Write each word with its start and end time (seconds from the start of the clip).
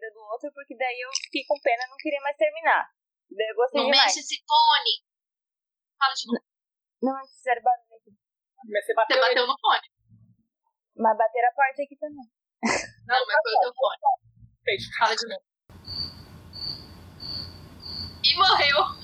vida 0.00 0.10
do 0.16 0.20
outro, 0.24 0.48
porque 0.54 0.74
daí 0.76 0.96
eu 1.00 1.10
fiquei 1.22 1.44
com 1.44 1.60
pena 1.60 1.84
e 1.84 1.90
não 1.90 1.96
queria 2.00 2.20
mais 2.22 2.36
terminar. 2.36 2.88
Daí 3.30 3.48
eu 3.52 3.54
gostei 3.56 3.80
Não 3.82 3.90
demais. 3.90 4.06
mexe 4.08 4.20
esse 4.20 4.40
fone. 4.48 5.04
Fala 6.00 6.14
de 6.14 6.26
novo. 6.26 6.44
Não, 7.02 7.18
eles 7.18 7.32
fizeram 7.36 7.62
barulho 7.62 7.94
aqui. 8.00 8.10
Mas 8.64 8.84
você 8.84 8.92
Você 8.92 8.94
bateu, 8.94 9.20
bateu 9.20 9.46
no 9.46 9.56
fone. 9.60 9.88
Mas 10.96 11.16
bateram 11.16 11.48
a 11.48 11.52
porta 11.52 11.82
aqui 11.82 11.96
também. 11.96 12.26
Não, 13.06 13.26
mas 13.26 13.36
foi 13.42 13.52
o 13.52 13.60
teu 13.60 13.72
fone. 13.76 13.98
fez. 14.64 14.82
Fala 14.98 15.14
de 15.16 15.26
novo. 15.28 15.44
E 18.24 18.36
morreu. 18.36 18.78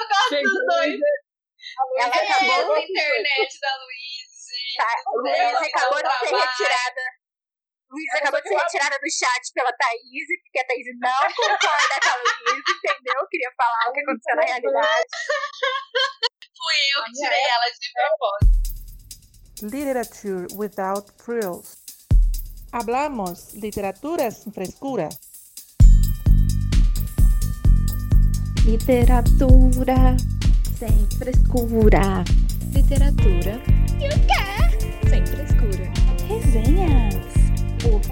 Eu 0.00 0.08
gosto 0.08 0.30
Gente, 0.30 0.44
dos 0.44 0.66
dois. 0.66 1.00
Ela 1.98 2.14
É, 2.14 2.32
acabou, 2.32 2.76
essa 2.76 2.84
internet 2.90 3.60
da 3.60 3.72
Luiz, 3.84 4.28
gente. 4.50 4.76
tá, 4.76 4.90
Luísa 5.12 5.66
acabou 5.66 6.02
de 6.02 6.10
ser 6.18 6.34
retirada. 6.36 7.04
Luísa 7.92 8.18
acabou 8.18 8.40
de 8.40 8.48
ser 8.48 8.56
retirada 8.56 8.96
do 8.98 9.10
chat 9.12 9.52
pela 9.52 9.70
Thaís, 9.74 10.26
porque 10.42 10.58
a 10.58 10.66
Thaís 10.66 10.86
não 10.98 11.28
concorda 11.36 11.96
com 12.02 12.08
a 12.08 12.16
Luísa, 12.16 12.72
entendeu? 12.72 13.28
Queria 13.30 13.52
falar 13.54 13.90
o 13.90 13.92
que 13.92 14.00
aconteceu 14.00 14.36
na 14.36 14.42
realidade. 14.42 15.08
Fui 16.56 16.78
eu 16.96 17.04
que 17.04 17.12
tirei 17.12 17.44
ela 17.52 17.68
de 17.78 17.92
propósito. 17.92 18.62
Literature 19.62 20.46
without 20.56 21.12
frills. 21.22 21.76
Hablamos 22.72 23.52
literatura 23.52 24.30
sin 24.30 24.52
frescura. 24.52 25.10
Literatura 28.64 30.16
sem 30.78 31.06
frescura. 31.18 32.24
Literatura. 32.72 33.60
E 34.00 34.08
o 34.08 34.26
quê? 34.26 34.61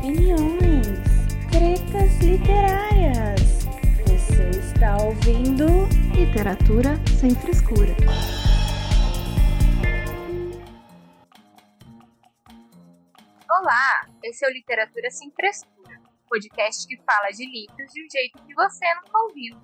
Opiniões. 0.00 0.96
Tretas 1.52 2.16
literárias. 2.24 3.66
Você 4.08 4.48
está 4.58 4.96
ouvindo 4.96 5.66
Literatura 6.16 6.96
sem 7.20 7.34
frescura. 7.34 7.92
Olá, 13.50 14.06
esse 14.24 14.42
é 14.42 14.48
o 14.48 14.52
Literatura 14.52 15.10
Sem 15.10 15.30
Frescura, 15.32 16.00
podcast 16.30 16.86
que 16.88 16.96
fala 17.04 17.28
de 17.28 17.44
livros 17.44 17.92
de 17.92 18.02
um 18.02 18.10
jeito 18.10 18.42
que 18.46 18.54
você 18.54 18.86
nunca 18.94 19.18
ouviu. 19.18 19.60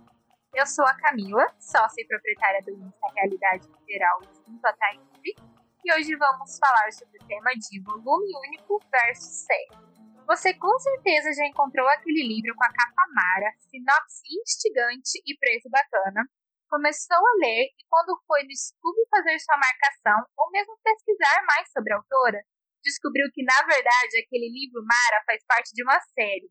Eu 0.54 0.66
sou 0.66 0.84
a 0.84 0.92
Camila, 0.96 1.46
sócia 1.58 2.02
e 2.02 2.06
proprietária 2.06 2.60
do 2.62 2.72
Insta 2.72 3.08
Realidade 3.14 3.66
Literal 3.68 4.20
junto 4.46 4.66
à 4.66 4.72
Thaís, 4.74 5.00
e 5.82 5.94
hoje 5.94 6.14
vamos 6.14 6.58
falar 6.58 6.92
sobre 6.92 7.16
o 7.22 7.26
tema 7.26 7.52
de 7.52 7.80
volume 7.80 8.32
único 8.48 8.82
versus 8.92 9.46
série. 9.46 9.95
Você 10.26 10.52
com 10.58 10.76
certeza 10.80 11.30
já 11.38 11.46
encontrou 11.46 11.86
aquele 11.86 12.26
livro 12.26 12.50
com 12.58 12.64
a 12.64 12.74
capa 12.74 13.04
mara, 13.14 13.46
sinopse 13.70 14.26
instigante 14.26 15.22
e 15.22 15.38
preço 15.38 15.70
bacana, 15.70 16.26
começou 16.66 17.22
a 17.22 17.38
ler 17.38 17.70
e 17.70 17.82
quando 17.86 18.18
foi 18.26 18.42
no 18.42 18.50
Scooby 18.50 19.06
fazer 19.06 19.38
sua 19.38 19.54
marcação 19.54 20.26
ou 20.36 20.50
mesmo 20.50 20.74
pesquisar 20.82 21.46
mais 21.46 21.70
sobre 21.70 21.94
a 21.94 22.02
autora, 22.02 22.42
descobriu 22.82 23.30
que, 23.30 23.46
na 23.46 23.54
verdade, 23.70 24.18
aquele 24.18 24.50
livro 24.50 24.82
Mara 24.82 25.22
faz 25.30 25.46
parte 25.46 25.70
de 25.70 25.84
uma 25.86 26.00
série. 26.10 26.50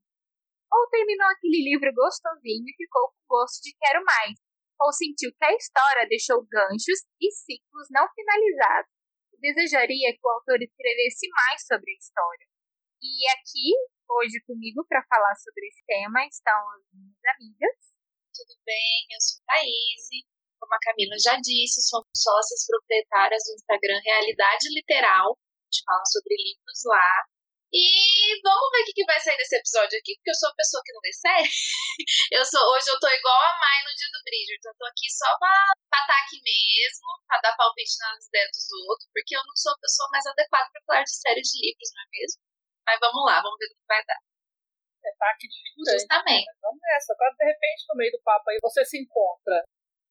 Ou 0.71 0.87
terminou 0.87 1.27
aquele 1.35 1.59
livro 1.59 1.91
gostosinho 1.91 2.63
e 2.63 2.77
ficou 2.79 3.11
com 3.11 3.27
gosto 3.27 3.59
de 3.59 3.75
quero 3.75 3.99
mais. 4.07 4.39
Ou 4.79 4.93
sentiu 4.95 5.35
que 5.35 5.43
a 5.43 5.51
história 5.51 6.07
deixou 6.07 6.47
ganchos 6.47 7.03
e 7.19 7.27
ciclos 7.27 7.87
não 7.91 8.07
finalizados. 8.07 8.91
Desejaria 9.35 10.15
que 10.15 10.23
o 10.23 10.31
autor 10.31 10.63
escrevesse 10.63 11.27
mais 11.27 11.59
sobre 11.67 11.91
a 11.91 11.99
história. 11.99 12.54
E 13.05 13.21
aqui, 13.37 13.69
hoje 14.09 14.41
comigo, 14.49 14.81
para 14.89 15.05
falar 15.05 15.35
sobre 15.37 15.69
esse 15.69 15.85
tema, 15.85 16.25
estão 16.25 16.57
as 16.73 16.81
minhas 16.89 17.21
amigas. 17.37 17.77
Tudo 18.33 18.57
bem? 18.65 19.05
Eu 19.13 19.21
sou 19.21 19.45
a 19.45 19.53
Thaís. 19.53 20.25
Como 20.57 20.73
a 20.73 20.81
Camila 20.81 21.13
já 21.21 21.37
disse, 21.37 21.85
somos 21.85 22.09
sócias 22.17 22.65
proprietárias 22.65 23.45
do 23.45 23.53
Instagram 23.61 24.01
Realidade 24.01 24.73
Literal. 24.73 25.37
A 25.37 25.65
gente 25.69 25.85
fala 25.85 26.01
sobre 26.09 26.33
livros 26.33 26.81
lá. 26.89 27.29
E 27.69 28.41
vamos 28.41 28.71
ver 28.73 28.81
o 28.81 28.85
que, 28.89 29.05
vai 29.05 29.21
sair 29.21 29.37
desse 29.37 29.53
episódio 29.53 29.99
aqui, 30.01 30.17
porque 30.17 30.31
eu 30.33 30.39
sou 30.41 30.49
uma 30.49 30.57
pessoa 30.57 30.81
que 30.81 30.93
não 30.93 31.05
vê 31.05 31.13
série. 31.13 31.45
Eu 32.33 32.43
sou, 32.45 32.61
hoje 32.73 32.89
eu 32.89 32.99
tô 32.99 33.07
igual 33.07 33.37
a 33.37 33.59
Mai 33.59 33.79
no 33.85 33.93
dia 33.93 34.09
do 34.11 34.23
Bridgerton. 34.25 34.69
Eu 34.69 34.77
tô 34.81 34.85
aqui 34.85 35.07
só 35.13 35.29
pra 35.37 35.53
estar 36.01 36.19
aqui 36.25 36.41
mesmo, 36.41 37.05
pra 37.27 37.37
dar 37.41 37.55
palpite 37.55 38.01
nas 38.01 38.25
ideias 38.25 38.49
dos 38.49 38.65
outros, 38.89 39.09
porque 39.13 39.35
eu 39.37 39.43
não 39.45 39.55
sou 39.55 39.73
a 39.73 39.77
pessoa 39.77 40.09
mais 40.09 40.25
adequada 40.25 40.69
pra 40.73 40.81
falar 40.87 41.03
de 41.03 41.13
série 41.13 41.41
de 41.41 41.55
livros, 41.61 41.89
não 41.93 42.01
é 42.01 42.07
mesmo? 42.11 42.54
Mas 42.85 42.99
vamos 43.01 43.25
lá, 43.25 43.41
vamos 43.41 43.57
ver 43.57 43.65
o 43.65 43.69
que 43.73 43.87
vai 43.87 44.05
dar. 44.05 44.21
É 45.03 45.09
ataque 45.09 45.47
de 45.49 45.57
figurante. 45.57 45.99
Justamente. 45.99 46.45
né? 46.45 46.53
Vamos 46.61 46.81
nessa. 46.81 47.13
Agora, 47.13 47.33
de 47.33 47.45
repente, 47.45 47.85
no 47.89 47.95
meio 47.97 48.11
do 48.11 48.21
papo 48.21 48.49
aí, 48.49 48.59
você 48.61 48.85
se 48.85 49.01
encontra. 49.01 49.65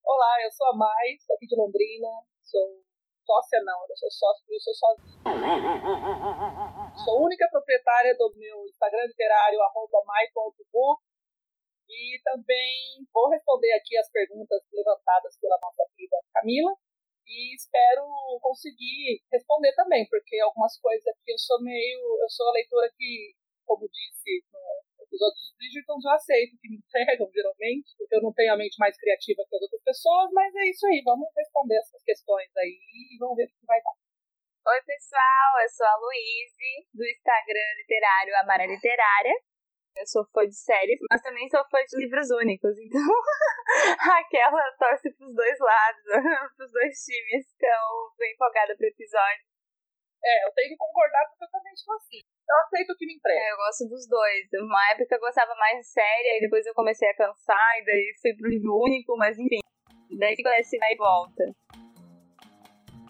Olá, 0.05 0.43
eu 0.43 0.51
sou 0.51 0.67
a 0.69 0.77
Mai, 0.77 1.17
sou 1.25 1.35
aqui 1.37 1.47
de 1.47 1.57
Londrina, 1.57 2.09
sou 2.43 2.85
sócia 3.25 3.59
não, 3.65 3.81
eu 3.89 3.97
sou 3.97 4.11
sócia 4.11 4.45
eu 4.51 4.61
sou 4.61 4.75
sozinha. 4.75 5.23
Sou 7.05 7.25
única 7.25 7.49
proprietária 7.49 8.15
do 8.19 8.35
meu 8.37 8.67
Instagram 8.67 9.07
literário, 9.07 9.63
arroba. 9.63 10.03
E 11.89 12.21
também 12.25 13.07
vou 13.13 13.29
responder 13.31 13.73
aqui 13.75 13.97
as 13.97 14.11
perguntas 14.11 14.63
levantadas 14.73 15.39
pela 15.39 15.59
nossa 15.61 15.85
querida 15.95 16.17
Camila. 16.35 16.75
E 17.27 17.55
espero 17.55 18.05
conseguir 18.41 19.23
responder 19.33 19.73
também, 19.75 20.07
porque 20.09 20.39
algumas 20.41 20.79
coisas 20.79 21.07
aqui 21.07 21.33
eu 21.33 21.39
sou 21.39 21.63
meio. 21.63 22.01
Eu 22.21 22.29
sou 22.29 22.49
a 22.49 22.53
leitora 22.53 22.91
que, 22.97 23.35
como 23.65 23.89
disse 23.89 24.45
no 24.53 25.05
episódio 25.05 25.35
dos 25.35 25.55
Bridgerton, 25.57 25.99
eu 26.05 26.11
aceito 26.11 26.59
que 26.61 26.69
me 26.69 26.77
entregam, 26.77 27.31
geralmente, 27.33 27.95
porque 27.97 28.15
eu 28.15 28.23
não 28.23 28.33
tenho 28.33 28.53
a 28.53 28.57
mente 28.57 28.77
mais 28.79 28.97
criativa 28.99 29.45
que 29.49 29.57
as 29.57 29.63
outras 29.63 29.83
pessoas, 29.83 30.31
mas 30.33 30.55
é 30.55 30.69
isso 30.69 30.87
aí, 30.87 31.03
vamos 31.05 31.29
responder 31.37 31.79
essas 31.79 32.03
questões 32.03 32.51
aí 32.57 32.79
e 33.15 33.19
vamos 33.19 33.37
ver 33.37 33.45
o 33.45 33.49
que 33.49 33.67
vai 33.67 33.81
dar. 33.81 33.95
Oi, 34.67 34.81
pessoal, 34.83 35.53
eu 35.63 35.69
sou 35.69 35.87
a 35.87 35.97
Luíse, 35.97 36.89
do 36.93 37.05
Instagram 37.05 37.71
literário 37.79 38.37
Amara 38.41 38.67
Literária. 38.67 39.54
Eu 39.97 40.07
sou 40.07 40.27
fã 40.35 40.43
de 40.43 40.59
séries, 40.59 40.99
mas 41.09 41.23
também 41.23 41.49
sou 41.49 41.63
fã 41.71 41.79
de 41.87 41.97
livros 42.03 42.29
únicos, 42.31 42.77
então 42.79 43.01
aquela 44.19 44.73
torce 44.77 45.09
pros 45.15 45.33
dois 45.35 45.59
lados, 45.61 46.03
pros 46.59 46.71
dois 46.73 46.99
times. 46.99 47.47
Então, 47.55 48.11
bem 48.19 48.33
empolgada 48.35 48.77
pro 48.77 48.87
episódio. 48.87 49.47
É, 50.25 50.47
eu 50.47 50.53
tenho 50.53 50.71
que 50.71 50.77
concordar 50.77 51.29
porque 51.29 51.45
eu 51.45 51.51
também 51.51 51.77
sou 51.77 51.95
assim. 51.95 52.19
Eu 52.19 52.57
aceito 52.67 52.91
o 52.91 52.97
que 52.97 53.07
me 53.07 53.15
entrega. 53.15 53.39
É, 53.39 53.53
eu 53.53 53.57
gosto 53.57 53.89
dos 53.89 54.09
dois. 54.09 54.49
Uma 54.59 54.91
época 54.91 55.15
eu 55.15 55.21
gostava 55.21 55.55
mais 55.55 55.79
de 55.79 55.87
série, 55.87 56.29
aí 56.35 56.41
depois 56.41 56.67
eu 56.67 56.75
comecei 56.75 57.09
a 57.09 57.17
cansar, 57.17 57.79
e 57.79 57.85
daí 57.85 58.15
fui 58.21 58.35
pro 58.35 58.51
livro 58.51 58.75
único, 58.75 59.17
mas 59.17 59.39
enfim. 59.39 59.61
Daí 60.19 60.35
esse 60.59 60.79
vai 60.79 60.93
e 60.93 60.97
volta. 60.97 61.45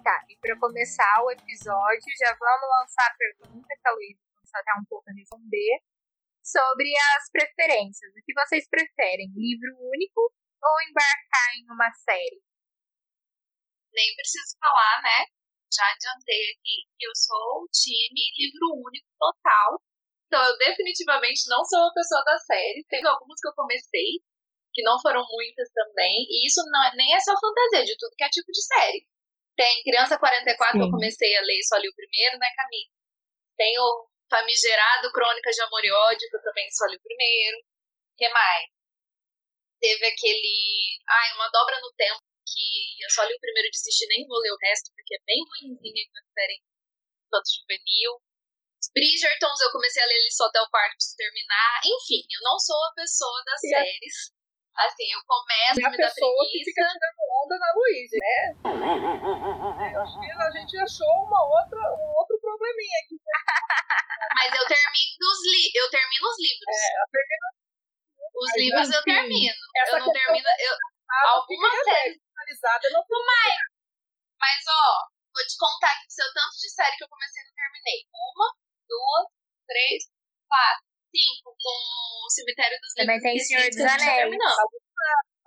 Tá, 0.05 0.21
e 0.28 0.37
para 0.37 0.59
começar 0.61 1.25
o 1.25 1.31
episódio, 1.31 2.12
já 2.21 2.37
vamos 2.37 2.69
lançar 2.69 3.09
a 3.09 3.17
pergunta 3.17 3.69
que 3.73 3.89
a 3.89 3.93
Luísa 3.93 4.21
começou 4.37 4.61
até 4.61 4.73
um 4.78 4.84
pouco 4.84 5.09
a 5.09 5.15
responder 5.15 5.81
sobre 6.44 6.93
as 7.16 7.31
preferências. 7.32 8.12
O 8.12 8.22
que 8.25 8.34
vocês 8.34 8.69
preferem, 8.69 9.32
livro 9.34 9.72
único 9.81 10.21
ou 10.21 10.75
embarcar 10.88 11.50
em 11.56 11.65
uma 11.72 11.91
série? 12.05 12.44
nem 13.94 14.15
preciso 14.16 14.59
falar, 14.59 15.03
né? 15.03 15.19
Já 15.72 15.87
adiantei 15.91 16.43
aqui 16.53 16.77
que 16.99 17.06
eu 17.06 17.15
sou 17.15 17.65
o 17.65 17.69
time 17.71 18.22
livro 18.37 18.75
único 18.75 19.09
total. 19.19 19.81
Então 20.27 20.43
eu 20.43 20.59
definitivamente 20.59 21.49
não 21.49 21.65
sou 21.65 21.78
uma 21.78 21.94
pessoa 21.94 22.22
da 22.25 22.38
série. 22.38 22.84
Tem 22.91 23.05
algumas 23.06 23.41
que 23.41 23.49
eu 23.49 23.55
comecei, 23.55 24.21
que 24.75 24.82
não 24.82 25.00
foram 25.00 25.25
muitas 25.31 25.71
também. 25.72 26.26
E 26.28 26.47
isso 26.47 26.61
não 26.71 26.82
é, 26.84 26.94
nem 26.97 27.15
é 27.15 27.21
só 27.21 27.32
fantasia, 27.38 27.87
de 27.87 27.97
tudo 27.99 28.15
que 28.16 28.25
é 28.25 28.28
tipo 28.28 28.50
de 28.50 28.62
série. 28.62 29.06
Tem 29.56 29.82
Criança 29.84 30.19
44, 30.19 30.75
que 30.75 30.82
eu 30.82 30.87
Sim. 30.87 30.91
comecei 30.91 31.37
a 31.37 31.43
ler, 31.43 31.62
só 31.62 31.76
li 31.78 31.88
o 31.88 31.94
primeiro, 31.94 32.38
né, 32.38 32.49
Camila? 32.56 32.91
Tem 33.56 33.78
o 33.78 34.09
Famigerado 34.31 35.12
Crônicas 35.12 35.55
de 35.55 35.62
Amor 35.62 35.85
e 35.85 35.93
Ódio, 35.93 36.29
que 36.31 36.37
eu 36.37 36.43
também 36.43 36.71
só 36.73 36.87
li 36.87 36.97
o 36.97 37.00
primeiro. 37.03 37.59
O 37.59 38.17
que 38.17 38.29
mais? 38.29 38.67
Teve 39.81 40.06
aquele. 40.06 40.99
Ai, 41.09 41.35
Uma 41.35 41.49
Dobra 41.50 41.79
no 41.81 41.93
Tempo, 41.93 42.21
que 42.47 43.05
eu 43.05 43.11
só 43.11 43.23
li 43.25 43.35
o 43.35 43.41
primeiro 43.41 43.69
e 43.69 43.71
desisti, 43.71 44.06
nem 44.09 44.26
vou 44.26 44.38
ler 44.38 44.53
o 44.53 44.59
resto, 44.62 44.91
porque 44.94 45.15
é 45.17 45.23
bem 45.26 45.38
ruimzinho 45.44 46.11
na 46.15 46.23
série 46.32 46.62
tanto 47.31 47.49
juvenil. 47.61 48.21
Bridgertons, 48.94 49.61
eu 49.61 49.73
comecei 49.73 50.03
a 50.03 50.06
ler 50.06 50.15
eles 50.15 50.37
só 50.37 50.44
até 50.47 50.61
o 50.61 50.69
quarto, 50.70 50.94
preciso 50.94 51.17
terminar. 51.17 51.81
Enfim, 51.85 52.23
eu 52.31 52.41
não 52.44 52.59
sou 52.61 52.77
a 52.77 52.93
pessoa 52.94 53.43
das 53.44 53.62
E 53.65 53.75
a- 53.75 53.79
séries. 53.81 54.32
Assim, 54.77 55.06
eu 55.12 55.20
começo, 55.27 55.81
É 55.81 55.85
a 55.87 55.91
me 55.91 55.97
dá 55.97 56.06
pessoa 56.11 56.44
que 56.47 56.50
preguiça. 56.50 56.70
fica 56.70 56.82
tirando 56.82 57.23
onda 57.44 57.59
na 57.59 57.70
Luísa, 57.75 58.17
né? 58.19 58.38
Eu 59.94 60.00
acho 60.03 60.19
que 60.20 60.31
a 60.31 60.50
gente 60.50 60.77
achou 60.79 61.06
uma 61.27 61.43
outra, 61.47 61.79
um 61.94 62.11
outro 62.19 62.33
probleminha 62.44 62.99
aqui. 63.05 63.17
Mas 64.37 64.49
eu 64.55 64.64
termino 64.69 65.25
os, 65.32 65.41
li 65.49 65.64
eu 65.75 65.87
termino 65.91 66.25
os 66.29 66.38
livros. 66.38 66.69
É, 66.69 66.88
a 67.00 67.06
primeira 67.08 67.46
Os 68.35 68.50
Mas, 68.50 68.56
livros 68.61 68.88
eu 68.93 69.02
termino. 69.02 69.62
essa 69.81 69.96
Eu 69.96 70.00
não 70.05 70.12
termino. 70.12 70.49
Eu, 70.61 70.75
Ah, 71.11 71.29
algumas 71.41 71.73
fica 71.73 71.85
séries. 71.85 72.17
finalizada, 72.20 72.87
não 72.91 73.02
Mas, 74.41 74.61
ó, 74.69 74.85
vou 75.32 75.44
te 75.46 75.56
contar 75.58 75.93
aqui 75.93 76.06
do 76.06 76.12
seu 76.12 76.29
tanto 76.35 76.55
de 76.61 76.69
série 76.70 76.96
que 76.96 77.05
eu 77.05 77.08
comecei 77.08 77.41
e 77.43 77.46
não 77.46 77.55
terminei. 77.55 77.99
Uma, 78.12 78.49
duas, 78.88 79.26
três. 79.67 80.05
quatro, 80.49 80.85
cinco, 81.14 81.49
com 81.56 81.79
o 82.26 82.31
Cemitério 82.31 82.79
dos 82.81 82.93
Também 82.94 83.17
Livros 83.17 83.32
tem 83.32 83.38
Senhor 83.41 83.67
dos 83.70 83.81
Anéis. 83.81 84.17
terminou. 84.20 84.55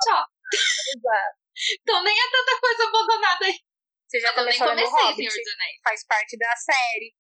Tchau. 0.04 0.24
Exato. 0.54 1.38
Então 1.82 2.04
nem 2.04 2.14
é 2.14 2.30
tanta 2.32 2.60
coisa 2.62 2.84
abandonada 2.88 3.46
aí. 3.46 3.60
Você 4.08 4.20
já 4.20 4.30
Eu 4.32 4.44
lendo 4.44 4.58
comecei 4.58 4.88
Hobbit. 4.88 5.16
Senhor 5.18 5.44
dos 5.44 5.54
Anéis. 5.54 5.78
Faz 5.84 6.06
parte 6.08 6.38
da 6.38 6.56
série. 6.56 7.14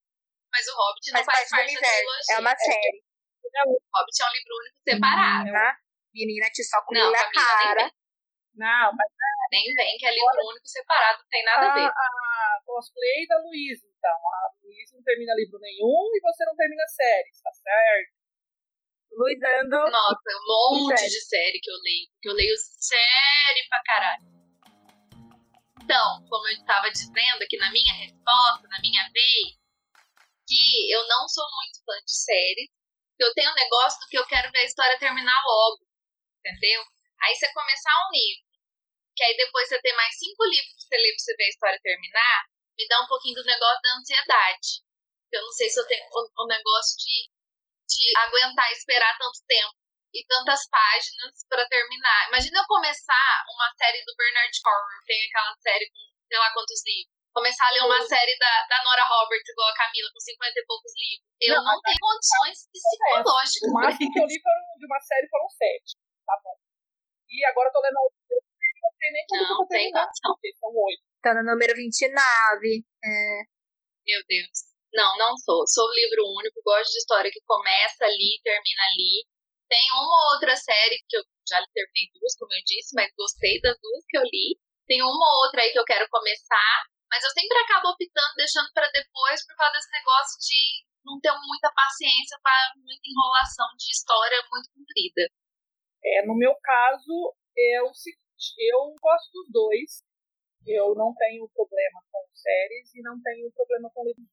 Mas 0.52 0.68
o 0.68 0.74
Hobbit 0.76 1.12
não 1.12 1.24
Faz 1.24 1.26
faz, 1.26 1.50
parte 1.50 1.50
do 1.50 1.52
parte 1.52 1.74
da 1.74 1.80
universo. 1.80 2.08
trilogia. 2.08 2.36
É 2.36 2.40
uma 2.40 2.56
série. 2.58 3.04
O 3.68 3.80
Hobbit 3.94 4.18
é 4.22 4.26
um 4.26 4.34
livro 4.34 4.54
único 4.62 4.78
separado. 4.88 5.52
Tá? 5.52 5.78
Menina, 6.14 6.50
te 6.50 6.64
só 6.64 6.82
com 6.84 6.94
Não, 6.94 7.12
na 7.12 7.32
cara. 7.32 7.84
vem. 7.84 7.92
Não, 8.56 8.90
mas 8.96 9.08
Nem 9.52 9.74
vem, 9.76 9.98
que 9.98 10.06
é 10.08 10.12
livro 10.12 10.50
único 10.50 10.68
separado, 10.68 11.20
não 11.20 11.30
tem 11.30 11.44
nada 11.46 11.72
a 11.72 11.74
ver. 11.76 11.86
a, 11.86 11.90
a 11.92 12.60
cosplay 12.66 13.28
da 13.28 13.38
Luísa, 13.38 13.86
então. 13.86 14.12
A 14.12 14.50
Luísa 14.64 14.96
não 14.98 15.04
termina 15.04 15.36
livro 15.36 15.60
nenhum 15.60 16.10
e 16.16 16.20
você 16.22 16.44
não 16.46 16.56
termina 16.56 16.84
séries, 16.88 17.40
tá 17.42 17.52
certo? 17.54 18.12
Luizando. 19.12 19.92
Nossa, 19.92 20.30
um 20.34 20.84
monte 20.84 21.08
de 21.08 21.22
série 21.22 21.60
que 21.62 21.70
eu 21.70 21.78
leio. 21.84 22.08
Que 22.22 22.30
eu 22.30 22.34
leio 22.34 22.56
série 22.58 23.68
pra 23.70 23.82
caralho. 23.84 24.24
Então, 25.88 26.20
como 26.28 26.46
eu 26.50 26.60
estava 26.60 26.92
dizendo 26.92 27.42
aqui 27.42 27.56
na 27.56 27.72
minha 27.72 27.94
resposta, 27.96 28.68
na 28.68 28.78
minha 28.82 29.08
vez, 29.08 29.56
que 30.46 30.92
eu 30.92 31.08
não 31.08 31.26
sou 31.30 31.48
muito 31.56 31.80
fã 31.86 31.96
de 32.04 32.12
séries. 32.12 32.68
que 33.16 33.24
Eu 33.24 33.34
tenho 33.34 33.50
um 33.50 33.56
negócio 33.56 33.98
do 34.02 34.08
que 34.10 34.20
eu 34.20 34.28
quero 34.28 34.52
ver 34.52 34.60
a 34.60 34.66
história 34.66 35.00
terminar 35.00 35.42
logo. 35.48 35.88
Entendeu? 36.44 36.84
Aí 37.24 37.34
você 37.34 37.48
começar 37.54 37.92
um 38.04 38.12
livro, 38.12 38.44
que 39.16 39.24
aí 39.24 39.38
depois 39.38 39.70
você 39.70 39.82
ter 39.82 39.94
mais 39.96 40.12
cinco 40.20 40.44
livros 40.44 40.76
pra 40.76 40.84
você 40.84 40.98
ler 40.98 41.12
pra 41.16 41.24
você 41.24 41.36
ver 41.38 41.46
a 41.46 41.50
história 41.56 41.80
terminar, 41.82 42.46
me 42.78 42.88
dá 42.90 43.02
um 43.02 43.08
pouquinho 43.08 43.36
do 43.36 43.46
negócio 43.46 43.82
da 43.82 43.96
ansiedade. 43.96 44.84
Eu 45.32 45.42
não 45.42 45.52
sei 45.54 45.70
se 45.70 45.80
eu 45.80 45.88
tenho 45.88 46.04
o, 46.04 46.44
o 46.44 46.48
negócio 46.48 46.98
de, 47.00 47.32
de 47.88 48.18
aguentar 48.28 48.70
esperar 48.74 49.18
tanto 49.18 49.40
tempo 49.48 49.87
e 50.18 50.26
tantas 50.26 50.66
páginas 50.70 51.46
pra 51.48 51.62
terminar. 51.70 52.28
Imagina 52.34 52.58
eu 52.60 52.66
começar 52.66 53.30
uma 53.54 53.70
série 53.78 54.02
do 54.04 54.16
Bernard 54.18 54.50
Cornwell, 54.62 55.06
tem 55.06 55.20
aquela 55.30 55.54
série 55.62 55.86
com 55.94 56.02
sei 56.28 56.40
lá 56.40 56.50
quantos 56.54 56.82
livros. 56.86 57.14
Começar 57.38 57.70
a 57.70 57.72
ler 57.72 57.86
uma 57.86 58.02
série 58.02 58.34
da, 58.42 58.54
da 58.66 58.82
Nora 58.84 59.06
Roberts, 59.06 59.46
igual 59.48 59.70
a 59.70 59.78
Camila, 59.78 60.10
com 60.10 60.20
50 60.20 60.58
e 60.58 60.66
poucos 60.66 60.92
livros. 60.98 61.28
Eu 61.38 61.56
Não, 61.62 61.66
não, 61.70 61.82
tenho 61.86 62.02
condições 62.02 62.58
psicológicas. 62.74 63.70
O 63.70 63.74
máximo 63.78 64.10
que 64.10 64.20
eu 64.20 64.26
li 64.26 64.38
foram, 64.42 64.64
de 64.82 64.86
uma 64.90 65.00
série 65.06 65.28
foram 65.30 65.50
sete. 65.54 66.02
Tá 66.26 66.34
bom. 66.42 66.58
E 67.30 67.46
agora 67.46 67.70
eu 67.70 67.74
tô 67.74 67.80
lendo 67.86 67.94
a 67.94 68.02
outra. 68.02 68.18
Eu 68.26 68.42
não 68.42 68.92
sei 68.98 69.10
nem 69.14 69.22
eu 69.22 69.50
Não 69.54 69.68
tem 69.70 69.78
terminar. 69.86 70.06
condição. 70.10 70.34
São 70.58 70.72
oito. 70.74 71.04
Tá 71.22 71.32
no 71.38 71.44
número 71.46 71.74
29. 71.78 72.18
Meu 74.02 74.22
Deus. 74.26 74.58
Não, 74.98 75.18
não 75.22 75.38
sou. 75.38 75.62
Sou 75.68 75.86
livro 75.94 76.26
único, 76.42 76.58
gosto 76.66 76.90
de 76.92 76.98
história 76.98 77.30
que 77.30 77.42
começa 77.46 78.02
ali, 78.06 78.42
termina 78.42 78.82
ali. 78.90 79.28
Tem 79.68 79.86
uma 79.92 80.16
ou 80.16 80.34
outra 80.36 80.56
série 80.56 81.04
que 81.08 81.18
eu 81.18 81.24
já 81.48 81.60
terminei 81.76 82.08
duas, 82.16 82.36
como 82.40 82.54
eu 82.56 82.64
disse, 82.64 82.96
mas 82.96 83.12
gostei 83.16 83.60
das 83.60 83.76
duas 83.84 84.04
que 84.08 84.18
eu 84.18 84.24
li. 84.24 84.56
Tem 84.88 85.04
uma 85.04 85.12
ou 85.12 85.44
outra 85.44 85.62
aí 85.62 85.72
que 85.72 85.80
eu 85.80 85.84
quero 85.84 86.08
começar, 86.10 86.88
mas 87.12 87.24
eu 87.24 87.32
sempre 87.32 87.58
acabo 87.60 87.92
optando, 87.92 88.40
deixando 88.40 88.72
pra 88.72 88.88
depois, 88.92 89.44
por 89.44 89.56
causa 89.60 89.74
desse 89.76 89.92
negócio 89.92 90.40
de 90.40 90.88
não 91.04 91.20
ter 91.20 91.36
muita 91.36 91.72
paciência 91.76 92.40
para 92.42 92.72
muita 92.80 93.04
enrolação 93.04 93.68
de 93.76 93.92
história 93.92 94.40
muito 94.52 94.72
comprida. 94.72 95.24
É, 96.04 96.26
no 96.26 96.36
meu 96.36 96.56
caso, 96.64 97.36
é 97.58 97.84
o 97.84 97.94
seguinte, 97.94 98.56
eu 98.72 98.96
gosto 99.00 99.32
dos 99.32 99.52
dois. 99.52 100.04
Eu 100.68 100.96
não 100.96 101.16
tenho 101.16 101.48
problema 101.56 102.04
com 102.12 102.28
séries 102.36 102.94
e 102.96 103.02
não 103.02 103.16
tenho 103.24 103.52
problema 103.52 103.90
com 103.94 104.04
livros. 104.04 104.28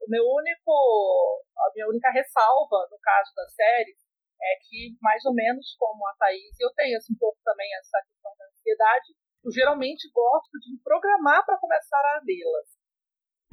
O 0.00 0.08
meu 0.08 0.24
único, 0.24 1.44
a 1.56 1.72
minha 1.74 1.88
única 1.88 2.10
ressalva 2.10 2.88
no 2.90 2.98
caso 2.98 3.32
das 3.34 3.52
séries 3.52 4.05
é 4.40 4.52
que, 4.62 4.96
mais 5.00 5.24
ou 5.24 5.34
menos 5.34 5.74
como 5.78 6.06
a 6.06 6.14
Thaís, 6.18 6.54
eu 6.60 6.70
tenho 6.74 6.96
assim, 6.96 7.12
um 7.14 7.18
pouco 7.18 7.38
também 7.44 7.68
essa 7.78 7.98
questão 8.06 8.32
da 8.38 8.46
ansiedade. 8.46 9.14
Eu 9.44 9.50
geralmente 9.52 10.10
gosto 10.12 10.58
de 10.58 10.72
me 10.72 10.80
programar 10.82 11.44
para 11.44 11.58
começar 11.58 12.02
a 12.16 12.20
lê-las. 12.24 12.76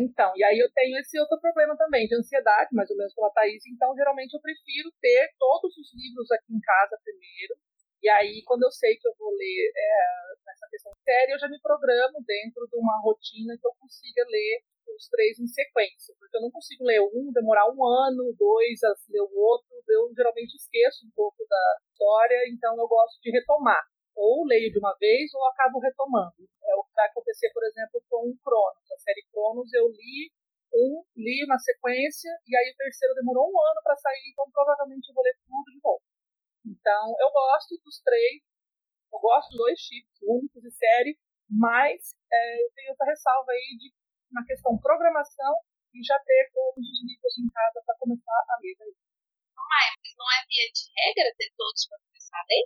Então, 0.02 0.34
e 0.36 0.44
aí 0.44 0.58
eu 0.58 0.72
tenho 0.74 0.98
esse 0.98 1.20
outro 1.20 1.40
problema 1.40 1.78
também, 1.78 2.08
de 2.08 2.16
ansiedade, 2.16 2.74
mais 2.74 2.90
ou 2.90 2.98
menos 2.98 3.14
como 3.14 3.28
a 3.28 3.32
Thaís. 3.32 3.64
Então, 3.68 3.96
geralmente 3.96 4.34
eu 4.34 4.42
prefiro 4.42 4.92
ter 5.00 5.30
todos 5.38 5.72
os 5.78 5.94
livros 5.94 6.30
aqui 6.32 6.52
em 6.54 6.60
casa 6.60 7.00
primeiro. 7.04 7.56
E 8.02 8.10
aí, 8.10 8.44
quando 8.44 8.64
eu 8.64 8.72
sei 8.72 8.98
que 8.98 9.08
eu 9.08 9.14
vou 9.18 9.32
ler 9.32 9.72
é, 9.72 9.96
nessa 10.46 10.68
questão 10.70 10.92
séria, 11.06 11.34
eu 11.34 11.40
já 11.40 11.48
me 11.48 11.62
programo 11.62 12.20
dentro 12.26 12.68
de 12.68 12.76
uma 12.76 13.00
rotina 13.00 13.56
que 13.56 13.66
eu 13.66 13.72
consiga 13.80 14.26
ler 14.28 14.66
os 14.92 15.08
três 15.08 15.40
em 15.40 15.48
sequência. 15.48 16.16
Porque 16.20 16.38
eu 16.38 16.42
não 16.42 16.52
consigo 16.52 16.84
ler 16.84 17.02
um, 17.02 17.32
demorar 17.32 17.70
um 17.72 17.86
ano, 17.86 18.36
dois, 18.38 18.84
a 18.84 18.94
ler 19.10 19.22
o 19.22 19.36
outro. 19.38 19.68
Eu 19.88 20.12
geralmente 20.16 20.56
esqueço 20.56 21.06
um 21.06 21.12
pouco 21.16 21.46
da 21.48 21.78
história, 21.92 22.50
então 22.50 22.76
eu 22.78 22.88
gosto 22.88 23.20
de 23.22 23.32
retomar. 23.32 23.84
Ou 24.16 24.46
leio 24.46 24.72
de 24.72 24.80
uma 24.80 24.96
vez 25.00 25.34
ou 25.34 25.46
acabo 25.48 25.80
retomando. 25.80 26.36
É 26.40 26.76
o 26.76 26.84
que 26.84 26.94
vai 26.94 27.08
acontecer, 27.08 27.50
por 27.54 27.64
exemplo, 27.64 28.02
com 28.10 28.30
o 28.30 28.38
Cronos. 28.44 28.92
A 28.92 29.00
série 29.00 29.26
Cronos 29.32 29.74
eu 29.74 29.88
li 29.90 30.32
um, 30.74 31.06
li 31.16 31.46
na 31.46 31.58
sequência, 31.60 32.30
e 32.48 32.58
aí 32.58 32.74
o 32.74 32.78
terceiro 32.78 33.14
demorou 33.14 33.46
um 33.46 33.62
ano 33.62 33.82
para 33.84 33.96
sair, 33.96 34.32
então 34.32 34.50
provavelmente 34.52 35.08
eu 35.08 35.14
vou 35.14 35.24
ler 35.24 35.38
tudo 35.46 35.70
de 35.70 35.80
novo. 35.84 36.02
Então, 36.66 37.16
eu 37.20 37.30
gosto 37.30 37.78
dos 37.84 38.02
três, 38.02 38.42
eu 39.14 39.20
gosto 39.20 39.50
dos 39.50 39.58
dois 39.58 39.80
tipos, 39.80 40.18
únicos 40.24 40.64
e 40.66 40.72
série, 40.72 41.18
mas 41.50 42.16
é, 42.32 42.64
eu 42.64 42.72
tenho 42.74 42.92
essa 42.92 43.06
ressalva 43.06 43.52
aí 43.52 43.78
de 43.78 43.94
uma 44.34 44.46
questão 44.46 44.74
programação 44.82 45.54
e 45.94 46.02
já 46.02 46.18
ter 46.26 46.50
todos 46.54 46.82
os 46.82 47.00
livros 47.06 47.34
em 47.38 47.48
casa 47.54 47.78
para 47.86 47.96
começar 48.02 48.34
a 48.50 48.58
ler. 48.58 48.76
Aí. 48.82 48.94
Mas 49.54 49.94
não 50.18 50.26
é 50.26 50.40
via 50.50 50.66
de 50.74 50.84
regra 50.98 51.30
ter 51.38 51.50
todos 51.56 51.86
para 51.88 51.98
começar 52.02 52.38
a 52.42 52.46
ler? 52.50 52.66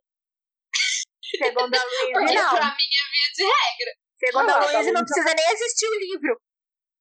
Segundo 1.28 1.76
a 1.76 1.84
Luísa, 1.84 2.12
Porque 2.16 2.34
não. 2.40 2.56
pra 2.56 2.72
mim 2.72 2.88
é 2.96 3.04
via 3.12 3.30
de 3.36 3.44
regra. 3.44 3.92
Segundo 4.18 4.50
Ah, 4.50 4.56
a 4.56 4.60
Luísa, 4.64 4.92
não 4.96 5.04
precisa 5.04 5.32
nem 5.36 5.48
assistir 5.52 5.88
o 5.92 6.00
livro. 6.00 6.34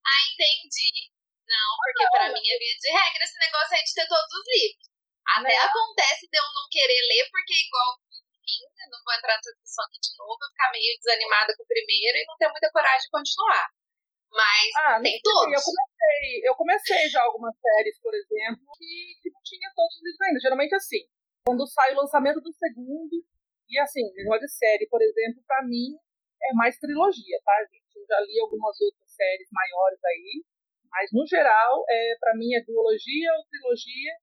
Ah, 0.05 0.21
entendi. 0.35 1.09
Não, 1.47 1.69
porque 1.79 2.05
pra 2.11 2.27
mim 2.27 2.43
é 2.43 2.57
via 2.59 2.75
de 2.75 2.89
regra 2.91 3.23
esse 3.23 3.39
negócio 3.39 3.71
aí 3.71 3.83
de 3.87 3.93
ter 3.95 4.07
todos 4.07 4.31
os 4.35 4.45
livros. 4.51 4.87
Até 5.27 5.55
acontece 5.59 6.27
de 6.27 6.37
eu 6.39 6.47
não 6.55 6.67
querer 6.71 7.01
ler, 7.07 7.27
porque 7.31 7.51
igual, 7.55 7.99
enfim, 8.11 8.63
eu 8.63 8.89
não 8.91 8.99
vou 9.03 9.13
entrar 9.15 9.35
nessa 9.35 9.51
discussão 9.51 9.83
aqui 9.87 9.99
de 9.99 10.11
novo, 10.19 10.39
eu 10.39 10.49
ficar 10.51 10.71
meio 10.71 10.91
desanimada 10.99 11.51
com 11.55 11.63
o 11.63 11.67
primeiro 11.67 12.15
e 12.19 12.25
não 12.27 12.37
ter 12.37 12.47
muita 12.51 12.71
coragem 12.71 12.99
de 13.03 13.09
continuar. 13.11 13.67
Mas 14.31 14.69
Ah, 14.85 14.99
tem 15.01 15.19
todos. 15.23 15.53
Eu 15.53 15.61
comecei, 15.63 16.49
eu 16.49 16.55
comecei 16.55 17.09
já 17.09 17.21
algumas 17.23 17.55
séries, 17.59 17.99
por 18.01 18.13
exemplo, 18.13 18.63
que, 18.77 19.19
que 19.21 19.29
não 19.31 19.41
tinha 19.43 19.71
todos 19.75 19.95
os 19.95 20.03
livros 20.03 20.21
ainda. 20.21 20.39
Geralmente 20.39 20.75
assim, 20.75 21.01
quando 21.45 21.65
sai 21.67 21.93
o 21.93 21.97
lançamento 21.97 22.41
do 22.41 22.51
segundo, 22.53 23.23
e 23.69 23.79
assim, 23.79 24.03
negócio 24.15 24.41
de 24.45 24.51
série, 24.51 24.87
por 24.87 25.01
exemplo, 25.01 25.41
pra 25.45 25.63
mim 25.63 25.95
é 26.43 26.53
mais 26.53 26.77
trilogia, 26.79 27.39
tá, 27.43 27.55
gente? 27.71 27.83
Eu 27.95 28.05
já 28.07 28.19
li 28.21 28.39
algumas 28.39 28.79
outras 28.79 29.09
séries 29.11 29.47
maiores 29.51 29.99
aí, 30.05 30.43
mas 30.91 31.09
no 31.11 31.25
geral, 31.27 31.83
é, 31.89 32.15
pra 32.19 32.35
mim 32.35 32.53
é 32.53 32.63
duologia 32.63 33.31
ou 33.35 33.45
trilogia, 33.49 34.13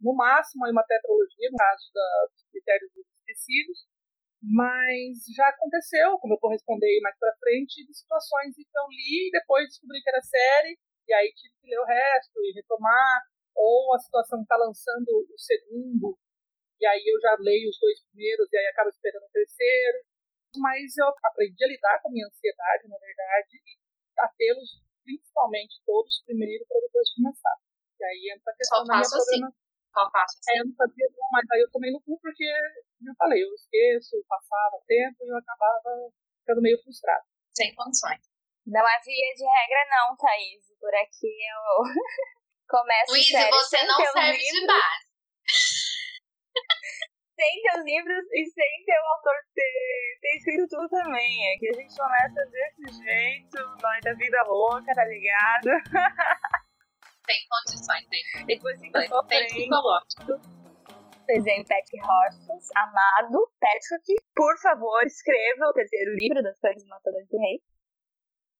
no 0.00 0.14
máximo 0.14 0.66
é 0.66 0.70
uma 0.70 0.82
tetralogia, 0.84 1.48
no 1.50 1.56
caso 1.56 1.90
da- 1.94 2.26
dos 2.32 2.44
critérios 2.50 2.90
dos 2.92 3.06
esquecidos, 3.20 3.86
mas 4.42 5.22
já 5.34 5.48
aconteceu, 5.48 6.18
como 6.18 6.34
eu 6.34 6.38
vou 6.40 6.50
responder 6.50 7.00
mais 7.00 7.16
pra 7.18 7.36
frente, 7.38 7.86
de 7.86 7.94
situações 7.94 8.58
em 8.58 8.64
que 8.64 8.78
eu 8.78 8.88
li 8.90 9.28
e 9.28 9.30
depois 9.30 9.68
descobri 9.68 10.02
que 10.02 10.10
era 10.10 10.20
série, 10.20 10.78
e 11.06 11.14
aí 11.14 11.32
tive 11.34 11.54
que 11.60 11.70
ler 11.70 11.78
o 11.78 11.86
resto 11.86 12.42
e 12.42 12.52
retomar, 12.52 13.22
ou 13.54 13.94
a 13.94 13.98
situação 13.98 14.42
está 14.42 14.56
lançando 14.56 15.08
o 15.08 15.38
segundo, 15.38 16.18
e 16.80 16.86
aí 16.86 17.02
eu 17.06 17.20
já 17.20 17.36
leio 17.38 17.70
os 17.70 17.78
dois 17.78 18.02
primeiros 18.10 18.52
e 18.52 18.58
aí 18.58 18.66
acabo 18.66 18.90
esperando 18.90 19.22
o 19.22 19.30
terceiro. 19.30 19.98
Mas 20.58 20.96
eu 20.98 21.06
aprendi 21.22 21.64
a 21.64 21.68
lidar 21.68 22.02
com 22.02 22.08
a 22.08 22.12
minha 22.12 22.26
ansiedade, 22.26 22.88
na 22.88 22.98
verdade, 22.98 23.56
e 23.56 23.78
a 24.18 24.28
tê-los 24.36 24.82
principalmente 25.04 25.80
todos 25.86 26.22
primeiro 26.26 26.66
para 26.66 26.80
depois 26.80 27.14
começar. 27.14 27.56
E 28.00 28.04
aí 28.04 28.34
entra 28.34 28.52
a 28.52 28.56
questão 28.56 28.78
Só 28.78 28.84
da 28.84 28.94
minha 28.94 29.06
assim. 29.06 29.61
Assim. 29.92 30.40
É, 30.48 30.60
eu 30.60 30.66
não 30.66 30.74
sabia, 30.74 31.06
não, 31.12 31.28
mas 31.32 31.44
aí 31.52 31.60
eu 31.60 31.70
tomei 31.70 31.90
no 31.92 32.00
cu 32.00 32.18
porque, 32.20 32.48
como 32.98 33.10
eu 33.10 33.14
falei, 33.16 33.42
eu 33.42 33.52
esqueço, 33.54 34.24
passava 34.28 34.80
tempo 34.86 35.16
e 35.20 35.28
eu 35.28 35.36
acabava 35.36 36.10
ficando 36.40 36.62
meio 36.62 36.80
frustrado. 36.82 37.24
Sem 37.54 37.74
condições. 37.74 38.20
Não 38.66 38.80
é 38.80 38.98
via 39.04 39.34
de 39.34 39.44
regra, 39.44 39.86
não, 39.90 40.16
Thaís. 40.16 40.64
Por 40.80 40.94
aqui 40.94 41.28
eu 41.28 41.84
começo 42.68 43.12
Luiz, 43.12 43.28
série 43.28 43.50
você 43.50 43.78
sem 43.78 43.86
não 43.86 43.96
serve 43.96 44.38
de 44.38 44.44
livros, 44.44 44.66
base. 44.66 45.06
sem 47.36 47.62
ter 47.62 47.78
os 47.78 47.84
livros 47.84 48.24
e 48.32 48.46
sem 48.46 48.84
ter 48.86 48.98
o 48.98 49.12
autor 49.16 49.34
ter, 49.54 50.18
ter 50.20 50.36
escrito 50.36 50.68
tudo 50.68 50.88
também. 50.88 51.52
É 51.52 51.58
que 51.58 51.68
a 51.68 51.72
gente 51.74 51.94
começa 51.96 52.46
desse 52.46 53.04
jeito, 53.04 53.58
nós 53.82 54.00
da 54.02 54.14
vida 54.14 54.42
louca, 54.44 54.94
tá 54.94 55.04
ligado? 55.04 55.68
Sem 57.26 57.40
condições. 57.48 58.06
Tem, 58.08 58.46
Depois 58.46 58.80
fica 58.80 59.00
tem 59.28 59.46
psicológico. 59.46 60.40
Desenho 61.26 61.64
Pat 61.64 61.86
Horses, 62.02 62.68
amado 62.76 63.48
Patrick. 63.60 64.20
Por 64.34 64.58
favor, 64.58 65.02
escreva 65.06 65.66
o 65.66 65.72
terceiro 65.72 66.12
livro 66.18 66.42
das 66.42 66.58
Fãs 66.58 66.84
Matadores 66.86 67.28
do 67.28 67.38
Rei. 67.38 67.62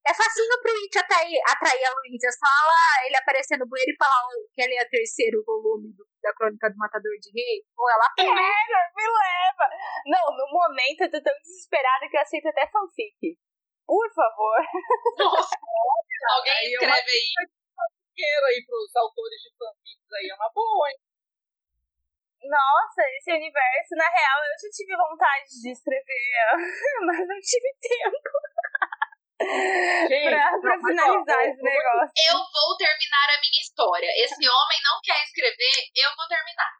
É 0.07 0.15
facinho 0.15 0.59
pro 0.63 0.73
It 0.73 0.99
atrair, 0.99 1.39
atrair 1.47 1.85
a 1.87 1.95
Luísa. 1.95 2.27
É 2.27 2.33
só 2.33 2.47
ela, 2.47 3.07
ele 3.07 3.17
aparecer 3.17 3.59
no 3.59 3.69
bueiro 3.69 3.91
e 3.91 3.97
falar 3.97 4.27
que 4.53 4.63
ele 4.63 4.75
é 4.75 4.83
o 4.83 4.91
terceiro 4.91 5.43
volume 5.47 5.95
do, 5.95 6.03
da 6.23 6.35
Crônica 6.35 6.71
do 6.71 6.77
Matador 6.77 7.13
de 7.21 7.31
Rei. 7.31 7.63
Ou 7.79 7.87
ela 7.91 8.11
Me 8.19 8.27
leva, 8.27 8.81
me 8.97 9.07
leva. 9.07 9.67
Não, 10.07 10.25
no 10.37 10.47
momento 10.51 11.03
eu 11.03 11.11
tô 11.11 11.23
tão 11.23 11.35
desesperada 11.43 12.09
que 12.09 12.17
eu 12.17 12.21
aceito 12.21 12.49
até 12.49 12.67
fanfic. 12.67 13.39
Por 13.87 14.09
favor. 14.15 14.59
Nossa, 15.19 15.55
alguém 16.35 16.73
eu 16.73 16.83
escreve 16.83 17.11
aí. 17.11 17.62
Queiro 18.15 18.45
aí 18.47 18.65
pros 18.67 18.95
autores 18.97 19.41
de 19.43 19.51
fanfics 19.57 20.13
aí, 20.13 20.29
é 20.31 20.35
uma 20.35 20.51
boa, 20.53 20.89
hein? 20.91 20.99
Nossa, 22.43 23.03
esse 23.19 23.33
universo, 23.33 23.95
na 23.97 24.09
real, 24.09 24.39
eu 24.43 24.59
já 24.59 24.69
tive 24.75 24.97
vontade 24.97 25.47
de 25.63 25.71
escrever, 25.71 26.35
mas 27.07 27.19
não 27.29 27.39
tive 27.41 27.71
tempo 27.81 28.29
Gente, 30.09 30.31
pra, 30.31 30.51
não, 30.53 30.61
pra 30.61 30.75
ó, 30.75 30.87
finalizar 30.87 31.39
eu- 31.45 31.51
esse 31.51 31.63
negócio. 31.63 32.13
Eu 32.31 32.39
vou 32.39 32.77
terminar 32.77 33.27
a 33.31 33.41
minha 33.41 33.61
história. 33.63 34.11
Esse 34.23 34.43
homem 34.49 34.79
não 34.83 35.01
quer 35.03 35.23
escrever, 35.25 35.79
eu 35.97 36.11
vou 36.17 36.27
terminar. 36.29 36.73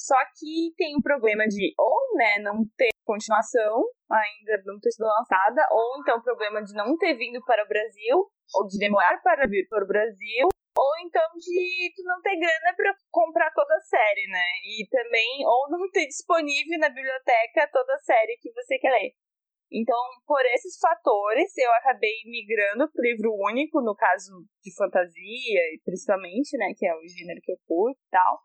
Só 0.00 0.16
que 0.32 0.72
tem 0.80 0.96
um 0.96 1.02
problema 1.04 1.44
de 1.44 1.74
ou, 1.76 2.16
né, 2.16 2.38
não 2.40 2.64
ter 2.74 2.88
continuação, 3.04 3.84
ainda 4.08 4.62
não 4.64 4.80
ter 4.80 4.90
sido 4.92 5.04
lançada, 5.04 5.60
ou 5.70 6.00
então 6.00 6.16
o 6.16 6.22
problema 6.24 6.64
de 6.64 6.72
não 6.72 6.96
ter 6.96 7.12
vindo 7.20 7.38
para 7.44 7.62
o 7.62 7.68
Brasil, 7.68 8.16
ou 8.56 8.66
de 8.66 8.78
demorar 8.78 9.20
para 9.20 9.46
vir 9.46 9.68
para 9.68 9.84
o 9.84 9.86
Brasil, 9.86 10.48
ou 10.74 10.92
então 11.04 11.22
de 11.36 11.92
tu 11.94 12.02
não 12.04 12.16
ter 12.22 12.34
grana 12.40 12.72
para 12.74 12.94
comprar 13.10 13.52
toda 13.52 13.74
a 13.76 13.80
série, 13.80 14.26
né? 14.32 14.46
E 14.64 14.88
também, 14.88 15.44
ou 15.44 15.68
não 15.68 15.90
ter 15.90 16.06
disponível 16.06 16.78
na 16.78 16.88
biblioteca 16.88 17.68
toda 17.70 17.92
a 17.92 17.98
série 17.98 18.38
que 18.40 18.50
você 18.54 18.78
quer 18.78 18.92
ler. 18.92 19.12
Então, 19.70 20.00
por 20.26 20.40
esses 20.46 20.78
fatores, 20.80 21.52
eu 21.58 21.70
acabei 21.74 22.24
migrando 22.24 22.90
pro 22.90 23.02
livro 23.02 23.36
único, 23.36 23.82
no 23.82 23.94
caso 23.94 24.32
de 24.64 24.74
fantasia, 24.74 25.60
principalmente, 25.84 26.56
né, 26.56 26.72
que 26.74 26.86
é 26.86 26.94
o 26.94 27.06
gênero 27.06 27.40
que 27.42 27.52
eu 27.52 27.58
curto 27.68 28.00
e 28.00 28.10
tal. 28.10 28.40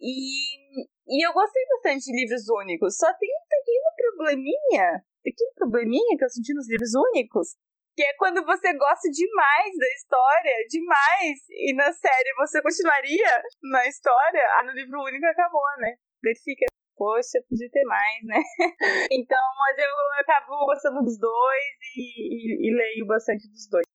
E, 0.00 0.86
e 1.08 1.26
eu 1.26 1.32
gostei 1.32 1.62
bastante 1.76 2.04
de 2.04 2.16
livros 2.16 2.48
únicos, 2.48 2.96
só 2.96 3.12
tem 3.14 3.28
um 3.30 3.46
pequeno 3.48 3.90
probleminha, 3.96 5.04
pequeno 5.22 5.52
probleminha 5.54 6.16
que 6.18 6.24
eu 6.24 6.30
senti 6.30 6.52
nos 6.52 6.68
livros 6.68 6.92
únicos, 6.94 7.56
que 7.96 8.02
é 8.02 8.12
quando 8.18 8.44
você 8.44 8.74
gosta 8.74 9.08
demais 9.08 9.72
da 9.78 9.86
história, 9.94 10.66
demais, 10.68 11.38
e 11.50 11.74
na 11.74 11.92
série 11.92 12.34
você 12.36 12.60
continuaria 12.60 13.42
na 13.62 13.86
história, 13.86 14.42
ah, 14.58 14.64
no 14.64 14.72
livro 14.72 15.02
único 15.02 15.24
acabou, 15.26 15.62
né? 15.78 15.94
Daí 16.22 16.34
fica, 16.42 16.66
poxa, 16.96 17.38
podia 17.48 17.70
ter 17.70 17.84
mais, 17.84 18.24
né? 18.24 18.40
então, 19.12 19.44
mas 19.58 19.78
eu 19.78 20.20
acabo 20.20 20.66
gostando 20.66 21.02
dos 21.02 21.18
dois 21.18 21.74
e, 21.96 22.66
e, 22.66 22.68
e 22.68 22.76
leio 22.76 23.06
bastante 23.06 23.48
dos 23.48 23.68
dois. 23.68 23.93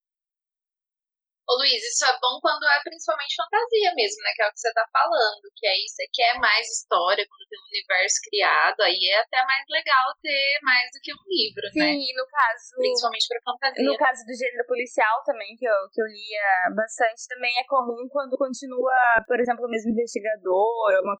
Ô 1.50 1.58
Luiz, 1.58 1.82
isso 1.82 2.06
é 2.06 2.14
bom 2.22 2.38
quando 2.38 2.62
é 2.62 2.78
principalmente 2.78 3.34
fantasia 3.34 3.90
mesmo, 3.98 4.22
né? 4.22 4.30
Que 4.38 4.42
é 4.42 4.46
o 4.46 4.54
que 4.54 4.62
você 4.62 4.70
tá 4.70 4.86
falando. 4.86 5.42
Que 5.58 5.66
aí 5.66 5.82
você 5.82 6.06
quer 6.14 6.38
mais 6.38 6.62
história, 6.62 7.26
quando 7.26 7.50
tem 7.50 7.58
um 7.58 7.70
universo 7.74 8.22
criado, 8.22 8.78
aí 8.86 9.02
é 9.10 9.18
até 9.18 9.42
mais 9.42 9.66
legal 9.66 10.14
ter 10.22 10.62
mais 10.62 10.86
do 10.94 11.02
que 11.02 11.10
um 11.10 11.26
livro, 11.26 11.66
né? 11.74 11.90
Sim, 11.90 12.06
e 12.06 12.14
no 12.14 12.22
caso. 12.30 12.78
Principalmente 12.78 13.26
pra 13.26 13.42
fantasia. 13.50 13.82
No 13.82 13.98
caso 13.98 14.22
do 14.22 14.34
gênero 14.38 14.62
policial 14.62 15.26
também, 15.26 15.50
que 15.58 15.66
eu, 15.66 15.78
que 15.90 15.98
eu 15.98 16.06
lia 16.06 16.70
bastante, 16.70 17.26
também 17.26 17.50
é 17.58 17.66
comum 17.66 18.06
quando 18.06 18.38
continua, 18.38 18.94
por 19.26 19.42
exemplo, 19.42 19.66
o 19.66 19.70
mesmo 19.70 19.90
investigador, 19.90 21.02
uma 21.02 21.18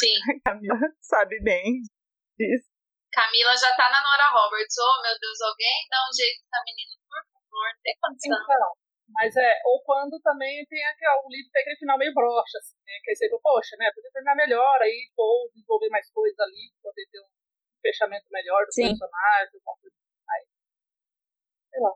Sim. 0.00 0.16
Camila 0.48 0.80
sabe 0.96 1.44
bem 1.44 1.84
disso. 2.40 2.72
Camila 3.12 3.52
já 3.52 3.76
tá 3.76 3.92
na 3.92 4.00
Nora 4.00 4.32
Roberts. 4.32 4.76
Oh, 4.80 5.02
meu 5.04 5.12
Deus, 5.20 5.40
alguém 5.44 5.84
dá 5.92 6.00
um 6.08 6.12
jeito 6.16 6.40
nessa 6.40 6.64
menina, 6.64 6.92
por 7.04 7.20
favor, 7.36 7.68
não 7.68 7.82
tem 7.84 7.96
condição. 8.00 8.32
Então, 8.32 8.87
mas 9.08 9.34
é, 9.36 9.60
ou 9.64 9.82
quando 9.82 10.20
também 10.20 10.64
tem 10.66 10.84
aquele, 10.84 11.10
o 11.24 11.30
livro 11.30 11.50
tem 11.50 11.62
aquele 11.62 11.80
final 11.80 11.98
meio 11.98 12.12
broxa, 12.12 12.58
assim, 12.58 12.76
né? 12.84 12.92
Que 13.02 13.10
aí 13.10 13.16
você 13.16 13.28
fala, 13.28 13.40
poxa, 13.42 13.76
né? 13.78 13.90
Podia 13.94 14.10
terminar 14.12 14.36
melhor 14.36 14.78
aí, 14.82 15.10
ou 15.16 15.48
desenvolver 15.48 15.88
mais 15.88 16.10
coisas 16.10 16.38
ali, 16.38 16.72
poder 16.82 17.06
ter 17.10 17.20
um 17.20 17.30
fechamento 17.80 18.26
melhor 18.30 18.64
do 18.66 18.72
Sim. 18.72 18.88
personagem, 18.92 19.54
alguma 19.54 19.76
coisa 19.80 19.96
mais. 20.26 20.44
Sei 21.72 21.80
lá. 21.80 21.92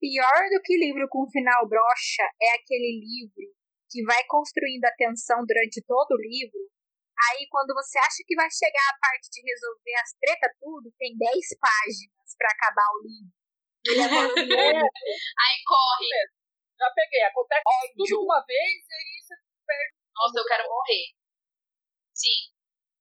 Pior 0.00 0.40
do 0.48 0.62
que 0.64 0.80
livro 0.80 1.06
com 1.10 1.28
final 1.30 1.68
broxa 1.68 2.24
é 2.40 2.56
aquele 2.56 3.04
livro 3.04 3.52
que 3.90 4.02
vai 4.04 4.24
construindo 4.24 4.84
a 4.86 4.96
tensão 4.96 5.44
durante 5.44 5.84
todo 5.84 6.12
o 6.12 6.22
livro. 6.22 6.70
Aí, 7.28 7.44
quando 7.50 7.74
você 7.74 7.98
acha 7.98 8.24
que 8.24 8.34
vai 8.34 8.48
chegar 8.48 8.86
a 8.88 8.98
parte 8.98 9.28
de 9.28 9.44
resolver 9.44 9.96
as 10.00 10.12
tretas 10.16 10.56
tudo, 10.58 10.88
tem 10.96 11.12
10 11.18 11.36
páginas 11.60 12.32
pra 12.38 12.48
acabar 12.48 12.88
o 12.96 13.02
livro. 13.04 13.39
Ele 13.86 14.00
é 14.00 14.06
único. 14.06 14.34
Aí 15.40 15.56
corre. 15.64 16.10
Já 16.78 16.90
peguei, 16.94 17.22
acontece 17.22 17.62
Ódio. 17.66 17.94
tudo 17.96 18.24
uma 18.24 18.40
vez 18.46 18.88
e 18.88 18.94
aí 18.94 19.22
você 19.22 19.34
perde. 19.66 19.94
Nossa, 20.16 20.38
eu 20.40 20.46
quero 20.46 20.64
morrer. 20.68 21.06
Sim, 22.14 22.52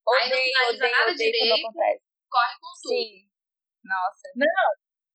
Aí 0.08 0.30
não 0.30 0.38
Odeio, 0.38 0.44
finaliza 0.44 0.76
odeio, 0.86 0.92
nada 0.92 1.12
odeio 1.12 1.32
direito. 1.32 1.72
corre 2.30 2.54
com 2.60 2.74
tudo. 2.82 2.90
Sim. 2.90 3.30
Nossa. 3.84 4.28
Não, 4.36 4.70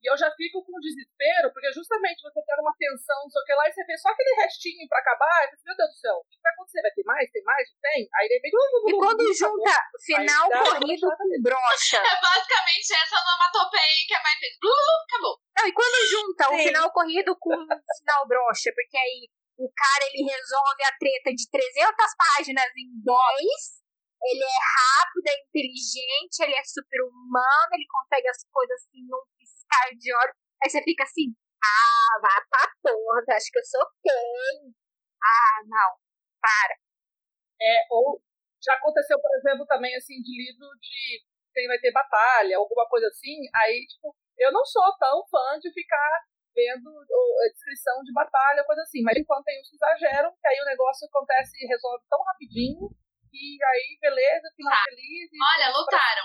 e 0.04 0.10
eu 0.12 0.16
já 0.20 0.28
fico 0.36 0.60
com 0.60 0.84
desespero, 0.84 1.48
porque 1.48 1.72
justamente 1.72 2.20
você 2.20 2.36
tá 2.44 2.54
numa 2.60 2.76
tensão, 2.76 3.24
não 3.24 3.30
sei 3.32 3.40
o 3.40 3.44
que 3.48 3.54
lá, 3.56 3.64
e 3.64 3.72
você 3.72 3.84
vê 3.88 3.96
só 3.96 4.12
aquele 4.12 4.36
restinho 4.36 4.84
pra 4.86 5.00
acabar, 5.00 5.48
e 5.48 5.56
você, 5.56 5.64
meu 5.64 5.76
Deus 5.76 5.88
do 5.88 5.96
céu, 5.96 6.16
o 6.20 6.24
que 6.28 6.36
vai 6.44 6.52
acontecer? 6.52 6.82
Vai 6.84 6.92
ter 6.92 7.04
mais? 7.08 7.30
Tem 7.32 7.42
mais? 7.42 7.64
Tem? 7.80 8.00
Aí 8.20 8.28
de 8.28 8.34
repente. 8.36 8.52
E 8.52 8.92
quando 8.92 9.32
junta 9.32 9.72
final 10.04 10.44
corrido 10.52 11.08
com 11.08 11.28
brocha. 11.40 11.96
É 11.96 12.16
basicamente 12.20 12.92
essa 12.92 13.16
onomatopeia 13.16 14.04
que 14.04 14.14
a 14.14 14.20
Mai 14.20 14.36
fez. 14.36 14.52
Blu, 14.60 14.76
acabou. 15.08 15.40
Não, 15.56 15.64
e 15.64 15.72
quando 15.72 15.96
junta 16.12 16.52
o 16.52 16.58
final 16.58 16.92
corrido 16.92 17.32
com 17.40 17.54
o 17.56 17.96
final 17.98 18.28
brocha, 18.28 18.68
porque 18.76 18.98
aí 18.98 19.32
o 19.56 19.72
cara 19.72 20.04
ele 20.12 20.28
resolve 20.28 20.82
a 20.84 20.92
treta 21.00 21.32
de 21.32 21.48
300 21.48 21.96
páginas 22.12 22.68
em 22.76 22.92
10, 23.00 23.84
ele 24.24 24.44
é 24.44 24.60
rápido, 24.60 25.28
é 25.28 25.36
inteligente, 25.48 26.40
ele 26.40 26.56
é 26.56 26.64
super 26.64 27.00
humano, 27.04 27.70
ele 27.72 27.86
consegue 27.88 28.28
as 28.28 28.44
coisas 28.50 28.80
assim 28.80 29.04
num 29.04 29.22
de 29.98 30.14
olhos. 30.14 30.36
Aí 30.62 30.70
você 30.70 30.82
fica 30.82 31.02
assim, 31.04 31.34
ah, 31.62 32.20
vá 32.22 32.34
pra 32.50 32.72
porra, 32.82 33.22
acha 33.36 33.48
que 33.52 33.58
eu 33.58 33.64
sou 33.64 33.86
quem? 34.02 34.74
Ah, 35.22 35.58
não, 35.66 35.90
para. 36.40 36.74
É, 37.60 37.74
ou 37.90 38.20
já 38.62 38.74
aconteceu, 38.74 39.20
por 39.20 39.30
exemplo, 39.36 39.66
também 39.66 39.94
assim, 39.96 40.20
de 40.22 40.32
livro 40.36 40.68
de 40.80 41.22
quem 41.52 41.66
vai 41.68 41.78
ter 41.78 41.92
batalha, 41.92 42.56
alguma 42.56 42.86
coisa 42.88 43.06
assim, 43.08 43.36
aí, 43.54 43.86
tipo, 43.86 44.14
eu 44.38 44.50
não 44.52 44.64
sou 44.64 44.82
tão 44.98 45.22
fã 45.28 45.58
de 45.60 45.72
ficar 45.72 46.10
vendo 46.54 46.88
o- 46.88 47.36
a 47.44 47.52
descrição 47.52 48.02
de 48.02 48.12
batalha, 48.12 48.64
coisa 48.64 48.82
assim, 48.82 49.02
mas 49.02 49.16
enquanto 49.16 49.44
tem 49.44 49.60
uns 49.60 49.68
que 49.68 49.76
exageram, 49.76 50.32
que 50.40 50.48
aí 50.48 50.60
o 50.60 50.64
negócio 50.66 51.06
acontece 51.08 51.52
e 51.62 51.66
resolve 51.66 52.04
tão 52.08 52.22
rapidinho, 52.22 52.90
e 53.32 53.58
aí, 53.64 53.98
beleza, 54.00 54.48
final 54.56 54.72
Tá. 54.72 54.84
feliz. 54.88 55.30
e 55.32 55.36
Olha, 55.42 55.72
tudo 55.72 55.86
pra- 55.86 55.98
lutaram. 55.98 56.24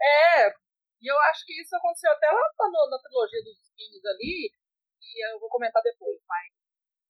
É, 0.00 0.54
e 1.02 1.10
eu 1.10 1.18
acho 1.30 1.44
que 1.44 1.60
isso 1.60 1.74
aconteceu 1.74 2.10
até 2.12 2.26
lá 2.30 2.46
na, 2.58 2.90
na 2.90 2.98
trilogia 3.02 3.42
dos 3.42 3.58
espinhos 3.58 4.04
ali, 4.06 4.52
e 5.02 5.26
eu 5.32 5.40
vou 5.40 5.50
comentar 5.50 5.82
depois, 5.82 6.18
mas 6.28 6.48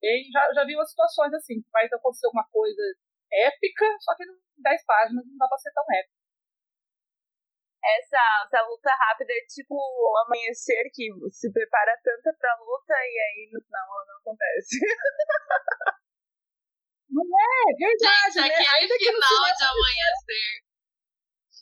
bem, 0.01 0.31
já, 0.33 0.53
já 0.55 0.65
vi 0.65 0.75
umas 0.75 0.91
situações 0.91 1.33
assim, 1.35 1.61
que 1.61 1.71
vai 1.71 1.87
acontecer 1.87 2.27
alguma 2.27 2.49
coisa 2.49 2.83
épica, 3.31 3.85
só 4.01 4.17
que 4.17 4.25
em 4.25 4.35
10 4.59 4.85
páginas 4.85 5.25
não 5.27 5.37
dá 5.37 5.47
pra 5.47 5.59
ser 5.59 5.73
tão 5.73 5.85
épico. 5.93 6.23
Essa, 7.85 8.47
essa 8.47 8.63
luta 8.69 8.91
rápida 8.95 9.33
é 9.33 9.45
tipo 9.47 9.75
o 9.75 10.17
amanhecer 10.25 10.89
que 10.95 11.11
se 11.31 11.53
prepara 11.53 11.99
tanto 12.03 12.39
pra 12.39 12.55
luta 12.61 12.95
e 12.95 13.19
aí 13.19 13.51
no 13.53 13.61
final 13.61 13.87
ela 13.87 14.07
não 14.07 14.17
acontece. 14.19 14.79
É 17.13 17.77
verdade, 17.77 18.33
Gente, 18.33 18.49
né? 18.49 18.65
Ainda 18.81 18.97
que 18.97 19.13
no 19.13 19.21
final 19.21 19.45
final, 19.45 19.55
de 19.55 19.65
amanhecer. 19.69 20.62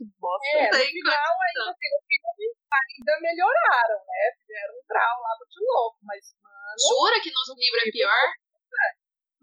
Que 0.00 0.08
bosta. 0.16 0.56
é, 0.56 0.72
no 0.72 0.80
final 0.80 1.32
ainda 1.44 1.60
assim, 1.68 1.88
no 1.92 2.00
filme 2.08 2.48
ainda 2.72 3.12
melhoraram, 3.20 3.98
né? 4.08 4.22
Fizeram 4.40 4.72
um 4.80 4.84
grau 4.88 5.14
lá 5.20 5.32
muito 5.36 5.58
louco, 5.60 5.98
mas, 6.08 6.22
mano, 6.40 6.72
Jura 6.80 7.20
que 7.20 7.28
nos 7.28 7.48
livros 7.52 7.84
é 7.84 7.90
pior? 7.92 8.24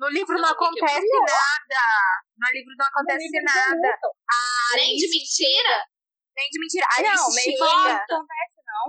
No 0.01 0.07
livro 0.09 0.33
Não, 0.33 0.41
não 0.41 0.49
Mickey, 0.49 0.81
acontece 0.81 1.09
nada. 1.21 1.85
No 2.37 2.47
livro 2.53 2.73
não 2.77 2.85
acontece 2.85 3.17
no 3.17 3.31
livro 3.33 3.45
não 3.45 3.53
nada. 3.53 3.89
lutam. 3.97 4.11
Nem 4.77 4.95
de 4.97 5.07
mentira? 5.09 5.75
Nem 6.37 6.47
de 6.49 6.57
mentira. 6.61 6.85
A 6.85 7.01
Não, 7.01 7.09
Alice 7.25 7.41
chega. 7.41 7.57
não 7.57 7.97
acontece, 7.97 8.57
não. 8.65 8.85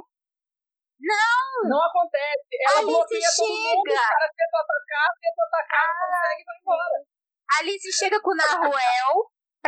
Não 1.68 1.80
acontece. 1.82 2.48
Ela 2.60 2.78
Alice 2.80 2.92
bloqueia 2.92 3.28
todo 3.36 3.48
mundo, 3.48 3.88
chega. 3.88 4.00
os 4.00 4.08
caras 4.08 4.30
tentam 4.36 4.60
atacar, 4.60 5.08
tentam 5.20 5.44
atacar, 5.48 5.88
não 5.88 6.06
consegue 6.08 6.40
e 6.40 6.44
vai 6.44 6.56
embora. 6.60 6.96
Alice 7.58 7.92
chega 7.92 8.20
com 8.20 8.30
o 8.30 8.34
Naruel 8.40 9.12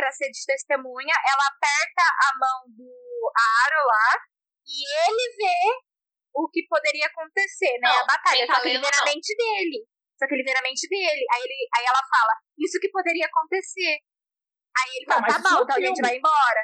pra 0.01 0.09
ser 0.11 0.31
de 0.33 0.41
testemunha. 0.49 1.13
Ela 1.13 1.45
aperta 1.45 2.01
a 2.01 2.29
mão 2.41 2.59
do 2.73 2.89
Aro 3.37 3.81
lá 3.85 4.17
e 4.65 4.81
ele 5.05 5.25
vê 5.37 5.61
o 6.33 6.49
que 6.49 6.65
poderia 6.65 7.05
acontecer, 7.05 7.77
né? 7.77 7.85
Não, 7.85 8.01
a 8.01 8.05
batalha. 8.05 8.47
tá 8.47 8.55
Só 8.55 8.61
que 8.61 8.69
ele 8.69 8.79
vê 8.81 8.89
na 8.89 8.97
não. 8.97 9.05
mente 9.13 9.35
dele. 9.37 9.85
Só 10.17 10.25
que 10.27 10.33
ele 10.33 10.43
vê 10.43 10.53
na 10.57 10.61
mente 10.65 10.87
dele. 10.89 11.23
Aí, 11.33 11.41
ele, 11.45 11.57
aí 11.77 11.85
ela 11.85 12.01
fala, 12.01 12.33
isso 12.57 12.79
que 12.81 12.89
poderia 12.89 13.27
acontecer. 13.27 14.01
Aí 14.81 14.89
ele 14.97 15.05
Tá, 15.05 15.15
fala, 15.21 15.27
tá 15.27 15.37
bom, 15.37 15.55
no 15.57 15.63
então 15.63 15.75
a 15.77 15.81
gente 15.81 16.01
vai 16.01 16.17
embora. 16.17 16.61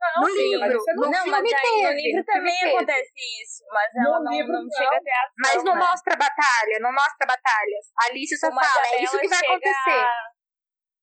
Não, 0.00 0.22
No 0.22 0.28
livro, 0.34 0.78
no 0.96 1.02
não 1.02 1.10
não, 1.10 1.26
mas 1.28 1.44
aí, 1.44 1.82
no 1.84 1.92
livro 1.92 2.18
no 2.20 2.24
também 2.24 2.58
teve. 2.58 2.74
acontece 2.74 3.12
isso, 3.44 3.62
mas 3.68 3.88
No 3.94 4.00
ela 4.08 4.20
não, 4.24 4.32
livro 4.32 4.52
não 4.52 4.62
não. 4.64 4.70
chega 4.72 4.96
a 4.96 5.00
ter 5.00 5.10
ação. 5.12 5.34
Mas 5.38 5.64
não 5.64 5.74
né? 5.76 5.80
mostra 5.86 6.16
batalha, 6.16 6.78
não 6.80 6.92
mostra 6.92 7.26
batalhas. 7.26 7.84
A 8.00 8.06
Alice 8.06 8.36
só 8.38 8.50
Mas 8.50 8.66
fala, 8.66 8.82
a 8.82 8.88
é 8.88 9.02
isso 9.04 9.18
que 9.20 9.28
vai 9.28 9.38
acontecer. 9.38 9.90
a- 9.90 10.30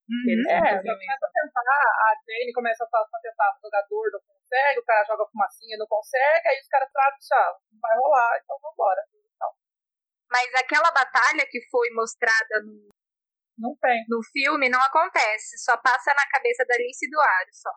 Uhum. 0.07 0.39
É, 0.47 0.55
ela 0.55 0.79
começa 0.79 1.25
a 1.25 1.31
tentar, 1.35 1.83
a 2.07 2.15
Jane 2.23 2.53
começa 2.53 2.83
a, 2.83 2.87
a 2.87 3.19
tentar, 3.19 3.51
o 3.51 3.59
jogador 3.61 4.11
não 4.13 4.21
consegue, 4.23 4.79
o 4.79 4.85
cara 4.85 5.03
joga 5.03 5.27
fumacinha 5.27 5.77
não 5.77 5.87
consegue, 5.87 6.47
aí 6.47 6.59
os 6.61 6.67
caras 6.67 6.89
tratam 6.91 7.17
isso, 7.19 7.33
ah, 7.33 7.59
não 7.71 7.79
vai 7.81 7.95
rolar, 7.97 8.39
então 8.41 8.57
vambora. 8.61 9.03
Então, 9.11 9.51
Mas 10.31 10.47
aquela 10.55 10.91
batalha 10.91 11.45
que 11.49 11.59
foi 11.69 11.89
mostrada 11.91 12.63
no, 12.63 12.87
não 13.57 13.75
tem. 13.75 14.05
no 14.07 14.23
filme 14.31 14.69
não 14.69 14.81
acontece, 14.81 15.57
só 15.59 15.75
passa 15.75 16.13
na 16.13 16.25
cabeça 16.29 16.63
da 16.65 16.75
Alice 16.75 17.05
e 17.05 17.09
do 17.09 17.19
Ario, 17.19 17.53
só. 17.53 17.71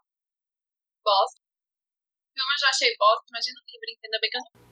Bosta. 1.02 1.40
O 1.40 2.32
filme 2.32 2.52
eu 2.54 2.58
já 2.58 2.68
achei 2.68 2.94
bosta, 2.96 3.26
imagina 3.28 3.58
o 3.58 3.64
livro, 3.66 3.90
ainda 4.04 4.18
bem 4.20 4.30
que 4.30 4.36
eu 4.36 4.42
não 4.42 4.70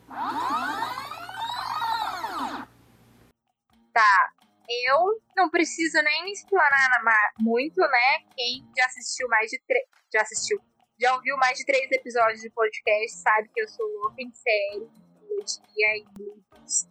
Tá. 3.93 4.33
Eu 4.68 5.20
não 5.37 5.48
preciso 5.50 6.02
nem 6.02 6.30
explanar 6.32 7.02
ma- 7.02 7.32
muito, 7.40 7.80
né? 7.80 8.20
Quem 8.37 8.64
já 8.76 8.84
assistiu 8.87 9.26
mais 9.28 9.50
de 9.50 9.58
três. 9.66 9.84
Já 10.12 10.20
assistiu. 10.22 10.58
Já 11.00 11.14
ouviu 11.14 11.37
mais 11.37 11.56
de 11.58 11.64
três 11.64 11.90
episódios 11.92 12.40
de 12.40 12.50
podcast, 12.50 13.18
sabe 13.22 13.48
que 13.54 13.60
eu 13.62 13.68
sou 13.68 13.87
louca 13.87 14.20
em 14.20 14.30
série, 14.32 14.88
trilogia 14.90 15.96
e 15.96 16.04
livros. 16.18 16.88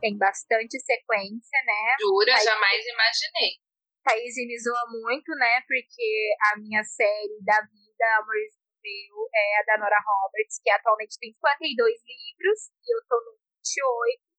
Tem 0.00 0.16
bastante 0.16 0.80
sequência, 0.80 1.58
né? 1.66 1.94
jura, 2.00 2.34
Aí- 2.34 2.44
jamais 2.44 2.84
imaginei. 2.86 3.60
Thaís 4.02 4.34
me 4.34 4.58
zoa 4.58 4.84
muito, 4.88 5.28
né? 5.36 5.60
Porque 5.68 6.30
a 6.54 6.58
minha 6.58 6.82
série 6.82 7.38
da 7.44 7.60
vida, 7.60 8.04
Amorzinho 8.18 8.58
Meu, 8.82 9.28
é 9.34 9.60
a 9.60 9.64
da 9.66 9.78
Nora 9.78 10.00
Roberts, 10.00 10.58
que 10.64 10.70
atualmente 10.70 11.18
tem 11.20 11.30
52 11.34 12.00
livros, 12.00 12.60
e 12.82 12.96
eu 12.96 13.00
tô 13.06 13.16
no 13.16 13.36
28. 13.60 14.29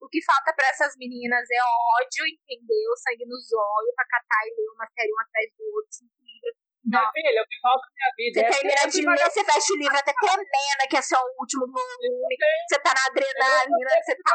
O 0.00 0.06
que 0.08 0.22
falta 0.22 0.54
pra 0.54 0.68
essas 0.68 0.94
meninas 0.96 1.42
é 1.50 1.60
ódio, 1.98 2.22
entendeu? 2.26 2.90
Sangue 3.02 3.26
nos 3.26 3.50
olhos 3.52 3.94
pra 3.94 4.06
catar 4.06 4.42
e 4.46 4.54
ler 4.54 4.70
uma 4.74 4.86
série 4.94 5.12
um 5.12 5.20
atrás 5.20 5.46
do 5.58 5.64
outro, 5.74 5.90
cinco 5.90 6.14
livros. 6.22 6.54
Minha 6.86 7.02
Não. 7.02 7.12
filha, 7.12 7.42
o 7.42 7.46
que 7.50 7.58
falta 7.60 7.84
na 7.84 7.92
minha 7.98 8.10
vida 8.16 8.34
Você 8.38 8.46
é 8.46 8.50
termina 8.54 8.84
de 8.88 9.00
ler, 9.02 9.30
você 9.30 9.42
fecha 9.44 9.72
o 9.74 9.76
livro 9.76 9.98
até 9.98 10.12
tremendo, 10.14 10.82
que 10.88 10.96
é 10.96 11.02
só 11.02 11.18
o 11.18 11.34
último 11.42 11.66
volume. 11.66 12.36
Você 12.70 12.78
tá 12.78 12.94
na 12.94 13.04
adrenalina, 13.10 13.90
você 14.00 14.14
tá, 14.22 14.32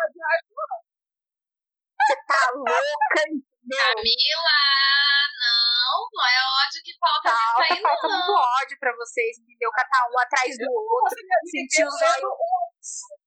você 1.98 2.16
tá 2.28 2.42
louca, 2.54 3.22
entendeu? 3.32 3.80
Camila, 3.96 4.60
não, 5.40 5.96
não 6.12 6.26
é 6.28 6.40
ódio 6.68 6.84
que 6.84 6.94
falta 7.00 7.32
nisso 7.32 7.56
Falta, 7.56 7.74
aí, 7.74 7.82
falta 7.82 8.08
não. 8.08 8.18
muito 8.20 8.34
ódio 8.36 8.78
pra 8.80 8.92
vocês, 9.00 9.40
entendeu? 9.40 9.72
Catar 9.72 10.04
um 10.12 10.20
atrás 10.20 10.52
do 10.60 10.68
outro, 10.68 11.16
sentir 11.48 11.88
os 11.88 11.96
olhos, 11.96 12.36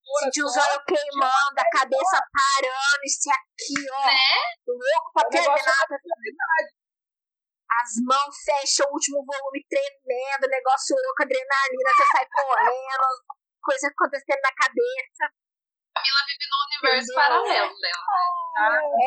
os 0.06 0.56
olhos 0.56 0.84
queimando, 0.86 1.58
a 1.58 1.70
cabeça 1.70 2.16
parando, 2.30 3.02
isso 3.04 3.28
aqui, 3.30 3.74
ó, 3.90 4.06
Né? 4.06 4.38
louco 4.66 5.12
pra 5.14 5.28
terminar. 5.28 5.84
As 7.66 7.90
mãos 8.06 8.34
fecham 8.44 8.86
o 8.88 8.94
último 8.94 9.24
volume 9.26 9.60
tremendo, 9.68 10.48
negócio 10.48 10.96
louco, 10.96 11.22
adrenalina, 11.22 11.90
você 11.96 12.06
sai 12.12 12.26
correndo, 12.30 13.06
coisa 13.60 13.88
acontecendo 13.88 14.40
na 14.42 14.54
cabeça. 14.54 15.24
Camila 15.94 16.22
vive 16.26 16.46
num 16.46 16.60
universo 16.70 17.12
Entendeu? 17.12 17.16
paralelo 17.16 17.74
dela. 17.80 18.04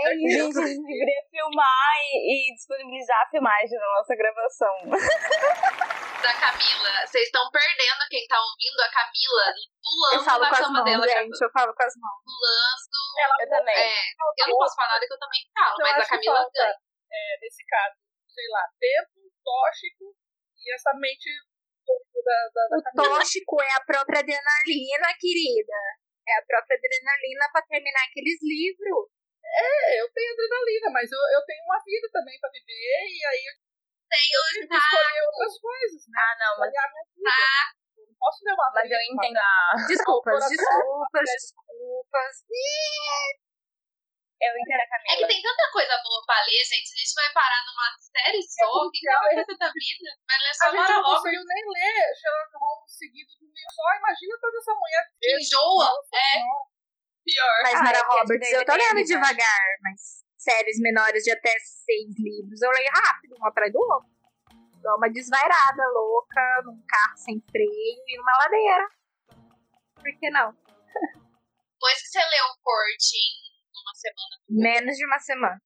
É 0.06 0.13
isso, 0.13 0.60
a 0.60 0.68
gente 0.68 0.84
deveria 0.86 1.24
filmar 1.32 1.96
e, 2.13 2.51
e 2.51 2.56
disponibilizar 2.56 3.22
a 3.22 3.29
filmagem 3.29 3.79
na 3.79 3.88
nossa 3.98 4.15
gravação. 4.15 4.75
Da 6.20 6.34
Camila, 6.36 6.92
vocês 7.08 7.26
estão 7.26 7.50
perdendo 7.50 8.04
quem 8.10 8.28
tá 8.28 8.36
ouvindo 8.40 8.80
a 8.82 8.90
Camila 8.92 9.46
Eu 9.50 9.80
pulando 9.82 10.26
falo 10.26 10.44
na 10.44 10.50
com 10.50 10.56
as 10.56 10.60
cama 10.62 10.74
mãos, 10.80 10.86
dela, 10.86 11.08
gente, 11.08 11.42
eu 11.42 11.52
falo 11.52 11.74
com 11.74 11.84
as 11.84 11.96
mãos. 11.96 12.20
pulando. 12.28 13.42
Eu 13.42 13.50
também. 13.50 13.76
É, 13.76 14.12
eu 14.44 14.48
não 14.50 14.58
posso 14.58 14.76
falar 14.76 14.90
nada 14.90 15.08
que 15.08 15.14
eu 15.14 15.20
também 15.20 15.42
falo, 15.56 15.76
Eu 15.80 15.86
mas 15.88 16.04
a 16.04 16.08
Camila 16.10 16.36
falta, 16.36 16.52
ganha. 16.60 16.76
é, 17.12 17.40
nesse 17.42 17.64
caso, 17.66 17.96
sei 18.28 18.48
lá, 18.52 18.64
tempo, 18.80 19.32
tóxico 19.44 20.05
e 20.60 20.74
essa 20.75 20.92
mente 21.00 21.29
da, 21.88 22.38
da, 22.53 22.68
da 22.68 22.77
O 22.77 22.84
Camila. 22.84 23.16
tóxico 23.20 23.62
é 23.62 23.72
a 23.74 23.82
própria 23.82 24.20
adrenalina, 24.20 25.08
querida. 25.20 25.79
É 26.27 26.34
a 26.38 26.46
própria 26.46 26.75
adrenalina 26.77 27.48
pra 27.51 27.62
terminar 27.64 28.03
aqueles 28.05 28.38
livros. 28.44 29.08
É, 29.42 30.01
eu 30.01 30.12
tenho 30.12 30.34
adrenalina, 30.34 30.92
mas 30.92 31.10
eu, 31.12 31.18
eu 31.34 31.42
tenho 31.46 31.64
uma 31.64 31.79
vida 31.84 32.08
também 32.12 32.38
pra 32.40 32.50
viver 32.51 33.00
e 33.08 33.25
aí 33.25 33.44
eu 34.17 34.41
Tem 34.41 34.63
o 34.63 34.65
tive 34.65 34.67
que 34.69 34.75
escolher 34.77 35.22
outras 35.29 35.55
coisas, 35.61 36.01
né? 36.09 36.17
Ah, 36.19 36.35
não, 36.39 36.51
mas. 36.59 36.74
Eu 36.74 38.05
não 38.07 38.15
posso 38.17 38.39
ler 38.43 38.53
uma 38.53 38.72
mas 38.74 38.89
eu 38.89 39.01
entendo. 39.13 39.39
Desculpas, 39.87 40.39
desculpas, 40.50 41.25
desculpas. 41.29 42.35
Eu 44.39 44.55
entendo 44.55 44.79
a 44.79 44.83
É 44.83 44.87
que 44.87 45.05
Camila. 45.19 45.27
tem 45.27 45.41
tanta 45.43 45.65
coisa 45.72 45.93
boa 46.00 46.24
pra 46.25 46.39
ler, 46.48 46.63
gente. 46.63 46.95
A 46.95 46.98
gente 47.03 47.11
vai 47.13 47.27
parar 47.35 47.59
numa 47.67 47.87
série 48.00 48.39
só. 48.39 48.65
O 48.72 48.89
que 48.89 49.03
é- 49.03 49.11
fazer 49.35 49.57
da 49.59 49.67
vida? 49.67 50.09
Vai 50.24 50.37
ler 50.39 50.50
A 50.50 50.53
só 50.55 50.65
gente 50.72 50.79
Mara 50.79 50.93
não 50.95 51.03
Roberts. 51.03 51.19
conseguiu 51.19 51.43
nem 51.43 51.63
ler 51.75 52.03
Sherlock 52.15 52.51
Holmes 52.55 52.91
seguido 52.95 53.29
de 53.35 53.43
um 53.43 53.51
livro 53.51 53.72
só. 53.75 53.83
Imagina 54.00 54.33
toda 54.39 54.57
essa 54.57 54.74
mulher. 54.79 55.03
Que 55.19 55.35
enjoa. 55.43 55.87
É, 56.15 56.31
pior. 57.27 57.57
Mas 57.63 57.75
Ah, 57.75 57.83
Nara 57.83 57.98
é 58.00 58.03
Roberts, 58.07 58.51
eu 58.53 58.63
tô 58.65 58.74
lendo 58.79 58.95
né? 58.95 59.03
devagar, 59.03 59.65
mas 59.83 60.00
séries 60.40 60.80
menores 60.80 61.24
de 61.24 61.32
até 61.32 61.52
seis 61.60 62.16
livros 62.18 62.62
eu 62.62 62.72
leio 62.72 62.90
rápido, 62.96 63.36
um 63.40 63.46
atrás 63.46 63.72
do 63.72 63.80
outro. 63.80 64.10
Dou 64.82 64.96
uma 64.96 65.10
desvairada 65.10 65.84
louca 65.94 66.62
num 66.64 66.82
carro 66.88 67.18
sem 67.18 67.44
freio 67.52 68.04
e 68.08 68.18
numa 68.18 68.32
ladeira. 68.38 68.90
Por 69.96 70.18
que 70.18 70.30
não? 70.30 70.54
Depois 70.54 72.02
que 72.02 72.08
você 72.08 72.20
leu 72.20 72.46
o 72.46 72.62
corte 72.64 73.18
em 73.18 73.82
uma 73.82 73.94
semana, 73.94 74.44
Menos 74.50 74.98
de 74.98 75.06
uma 75.06 75.20
semana. 75.20 75.62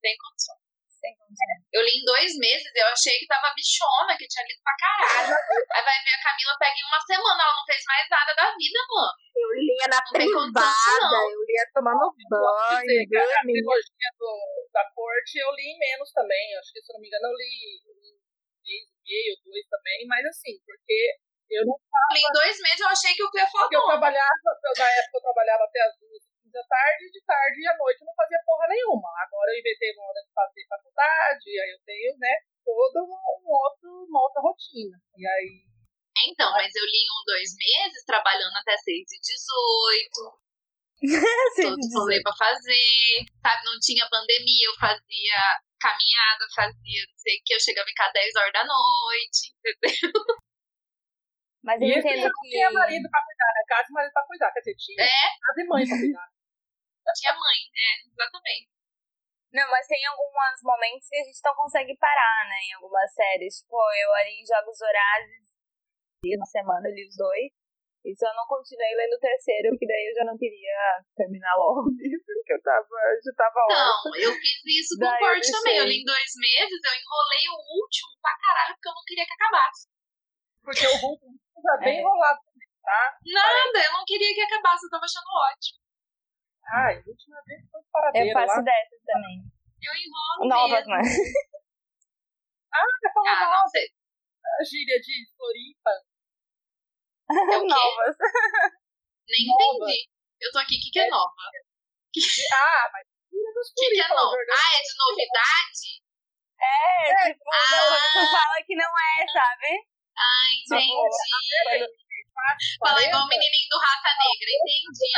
tem 0.00 0.16
condição. 0.16 0.56
Sem 0.98 1.14
condição. 1.14 1.54
Eu 1.70 1.82
li 1.86 1.94
em 1.94 2.04
dois 2.04 2.34
meses, 2.42 2.66
eu 2.74 2.86
achei 2.90 3.14
que 3.22 3.26
tava 3.30 3.54
bichona, 3.54 4.18
que 4.18 4.26
tinha 4.26 4.42
lido 4.42 4.58
pra 4.66 4.74
caralho. 4.74 5.30
Aí 5.30 5.82
vai 5.86 5.98
ver 6.02 6.14
a 6.18 6.22
Camila 6.26 6.58
pega 6.58 6.74
em 6.74 6.88
uma 6.90 7.00
semana, 7.06 7.38
ela 7.38 7.54
não 7.54 7.66
fez 7.70 7.82
mais 7.86 8.04
nada 8.10 8.34
da 8.34 8.46
vida, 8.58 8.80
mano. 8.90 9.14
Eu 9.38 9.48
lia 9.54 9.86
na 9.86 10.02
Não 10.02 10.10
privada, 10.10 11.16
eu 11.30 11.40
lia 11.46 11.64
tomando 11.70 12.10
banho, 12.26 12.82
dizer 12.82 13.06
que 13.06 13.16
a 13.16 13.40
trilogia 13.46 14.10
do, 14.18 14.30
da 14.74 14.84
corte 14.90 15.38
eu 15.38 15.50
li 15.54 15.78
menos 15.78 16.10
também. 16.10 16.58
Acho 16.58 16.72
que, 16.74 16.82
se 16.82 16.90
eu 16.90 16.94
não 16.94 17.00
me 17.00 17.06
engano, 17.06 17.30
eu 17.30 17.36
li 17.38 17.54
um 17.86 17.94
mês 18.02 18.18
e 18.66 18.74
meio, 19.06 19.32
dois 19.46 19.66
também. 19.70 20.02
Mas 20.10 20.26
assim, 20.26 20.58
porque 20.66 20.98
eu 21.54 21.62
não 21.62 21.78
Eu 21.78 22.10
li 22.10 22.22
em 22.26 22.32
dois 22.34 22.56
meses, 22.58 22.80
eu 22.82 22.90
achei 22.90 23.14
que 23.14 23.22
que 23.22 23.38
ia 23.38 23.46
falar 23.46 23.70
Porque 23.70 23.76
eu 23.76 23.86
trabalhava, 23.86 24.48
eu- 24.66 24.78
na 24.82 24.88
época 24.98 25.14
eu 25.18 25.22
trabalhava 25.22 25.62
até 25.62 25.80
as 25.86 25.94
duas 26.02 26.22
da 26.52 26.62
tarde, 26.64 27.10
de 27.10 27.20
tarde 27.24 27.58
e 27.60 27.68
à 27.68 27.76
noite 27.76 28.00
eu 28.00 28.06
não 28.06 28.14
fazia 28.14 28.38
porra 28.44 28.66
nenhuma. 28.68 29.08
Agora 29.22 29.50
eu 29.52 29.58
inventei 29.60 29.92
uma 29.94 30.04
hora 30.08 30.20
de 30.22 30.32
fazer 30.32 30.62
faculdade, 30.68 31.48
aí 31.60 31.70
eu 31.70 31.80
tenho, 31.84 32.12
né, 32.18 32.34
toda 32.64 33.02
uma, 33.04 33.18
um 33.18 33.44
outro, 33.48 33.88
uma 34.08 34.20
outra 34.22 34.40
rotina. 34.42 34.96
E 35.16 35.26
aí, 35.26 35.64
Então, 36.28 36.50
mas 36.52 36.74
eu 36.74 36.84
li 36.84 37.02
um, 37.08 37.22
dois 37.26 37.50
meses, 37.56 38.04
trabalhando 38.04 38.56
até 38.56 38.76
6 38.76 39.06
e 39.12 39.18
18. 39.20 40.48
Todos 41.62 41.94
rolê 41.94 42.20
pra 42.22 42.34
fazer, 42.34 43.22
sabe? 43.40 43.62
Não 43.64 43.78
tinha 43.80 44.08
pandemia, 44.10 44.66
eu 44.66 44.74
fazia 44.80 45.38
caminhada, 45.78 46.42
fazia 46.54 47.02
não 47.06 47.16
sei 47.18 47.38
o 47.38 47.42
que, 47.44 47.54
eu 47.54 47.60
chegava 47.60 47.88
em 47.88 47.94
casa 47.94 48.12
10 48.14 48.34
horas 48.34 48.52
da 48.52 48.64
noite, 48.66 49.54
entendeu? 49.54 50.10
Mas 51.62 51.80
eu 51.82 51.88
e 51.88 51.98
entendo 51.98 52.18
eu 52.18 52.24
não 52.24 52.40
que. 52.42 52.48
tinha 52.50 52.70
marido 52.70 53.08
pra 53.10 53.20
cuidar, 53.24 53.50
né? 53.54 53.62
Casa 53.68 53.86
e 53.90 53.92
marido 53.92 54.12
pra 54.12 54.26
cuidar. 54.26 54.52
Quer 54.52 54.60
dizer, 54.60 54.74
tinha 54.76 55.02
É, 55.04 55.22
casa 55.38 55.60
e 55.60 55.66
mãe 55.66 55.86
pra 55.86 55.98
cuidar. 55.98 56.28
Tinha 57.14 57.32
mãe, 57.32 57.60
né? 57.72 57.90
Exatamente. 58.12 58.68
Não, 59.52 59.70
mas 59.70 59.86
tem 59.86 60.04
alguns 60.06 60.60
momentos 60.62 61.08
que 61.08 61.16
a 61.16 61.24
gente 61.24 61.40
não 61.44 61.54
consegue 61.54 61.96
parar, 61.96 62.48
né? 62.48 62.58
Em 62.68 62.74
algumas 62.74 63.08
séries. 63.12 63.60
Tipo, 63.60 63.76
eu 63.76 64.12
ali 64.14 64.42
em 64.42 64.46
Jogos 64.46 64.80
Horazes, 64.80 65.48
na 66.36 66.46
semana 66.46 66.88
eu 66.88 66.94
li 66.94 67.08
os 67.08 67.16
dois. 67.16 67.52
E 68.04 68.14
só 68.14 68.30
não 68.32 68.46
continuei 68.46 68.94
lendo 68.94 69.14
o 69.14 69.20
terceiro, 69.20 69.68
porque 69.74 69.86
daí 69.86 70.06
eu 70.08 70.14
já 70.14 70.24
não 70.24 70.38
queria 70.38 71.02
terminar 71.16 71.52
logo 71.58 71.90
o 71.90 71.92
livro, 71.98 72.24
porque 72.24 72.54
eu 72.54 72.62
tava, 72.62 72.96
já 73.20 73.32
tava 73.36 73.58
Não, 73.68 74.14
eu 74.16 74.32
fiz 74.38 74.62
isso 74.64 74.96
com 74.96 75.04
o 75.04 75.12
eu 75.12 75.18
corte 75.18 75.50
também. 75.50 75.76
Eu 75.76 75.84
li 75.84 76.00
em 76.00 76.04
dois 76.04 76.32
meses, 76.38 76.78
eu 76.78 76.94
enrolei 76.94 77.44
o 77.50 77.58
último 77.82 78.08
pra 78.22 78.38
caralho, 78.38 78.74
porque 78.78 78.88
eu 78.88 78.94
não 78.94 79.04
queria 79.04 79.26
que 79.26 79.34
acabasse. 79.34 79.88
Porque 80.62 80.86
o 80.86 80.96
Hulk 80.96 81.20
já 81.58 81.76
bem 81.82 81.98
É. 81.98 82.00
enrolado 82.00 82.40
também, 82.46 82.70
tá? 82.80 83.18
Nada, 83.26 83.78
eu 83.84 83.92
não 83.92 84.04
queria 84.06 84.34
que 84.34 84.46
acabasse, 84.46 84.86
eu 84.86 84.90
tava 84.90 85.04
achando 85.04 85.28
ótimo. 85.28 85.80
Ai, 86.74 86.94
a 86.96 87.02
última 87.08 87.40
vez 87.46 87.60
foi 87.70 87.80
Eu 87.80 87.84
paradeiro 87.92 88.32
faço 88.32 88.56
lá. 88.56 88.62
dessas 88.62 89.00
também. 89.06 89.42
Eu 89.82 89.94
enrolo 89.94 90.48
Novas, 90.48 90.86
mesmo. 90.86 90.94
né? 90.96 91.02
Ah, 92.74 92.84
você 92.84 93.12
falou 93.12 93.28
Ah, 93.28 93.40
não 93.40 93.50
nova, 93.50 93.68
sei. 93.68 93.86
a 93.88 94.64
gíria 94.64 95.00
de 95.00 95.14
Floripa. 95.36 95.90
É? 97.30 97.56
Novas. 97.64 98.16
Nem 99.28 99.46
Nova. 99.46 99.84
entendi. 99.84 100.08
Eu 100.40 100.52
tô 100.52 100.58
aqui, 100.58 100.76
o 100.76 100.80
que, 100.80 100.90
que 100.90 100.98
é 101.00 101.08
nova? 101.08 101.32
Ah, 102.54 102.90
mas 102.92 103.06
O 103.08 103.74
que, 103.76 103.90
que 103.90 104.00
é 104.00 104.08
novo? 104.08 104.30
Jordão. 104.32 104.56
Ah, 104.56 104.76
é 104.76 104.80
de 104.82 104.94
novidade? 104.98 106.02
É, 106.60 107.32
tipo, 107.32 107.44
não, 107.44 107.52
Ah. 107.94 108.10
tu 108.12 108.30
fala 108.32 108.56
que 108.66 108.74
não 108.74 108.90
é, 108.90 109.26
sabe? 109.32 109.86
Ah, 110.16 110.48
entendi. 110.52 111.86
Fala 112.80 113.02
igual 113.02 113.24
o 113.24 113.28
menininho 113.28 113.68
do 113.70 113.78
Rata 113.78 114.10
Negra. 114.18 114.50
Entendi 114.58 115.10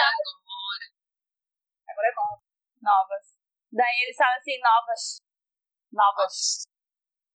é 2.04 2.14
nova. 2.14 2.42
Novas. 2.82 3.38
Daí 3.72 4.02
eles 4.04 4.16
falam 4.16 4.36
assim, 4.36 4.58
novas. 4.60 5.20
Novas. 5.92 6.62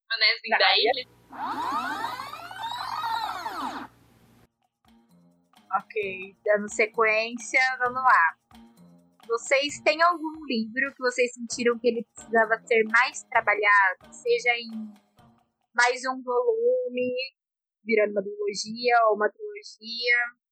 Manézinho 0.09 0.57
da 0.57 0.77
ilha. 0.77 1.05
Ok, 5.77 6.37
dando 6.45 6.69
sequência, 6.69 7.59
vamos 7.79 8.01
lá. 8.01 8.37
Vocês 9.27 9.81
têm 9.81 10.01
algum 10.03 10.45
livro 10.45 10.93
que 10.93 11.01
vocês 11.01 11.33
sentiram 11.33 11.77
que 11.79 11.87
ele 11.87 12.05
precisava 12.13 12.59
ser 12.65 12.83
mais 12.83 13.23
trabalhado? 13.23 14.13
Seja 14.13 14.51
em 14.55 14.93
mais 15.73 16.05
um 16.05 16.21
volume, 16.23 17.13
virando 17.83 18.11
uma 18.11 18.21
biologia 18.21 18.95
ou 19.09 19.15
uma 19.15 19.29
trilogia? 19.29 20.44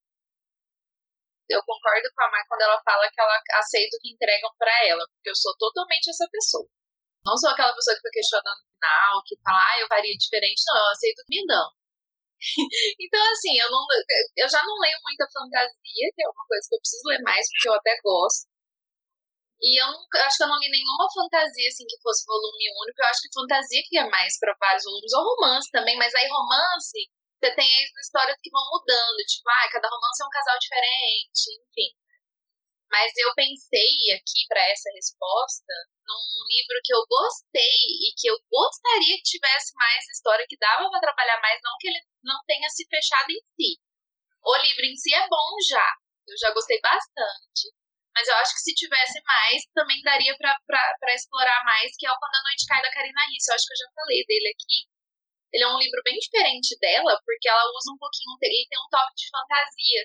Eu 1.50 1.62
concordo 1.66 2.08
com 2.16 2.24
a 2.24 2.32
Mai 2.32 2.44
quando 2.48 2.62
ela 2.62 2.82
fala 2.84 3.10
que 3.12 3.20
ela 3.20 3.38
aceita 3.60 3.98
o 3.98 4.00
que 4.00 4.14
entregam 4.14 4.50
pra 4.58 4.72
ela, 4.88 5.06
porque 5.12 5.30
eu 5.30 5.36
sou 5.36 5.56
totalmente 5.58 6.10
essa 6.10 6.28
pessoa. 6.32 6.68
Não 7.26 7.38
sou 7.38 7.50
aquela 7.50 7.74
pessoa 7.74 7.96
que 7.96 8.02
fica 8.04 8.20
questionando 8.20 8.60
no 8.60 8.72
final, 8.76 9.24
que 9.26 9.36
fala, 9.44 9.60
ah, 9.60 9.80
eu 9.80 9.88
faria 9.88 10.16
diferente. 10.18 10.62
Não, 10.68 10.78
eu 10.78 10.92
aceito 10.92 11.20
o 11.20 11.26
que 11.26 11.40
me 11.40 11.48
dão. 11.48 11.68
então, 13.00 13.22
assim, 13.32 13.56
eu, 13.60 13.72
não, 13.72 13.88
eu 14.36 14.48
já 14.50 14.62
não 14.64 14.76
leio 14.80 15.00
muita 15.04 15.24
fantasia, 15.32 16.08
que 16.12 16.22
é 16.24 16.28
uma 16.28 16.46
coisa 16.48 16.68
que 16.68 16.76
eu 16.76 16.80
preciso 16.84 17.08
ler 17.08 17.22
mais, 17.24 17.48
porque 17.48 17.70
eu 17.70 17.74
até 17.74 17.96
gosto. 18.04 18.48
E 19.64 19.80
eu 19.80 19.88
não, 19.88 20.04
acho 20.28 20.38
que 20.38 20.44
eu 20.44 20.52
não 20.52 20.60
li 20.60 20.68
nenhuma 20.68 21.08
fantasia 21.16 21.70
assim 21.72 21.88
que 21.88 22.02
fosse 22.04 22.28
volume 22.28 22.68
único. 22.84 23.00
Eu 23.00 23.08
acho 23.08 23.22
que 23.24 23.34
fantasia 23.34 23.82
que 23.88 23.98
é 23.98 24.10
mais 24.10 24.38
para 24.38 24.56
vários 24.60 24.84
volumes, 24.84 25.14
ou 25.14 25.24
romance 25.24 25.72
também, 25.72 25.96
mas 25.96 26.14
aí 26.14 26.28
romance, 26.28 27.00
você 27.44 27.52
tem 27.56 27.68
as 27.68 28.08
histórias 28.08 28.40
que 28.40 28.50
vão 28.50 28.64
mudando, 28.72 29.20
tipo, 29.28 29.50
ah, 29.50 29.68
cada 29.68 29.90
romance 29.92 30.24
é 30.24 30.26
um 30.26 30.32
casal 30.32 30.58
diferente, 30.60 31.44
enfim. 31.60 31.92
Mas 32.88 33.12
eu 33.18 33.36
pensei 33.36 34.16
aqui 34.16 34.48
para 34.48 34.64
essa 34.72 34.88
resposta 34.96 35.74
num 36.08 36.24
livro 36.48 36.80
que 36.86 36.94
eu 36.96 37.04
gostei 37.04 37.84
e 38.00 38.16
que 38.16 38.28
eu 38.32 38.40
gostaria 38.48 39.18
que 39.18 39.28
tivesse 39.36 39.76
mais 39.76 40.08
história, 40.08 40.46
que 40.48 40.56
dava 40.56 40.88
para 40.90 41.02
trabalhar 41.02 41.42
mais, 41.42 41.60
não 41.62 41.76
que 41.80 41.88
ele 41.90 42.00
não 42.24 42.40
tenha 42.48 42.70
se 42.70 42.88
fechado 42.88 43.28
em 43.32 43.44
si. 43.60 43.76
O 44.46 44.56
livro 44.64 44.86
em 44.86 44.96
si 44.96 45.14
é 45.14 45.28
bom 45.28 45.52
já, 45.68 45.90
eu 46.28 46.38
já 46.38 46.54
gostei 46.54 46.80
bastante. 46.80 47.76
Mas 48.16 48.28
eu 48.28 48.36
acho 48.36 48.54
que 48.54 48.62
se 48.62 48.76
tivesse 48.76 49.20
mais, 49.26 49.66
também 49.74 50.00
daria 50.04 50.38
para 50.38 51.14
explorar 51.14 51.66
mais, 51.66 51.92
que 51.98 52.06
é 52.06 52.12
o 52.12 52.20
Quando 52.20 52.36
a 52.36 52.44
Noite 52.44 52.68
Cai 52.68 52.82
da 52.82 52.94
Karina 52.94 53.26
Risse. 53.28 53.52
Eu 53.52 53.56
acho 53.56 53.66
que 53.66 53.74
eu 53.74 53.78
já 53.84 53.92
falei 53.96 54.24
dele 54.28 54.54
aqui. 54.54 54.93
Ele 55.54 55.64
é 55.64 55.70
um 55.70 55.78
livro 55.78 56.02
bem 56.04 56.18
diferente 56.18 56.76
dela, 56.82 57.14
porque 57.24 57.48
ela 57.48 57.62
usa 57.78 57.94
um 57.94 57.98
pouquinho, 57.98 58.34
ele 58.42 58.66
tem 58.68 58.80
um 58.80 58.90
toque 58.90 59.14
de 59.16 59.30
fantasia. 59.30 60.02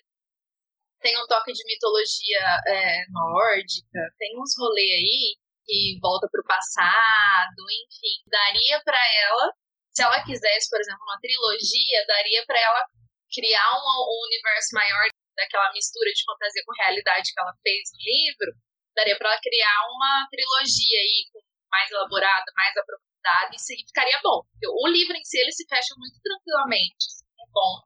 Tem 1.00 1.16
um 1.16 1.26
toque 1.26 1.52
de 1.52 1.64
mitologia 1.64 2.44
é, 2.66 3.06
nórdica, 3.08 4.00
tem 4.18 4.36
uns 4.36 4.52
rolês 4.58 4.92
aí 4.92 5.36
que 5.64 5.98
volta 6.02 6.28
para 6.30 6.42
o 6.42 6.48
passado, 6.48 7.60
enfim. 7.64 8.18
Daria 8.26 8.82
para 8.84 8.98
ela, 9.24 9.52
se 9.94 10.02
ela 10.02 10.22
quisesse, 10.24 10.68
por 10.68 10.80
exemplo, 10.80 11.00
uma 11.02 11.20
trilogia, 11.20 12.04
daria 12.06 12.44
para 12.46 12.60
ela 12.60 12.84
criar 13.32 13.72
um, 13.72 13.88
um 14.04 14.20
universo 14.26 14.74
maior 14.74 15.08
daquela 15.36 15.72
mistura 15.72 16.10
de 16.10 16.24
fantasia 16.24 16.62
com 16.66 16.82
realidade 16.82 17.32
que 17.32 17.40
ela 17.40 17.54
fez 17.62 17.88
no 17.92 18.00
livro, 18.00 18.52
daria 18.94 19.16
para 19.16 19.30
ela 19.30 19.40
criar 19.40 19.80
uma 19.94 20.26
trilogia 20.28 20.98
aí 20.98 21.30
mais 21.70 21.90
elaborada, 21.90 22.44
mais 22.56 22.76
aprofundada, 22.76 23.07
isso 23.54 23.72
aí 23.72 23.82
ficaria 23.86 24.18
bom. 24.22 24.42
O 24.82 24.88
livro 24.88 25.16
em 25.16 25.24
si 25.24 25.38
ele 25.38 25.52
se 25.52 25.66
fecha 25.68 25.94
muito 25.96 26.18
tranquilamente, 26.22 27.06
é 27.38 27.46
bom, 27.52 27.82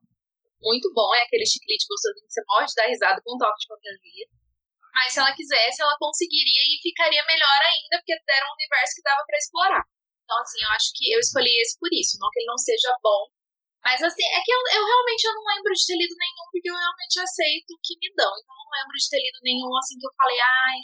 muito 0.62 0.92
bom, 0.94 1.14
é 1.14 1.22
aquele 1.22 1.46
chiclete 1.46 1.86
gostosinho 1.88 2.26
que 2.26 2.32
você 2.32 2.44
pode 2.44 2.72
dar 2.74 2.86
risada 2.86 3.20
com 3.24 3.34
um 3.34 3.38
toque 3.38 3.60
de 3.60 3.68
fantasia. 3.68 4.26
Mas 4.94 5.12
se 5.12 5.18
ela 5.18 5.34
quisesse, 5.34 5.82
ela 5.82 5.96
conseguiria 5.98 6.62
e 6.68 6.82
ficaria 6.82 7.24
melhor 7.24 7.60
ainda, 7.64 7.96
porque 7.98 8.12
era 8.12 8.46
um 8.46 8.54
universo 8.54 8.94
que 8.94 9.02
dava 9.02 9.24
para 9.26 9.38
explorar. 9.38 9.84
Então, 10.22 10.36
assim, 10.38 10.60
eu 10.62 10.70
acho 10.70 10.92
que 10.94 11.12
eu 11.12 11.18
escolhi 11.18 11.50
esse 11.60 11.78
por 11.80 11.88
isso. 11.92 12.20
Não 12.20 12.28
que 12.30 12.40
ele 12.40 12.52
não 12.52 12.58
seja 12.58 12.92
bom, 13.02 13.32
mas 13.82 13.98
assim, 14.00 14.22
é 14.22 14.40
que 14.44 14.52
eu, 14.52 14.60
eu 14.78 14.84
realmente 14.86 15.24
eu 15.26 15.34
não 15.34 15.44
lembro 15.44 15.72
de 15.74 15.86
ter 15.86 15.98
lido 15.98 16.14
nenhum, 16.14 16.46
porque 16.52 16.70
eu 16.70 16.78
realmente 16.78 17.18
aceito 17.18 17.70
o 17.74 17.80
que 17.82 17.98
me 17.98 18.14
dão. 18.14 18.30
Então 18.30 18.54
eu 18.54 18.62
não 18.62 18.70
lembro 18.78 18.94
de 18.94 19.08
ter 19.10 19.18
lido 19.18 19.38
nenhum 19.42 19.76
assim 19.76 19.98
que 19.98 20.06
eu 20.06 20.14
falei, 20.16 20.38
ai, 20.38 20.78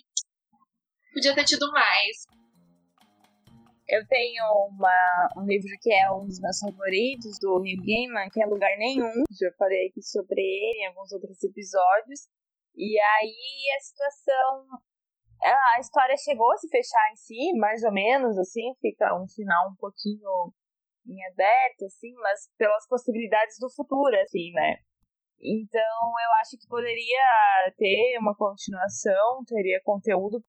podia 1.14 1.34
ter 1.34 1.44
tido 1.44 1.70
mais. 1.70 2.26
Eu 3.88 4.06
tenho 4.06 4.44
uma, 4.68 5.28
um 5.36 5.46
livro 5.46 5.70
que 5.80 5.90
é 5.90 6.12
um 6.12 6.26
dos 6.26 6.38
meus 6.40 6.58
favoritos, 6.58 7.38
do 7.40 7.58
Neil 7.60 7.80
Gaiman, 7.82 8.28
que 8.30 8.42
é 8.42 8.46
Lugar 8.46 8.76
Nenhum. 8.76 9.24
Já 9.32 9.50
falei 9.58 9.88
aqui 9.88 10.02
sobre 10.02 10.40
ele 10.40 10.82
em 10.82 10.86
alguns 10.88 11.10
outros 11.10 11.42
episódios. 11.42 12.28
E 12.76 12.98
aí 13.00 13.76
a 13.76 13.80
situação. 13.80 14.66
A 15.42 15.80
história 15.80 16.16
chegou 16.16 16.50
a 16.52 16.56
se 16.58 16.68
fechar 16.68 17.12
em 17.12 17.16
si, 17.16 17.52
mais 17.58 17.82
ou 17.84 17.92
menos, 17.92 18.36
assim, 18.38 18.74
fica 18.80 19.14
um 19.14 19.26
final 19.28 19.70
um 19.70 19.76
pouquinho 19.76 20.52
em 21.06 21.24
aberto, 21.26 21.84
assim, 21.86 22.12
mas 22.14 22.50
pelas 22.58 22.86
possibilidades 22.88 23.56
do 23.58 23.70
futuro, 23.70 24.16
assim, 24.20 24.50
né? 24.52 24.78
Então, 25.40 25.80
eu 25.80 26.32
acho 26.40 26.58
que 26.58 26.66
poderia 26.68 27.72
ter 27.76 28.18
uma 28.18 28.34
continuação, 28.34 29.44
teria 29.46 29.80
conteúdo. 29.84 30.44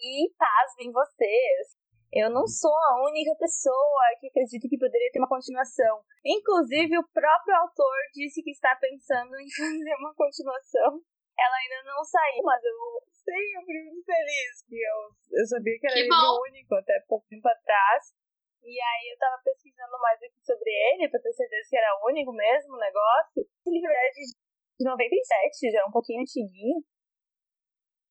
E 0.00 0.32
pasmem 0.36 0.92
vocês, 0.92 1.76
eu 2.12 2.30
não 2.30 2.46
sou 2.46 2.72
a 2.72 3.04
única 3.04 3.34
pessoa 3.36 4.02
que 4.20 4.28
acredita 4.28 4.68
que 4.68 4.78
poderia 4.78 5.10
ter 5.12 5.18
uma 5.18 5.28
continuação. 5.28 6.00
Inclusive, 6.24 6.96
o 6.96 7.08
próprio 7.12 7.54
autor 7.56 7.96
disse 8.14 8.42
que 8.42 8.50
está 8.50 8.74
pensando 8.80 9.36
em 9.36 9.48
fazer 9.52 9.94
uma 10.00 10.14
continuação. 10.14 11.02
Ela 11.38 11.56
ainda 11.56 11.92
não 11.92 12.02
saiu, 12.02 12.42
mas 12.42 12.64
eu 12.64 12.74
sei, 13.12 13.44
eu 13.56 13.60
fico 13.60 13.84
muito 13.92 14.04
feliz. 14.04 14.52
Que 14.66 14.76
eu, 14.76 14.98
eu 15.38 15.46
sabia 15.46 15.78
que 15.78 15.86
era 15.86 15.94
que 15.94 16.02
livro 16.02 16.42
único 16.48 16.74
até 16.74 16.98
pouco 17.06 17.26
tempo 17.28 17.46
atrás. 17.46 18.16
E 18.64 18.74
aí 18.74 19.12
eu 19.12 19.18
tava 19.18 19.40
pesquisando 19.44 19.96
mais 20.00 20.18
aqui 20.22 20.40
sobre 20.42 20.68
ele, 20.68 21.08
pra 21.08 21.20
ter 21.20 21.32
certeza 21.32 21.68
que 21.70 21.76
era 21.76 22.00
único 22.04 22.32
mesmo 22.32 22.74
o 22.74 22.80
negócio. 22.80 23.46
Ele 23.66 23.86
é 23.86 24.10
de 24.10 24.84
97, 24.84 25.70
já 25.70 25.80
é 25.80 25.84
um 25.84 25.92
pouquinho 25.92 26.22
antiguinho. 26.22 26.82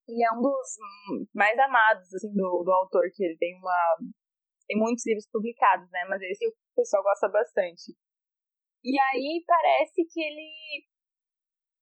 E 0.08 0.24
é 0.24 0.32
um 0.32 0.40
dos 0.40 0.68
mais 1.34 1.58
amados, 1.58 2.12
assim, 2.14 2.32
do, 2.32 2.62
do 2.64 2.72
autor, 2.72 3.04
que 3.14 3.24
ele 3.24 3.36
tem 3.36 3.54
uma... 3.56 3.96
Tem 4.66 4.78
muitos 4.78 5.04
livros 5.06 5.28
publicados, 5.30 5.88
né? 5.90 6.04
Mas 6.08 6.22
esse 6.22 6.46
o 6.46 6.54
pessoal 6.74 7.02
gosta 7.02 7.28
bastante. 7.28 7.92
E 8.84 8.98
aí 8.98 9.44
parece 9.46 10.04
que 10.04 10.20
ele... 10.20 10.86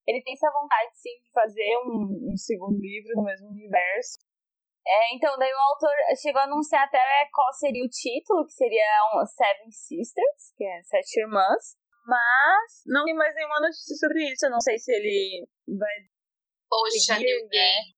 Ele 0.06 0.22
tem 0.22 0.34
essa 0.34 0.50
vontade, 0.52 0.90
sim, 0.94 1.18
de 1.22 1.30
fazer 1.32 1.78
um, 1.84 2.32
um 2.32 2.36
segundo 2.36 2.78
livro 2.78 3.10
no 3.16 3.24
mesmo 3.24 3.48
universo. 3.48 4.18
É, 4.86 5.16
então, 5.16 5.36
daí 5.36 5.52
o 5.52 5.58
autor 5.72 5.90
chegou 6.22 6.40
a 6.40 6.44
anunciar 6.44 6.86
até 6.86 6.98
qual 7.32 7.52
seria 7.54 7.84
o 7.84 7.88
título, 7.88 8.46
que 8.46 8.52
seria 8.52 8.86
um 9.14 9.26
Seven 9.26 9.70
Sisters, 9.70 10.54
que 10.56 10.64
é 10.64 10.82
Sete 10.84 11.20
Irmãs. 11.20 11.76
Mas 12.06 12.82
não 12.86 13.04
tem 13.04 13.14
mais 13.14 13.34
nenhuma 13.34 13.60
notícia 13.60 13.96
sobre 13.96 14.30
isso. 14.30 14.46
Eu 14.46 14.50
não 14.50 14.60
sei 14.60 14.78
se 14.78 14.92
ele 14.92 15.44
vai. 15.66 15.90
Poxa, 16.70 17.14
seguir, 17.14 17.48
né? 17.50 17.95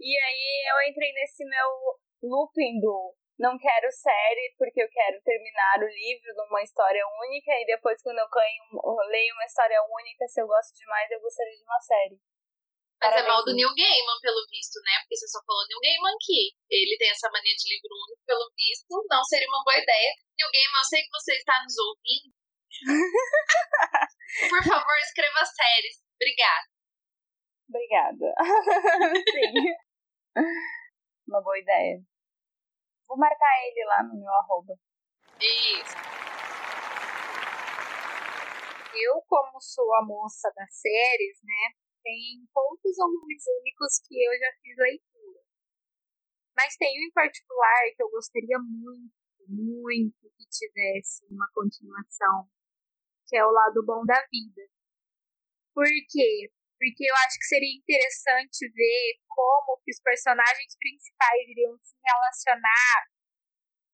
E 0.00 0.18
aí 0.18 0.64
eu 0.72 0.90
entrei 0.90 1.12
nesse 1.12 1.44
meu 1.44 1.68
looping 2.22 2.80
do 2.80 3.14
não 3.40 3.56
quero 3.56 3.88
série 3.92 4.54
porque 4.56 4.82
eu 4.82 4.88
quero 4.88 5.20
terminar 5.24 5.80
o 5.80 5.88
livro 5.88 6.28
numa 6.36 6.62
história 6.62 7.00
única 7.24 7.52
e 7.56 7.64
depois 7.64 8.00
quando 8.02 8.18
eu, 8.18 8.28
leio 9.08 9.34
uma 9.34 9.44
história 9.44 9.80
única, 9.80 10.28
se 10.28 10.40
eu 10.40 10.46
gosto 10.46 10.76
demais, 10.76 11.10
eu 11.10 11.20
gostaria 11.20 11.56
de 11.56 11.64
uma 11.64 11.80
série. 11.80 12.20
Mas 13.00 13.16
é 13.16 13.22
mal 13.26 13.42
do 13.44 13.56
Neil 13.56 13.72
Gaiman, 13.72 14.20
pelo 14.20 14.44
visto, 14.52 14.76
né? 14.84 15.00
Porque 15.00 15.16
você 15.16 15.28
só 15.28 15.40
falou 15.44 15.64
Neil 15.68 15.80
Gaiman 15.80 16.12
aqui. 16.20 16.52
Ele 16.68 16.98
tem 17.00 17.08
essa 17.08 17.32
mania 17.32 17.56
de 17.56 17.64
livro 17.72 17.96
único, 17.96 18.20
pelo 18.28 18.44
visto. 18.52 18.92
Não 19.08 19.24
seria 19.24 19.48
uma 19.48 19.64
boa 19.64 19.80
ideia. 19.80 20.12
Neil 20.36 20.52
Gaiman, 20.52 20.80
eu 20.80 20.84
sei 20.84 21.00
que 21.00 21.16
você 21.16 21.32
está 21.32 21.56
nos 21.64 21.76
ouvindo. 21.80 22.28
Por 24.52 24.62
favor, 24.68 24.96
escreva 25.00 25.40
séries. 25.48 25.96
Obrigada. 26.20 26.68
Obrigada. 27.72 28.28
Sim. 29.32 29.89
Uma 31.26 31.42
boa 31.42 31.58
ideia. 31.58 32.02
Vou 33.06 33.18
marcar 33.18 33.66
ele 33.66 33.84
lá 33.86 34.02
no 34.04 34.18
meu 34.18 34.30
arroba. 34.30 34.74
Isso. 35.40 35.96
Eu, 38.94 39.22
como 39.26 39.60
sou 39.60 39.94
a 39.94 40.04
moça 40.04 40.52
das 40.54 40.74
séries, 40.74 41.40
né? 41.42 41.80
tem 42.02 42.46
poucos 42.52 42.96
volumes 42.96 43.44
únicos 43.60 44.00
que 44.06 44.14
eu 44.14 44.32
já 44.38 44.52
fiz 44.62 44.76
leitura. 44.76 45.40
Mas 46.56 46.76
tem 46.76 46.88
um 46.88 47.08
em 47.08 47.12
particular 47.12 47.82
que 47.96 48.02
eu 48.02 48.10
gostaria 48.10 48.58
muito, 48.58 49.14
muito 49.48 50.30
que 50.36 50.46
tivesse 50.48 51.24
uma 51.30 51.48
continuação, 51.54 52.48
que 53.26 53.36
é 53.36 53.44
o 53.44 53.50
Lado 53.50 53.84
Bom 53.84 54.04
da 54.04 54.20
Vida. 54.30 54.62
Por 55.74 55.86
quê? 56.10 56.52
Porque 56.80 57.04
eu 57.04 57.14
acho 57.28 57.36
que 57.36 57.44
seria 57.44 57.76
interessante 57.76 58.64
ver 58.72 59.20
como 59.28 59.76
que 59.84 59.92
os 59.92 60.00
personagens 60.00 60.72
principais 60.80 61.44
iriam 61.52 61.76
se 61.82 61.94
relacionar 62.02 63.04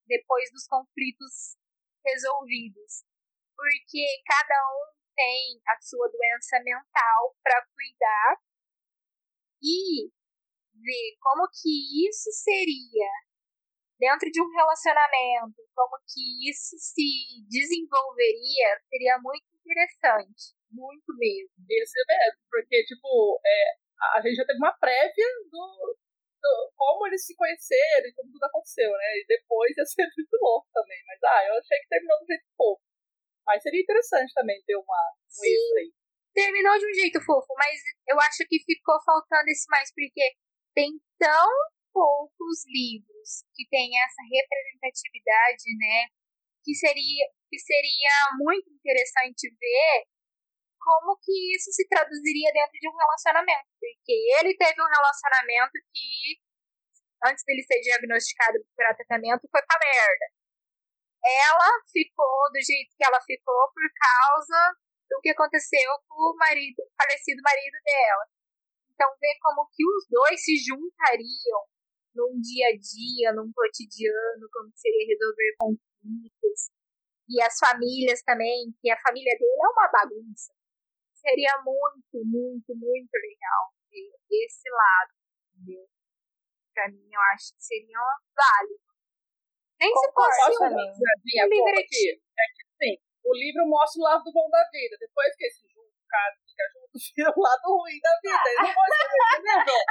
depois 0.07 0.49
dos 0.53 0.67
conflitos 0.69 1.59
resolvidos. 2.07 3.03
porque 3.57 4.05
cada 4.27 4.55
um 4.69 4.93
tem 5.17 5.61
a 5.67 5.81
sua 5.81 6.09
doença 6.09 6.61
mental 6.63 7.37
para 7.43 7.67
cuidar 7.75 8.37
e 9.63 10.11
ver 10.75 11.17
como 11.21 11.49
que 11.49 12.07
isso 12.07 12.31
seria 12.33 13.11
dentro 13.99 14.31
de 14.31 14.43
um 14.43 14.51
relacionamento, 14.55 15.57
como 15.75 15.97
que 16.07 16.51
isso 16.51 16.77
se 16.79 17.43
desenvolveria, 17.49 18.81
seria 18.91 19.19
muito 19.23 19.47
interessante. 19.57 20.56
Muito 20.71 21.11
mesmo. 21.17 21.51
Isso 21.69 22.01
mesmo, 22.09 22.41
porque, 22.51 22.85
tipo, 22.85 23.41
é, 23.45 23.77
a 24.15 24.21
gente 24.21 24.37
já 24.37 24.45
teve 24.45 24.59
uma 24.59 24.77
prévia 24.79 25.27
do, 25.51 25.97
do, 26.43 26.73
como 26.77 27.07
eles 27.07 27.25
se 27.25 27.35
conheceram 27.35 28.07
e 28.07 28.13
como 28.15 28.33
tudo 28.33 28.45
aconteceu, 28.45 28.91
né? 28.91 29.19
E 29.19 29.27
depois 29.27 29.77
ia 29.77 29.85
ser 29.85 30.07
muito 30.17 30.37
louco 30.41 30.69
também. 30.73 30.99
Mas, 31.07 31.23
ah, 31.23 31.45
eu 31.49 31.55
achei 31.59 31.79
que 31.81 31.89
terminou 31.89 32.19
do 32.19 32.27
jeito 32.27 32.47
fofo. 32.57 32.83
Mas 33.47 33.63
seria 33.63 33.81
interessante 33.81 34.35
também 34.35 34.61
ter 34.67 34.77
uma, 34.77 35.03
um 35.15 35.31
Sim, 35.31 35.79
aí. 35.79 35.93
Terminou 36.35 36.79
de 36.79 36.87
um 36.87 36.95
jeito 36.95 37.21
fofo, 37.25 37.55
mas 37.57 37.81
eu 38.09 38.21
acho 38.21 38.45
que 38.49 38.61
ficou 38.67 39.01
faltando 39.05 39.49
esse 39.49 39.67
mais, 39.71 39.89
porque 39.95 40.35
tem 40.75 41.01
tão 41.19 41.49
poucos 41.95 42.67
livros 42.67 43.47
que 43.55 43.67
têm 43.71 43.89
essa 44.03 44.21
representatividade, 44.21 45.65
né? 45.79 46.13
Que 46.63 46.75
seria, 46.75 47.25
que 47.49 47.59
seria 47.59 48.37
muito 48.37 48.69
interessante 48.69 49.49
ver 49.49 50.05
como 50.87 51.19
que 51.19 51.35
isso 51.59 51.75
se 51.75 51.83
traduziria 51.91 52.55
dentro 52.55 52.79
de 52.79 52.87
um 52.87 52.95
relacionamento. 52.95 53.67
Porque 53.75 54.15
ele 54.39 54.55
teve 54.55 54.79
um 54.79 54.87
relacionamento 54.87 55.75
que, 55.91 56.39
antes 57.27 57.43
dele 57.43 57.67
ser 57.67 57.83
diagnosticado 57.83 58.63
por 58.63 58.71
tratamento, 58.95 59.51
foi 59.51 59.63
pra 59.67 59.83
merda. 59.83 60.27
Ela 61.27 61.83
ficou 61.91 62.47
do 62.55 62.63
jeito 62.63 62.95
que 62.95 63.03
ela 63.03 63.19
ficou 63.27 63.67
por 63.75 63.89
causa 63.99 64.79
do 65.11 65.19
que 65.19 65.31
aconteceu 65.31 65.91
com 66.07 66.15
o 66.15 66.37
marido, 66.39 66.87
falecido 66.95 67.43
marido 67.43 67.79
dela. 67.83 68.25
Então, 68.95 69.11
ver 69.19 69.35
como 69.43 69.67
que 69.75 69.83
os 69.83 70.07
dois 70.09 70.39
se 70.39 70.55
juntariam 70.63 71.67
num 72.15 72.41
dia 72.41 72.71
a 72.71 72.79
dia, 72.79 73.35
num 73.35 73.51
cotidiano, 73.53 74.49
como 74.55 74.71
seria 74.75 75.05
resolver 75.05 75.51
conflitos. 75.59 76.71
E 77.29 77.43
as 77.43 77.59
famílias 77.59 78.23
também, 78.23 78.73
que 78.81 78.89
a 78.89 79.01
família 79.03 79.35
dele 79.37 79.61
é 79.61 79.69
uma 79.69 79.91
bagunça. 79.91 80.56
Seria 81.27 81.59
muito, 81.59 82.23
muito, 82.23 82.71
muito 82.71 83.15
legal 83.19 83.75
ver 83.91 84.15
esse 84.31 84.71
lado, 84.71 85.11
entendeu? 85.59 85.89
Pra 86.73 86.89
mim, 86.89 87.09
eu 87.11 87.21
acho 87.35 87.51
que 87.57 87.63
seria 87.65 87.99
válido. 88.31 88.87
Nem 89.81 89.91
se 89.91 90.13
fosse 90.13 90.63
um, 90.63 90.71
um 90.71 91.49
livretinho. 91.51 92.15
É 92.15 92.47
que, 92.55 92.63
sim, 92.79 92.95
o 93.25 93.35
livro 93.35 93.67
mostra 93.67 94.01
o 94.01 94.05
lado 94.05 94.23
do 94.23 94.33
bom 94.33 94.49
da 94.51 94.63
vida. 94.71 94.97
Depois 95.01 95.35
que 95.37 95.47
esse 95.47 95.67
junto, 95.67 95.91
fica 96.47 96.65
junto, 96.73 96.95
vira 97.17 97.33
o 97.35 97.43
lado 97.43 97.75
ruim 97.75 97.99
da 98.01 98.15
vida. 98.23 98.47
Eles 98.47 98.63
não 98.63 98.75
vão 98.75 98.87
entendeu? 99.37 99.83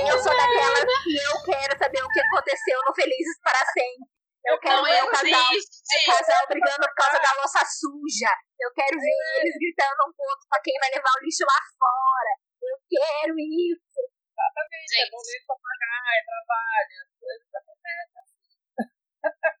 Eu 0.10 0.18
sou 0.18 0.34
daquela 0.34 0.80
que 1.04 1.16
eu 1.16 1.36
quero 1.44 1.78
saber 1.78 2.02
o 2.02 2.08
que 2.08 2.20
aconteceu 2.20 2.80
no 2.86 2.94
Felizes 2.94 3.38
para 3.42 3.64
Sempre. 3.72 4.19
Eu 4.44 4.58
quero 4.58 4.76
não 4.76 4.84
ver 4.84 5.04
o 5.04 5.10
casal, 5.10 5.52
o 5.52 6.12
casal 6.16 6.46
brigando 6.48 6.86
por 6.88 6.94
causa 6.96 7.18
da 7.20 7.32
louça 7.36 7.60
suja. 7.60 8.32
Eu 8.58 8.72
quero 8.72 8.96
ver 8.96 9.20
eles 9.40 9.54
gritando 9.60 10.00
um 10.08 10.12
pouco 10.16 10.42
pra 10.48 10.60
quem 10.64 10.74
vai 10.80 10.90
levar 10.90 11.12
o 11.12 11.24
lixo 11.24 11.44
lá 11.44 11.60
fora. 11.76 12.32
Eu 12.60 12.76
quero 12.88 13.36
isso. 13.36 14.00
Exatamente. 14.00 14.96
É 14.96 15.10
boleto 15.12 15.44
pra 15.46 15.56
pagar, 15.60 16.08
é 16.16 16.22
trabalho. 16.24 16.94
As 17.04 17.12
coisas 17.20 17.52
acontecem. 17.54 18.24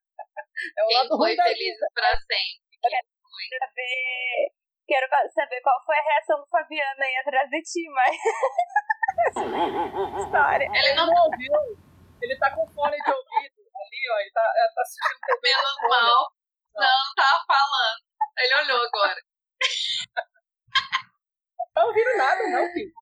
É 0.60 0.84
o 0.84 0.88
Quem 0.88 0.96
lado 0.96 1.16
foi 1.16 1.34
feliz 1.34 1.78
pra 1.94 2.10
sempre. 2.20 2.68
Quem 2.84 3.00
foi. 3.00 3.58
Saber... 3.58 4.52
Quero 4.86 5.06
saber 5.32 5.60
qual 5.62 5.82
foi 5.86 5.96
a 5.96 6.02
reação 6.02 6.36
do 6.38 6.46
Fabiano 6.48 7.00
aí 7.00 7.16
atrás 7.16 7.48
de 7.48 7.62
ti, 7.62 7.88
mas. 7.88 8.16
História. 10.20 10.66
Ele 10.66 10.94
não 10.94 11.06
não 11.06 11.24
ouviu. 11.24 11.78
Ele 12.20 12.36
tá 12.36 12.54
com 12.54 12.66
fone 12.74 12.96
de 12.98 13.10
ouvido 13.10 13.59
ali, 13.80 14.00
ó. 14.10 14.18
Ele 14.20 14.30
tá, 14.32 14.52
ele 14.56 14.74
tá 14.74 14.82
assistindo 14.82 15.40
menos 15.42 15.76
mal. 15.88 16.32
Não, 16.74 16.82
não 16.86 17.14
tava 17.16 17.44
falando. 17.46 18.00
Ele 18.38 18.54
olhou 18.54 18.82
agora. 18.86 19.20
Não 21.58 21.66
tá 21.74 21.84
ouvindo 21.86 22.16
nada, 22.16 22.42
não, 22.48 22.72
filho. 22.72 22.92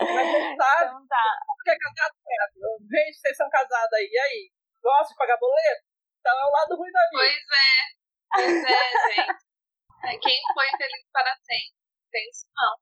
Mas 0.00 0.34
ele 0.34 0.56
sabe 0.56 0.90
Então 0.90 1.06
tá. 1.06 1.38
que 1.64 1.70
é 1.70 1.78
casado 1.78 2.14
certo. 2.22 2.54
Gente, 2.90 3.18
vocês 3.18 3.36
são 3.36 3.48
casados 3.50 3.92
aí. 3.94 4.08
E 4.10 4.18
aí? 4.18 4.50
Gosta 4.82 5.12
de 5.12 5.16
pagar 5.18 5.38
boleto? 5.38 5.84
Então 6.20 6.32
é 6.32 6.44
o 6.44 6.50
lado 6.50 6.76
ruim 6.76 6.90
da 6.90 7.00
vida. 7.10 7.18
Pois 7.18 7.42
é. 7.58 8.02
Pois 8.34 8.64
é, 8.64 9.14
gente. 9.14 9.42
É, 10.04 10.18
Quem 10.18 10.42
foi 10.54 10.66
feliz 10.76 11.06
para 11.12 11.36
sempre? 11.36 11.76
Tem 12.10 12.28
isso 12.28 12.46
não. 12.56 12.76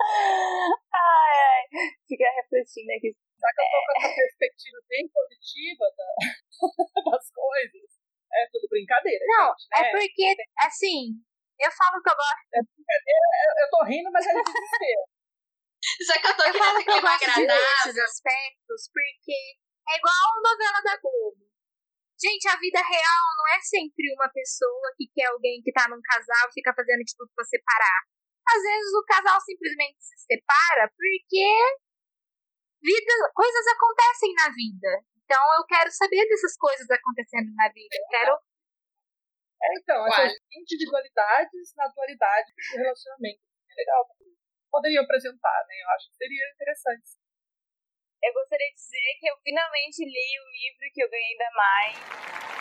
Ai, 0.00 1.36
ai. 1.38 1.62
Fica 2.06 2.24
refletindo 2.36 2.92
aqui. 2.92 3.16
Já 3.36 3.48
que 3.52 3.60
eu 3.60 3.68
tô 3.68 3.78
com 3.84 3.92
essa 4.00 4.14
perspectiva 4.16 4.78
bem 4.88 5.04
positiva 5.08 5.84
da- 5.96 6.16
das 7.12 7.26
coisas, 7.30 7.88
é 8.32 8.48
tudo 8.50 8.68
brincadeira. 8.68 9.24
Não, 9.28 9.52
gente, 9.52 9.68
né? 9.70 9.88
é 9.88 9.90
porque, 9.92 10.26
assim, 10.60 11.20
eu 11.60 11.70
falo 11.72 12.02
que 12.02 12.10
eu 12.10 12.16
gosto, 12.16 12.42
É 12.54 12.60
brincadeira, 12.64 13.26
eu, 13.44 13.52
eu 13.64 13.68
tô 13.70 13.80
rindo, 13.84 14.10
mas 14.12 14.26
é 14.26 14.32
de 14.32 14.42
desespero. 14.42 15.04
Já 16.08 16.14
que 16.20 16.26
eu 16.26 16.36
tô 16.36 16.42
eu 16.42 16.54
falo 16.56 16.78
que 16.82 16.90
eu 16.90 17.00
gosto 17.02 17.30
de 17.36 17.52
esses 17.52 17.98
aspectos, 17.98 18.80
porque 18.90 19.36
é 19.88 19.96
igual 19.96 20.42
novela 20.42 20.80
da 20.82 20.96
Globo. 20.98 21.46
Gente, 22.18 22.48
a 22.48 22.56
vida 22.56 22.80
real 22.80 23.24
não 23.36 23.46
é 23.54 23.60
sempre 23.60 24.08
uma 24.16 24.28
pessoa 24.32 24.88
que 24.96 25.06
quer 25.14 25.26
alguém 25.28 25.60
que 25.62 25.70
tá 25.70 25.86
num 25.86 26.00
casal 26.00 26.48
e 26.48 26.52
fica 26.54 26.72
fazendo 26.74 27.04
de 27.04 27.14
tudo 27.14 27.30
pra 27.36 27.44
separar. 27.44 28.00
Às 28.48 28.62
vezes 28.62 28.92
o 28.94 29.04
casal 29.04 29.38
simplesmente 29.42 29.98
se 30.00 30.16
separa 30.24 30.88
porque 30.96 31.44
vida, 32.86 33.12
coisas 33.34 33.66
acontecem 33.66 34.30
na 34.38 34.48
vida. 34.54 35.02
Então 35.26 35.42
eu 35.58 35.66
quero 35.66 35.90
saber 35.90 36.22
dessas 36.30 36.54
coisas 36.56 36.86
acontecendo 36.86 37.50
na 37.58 37.66
vida. 37.74 37.90
Eu 37.90 38.06
quero 38.06 38.32
É, 39.58 39.68
então, 39.82 40.06
essas 40.06 40.38
individualidades 40.54 41.74
na 41.74 41.88
dualidade 41.88 42.52
do 42.54 42.76
relacionamento. 42.78 43.42
É 43.42 43.74
legal. 43.74 44.06
Poderiam 44.70 45.02
apresentar, 45.02 45.64
né? 45.66 45.74
Eu 45.82 45.88
acho 45.90 46.10
que 46.10 46.16
seria 46.16 46.44
interessante. 46.54 47.18
Eu 48.22 48.32
gostaria 48.32 48.70
de 48.70 48.74
dizer 48.74 49.18
que 49.18 49.26
eu 49.26 49.36
finalmente 49.42 50.04
li 50.04 50.30
o 50.38 50.46
livro 50.54 50.92
que 50.94 51.02
eu 51.02 51.10
ganhei 51.10 51.36
da 51.36 51.50
Mai. 51.52 52.55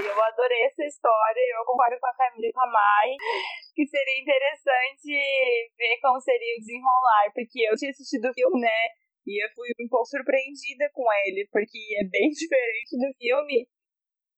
Eu 0.00 0.22
adorei 0.22 0.62
essa 0.64 0.84
história, 0.84 1.40
eu 1.52 1.64
concordo 1.66 2.00
com 2.00 2.06
a 2.06 2.16
Camila 2.16 2.52
com 2.52 2.60
a 2.60 2.70
Mai, 2.72 3.10
que 3.74 3.86
seria 3.86 4.20
interessante 4.20 5.12
ver 5.76 6.00
como 6.00 6.20
seria 6.20 6.56
o 6.56 6.60
desenrolar, 6.60 7.28
porque 7.34 7.60
eu 7.68 7.76
tinha 7.76 7.90
assistido 7.90 8.24
o 8.30 8.34
filme, 8.34 8.60
né? 8.60 8.80
E 9.26 9.44
eu 9.44 9.48
fui 9.54 9.68
um 9.80 9.88
pouco 9.88 10.06
surpreendida 10.06 10.88
com 10.94 11.04
ele, 11.26 11.46
porque 11.52 11.78
é 12.00 12.04
bem 12.08 12.30
diferente 12.32 12.96
do 12.96 13.12
filme. 13.18 13.68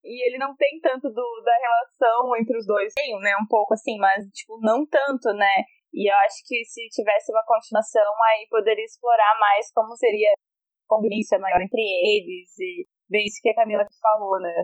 E 0.03 0.27
ele 0.27 0.39
não 0.39 0.57
tem 0.57 0.81
tanto 0.81 1.09
do, 1.09 1.43
da 1.45 1.57
relação 1.57 2.37
entre 2.37 2.59
os 2.59 2.67
dois. 2.67 2.93
Tem, 2.95 3.15
né? 3.21 3.37
Um 3.39 3.47
pouco 3.47 3.75
assim, 3.75 3.97
mas, 3.99 4.27
tipo, 4.35 4.59
não 4.61 4.85
tanto, 4.85 5.33
né? 5.33 5.63
E 5.95 6.11
eu 6.11 6.17
acho 6.27 6.43
que 6.45 6.65
se 6.65 6.89
tivesse 6.89 7.31
uma 7.31 7.45
continuação, 7.47 8.11
aí 8.33 8.49
poderia 8.51 8.85
explorar 8.85 9.39
mais 9.39 9.71
como 9.73 9.95
seria 9.95 10.33
a 10.33 10.35
convivência 10.89 11.39
maior 11.39 11.61
entre 11.63 11.81
eles 11.81 12.51
e 12.59 12.87
bem 13.09 13.27
isso 13.27 13.39
que 13.41 13.51
a 13.51 13.55
Camila 13.55 13.87
falou, 14.01 14.41
né? 14.41 14.55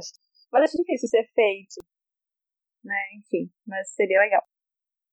Mas 0.53 0.65
acho 0.65 0.79
difícil 0.79 1.09
ser 1.09 1.25
feito. 1.35 1.85
Né? 2.85 2.97
Enfim, 3.19 3.51
mas 3.67 3.91
seria 3.95 4.21
legal. 4.21 4.43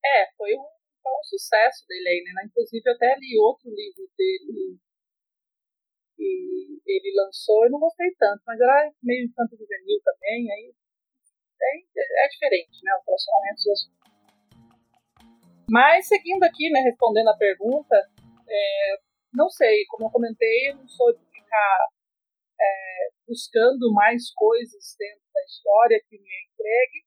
É, 0.04 0.32
foi 0.38 0.54
um, 0.56 0.68
foi 1.02 1.12
um 1.12 1.24
sucesso 1.24 1.86
dele 1.88 2.10
aí, 2.10 2.24
né? 2.24 2.44
Inclusive, 2.46 2.90
até 2.90 3.16
li 3.18 3.38
outro 3.40 3.70
livro 3.70 4.10
dele 4.18 4.80
que 6.16 6.82
ele 6.86 7.14
lançou, 7.18 7.66
eu 7.66 7.72
não 7.72 7.80
gostei 7.80 8.14
tanto, 8.18 8.42
mas 8.48 8.60
era 8.60 8.92
meio 9.04 9.26
infanto 9.26 9.58
juvenil 9.58 10.00
também, 10.04 10.50
aí 10.50 10.74
é, 11.62 12.26
é 12.26 12.28
diferente, 12.30 12.80
né? 12.84 12.92
Os 12.96 13.06
relacionamentos. 13.06 13.68
assim. 13.68 13.96
Mas 15.70 16.08
seguindo 16.08 16.44
aqui, 16.44 16.70
né, 16.70 16.80
respondendo 16.82 17.30
a 17.30 17.38
pergunta, 17.38 17.96
é, 18.48 18.98
não 19.34 19.50
sei, 19.50 19.86
como 19.88 20.06
eu 20.06 20.12
comentei, 20.12 20.70
eu 20.70 20.76
não 20.76 20.88
sou 20.88 21.12
de 21.12 21.26
ficar 21.26 21.90
é, 22.62 23.10
buscando 23.28 23.92
mais 23.92 24.32
coisas 24.34 24.96
dentro 24.98 25.25
da 25.36 25.44
história 25.44 26.00
que 26.08 26.18
me 26.18 26.30
é 26.32 26.40
entregue, 26.48 27.00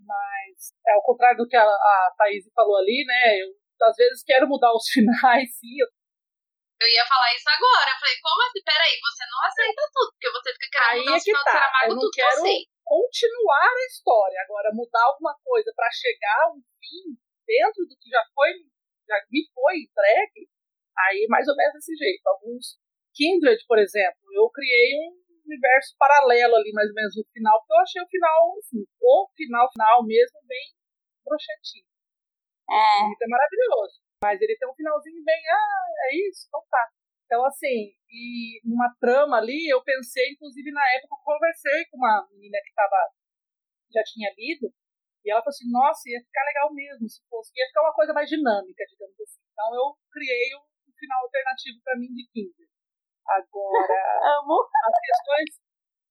mas 0.00 0.72
é 0.88 0.92
ao 0.96 1.02
contrário 1.04 1.36
do 1.38 1.46
que 1.48 1.56
a, 1.56 1.62
a 1.64 2.14
Thaís 2.16 2.44
falou 2.54 2.76
ali, 2.76 3.04
né? 3.06 3.40
Eu 3.42 3.52
às 3.84 3.96
vezes 3.96 4.24
quero 4.24 4.48
mudar 4.48 4.72
os 4.72 4.88
finais, 4.88 5.48
sim, 5.60 5.76
eu 5.78 5.88
Eu 6.80 6.88
ia 6.88 7.04
falar 7.04 7.30
isso 7.36 7.48
agora. 7.52 7.90
Eu 7.92 8.00
falei, 8.00 8.16
como 8.22 8.40
assim? 8.48 8.62
Peraí, 8.64 8.94
você 8.96 9.24
não 9.28 9.40
aceita 9.44 9.82
tudo, 9.92 10.08
porque 10.12 10.30
você 10.32 10.48
fica 10.56 10.68
querendo 10.72 10.88
Aí 10.88 10.98
mudar 11.04 11.12
é 11.12 11.16
os 11.16 11.24
que 11.24 11.30
final 11.30 11.42
do 11.42 11.44
tá, 11.44 11.52
Saramago, 11.52 11.84
eu 11.84 11.94
não 11.94 12.00
tudo 12.02 12.10
quero- 12.16 12.42
que 12.42 12.56
continuar 12.84 13.68
a 13.72 13.86
história. 13.86 14.38
Agora, 14.42 14.68
mudar 14.72 15.04
alguma 15.04 15.34
coisa 15.44 15.72
para 15.76 15.88
chegar 15.92 16.38
a 16.44 16.50
um 16.52 16.60
fim 16.80 17.16
dentro 17.46 17.84
do 17.84 17.94
que 18.00 18.08
já 18.08 18.24
foi, 18.34 18.50
já 19.08 19.16
me 19.30 19.40
foi 19.52 19.74
entregue, 19.84 20.48
aí 21.08 21.26
mais 21.28 21.46
ou 21.48 21.56
menos 21.56 21.74
desse 21.74 21.94
jeito. 21.96 22.24
Alguns 22.26 22.78
Kindred, 23.14 23.60
por 23.68 23.78
exemplo, 23.78 24.20
eu 24.32 24.48
criei 24.50 24.96
um, 25.08 25.23
universo 25.46 25.94
paralelo 25.98 26.56
ali, 26.56 26.72
mais 26.72 26.88
ou 26.88 26.94
menos, 26.94 27.16
no 27.16 27.24
final, 27.32 27.58
porque 27.60 27.74
eu 27.74 27.82
achei 27.82 28.02
o 28.02 28.08
final, 28.08 28.40
assim, 28.58 28.82
o 29.00 29.28
final, 29.36 29.70
final 29.72 30.06
mesmo, 30.06 30.38
bem 30.46 30.66
broxantinho. 31.24 31.86
É. 32.70 33.12
Isso 33.12 33.24
é 33.24 33.28
maravilhoso. 33.28 34.00
Mas 34.22 34.40
ele 34.40 34.56
tem 34.56 34.68
um 34.68 34.74
finalzinho 34.74 35.22
bem, 35.24 35.42
ah, 35.50 35.86
é 36.08 36.28
isso, 36.28 36.46
então 36.48 36.62
tá. 36.70 36.88
Então, 37.26 37.44
assim, 37.44 37.92
e 38.08 38.60
numa 38.64 38.94
trama 39.00 39.38
ali, 39.38 39.68
eu 39.68 39.82
pensei, 39.82 40.32
inclusive 40.32 40.70
na 40.72 40.84
época, 40.96 41.14
eu 41.14 41.24
conversei 41.24 41.84
com 41.90 41.98
uma 41.98 42.26
menina 42.30 42.58
que 42.64 42.72
tava, 42.74 42.96
já 43.92 44.02
tinha 44.04 44.32
lido, 44.36 44.72
e 45.24 45.30
ela 45.30 45.40
falou 45.40 45.56
assim, 45.56 45.70
nossa, 45.72 46.08
ia 46.08 46.20
ficar 46.20 46.44
legal 46.44 46.72
mesmo 46.72 47.08
se 47.08 47.20
fosse, 47.28 47.50
ia 47.56 47.66
ficar 47.66 47.80
uma 47.80 47.94
coisa 47.94 48.12
mais 48.12 48.28
dinâmica, 48.28 48.84
digamos 48.88 49.18
assim. 49.20 49.40
Então 49.52 49.74
eu 49.74 49.96
criei 50.12 50.54
um 50.54 50.92
final 50.92 51.24
alternativo 51.24 51.80
para 51.82 51.96
mim 51.96 52.12
de 52.12 52.28
Kindle. 52.28 52.68
Agora, 53.26 54.00
Amo. 54.38 54.58
as 54.62 54.96
questões 55.00 55.48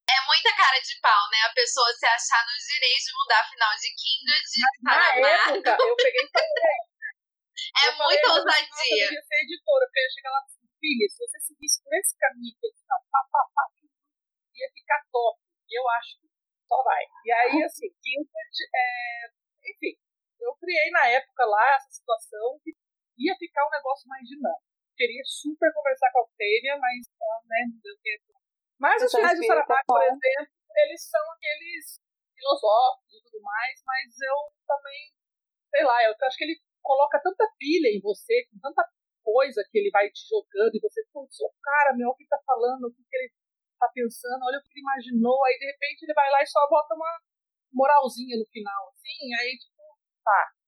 É 0.10 0.17
muita 0.28 0.49
cara 0.58 0.80
de 0.82 0.93
pau, 0.99 1.23
né? 1.32 1.39
A 1.49 1.54
pessoa 1.54 1.88
se 1.93 2.06
achar 2.06 2.43
nos 2.45 2.63
direitos 2.65 3.06
de 3.06 3.13
mudar 3.13 3.43
final 3.49 3.73
de 3.78 3.89
Kindle 3.93 4.41
de 4.43 4.60
na 4.84 4.97
época, 5.15 5.71
eu 5.80 5.95
peguei 5.95 6.26
e 6.26 6.32
falei, 6.34 6.78
É 7.78 7.88
eu 7.88 7.93
falei, 7.93 8.17
muita 8.17 8.28
Nossa, 8.28 8.39
ousadia. 8.41 9.04
eu 9.04 9.10
devia 9.10 9.21
ser 9.23 9.38
editora, 9.45 9.86
porque 9.86 9.99
eu 9.99 10.04
ia 10.04 10.13
chegar 10.13 10.32
lá 10.34 10.41
e 10.43 10.52
falei, 10.54 10.69
filha, 10.82 11.06
se 11.10 11.17
você 11.17 11.39
seguisse 11.39 11.78
por 11.84 11.93
esse 11.95 12.13
caminho 12.17 12.54
que 12.60 12.65
eles 12.67 12.80
estão, 12.82 12.99
pá, 13.10 13.21
pá, 13.32 13.41
pá, 13.56 13.63
ia 14.54 14.69
ficar 14.73 14.99
top. 15.12 15.39
E 15.69 15.73
eu 15.80 15.86
acho 15.89 16.19
que 16.19 16.28
só 16.67 16.84
vai. 16.84 17.04
E 17.26 17.32
aí, 17.32 17.63
assim, 17.63 17.89
Kindred, 18.02 18.58
é, 18.76 19.32
enfim, 19.71 19.93
eu 20.41 20.52
criei 20.60 20.89
na 20.91 21.08
época 21.08 21.45
lá 21.45 21.63
essa 21.78 21.89
situação 21.89 22.60
que 22.63 22.76
ia 23.17 23.36
ficar 23.39 23.65
um 23.65 23.71
negócio 23.71 24.08
mais 24.10 24.28
dinâmico. 24.28 24.72
Queria 25.03 25.23
super 25.27 25.67
conversar 25.75 26.07
com 26.15 26.19
a 26.19 26.23
Octavia, 26.23 26.79
mas, 26.79 27.11
ah, 27.11 27.41
né, 27.43 27.59
não 27.67 27.79
deu 27.83 27.97
tempo. 27.99 28.39
Mas 28.79 29.03
os 29.03 29.11
Você 29.11 29.17
finais 29.19 29.37
do 29.37 29.43
Saramago, 29.43 29.83
por 29.85 30.01
exemplo, 30.01 30.55
eles 30.79 31.01
são 31.11 31.19
aqueles 31.35 31.99
filosóficos 32.31 33.19
e 33.19 33.23
tudo 33.27 33.43
mais, 33.43 33.83
mas 33.83 34.15
eu 34.23 34.37
também, 34.63 35.11
sei 35.75 35.83
lá, 35.83 36.03
eu 36.07 36.15
acho 36.23 36.37
que 36.37 36.45
ele 36.45 36.55
coloca 36.81 37.19
tanta 37.19 37.43
pilha 37.59 37.91
em 37.91 37.99
você, 37.99 38.47
com 38.47 38.59
tanta 38.63 38.87
coisa 39.23 39.59
que 39.69 39.77
ele 39.77 39.91
vai 39.91 40.07
te 40.09 40.23
jogando, 40.23 40.71
e 40.71 40.79
você, 40.79 41.03
putz, 41.11 41.35
o 41.41 41.51
cara, 41.61 41.91
meu, 41.99 42.07
o 42.07 42.15
que 42.15 42.25
tá 42.27 42.39
falando, 42.45 42.87
o 42.87 42.93
que, 42.95 43.03
que 43.03 43.15
ele 43.17 43.31
tá 43.79 43.91
pensando, 43.93 44.39
olha 44.39 44.59
o 44.59 44.63
que 44.63 44.71
ele 44.71 44.87
imaginou, 44.87 45.43
aí 45.43 45.59
de 45.59 45.65
repente 45.67 46.03
ele 46.03 46.13
vai 46.13 46.31
lá 46.31 46.41
e 46.41 46.47
só 46.47 46.65
bota 46.69 46.95
uma 46.95 47.19
moralzinha 47.73 48.39
no 48.39 48.47
final, 48.47 48.87
assim, 48.87 49.35
aí 49.35 49.57
tipo, 49.59 49.83
tá. 50.23 50.62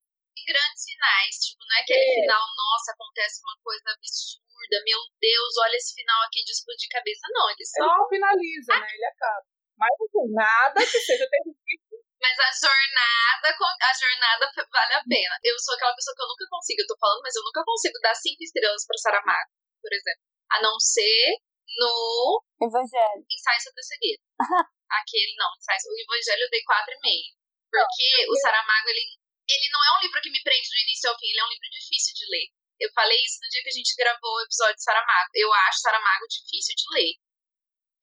Grandes 0.46 0.84
finais, 0.86 1.34
tipo, 1.42 1.62
não 1.66 1.76
é 1.78 1.82
aquele 1.82 2.06
É. 2.06 2.14
final, 2.22 2.46
nossa, 2.56 2.92
acontece 2.94 3.42
uma 3.42 3.58
coisa 3.66 3.90
absurda, 3.90 4.76
meu 4.86 5.02
Deus, 5.20 5.52
olha 5.66 5.76
esse 5.76 5.94
final 5.98 6.22
aqui 6.26 6.44
de 6.46 6.52
explodir 6.54 6.90
cabeça. 6.90 7.26
Não, 7.34 7.50
ele 7.50 7.66
só. 7.66 7.82
Ele 7.82 7.90
só 7.98 8.10
finaliza, 8.10 8.72
né? 8.80 8.88
Ele 8.94 9.06
acaba. 9.10 9.46
Mas 9.78 9.92
assim, 10.06 10.26
nada 10.32 10.80
que 10.80 11.00
seja 11.02 11.26
terrível. 11.28 12.00
Mas 12.22 12.40
a 12.40 12.50
jornada, 12.58 13.48
a 13.52 13.94
jornada 13.94 14.44
vale 14.72 14.94
a 14.94 15.04
pena. 15.04 15.36
Eu 15.44 15.60
sou 15.60 15.76
aquela 15.76 15.94
pessoa 15.94 16.16
que 16.16 16.24
eu 16.24 16.28
nunca 16.32 16.46
consigo, 16.50 16.82
eu 16.82 16.88
tô 16.88 16.98
falando, 16.98 17.22
mas 17.22 17.36
eu 17.36 17.44
nunca 17.44 17.62
consigo 17.64 18.00
dar 18.02 18.16
cinco 18.16 18.42
estrelas 18.42 18.86
pra 18.88 18.98
Saramago, 18.98 19.52
por 19.82 19.92
exemplo. 19.94 20.24
A 20.54 20.62
não 20.62 20.80
ser 20.80 21.38
no 21.78 22.42
Evangelho. 22.62 23.26
Ensaio 23.30 23.62
sobre 23.62 23.82
a 23.82 23.84
Cegueira. 23.84 24.22
Aquele, 24.90 25.36
não, 25.38 25.50
ensaio, 25.58 25.92
o 25.92 26.02
Evangelho 26.02 26.44
eu 26.46 26.50
dei 26.50 26.64
4,5. 26.64 27.36
Porque 27.70 28.08
o 28.32 28.36
Saramago, 28.40 28.88
ele, 28.90 29.04
ele 29.48 29.68
não 29.70 29.82
é 29.82 29.90
um 29.98 30.02
livro 30.02 30.22
que 30.22 30.34
me 30.34 30.42
prende 30.42 30.70
do 30.70 30.82
início 30.82 31.10
ao 31.10 31.18
fim, 31.18 31.30
ele 31.30 31.40
é 31.40 31.46
um 31.46 31.54
livro 31.54 31.70
difícil 31.70 32.14
de 32.18 32.26
ler. 32.30 32.48
Eu 32.80 32.90
falei 32.92 33.18
isso 33.24 33.40
no 33.40 33.50
dia 33.50 33.64
que 33.64 33.72
a 33.72 33.78
gente 33.78 33.96
gravou 33.96 34.34
o 34.36 34.44
episódio 34.44 34.76
de 34.76 34.84
Saramago. 34.84 35.32
Eu 35.34 35.48
acho 35.68 35.80
Saramago 35.80 36.28
difícil 36.28 36.76
de 36.76 36.88
ler. 36.92 37.14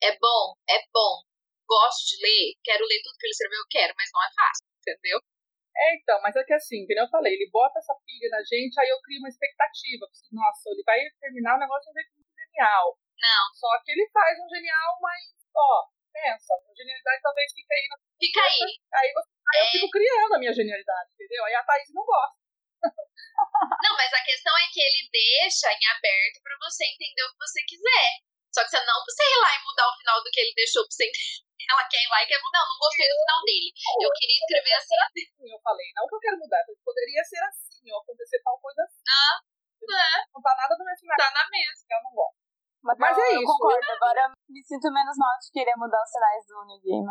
É 0.01 0.17
bom, 0.17 0.57
é 0.67 0.79
bom. 0.91 1.21
Gosto 1.67 2.03
de 2.09 2.17
ler, 2.21 2.57
quero 2.63 2.83
ler 2.85 3.01
tudo 3.03 3.17
que 3.17 3.25
ele 3.25 3.31
escreveu, 3.31 3.59
eu 3.59 3.69
quero, 3.69 3.93
mas 3.95 4.09
não 4.11 4.21
é 4.23 4.29
fácil, 4.35 4.65
entendeu? 4.81 5.19
É, 5.73 5.95
então, 5.95 6.21
mas 6.21 6.35
é 6.35 6.43
que 6.43 6.53
assim, 6.53 6.85
que 6.85 6.93
eu 6.93 7.09
falei, 7.09 7.33
ele 7.33 7.49
bota 7.49 7.79
essa 7.79 7.95
pilha 8.05 8.29
na 8.29 8.43
gente, 8.43 8.77
aí 8.79 8.89
eu 8.89 9.01
crio 9.01 9.19
uma 9.19 9.29
expectativa. 9.29 10.05
Nossa, 10.31 10.69
ele 10.69 10.83
vai 10.85 10.99
terminar 11.19 11.55
o 11.55 11.59
negócio 11.59 11.85
de 11.85 11.89
um 11.89 11.93
jeito 11.93 12.13
muito 12.13 12.35
genial. 12.35 12.97
Não, 13.17 13.43
Só 13.55 13.71
que 13.83 13.91
ele 13.91 14.09
faz 14.11 14.37
um 14.37 14.49
genial, 14.49 14.99
mas, 15.01 15.23
ó, 15.55 15.92
pensa, 16.13 16.53
a 16.53 16.73
genialidade 16.77 17.21
talvez 17.21 17.51
fique 17.51 17.73
aí 17.73 17.85
na 17.89 17.97
fica 18.21 18.41
aí. 18.45 18.61
Aí, 18.93 19.09
você, 19.13 19.29
aí 19.33 19.59
eu 19.59 19.67
fico 19.73 19.89
criando 19.89 20.33
a 20.35 20.39
minha 20.39 20.53
genialidade, 20.53 21.09
entendeu? 21.13 21.43
Aí 21.45 21.55
a 21.55 21.63
Thaís 21.65 21.89
não 21.93 22.05
gosta. 22.05 22.37
Não, 23.83 23.95
mas 23.95 24.11
a 24.13 24.23
questão 24.23 24.53
é 24.59 24.67
que 24.71 24.79
ele 24.79 25.09
deixa 25.09 25.71
em 25.71 25.85
aberto 25.95 26.41
pra 26.43 26.55
você 26.61 26.83
entender 26.85 27.23
o 27.23 27.31
que 27.31 27.43
você 27.43 27.63
quiser. 27.63 28.09
Só 28.53 28.61
que 28.63 28.69
você 28.69 28.79
não 28.85 29.01
precisa 29.01 29.23
ir 29.33 29.41
lá 29.41 29.51
e 29.55 29.63
mudar 29.65 29.87
o 29.89 29.97
final 29.97 30.17
do 30.21 30.29
que 30.29 30.39
ele 30.39 30.53
deixou 30.53 30.83
pra 30.85 30.91
você 30.93 31.05
entender. 31.09 31.41
Ela 31.73 31.87
quer 31.87 32.03
ir 32.03 32.11
lá 32.11 32.19
e 32.21 32.27
quer 32.27 32.39
mudar. 32.43 32.59
Eu 32.59 32.69
não 32.69 32.77
gostei 32.77 33.07
do 33.07 33.17
final 33.23 33.39
dele. 33.47 33.69
Eu 34.03 34.11
queria 34.13 34.39
escrever 34.43 34.73
assim. 34.77 34.97
Assim, 34.99 35.47
eu 35.47 35.59
falei, 35.63 35.87
não 35.95 36.05
que 36.07 36.15
eu 36.15 36.19
quero 36.19 36.37
mudar, 36.37 36.61
mas 36.67 36.77
poderia 36.83 37.23
ser 37.23 37.39
assim, 37.39 37.87
ó, 37.87 37.97
acontecer 38.03 38.39
tal 38.43 38.59
coisa 38.59 38.83
assim. 38.83 39.03
Ah, 39.07 39.39
é, 39.83 40.27
Não 40.33 40.41
tá 40.43 40.53
nada 40.59 40.75
do 40.75 40.83
meu 40.83 40.95
final, 40.95 41.17
tá 41.17 41.31
na 41.31 41.49
mesa. 41.49 41.81
que 41.87 41.93
eu 41.93 42.03
não 42.03 42.13
gosto. 42.13 42.42
Mas, 42.83 42.99
Mas 42.99 43.17
eu, 43.17 43.23
é 43.23 43.35
eu 43.35 43.41
isso. 43.41 43.51
concordo. 43.53 43.91
Agora 43.95 44.19
eu 44.27 44.29
me 44.51 44.61
sinto 44.63 44.91
menos 44.91 45.15
mal 45.17 45.35
de 45.39 45.51
querer 45.51 45.75
mudar 45.79 46.03
os 46.03 46.11
sinais 46.11 46.43
do 46.45 46.65
New 46.67 46.81
Game. 46.83 47.07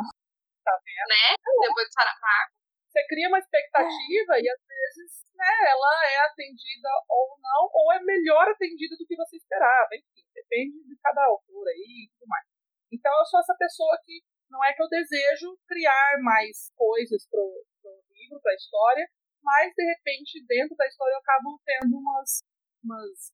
Tá 0.63 0.77
vendo? 0.85 1.09
Né? 1.09 1.35
Depois 1.41 1.89
do 1.89 1.93
Saramago. 1.93 2.53
Você 2.93 3.01
cria 3.09 3.29
uma 3.29 3.41
expectativa 3.41 4.37
e 4.37 4.45
às 4.53 4.61
vezes, 4.69 5.25
né, 5.33 5.49
ela 5.65 5.93
é 6.13 6.29
atendida 6.29 6.93
ou 7.09 7.41
não, 7.41 7.65
ou 7.73 7.91
é 7.91 7.99
melhor 8.05 8.47
atendida 8.47 8.95
do 9.01 9.07
que 9.07 9.17
você 9.17 9.37
esperava. 9.37 9.89
Enfim, 9.97 10.29
depende 10.35 10.77
de 10.85 10.95
cada 11.01 11.25
autor 11.25 11.69
aí 11.69 12.05
e 12.05 12.11
tudo 12.13 12.29
mais. 12.29 12.45
Então 12.93 13.11
eu 13.19 13.25
sou 13.25 13.41
essa 13.41 13.57
pessoa 13.57 13.97
que 14.05 14.21
não 14.51 14.63
é 14.63 14.75
que 14.75 14.83
eu 14.83 14.89
desejo 14.89 15.57
criar 15.67 16.21
mais 16.21 16.69
coisas 16.77 17.27
pro, 17.31 17.65
pro 17.81 18.05
livro, 18.13 18.39
pra 18.43 18.55
história, 18.55 19.09
mas 19.43 19.73
de 19.75 19.83
repente 19.89 20.45
dentro 20.45 20.77
da 20.77 20.87
história 20.87 21.15
eu 21.15 21.25
acabo 21.25 21.59
tendo 21.65 21.97
umas, 21.97 22.45
umas 22.85 23.33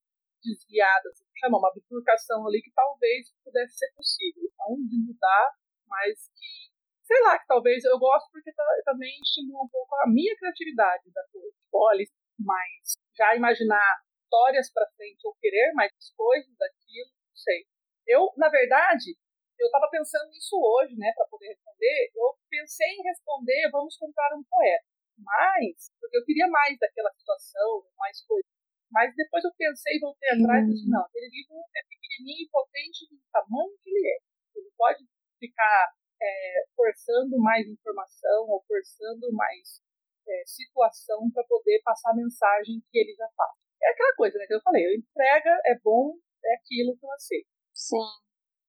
desviadas, 0.48 1.22
chama 1.38 1.58
uma 1.58 1.72
bifurcação 1.74 2.46
ali 2.46 2.62
que 2.62 2.72
talvez 2.72 3.32
pudesse 3.44 3.76
ser 3.78 3.92
possível. 3.94 4.42
Então, 4.44 4.74
de 4.88 4.96
mudar, 5.06 5.52
mas 5.86 6.28
que 6.34 6.72
sei 7.08 7.20
lá, 7.22 7.38
que 7.38 7.46
talvez 7.46 7.84
eu 7.84 7.98
gosto 7.98 8.30
porque 8.30 8.52
ta- 8.52 8.82
também 8.84 9.18
estimula 9.22 9.64
um 9.64 9.68
pouco 9.68 9.94
a 9.96 10.06
minha 10.06 10.36
criatividade 10.36 11.10
da 11.10 11.22
coisa. 11.32 11.56
Olha, 11.72 12.04
mas 12.38 12.98
já 13.16 13.34
imaginar 13.34 13.96
histórias 14.22 14.70
para 14.72 14.90
frente 14.94 15.26
ou 15.26 15.34
querer 15.40 15.72
mais 15.72 15.90
coisas 16.14 16.54
daquilo, 16.58 17.08
não 17.08 17.36
sei. 17.36 17.64
Eu, 18.06 18.28
na 18.36 18.48
verdade, 18.50 19.16
eu 19.58 19.66
estava 19.66 19.88
pensando 19.90 20.28
nisso 20.30 20.54
hoje, 20.60 20.94
né, 20.96 21.10
para 21.16 21.26
poder 21.28 21.48
responder. 21.48 22.10
Eu 22.14 22.36
pensei 22.50 22.86
em 22.88 23.02
responder, 23.02 23.70
vamos 23.72 23.96
comprar 23.96 24.28
um 24.36 24.44
poeta. 24.44 24.84
Mas, 25.18 25.90
porque 25.98 26.16
eu 26.16 26.24
queria 26.24 26.46
mais 26.48 26.78
daquela 26.78 27.10
situação, 27.12 27.84
mais 27.96 28.22
coisas. 28.24 28.57
Mas 28.90 29.14
depois 29.14 29.44
eu 29.44 29.52
pensei 29.56 29.96
e 29.96 30.00
voltei 30.00 30.30
atrás 30.30 30.64
e 30.64 30.72
disse, 30.72 30.88
não, 30.88 31.04
aquele 31.04 31.28
livro 31.28 31.60
é 31.76 31.80
pequenininho 31.84 32.44
e 32.44 32.50
potente 32.50 33.04
do 33.10 33.20
tamanho 33.32 33.76
que 33.82 33.90
ele 33.90 34.08
é. 34.08 34.18
Ele 34.56 34.70
pode 34.76 35.04
ficar 35.38 35.92
é, 36.20 36.64
forçando 36.74 37.38
mais 37.38 37.66
informação 37.68 38.48
ou 38.48 38.64
forçando 38.66 39.32
mais 39.32 39.82
é, 40.26 40.42
situação 40.46 41.30
para 41.30 41.44
poder 41.44 41.80
passar 41.84 42.10
a 42.10 42.16
mensagem 42.16 42.82
que 42.90 42.98
ele 42.98 43.14
já 43.14 43.28
faz. 43.36 43.52
É 43.82 43.90
aquela 43.90 44.14
coisa, 44.16 44.38
né, 44.38 44.46
que 44.46 44.54
eu 44.54 44.62
falei, 44.62 44.82
entrega 44.96 45.50
é 45.66 45.78
bom, 45.84 46.16
é 46.44 46.54
aquilo 46.54 46.96
que 46.96 47.06
eu 47.06 47.12
aceito. 47.12 47.48
Sim. 47.74 48.08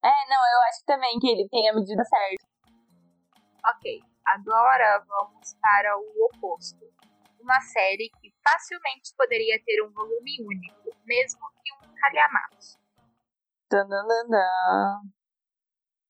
É, 0.03 0.29
não, 0.29 0.37
eu 0.37 0.61
acho 0.69 0.85
também 0.85 1.19
que 1.19 1.27
ele 1.27 1.47
tem 1.49 1.69
a 1.69 1.73
medida 1.73 2.03
certa. 2.05 2.47
Ok, 3.65 3.99
agora 4.25 5.03
vamos 5.05 5.53
para 5.59 5.97
o 5.97 6.29
oposto. 6.31 6.79
Uma 7.39 7.59
série 7.61 8.11
que 8.21 8.33
facilmente 8.43 9.15
poderia 9.15 9.61
ter 9.63 9.81
um 9.81 9.91
volume 9.91 10.37
único, 10.43 10.95
mesmo 11.05 11.39
que 11.63 11.73
um 11.73 11.95
calhamaço. 11.95 12.77
Tananana. 13.69 15.01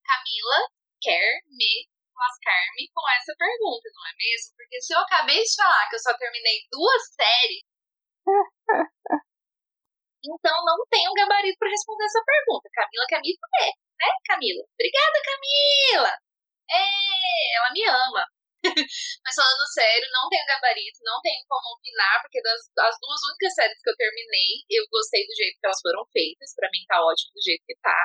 Camila 0.04 0.60
quer 1.02 1.42
me 1.48 1.88
lascar-me 2.20 2.90
com 2.94 3.04
essa 3.16 3.34
pergunta, 3.38 3.88
não 3.94 4.08
é 4.08 4.14
mesmo? 4.18 4.56
Porque 4.58 4.82
se 4.82 4.94
eu 4.94 5.00
acabei 5.00 5.42
de 5.44 5.56
falar 5.56 5.88
que 5.90 5.96
eu 5.96 6.00
só 6.00 6.18
terminei 6.18 6.68
duas 6.72 7.02
séries, 7.16 7.64
então 10.24 10.66
não 10.66 10.84
tenho 10.90 11.14
gabarito 11.14 11.58
para 11.58 11.70
responder 11.70 12.06
essa 12.06 12.24
pergunta. 12.26 12.70
Camila 12.74 13.06
quer 13.08 13.22
me 13.22 13.38
fuder, 13.38 13.72
né, 14.00 14.08
Camila? 14.26 14.64
Obrigada, 14.74 15.22
Camila! 15.24 16.14
É, 16.70 17.58
ela 17.58 17.72
me 17.72 17.88
ama. 17.88 18.26
Mas 19.24 19.36
falando 19.36 19.66
sério, 19.74 20.08
não 20.12 20.28
tenho 20.30 20.46
gabarito, 20.48 21.00
não 21.04 21.20
tenho 21.22 21.42
como 21.48 21.76
opinar, 21.76 22.22
porque 22.22 22.42
das 22.42 22.60
as 22.60 22.96
duas 23.00 23.22
únicas 23.32 23.54
séries 23.56 23.80
que 23.82 23.90
eu 23.90 23.96
terminei, 23.96 24.64
eu 24.70 24.84
gostei 24.92 25.26
do 25.26 25.36
jeito 25.36 25.60
que 25.60 25.66
elas 25.68 25.82
foram 25.82 26.04
feitas. 26.12 26.54
Pra 26.56 26.70
mim 26.72 26.84
tá 26.88 27.00
ótimo 27.04 27.32
do 27.34 27.42
jeito 27.44 27.64
que 27.66 27.76
tá. 27.82 28.00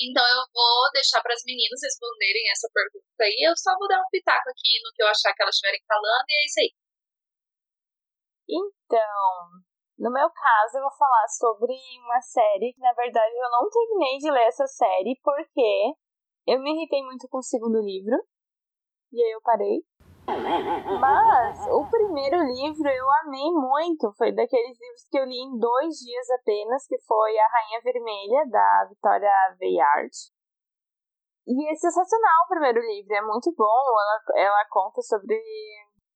Então 0.00 0.24
eu 0.24 0.42
vou 0.52 0.92
deixar 0.92 1.22
para 1.22 1.34
as 1.34 1.44
meninas 1.46 1.80
responderem 1.82 2.50
essa 2.52 2.68
pergunta 2.72 3.22
aí. 3.24 3.36
Eu 3.44 3.56
só 3.56 3.76
vou 3.78 3.88
dar 3.88 4.00
um 4.00 4.10
pitaco 4.10 4.48
aqui 4.50 4.80
no 4.84 4.92
que 4.94 5.02
eu 5.02 5.08
achar 5.08 5.32
que 5.34 5.42
elas 5.42 5.54
estiverem 5.56 5.82
falando 5.88 6.26
e 6.28 6.34
é 6.34 6.46
isso 6.46 6.60
aí. 6.60 6.70
Então, 8.48 9.62
no 9.98 10.10
meu 10.12 10.28
caso, 10.30 10.76
eu 10.78 10.82
vou 10.82 10.96
falar 10.98 11.28
sobre 11.28 11.72
uma 12.04 12.20
série 12.20 12.72
que, 12.74 12.80
na 12.80 12.92
verdade, 12.92 13.34
eu 13.34 13.50
não 13.50 13.68
terminei 13.70 14.18
de 14.18 14.30
ler 14.30 14.46
essa 14.46 14.66
série 14.66 15.18
porque 15.22 15.94
Eu 16.46 16.60
me 16.60 16.72
irritei 16.72 17.02
muito 17.04 17.28
com 17.28 17.38
o 17.38 17.42
segundo 17.42 17.80
livro. 17.80 18.16
E 19.12 19.22
aí 19.22 19.32
eu 19.32 19.42
parei. 19.42 19.84
Mas 21.00 21.66
o 21.68 21.84
primeiro 21.90 22.38
livro 22.38 22.88
eu 22.88 23.06
amei 23.22 23.50
muito. 23.52 24.12
Foi 24.16 24.32
daqueles 24.32 24.78
livros 24.78 25.06
que 25.10 25.18
eu 25.18 25.24
li 25.24 25.38
em 25.38 25.58
dois 25.58 25.96
dias 25.98 26.30
apenas, 26.30 26.86
que 26.86 26.98
foi 27.00 27.38
A 27.38 27.48
Rainha 27.48 27.80
Vermelha, 27.82 28.46
da 28.48 28.86
Vitória 28.88 29.30
Veyard. 29.58 30.10
E 31.46 31.70
é 31.70 31.74
sensacional 31.74 32.44
o 32.44 32.48
primeiro 32.48 32.80
livro, 32.80 33.14
é 33.14 33.20
muito 33.20 33.52
bom. 33.52 33.66
Ela, 33.66 34.46
ela 34.46 34.64
conta 34.70 35.02
sobre. 35.02 35.36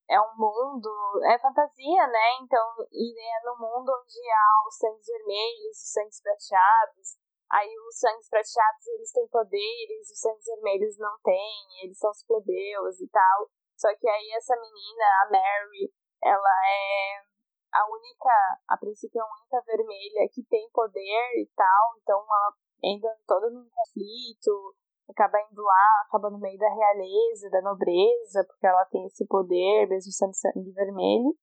É 0.08 0.20
um 0.20 0.36
mundo. 0.36 0.88
É 1.24 1.38
fantasia, 1.38 2.06
né? 2.06 2.38
Então, 2.40 2.64
e 2.92 3.20
é 3.20 3.44
no 3.44 3.58
mundo 3.58 3.90
onde 3.90 4.30
há 4.30 4.68
os 4.68 4.76
sangues 4.78 5.06
vermelhos, 5.06 5.76
os 5.82 5.92
sangues 5.92 6.22
prateados. 6.22 7.25
Aí 7.56 7.72
os 7.88 7.98
sangues 7.98 8.28
prateados 8.28 8.86
eles 8.86 9.12
têm 9.12 9.26
poderes, 9.28 10.10
os 10.12 10.20
sangues 10.20 10.44
vermelhos 10.44 10.98
não 10.98 11.16
têm, 11.24 11.84
eles 11.84 11.96
são 11.96 12.10
os 12.10 12.22
plebeus 12.24 13.00
e 13.00 13.08
tal. 13.08 13.48
Só 13.80 13.88
que 13.96 14.06
aí 14.06 14.30
essa 14.36 14.54
menina, 14.60 15.04
a 15.24 15.30
Mary, 15.30 15.90
ela 16.22 16.54
é 16.68 17.24
a 17.72 17.88
única, 17.88 18.28
a 18.68 18.76
princípio 18.76 19.22
a 19.22 19.32
única 19.40 19.64
vermelha 19.64 20.28
que 20.32 20.44
tem 20.44 20.68
poder 20.70 21.40
e 21.40 21.48
tal, 21.56 21.96
então 21.96 22.20
ela 22.20 22.52
entra 22.84 23.16
toda 23.26 23.48
num 23.48 23.68
conflito, 23.72 24.76
acaba 25.08 25.40
indo 25.40 25.62
lá, 25.62 26.02
acaba 26.06 26.28
no 26.28 26.38
meio 26.38 26.58
da 26.58 26.68
realeza, 26.68 27.48
da 27.48 27.62
nobreza, 27.62 28.44
porque 28.46 28.66
ela 28.66 28.84
tem 28.86 29.06
esse 29.06 29.26
poder, 29.26 29.88
mesmo 29.88 30.12
sendo 30.12 30.34
sangue 30.34 30.72
vermelho. 30.72 31.34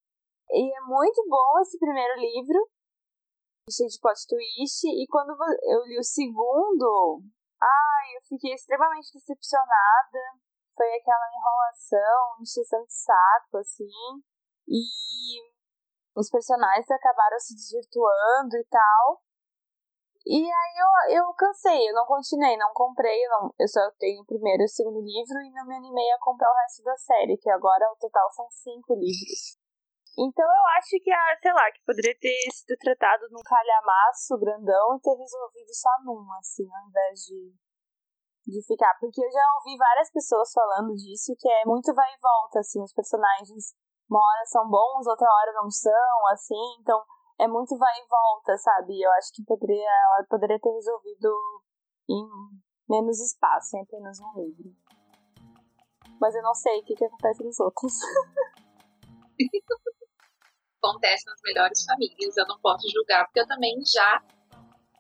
E 0.52 0.78
é 0.78 0.82
muito 0.82 1.26
bom 1.28 1.60
esse 1.62 1.80
primeiro 1.80 2.20
livro, 2.20 2.70
cheio 3.72 3.90
de 3.90 4.00
plot 4.00 4.28
twist, 4.28 4.88
e 4.88 5.08
quando 5.08 5.32
eu 5.64 5.84
li 5.86 5.98
o 5.98 6.04
segundo, 6.04 7.22
ai, 7.62 8.18
eu 8.18 8.22
fiquei 8.28 8.54
extremamente 8.54 9.14
decepcionada. 9.14 10.20
Foi 10.76 10.88
aquela 10.96 11.30
enrolação, 11.30 12.42
encheção 12.42 12.84
de 12.84 12.94
saco, 12.94 13.58
assim, 13.58 14.24
e 14.68 14.84
os 16.16 16.30
personagens 16.30 16.90
acabaram 16.90 17.40
se 17.40 17.54
desvirtuando 17.54 18.58
e 18.58 18.66
tal. 18.66 19.22
E 20.26 20.40
aí 20.40 20.76
eu, 21.12 21.22
eu 21.22 21.34
cansei, 21.34 21.90
eu 21.90 21.94
não 21.94 22.06
continuei, 22.06 22.58
não 22.58 22.74
comprei, 22.74 23.24
eu, 23.26 23.30
não, 23.30 23.54
eu 23.60 23.68
só 23.68 23.82
tenho 24.00 24.22
o 24.22 24.26
primeiro 24.26 24.64
e 24.64 24.66
o 24.66 24.70
segundo 24.70 25.00
livro 25.02 25.38
e 25.42 25.52
não 25.52 25.68
me 25.68 25.76
animei 25.76 26.12
a 26.12 26.20
comprar 26.20 26.50
o 26.50 26.56
resto 26.56 26.82
da 26.82 26.96
série, 26.98 27.38
que 27.38 27.50
agora 27.50 27.92
o 27.92 27.98
total 27.98 28.32
são 28.32 28.50
cinco 28.50 28.96
livros. 28.96 29.63
Então 30.18 30.46
eu 30.46 30.66
acho 30.78 30.94
que, 31.02 31.12
ah, 31.12 31.38
sei 31.42 31.54
lá, 31.54 31.72
que 31.72 31.82
poderia 31.86 32.16
ter 32.20 32.38
sido 32.54 32.78
tratado 32.78 33.26
num 33.32 33.42
calhamaço 33.42 34.38
grandão 34.38 34.96
e 34.96 35.02
ter 35.02 35.16
resolvido 35.18 35.74
só 35.74 35.90
num, 36.06 36.22
assim, 36.38 36.70
ao 36.70 36.88
invés 36.88 37.20
de, 37.26 37.54
de 38.46 38.62
ficar. 38.68 38.94
Porque 39.00 39.24
eu 39.24 39.32
já 39.32 39.42
ouvi 39.58 39.76
várias 39.76 40.12
pessoas 40.12 40.54
falando 40.54 40.94
disso, 40.94 41.34
que 41.40 41.50
é 41.50 41.66
muito 41.66 41.94
vai 41.96 42.14
e 42.14 42.20
volta, 42.22 42.60
assim, 42.60 42.82
os 42.84 42.94
personagens 42.94 43.74
uma 44.10 44.20
hora 44.20 44.46
são 44.46 44.70
bons, 44.70 45.08
outra 45.08 45.28
hora 45.28 45.54
não 45.54 45.72
são, 45.72 46.28
assim, 46.32 46.62
então 46.80 47.04
é 47.40 47.48
muito 47.48 47.76
vai 47.78 47.98
e 47.98 48.08
volta, 48.08 48.56
sabe? 48.58 49.02
Eu 49.02 49.12
acho 49.14 49.34
que 49.34 49.44
poderia, 49.44 49.90
ela 49.90 50.24
poderia 50.30 50.60
ter 50.60 50.70
resolvido 50.70 51.34
em 52.08 52.28
menos 52.88 53.20
espaço, 53.20 53.76
em 53.76 53.82
apenas 53.82 54.20
um 54.20 54.34
livro. 54.36 54.76
Mas 56.22 56.36
eu 56.36 56.44
não 56.44 56.54
sei 56.54 56.80
o 56.80 56.86
que, 56.86 56.94
que 56.94 57.06
acontece 57.06 57.44
nos 57.44 57.60
outros. 57.60 57.94
acontece 60.84 61.24
nas 61.26 61.40
melhores 61.44 61.80
famílias, 61.86 62.36
eu 62.36 62.48
não 62.48 62.60
posso 62.60 62.84
julgar, 62.92 63.24
porque 63.26 63.40
eu 63.40 63.48
também 63.48 63.80
já 63.88 64.20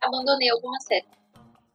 abandonei 0.02 0.50
alguma 0.50 0.80
série. 0.80 1.08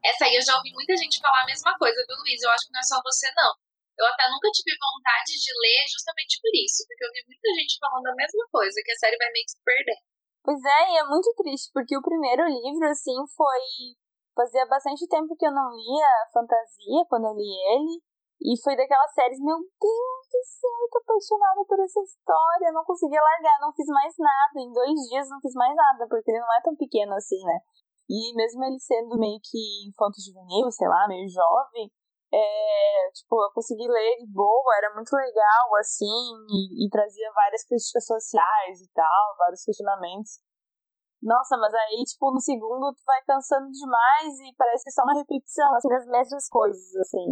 Essa 0.05 0.25
aí 0.25 0.35
eu 0.37 0.43
já 0.43 0.57
ouvi 0.57 0.73
muita 0.73 0.97
gente 0.97 1.21
falar 1.21 1.43
a 1.43 1.47
mesma 1.47 1.77
coisa, 1.77 2.01
viu, 2.09 2.17
Luiz? 2.17 2.41
Eu 2.41 2.51
acho 2.51 2.67
que 2.67 2.73
não 2.73 2.81
é 2.81 2.89
só 2.89 2.97
você, 3.05 3.29
não. 3.37 3.53
Eu 3.99 4.07
até 4.07 4.31
nunca 4.31 4.49
tive 4.55 4.73
vontade 4.79 5.35
de 5.37 5.51
ler 5.59 5.83
justamente 5.91 6.39
por 6.41 6.55
isso, 6.55 6.87
porque 6.87 7.05
eu 7.05 7.13
vi 7.13 7.21
muita 7.27 7.49
gente 7.61 7.77
falando 7.83 8.07
a 8.07 8.15
mesma 8.15 8.47
coisa, 8.51 8.81
que 8.81 8.93
a 8.93 8.97
série 8.97 9.19
vai 9.19 9.29
meio 9.35 9.45
que 9.45 9.53
se 9.53 9.61
perdendo. 9.65 10.05
Pois 10.45 10.63
é, 10.65 10.81
e 10.95 10.97
é 10.97 11.05
muito 11.05 11.29
triste, 11.35 11.69
porque 11.75 11.99
o 11.99 12.03
primeiro 12.03 12.47
livro, 12.47 12.87
assim, 12.89 13.19
foi. 13.37 13.99
Fazia 14.39 14.65
bastante 14.71 15.03
tempo 15.09 15.35
que 15.35 15.45
eu 15.45 15.51
não 15.51 15.67
lia 15.75 16.31
fantasia 16.33 17.03
quando 17.11 17.27
eu 17.27 17.35
li 17.35 17.53
ele. 17.75 18.01
E 18.41 18.55
foi 18.63 18.77
daquelas 18.77 19.13
séries, 19.13 19.41
meu 19.41 19.59
Deus 19.59 20.25
do 20.31 20.43
céu, 20.47 20.71
eu 20.83 20.91
tô 20.91 20.99
apaixonada 20.99 21.65
por 21.67 21.79
essa 21.81 22.01
história. 22.01 22.73
Não 22.73 22.85
conseguia 22.85 23.21
largar, 23.21 23.59
não 23.61 23.73
fiz 23.73 23.87
mais 23.87 24.15
nada. 24.19 24.57
Em 24.57 24.73
dois 24.73 24.95
dias 25.11 25.29
não 25.29 25.41
fiz 25.41 25.55
mais 25.55 25.75
nada, 25.75 26.07
porque 26.09 26.31
ele 26.31 26.41
não 26.41 26.55
é 26.55 26.63
tão 26.63 26.77
pequeno 26.77 27.15
assim, 27.15 27.43
né? 27.45 27.59
E 28.09 28.35
mesmo 28.35 28.65
ele 28.65 28.79
sendo 28.79 29.19
meio 29.19 29.39
que 29.43 29.89
infanto 29.89 30.17
juvenil, 30.23 30.71
sei 30.71 30.89
lá, 30.89 31.07
meio 31.09 31.29
jovem, 31.29 31.91
é, 32.33 33.11
tipo, 33.13 33.41
eu 33.43 33.51
consegui 33.53 33.89
ler 33.89 34.17
de 34.19 34.27
boa, 34.33 34.77
era 34.77 34.95
muito 34.95 35.13
legal, 35.13 35.77
assim, 35.81 36.05
e, 36.49 36.87
e, 36.87 36.91
trazia 36.91 37.33
várias 37.33 37.65
críticas 37.65 38.05
sociais 38.07 38.81
e 38.81 38.89
tal, 38.93 39.37
vários 39.39 39.65
questionamentos. 39.65 40.41
Nossa, 41.23 41.57
mas 41.57 41.73
aí, 41.75 42.05
tipo, 42.05 42.31
no 42.33 42.41
segundo 42.41 42.95
tu 42.95 43.03
vai 43.05 43.23
cansando 43.25 43.71
demais 43.71 44.39
e 44.41 44.55
parece 44.57 44.85
que 44.85 44.91
é 44.91 44.93
só 44.93 45.03
uma 45.03 45.19
repetição, 45.19 45.75
assim, 45.75 45.89
das 45.89 46.07
mesmas 46.07 46.49
coisas, 46.49 46.97
assim. 46.97 47.31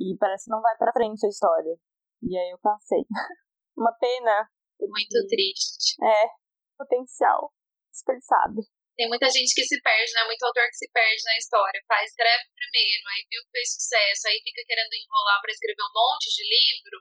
E 0.00 0.16
parece 0.18 0.44
que 0.44 0.50
não 0.50 0.62
vai 0.62 0.76
pra 0.76 0.92
frente 0.92 1.24
a 1.26 1.28
história. 1.28 1.74
E 2.22 2.36
aí 2.36 2.50
eu 2.50 2.58
cansei. 2.58 3.04
uma 3.76 3.92
pena. 3.98 4.48
Muito 4.80 5.26
triste. 5.26 5.96
É, 6.00 6.30
potencial 6.78 7.52
desperdiçado 7.90 8.62
tem 8.98 9.06
muita 9.06 9.30
gente 9.30 9.54
que 9.54 9.62
se 9.62 9.78
perde, 9.78 10.10
né? 10.10 10.26
Muito 10.26 10.42
autor 10.42 10.66
que 10.66 10.82
se 10.82 10.90
perde 10.90 11.22
na 11.22 11.38
história. 11.38 11.78
Faz, 11.86 12.10
escreve 12.10 12.50
primeiro, 12.50 13.02
aí 13.14 13.22
viu 13.30 13.38
que 13.46 13.54
fez 13.54 13.78
sucesso, 13.78 14.26
aí 14.26 14.42
fica 14.42 14.66
querendo 14.66 14.90
enrolar 14.90 15.38
para 15.38 15.54
escrever 15.54 15.86
um 15.86 15.94
monte 15.94 16.26
de 16.34 16.42
livro, 16.42 16.98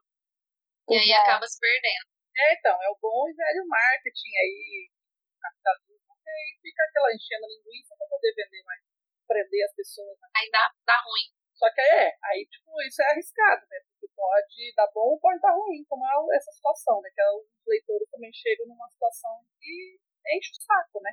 e 0.94 0.96
aí 1.02 1.10
é. 1.10 1.18
acaba 1.18 1.50
se 1.50 1.58
perdendo. 1.58 2.06
É, 2.38 2.54
então, 2.54 2.78
é 2.78 2.90
o 2.94 3.00
bom 3.02 3.26
e 3.26 3.34
velho 3.34 3.66
marketing 3.66 4.34
aí, 4.38 4.94
capitalismo, 5.42 6.14
que 6.22 6.30
aí 6.30 6.48
fica 6.62 6.86
aquela 6.86 7.10
enchendo 7.10 7.50
linguiça 7.50 7.98
para 7.98 8.08
poder 8.14 8.32
vender 8.38 8.62
mais, 8.62 8.82
prender 9.26 9.66
as 9.66 9.74
pessoas. 9.74 10.14
Né? 10.22 10.28
Aí 10.38 10.48
dá, 10.54 10.70
dá 10.86 11.02
ruim. 11.02 11.34
Só 11.58 11.66
que 11.74 11.82
é, 11.82 12.14
aí, 12.24 12.46
tipo, 12.46 12.70
isso 12.86 13.02
é 13.02 13.12
arriscado, 13.12 13.66
né? 13.70 13.82
Porque 13.90 14.08
pode 14.16 14.74
dar 14.76 14.88
bom 14.94 15.18
ou 15.18 15.20
pode 15.20 15.42
dar 15.42 15.54
ruim, 15.54 15.84
como 15.90 16.06
é 16.06 16.38
essa 16.38 16.52
situação, 16.52 17.02
né? 17.02 17.10
Que 17.14 17.22
é 17.22 17.30
os 17.34 17.50
leitores 17.66 18.10
também 18.10 18.32
chegam 18.32 18.68
numa 18.68 18.88
situação 18.90 19.42
que 19.60 20.00
enche 20.38 20.52
o 20.54 20.62
saco, 20.62 21.02
né? 21.02 21.12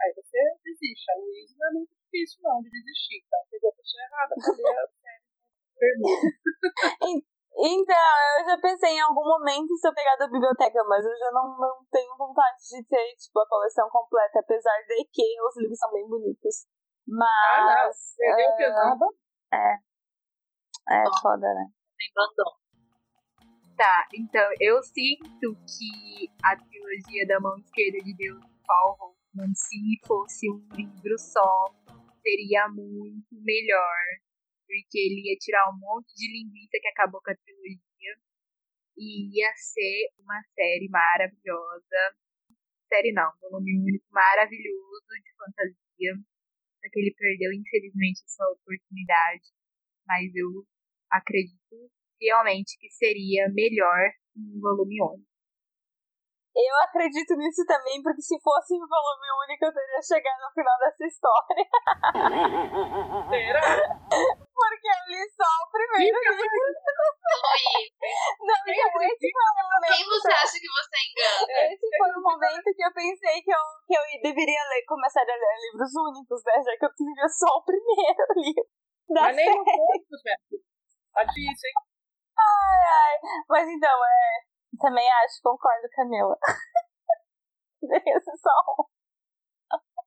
Aí 0.00 0.12
você 0.14 0.38
desiste. 0.62 1.10
A 1.10 1.16
Luísa 1.16 1.54
não 1.58 1.68
é 1.68 1.72
muito 1.72 1.96
difícil, 1.96 2.42
não, 2.42 2.60
de 2.60 2.68
desistir. 2.68 3.24
Então, 3.24 3.40
pegou 3.50 3.70
a 3.70 3.76
pessoa 3.76 4.02
errada 4.04 4.34
pra 4.36 4.52
ler 4.52 4.78
a 4.78 4.88
série. 5.00 5.24
Então, 7.58 7.96
eu 8.38 8.44
já 8.44 8.60
pensei 8.60 8.90
em 8.90 9.00
algum 9.00 9.24
momento 9.24 9.74
se 9.78 9.88
eu 9.88 9.94
pegar 9.94 10.14
da 10.16 10.28
biblioteca, 10.28 10.84
mas 10.84 11.02
eu 11.02 11.16
já 11.16 11.30
não, 11.32 11.56
não 11.56 11.86
tenho 11.90 12.14
vontade 12.18 12.58
de 12.68 12.84
ter, 12.84 13.16
tipo, 13.16 13.40
a 13.40 13.48
coleção 13.48 13.88
completa, 13.88 14.40
apesar 14.40 14.76
de 14.86 15.08
que 15.10 15.40
os 15.40 15.56
livros 15.56 15.78
são 15.78 15.90
bem 15.90 16.06
bonitos. 16.06 16.66
Mas. 17.08 17.30
Ah, 17.48 17.88
não. 17.88 18.52
uh, 18.52 18.56
pesado. 18.58 19.04
É. 19.54 19.85
É 20.88 21.02
Bom, 21.02 21.10
foda, 21.20 21.46
né? 21.54 21.66
Tem 21.98 22.08
bandão. 22.14 22.52
Tá, 23.76 24.08
então 24.14 24.48
eu 24.60 24.82
sinto 24.82 25.54
que 25.54 26.30
a 26.42 26.56
trilogia 26.56 27.26
da 27.26 27.38
mão 27.40 27.58
esquerda 27.58 27.98
de 27.98 28.14
Deus, 28.16 28.40
Paul 28.66 29.16
se 29.54 30.00
fosse 30.06 30.50
um 30.50 30.66
livro 30.74 31.18
só, 31.18 31.74
seria 32.22 32.68
muito 32.68 33.28
melhor. 33.32 34.02
Porque 34.66 34.98
ele 34.98 35.30
ia 35.30 35.36
tirar 35.38 35.70
um 35.70 35.78
monte 35.78 36.12
de 36.14 36.26
linguiça 36.26 36.78
que 36.80 36.88
acabou 36.88 37.20
com 37.22 37.30
a 37.30 37.36
trilogia. 37.36 38.12
E 38.96 39.28
ia 39.38 39.52
ser 39.54 40.08
uma 40.18 40.40
série 40.54 40.88
maravilhosa. 40.88 42.16
Série 42.88 43.12
não, 43.12 43.30
volume 43.40 43.78
único 43.78 44.06
maravilhoso 44.10 45.06
de 45.22 45.32
fantasia. 45.36 46.14
Só 46.80 46.90
que 46.90 47.00
ele 47.00 47.14
perdeu, 47.16 47.52
infelizmente, 47.52 48.24
essa 48.24 48.44
oportunidade. 48.48 49.52
Mas 50.06 50.34
eu 50.34 50.66
acredito 51.10 51.90
realmente 52.20 52.76
que 52.78 52.88
seria 52.90 53.48
melhor 53.52 54.10
um 54.36 54.60
volume 54.60 55.02
único. 55.02 55.36
Eu 56.56 56.74
acredito 56.88 57.36
nisso 57.36 57.66
também, 57.66 58.02
porque 58.02 58.22
se 58.22 58.40
fosse 58.40 58.74
em 58.74 58.80
volume 58.80 59.28
único, 59.44 59.66
eu 59.66 59.74
teria 59.74 60.00
chegado 60.00 60.40
no 60.40 60.50
final 60.54 60.78
dessa 60.78 61.04
história. 61.04 61.68
Será? 63.28 63.60
porque 64.56 64.88
eu 64.88 65.00
li 65.12 65.20
só 65.36 65.44
o 65.44 65.68
primeiro 65.68 66.16
livro. 66.16 66.48
Não, 68.40 68.56
Quem 68.64 68.72
esse 68.72 68.88
foi 68.88 69.04
o 69.04 69.68
momento. 69.68 69.92
Quem 69.92 70.04
você 70.08 70.32
acha 70.32 70.56
que 70.56 70.70
você 70.72 70.96
engana? 70.96 71.44
Esse 71.68 71.86
foi 71.92 72.10
o 72.16 72.22
momento 72.24 72.64
que 72.72 72.84
eu 72.84 72.92
pensei 72.92 73.42
que 73.42 73.52
eu, 73.52 73.64
que 73.86 73.92
eu 73.92 74.04
deveria 74.22 74.62
ler, 74.72 74.84
começar 74.88 75.20
a 75.20 75.24
ler 75.24 75.56
livros 75.60 75.92
únicos, 75.92 76.40
né? 76.40 76.56
Já 76.64 76.72
que 76.72 76.86
eu 76.86 76.92
lia 77.04 77.28
só 77.28 77.52
o 77.52 77.64
primeiro 77.64 78.24
livro. 78.40 78.64
Da 79.12 79.22
Mas 79.28 79.36
nem 79.36 79.50
os 79.50 79.60
outros, 79.60 80.22
minha 80.24 80.38
filha. 80.48 80.75
Tá 81.16 81.24
difícil, 81.24 81.68
hein? 81.72 81.76
Ai, 82.36 82.80
ai. 82.84 83.16
Mas 83.48 83.64
então, 83.68 83.96
é. 84.04 84.44
Também 84.78 85.08
acho, 85.24 85.40
concordo, 85.42 85.88
Camila. 85.96 86.36
Deveria 87.80 88.20
ser 88.20 88.36
só 88.36 88.52
um. 88.76 88.84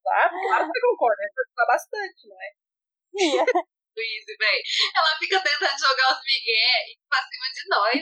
Claro, 0.06 0.30
claro 0.30 0.64
que 0.66 0.72
você 0.72 0.82
concorda, 0.86 1.18
né? 1.22 1.30
Você 1.34 1.66
bastante, 1.66 2.22
não 2.30 2.38
é? 2.38 2.50
Yeah. 3.18 3.52
Luísa, 3.98 4.34
velho. 4.38 4.64
Ela 4.96 5.18
fica 5.18 5.38
tentando 5.42 5.80
jogar 5.80 6.14
os 6.14 6.22
migué 6.22 6.94
pra 7.10 7.20
cima 7.26 7.48
de 7.54 7.64
nós. 7.70 7.98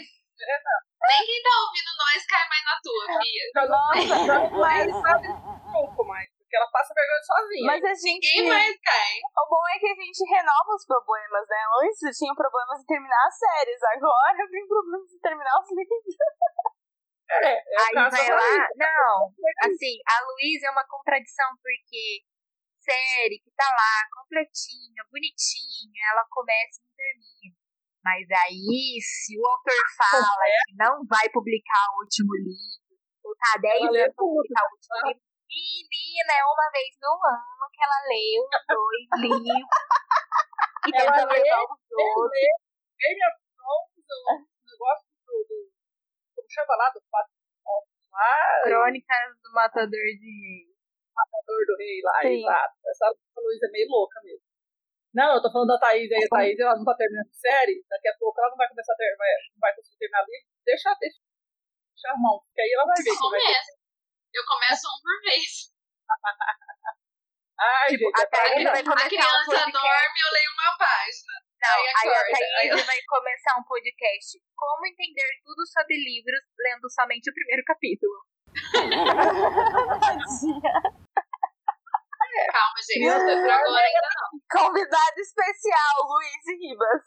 Nem 1.08 1.26
quem 1.26 1.42
tá 1.42 1.50
ouvindo 1.64 1.92
nós 1.98 2.26
cai 2.28 2.46
mais 2.50 2.64
na 2.68 2.76
tua, 2.84 3.06
Fia. 3.24 3.46
Já 3.56 3.66
não, 3.66 3.88
Nossa, 3.88 4.50
mas- 4.60 5.02
sabe 5.02 5.28
um 5.32 5.72
pouco 5.72 6.04
mais, 6.06 6.28
porque 6.48 6.56
ela 6.56 6.72
passa 6.72 6.96
vergonha 6.96 7.24
sozinha. 7.28 7.68
Mas 7.68 7.84
a 7.84 7.94
gente. 7.94 8.24
Quem 8.24 8.48
mais 8.48 8.80
cai? 8.80 9.20
O 9.36 9.44
bom 9.52 9.64
é 9.76 9.80
que 9.80 9.92
a 9.92 9.98
gente 10.00 10.24
renova 10.32 10.72
os 10.72 10.86
problemas, 10.88 11.44
né? 11.44 11.62
Antes 11.84 12.02
eu 12.08 12.16
tinha 12.16 12.34
problemas 12.34 12.80
em 12.80 12.88
terminar 12.88 13.24
as 13.28 13.36
séries, 13.36 13.84
agora 13.84 14.38
eu 14.40 14.50
tenho 14.50 14.68
problemas 14.68 15.12
em 15.12 15.20
terminar 15.20 15.56
os 15.60 15.70
livros. 15.76 16.16
é, 17.44 17.52
é 17.52 17.80
Aí 17.84 17.94
vai 18.00 18.30
lá. 18.32 18.68
Não, 18.80 19.28
assim, 19.68 20.00
a 20.08 20.16
Luísa 20.24 20.68
é 20.68 20.72
uma 20.72 20.88
contradição, 20.88 21.52
porque 21.60 22.24
série 22.80 23.44
que 23.44 23.52
tá 23.52 23.68
lá, 23.68 24.08
completinha, 24.16 25.04
bonitinha, 25.12 26.02
ela 26.16 26.24
começa 26.32 26.80
e 26.80 26.84
não 26.88 26.96
termina. 26.96 27.60
Mas 28.08 28.24
aí, 28.48 28.96
se 29.04 29.36
o 29.36 29.44
autor 29.44 29.84
fala 30.00 30.32
que 30.64 30.76
não 30.80 31.04
vai 31.04 31.28
publicar 31.28 31.92
o 31.92 32.08
último 32.08 32.32
livro, 32.40 32.96
ou 33.20 33.36
tá 33.36 33.60
10 33.60 33.82
Ela 33.84 33.92
lê 33.92 34.04
anos 34.04 34.16
pra 34.16 34.24
publicar 34.24 34.64
o 34.64 34.72
último 34.72 34.96
livro, 35.12 35.27
menina, 35.48 36.32
é 36.36 36.44
uma 36.44 36.68
vez 36.72 36.92
no 37.02 37.14
ano 37.16 37.66
que 37.72 37.82
ela 37.82 38.00
lê 38.08 38.28
os 38.44 38.52
dois 38.68 39.08
livros 39.24 39.88
e 40.86 40.92
Ela 40.94 41.12
tenta 41.12 41.34
lê, 41.34 41.40
levar 41.40 41.64
os 41.64 41.84
outros. 41.92 42.32
Game 42.98 43.22
of 43.24 43.36
Thrones, 43.56 44.08
o 44.08 44.66
negócio 44.68 45.08
do, 45.26 45.36
do. 45.48 45.58
Como 46.36 46.48
chama 46.50 46.76
lá? 46.76 46.90
Do 46.90 47.02
lá, 48.12 48.62
Crônicas 48.64 49.38
do 49.44 49.52
Matador 49.54 50.08
de. 50.18 50.68
Matador 51.14 51.62
do 51.66 51.76
Rei 51.78 52.02
lá, 52.04 52.20
Sim. 52.22 52.42
exato. 52.42 52.76
Essa 52.86 53.06
Luísa 53.38 53.66
é 53.68 53.72
meio 53.72 53.90
louca 53.90 54.22
mesmo. 54.24 54.46
Não, 55.14 55.34
eu 55.34 55.42
tô 55.42 55.52
falando 55.52 55.74
da 55.74 55.80
Thaís 55.80 56.12
aí, 56.12 56.24
a 56.24 56.30
Thaís 56.30 56.60
ela 56.60 56.78
não 56.78 56.86
tá 56.86 56.94
terminando 56.94 57.26
a 57.26 57.34
série, 57.34 57.84
daqui 57.90 58.08
a 58.08 58.18
pouco 58.20 58.40
ela 58.40 58.50
não 58.50 58.58
vai 58.58 58.68
começar 58.70 58.94
a 58.94 58.96
ter, 58.98 59.16
vai, 59.18 59.30
não 59.50 59.60
vai 59.60 59.74
conseguir 59.74 59.98
terminar 59.98 60.20
ali. 60.22 60.46
Deixa, 60.64 60.94
deixa, 61.00 61.18
deixa 61.90 62.10
a 62.14 62.18
mão, 62.18 62.38
porque 62.46 62.62
aí 62.62 62.72
ela 62.74 62.86
vai 62.86 62.98
ver 62.98 63.10
ter. 63.10 63.18
Começa. 63.18 63.77
Eu 64.34 64.44
começo 64.46 64.88
um 64.88 65.02
por 65.02 65.22
vez. 65.24 65.72
Ai, 67.60 67.90
Tipo, 67.90 68.06
gente, 68.06 68.22
a 68.22 68.28
pra- 68.28 68.44
Thaís 68.44 68.64
vai 68.64 68.78
A 68.78 68.82
um 68.82 68.84
criança 69.10 69.46
podcast. 69.46 69.72
dorme, 69.72 70.20
eu 70.22 70.32
leio 70.34 70.52
uma 70.54 70.78
página. 70.78 71.34
Não, 71.58 71.74
Aí 71.74 71.88
aí 71.88 71.90
a 71.90 71.94
Thaís 72.24 72.40
aí- 72.78 72.84
vai 72.86 73.02
começar 73.08 73.58
um 73.58 73.64
podcast. 73.64 74.40
Como 74.56 74.86
entender 74.86 75.42
tudo 75.44 75.66
sobre 75.66 75.96
livros 75.98 76.40
lendo 76.60 76.88
somente 76.92 77.28
o 77.30 77.34
primeiro 77.34 77.64
capítulo. 77.66 78.24
Calma, 82.52 82.80
gente. 82.86 83.06
Por 83.08 83.50
agora 83.52 83.86
ainda 83.86 84.02
não. 84.02 84.30
Convidado 84.50 85.18
especial, 85.20 85.96
Luiz 86.08 86.44
Ribas. 86.60 87.02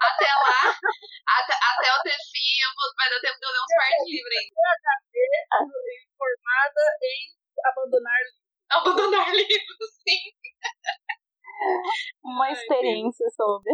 Até 0.00 0.26
lá, 0.26 0.70
até, 0.70 1.54
até 1.54 1.88
eu 1.88 2.70
vou- 2.76 2.92
vai 2.96 3.08
dar 3.10 3.20
tempo 3.20 3.38
de 3.38 3.46
eu 3.46 3.52
ler 3.52 3.62
uns 3.64 3.74
par 3.74 3.88
de 3.88 4.10
livros 4.12 4.36
ainda. 4.36 4.60
formada 6.18 6.84
em 7.02 7.18
abandonar 7.64 8.20
Abandonar 8.70 9.30
livros, 9.34 9.90
sim. 10.02 10.32
Uma 12.24 12.50
experiência 12.50 13.28
sobre. 13.30 13.72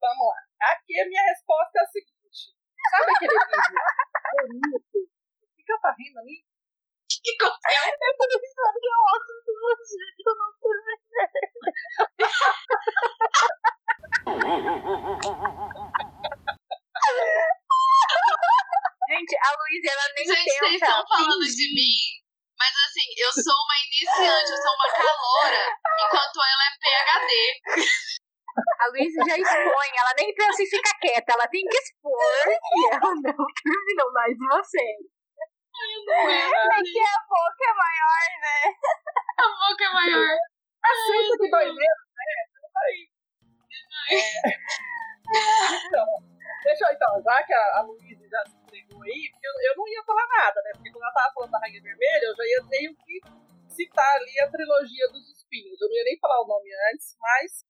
Vamos 0.00 0.26
lá. 0.28 0.72
Aqui 0.72 1.00
a 1.00 1.06
minha 1.06 1.22
resposta 1.22 1.78
é 1.78 1.82
a 1.82 1.86
seguinte. 1.86 2.54
Sabe 2.90 3.12
aquele 3.14 3.32
livro 3.32 3.46
bonito? 4.48 4.98
O 4.98 5.64
que 5.64 5.72
ela 5.72 5.80
tá 5.80 5.94
rindo 5.98 6.18
ali? 6.18 6.44
Aconteceu? 7.10 7.90
Eu 7.90 7.98
tô 7.98 8.38
pensando 8.38 8.78
que 8.78 8.86
é 8.86 8.98
ótimo 9.10 9.40
de 9.44 9.52
você, 9.60 9.98
que 10.16 10.22
eu 10.28 10.34
não 10.38 10.50
terminei. 10.62 11.00
Gente, 19.10 19.34
a 19.42 19.50
Luísa, 19.58 19.90
ela 19.90 20.06
nem 20.14 20.24
Gente, 20.24 20.38
vocês 20.38 20.58
tenta 20.60 20.86
estão 20.86 21.02
falando 21.08 21.42
de 21.42 21.66
mim, 21.74 22.22
mas 22.56 22.72
assim, 22.86 23.10
eu 23.18 23.32
sou 23.32 23.58
uma 23.58 23.74
iniciante, 23.90 24.50
eu 24.52 24.56
sou 24.56 24.74
uma 24.74 24.86
caloura, 24.94 25.66
enquanto 25.98 26.38
ela 26.38 26.62
é 26.62 26.78
PHD. 26.78 27.32
A 28.78 28.86
Luísa 28.86 29.24
já 29.26 29.36
expõe, 29.36 29.90
ela 29.98 30.14
nem 30.16 30.32
pensa 30.34 30.62
em 30.62 30.66
ficar 30.66 30.98
quieta, 31.00 31.32
ela 31.32 31.48
tem 31.48 31.66
que 31.66 31.76
expor 31.76 32.44
que 32.44 32.86
ela 32.94 33.14
não 33.14 33.46
terminou 33.64 34.12
mais 34.12 34.36
uma 34.38 34.62
série. 34.62 35.19
Daqui 36.68 37.00
a 37.00 37.18
pouco 37.28 37.60
é 37.64 37.72
maior, 37.74 38.24
né? 38.40 38.58
A 39.38 39.46
boca 39.48 39.84
é 39.84 39.92
maior. 39.92 40.36
Assunto 40.80 41.36
de 41.42 41.50
dois 41.50 41.74
meses, 41.74 42.08
né? 42.16 42.30
É. 44.10 44.50
Então, 45.86 46.06
deixa 46.64 46.84
eu 46.84 46.92
então, 46.92 47.22
já 47.22 47.42
que 47.44 47.52
a, 47.52 47.78
a 47.78 47.82
Luísa 47.82 48.26
já 48.28 48.44
se 48.46 48.56
entregou 48.56 49.02
aí, 49.02 49.30
eu, 49.42 49.52
eu 49.70 49.76
não 49.76 49.86
ia 49.88 50.02
falar 50.04 50.26
nada, 50.26 50.60
né? 50.62 50.70
Porque 50.74 50.90
quando 50.90 51.04
ela 51.04 51.12
tava 51.12 51.34
falando 51.34 51.50
da 51.52 51.58
Rainha 51.58 51.82
Vermelha, 51.82 52.24
eu 52.24 52.34
já 52.34 52.44
ia 52.44 52.62
meio 52.64 52.96
que 52.96 53.20
citar 53.68 54.16
ali 54.16 54.40
a 54.40 54.50
trilogia 54.50 55.08
dos 55.12 55.30
espinhos. 55.30 55.80
Eu 55.80 55.88
não 55.88 55.96
ia 55.96 56.04
nem 56.04 56.18
falar 56.18 56.42
o 56.42 56.48
nome 56.48 56.70
antes, 56.92 57.16
mas 57.20 57.64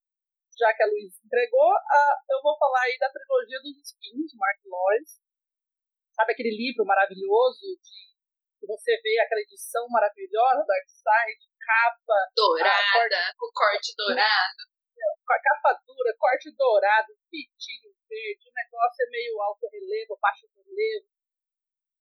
já 0.56 0.72
que 0.74 0.82
a 0.82 0.86
Luísa 0.86 1.16
se 1.16 1.26
entregou, 1.26 1.72
ah, 1.72 2.16
eu 2.30 2.42
vou 2.42 2.56
falar 2.58 2.82
aí 2.82 2.98
da 2.98 3.10
trilogia 3.10 3.60
dos 3.60 3.76
espinhos, 3.78 4.34
Mark 4.34 4.60
Lawrence. 4.64 5.19
Sabe 6.12 6.32
aquele 6.32 6.50
livro 6.50 6.84
maravilhoso 6.84 7.66
de 7.82 8.10
que 8.60 8.66
você 8.66 9.00
vê 9.00 9.18
aquela 9.20 9.40
edição 9.40 9.88
maravilhosa 9.88 10.64
da 10.66 10.76
Side, 10.84 11.48
capa, 11.58 12.18
Dourada, 12.36 13.34
com 13.38 13.48
corte 13.54 13.94
dourado. 13.96 14.60
com 15.24 15.32
a 15.32 15.40
capa 15.40 15.80
dura, 15.86 16.12
corte 16.18 16.50
dourado, 16.56 17.16
pitinho 17.30 17.90
verde, 18.08 18.50
o 18.50 18.52
negócio 18.52 19.00
é 19.06 19.10
meio 19.10 19.40
alto 19.40 19.66
relevo, 19.72 20.18
baixo 20.20 20.46
relevo. 20.54 21.06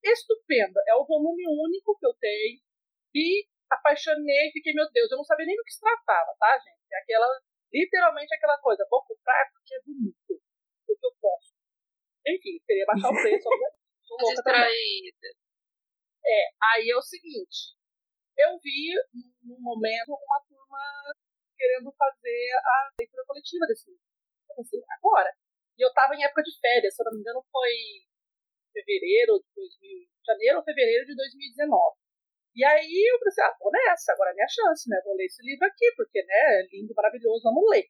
Estupenda. 0.03 0.81
É 0.87 0.95
o 0.95 1.05
volume 1.05 1.43
único 1.47 1.97
que 1.97 2.05
eu 2.05 2.13
tenho. 2.19 2.59
E 3.15 3.47
apaixonei, 3.69 4.51
fiquei, 4.51 4.73
meu 4.73 4.89
Deus, 4.91 5.11
eu 5.11 5.17
não 5.17 5.23
sabia 5.23 5.45
nem 5.45 5.55
do 5.55 5.63
que 5.63 5.73
se 5.73 5.79
tratava, 5.79 6.35
tá, 6.39 6.57
gente? 6.57 6.81
É 6.91 6.97
aquela, 6.99 7.27
literalmente 7.71 8.33
aquela 8.35 8.57
coisa, 8.59 8.85
vou 8.89 9.03
comprar 9.05 9.49
porque 9.51 9.75
é 9.75 9.81
bonito, 9.85 10.41
porque 10.85 11.05
eu 11.05 11.13
posso. 11.21 11.53
Enfim, 12.27 12.59
queria 12.65 12.85
baixar 12.85 13.09
o 13.09 13.21
preço, 13.21 13.47
louca 14.15 14.43
também. 14.43 14.69
Distraída. 14.69 15.27
É, 16.25 16.39
aí 16.73 16.89
é 16.89 16.97
o 16.97 17.01
seguinte, 17.01 17.75
eu 18.37 18.59
vi 18.59 18.93
num 19.43 19.59
momento 19.59 20.13
uma 20.13 20.39
turma 20.47 20.79
querendo 21.57 21.91
fazer 21.91 22.51
a 22.63 22.89
leitura 22.99 23.25
coletiva 23.25 23.65
desse 23.67 23.89
livro. 23.89 24.03
Eu 24.49 24.55
pensei, 24.55 24.79
agora. 24.97 25.33
E 25.77 25.83
eu 25.83 25.93
tava 25.93 26.15
em 26.15 26.23
época 26.23 26.43
de 26.43 26.57
férias, 26.59 26.95
se 26.95 27.01
eu 27.01 27.05
não 27.05 27.13
me 27.13 27.19
engano 27.19 27.43
foi 27.51 27.71
fevereiro 28.71 29.39
de 29.39 29.49
2000, 29.55 30.09
janeiro 30.25 30.57
ou 30.59 30.63
fevereiro 30.63 31.05
de 31.05 31.15
2019. 31.15 31.97
E 32.55 32.63
aí 32.65 33.11
eu 33.11 33.19
pensei, 33.19 33.43
ah, 33.43 33.55
vou 33.59 33.71
nessa, 33.71 34.13
agora 34.13 34.31
é 34.31 34.33
minha 34.33 34.47
chance, 34.47 34.89
né? 34.89 34.99
Vou 35.03 35.15
ler 35.15 35.25
esse 35.25 35.41
livro 35.43 35.65
aqui, 35.65 35.91
porque, 35.95 36.23
né, 36.23 36.59
é 36.59 36.67
lindo, 36.71 36.93
maravilhoso, 36.95 37.43
vamos 37.43 37.63
ler. 37.69 37.87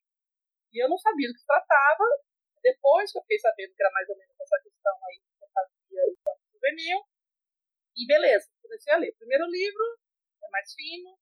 E 0.73 0.83
eu 0.83 0.89
não 0.89 0.97
sabia 0.97 1.27
do 1.27 1.33
que 1.33 1.39
se 1.39 1.45
tratava. 1.45 2.05
Depois 2.61 3.11
que 3.11 3.17
eu 3.17 3.21
fiquei 3.23 3.39
sabendo 3.39 3.73
que 3.73 3.81
era 3.81 3.91
mais 3.93 4.09
ou 4.09 4.17
menos 4.17 4.35
essa 4.39 4.59
questão 4.61 4.93
aí 5.07 5.21
juvenil, 6.59 6.99
e 7.95 8.05
beleza, 8.05 8.47
comecei 8.61 8.93
a 8.93 8.97
ler. 8.97 9.11
O 9.11 9.17
primeiro 9.17 9.45
livro 9.47 9.83
é 10.43 10.49
mais 10.51 10.73
fino, 10.73 11.17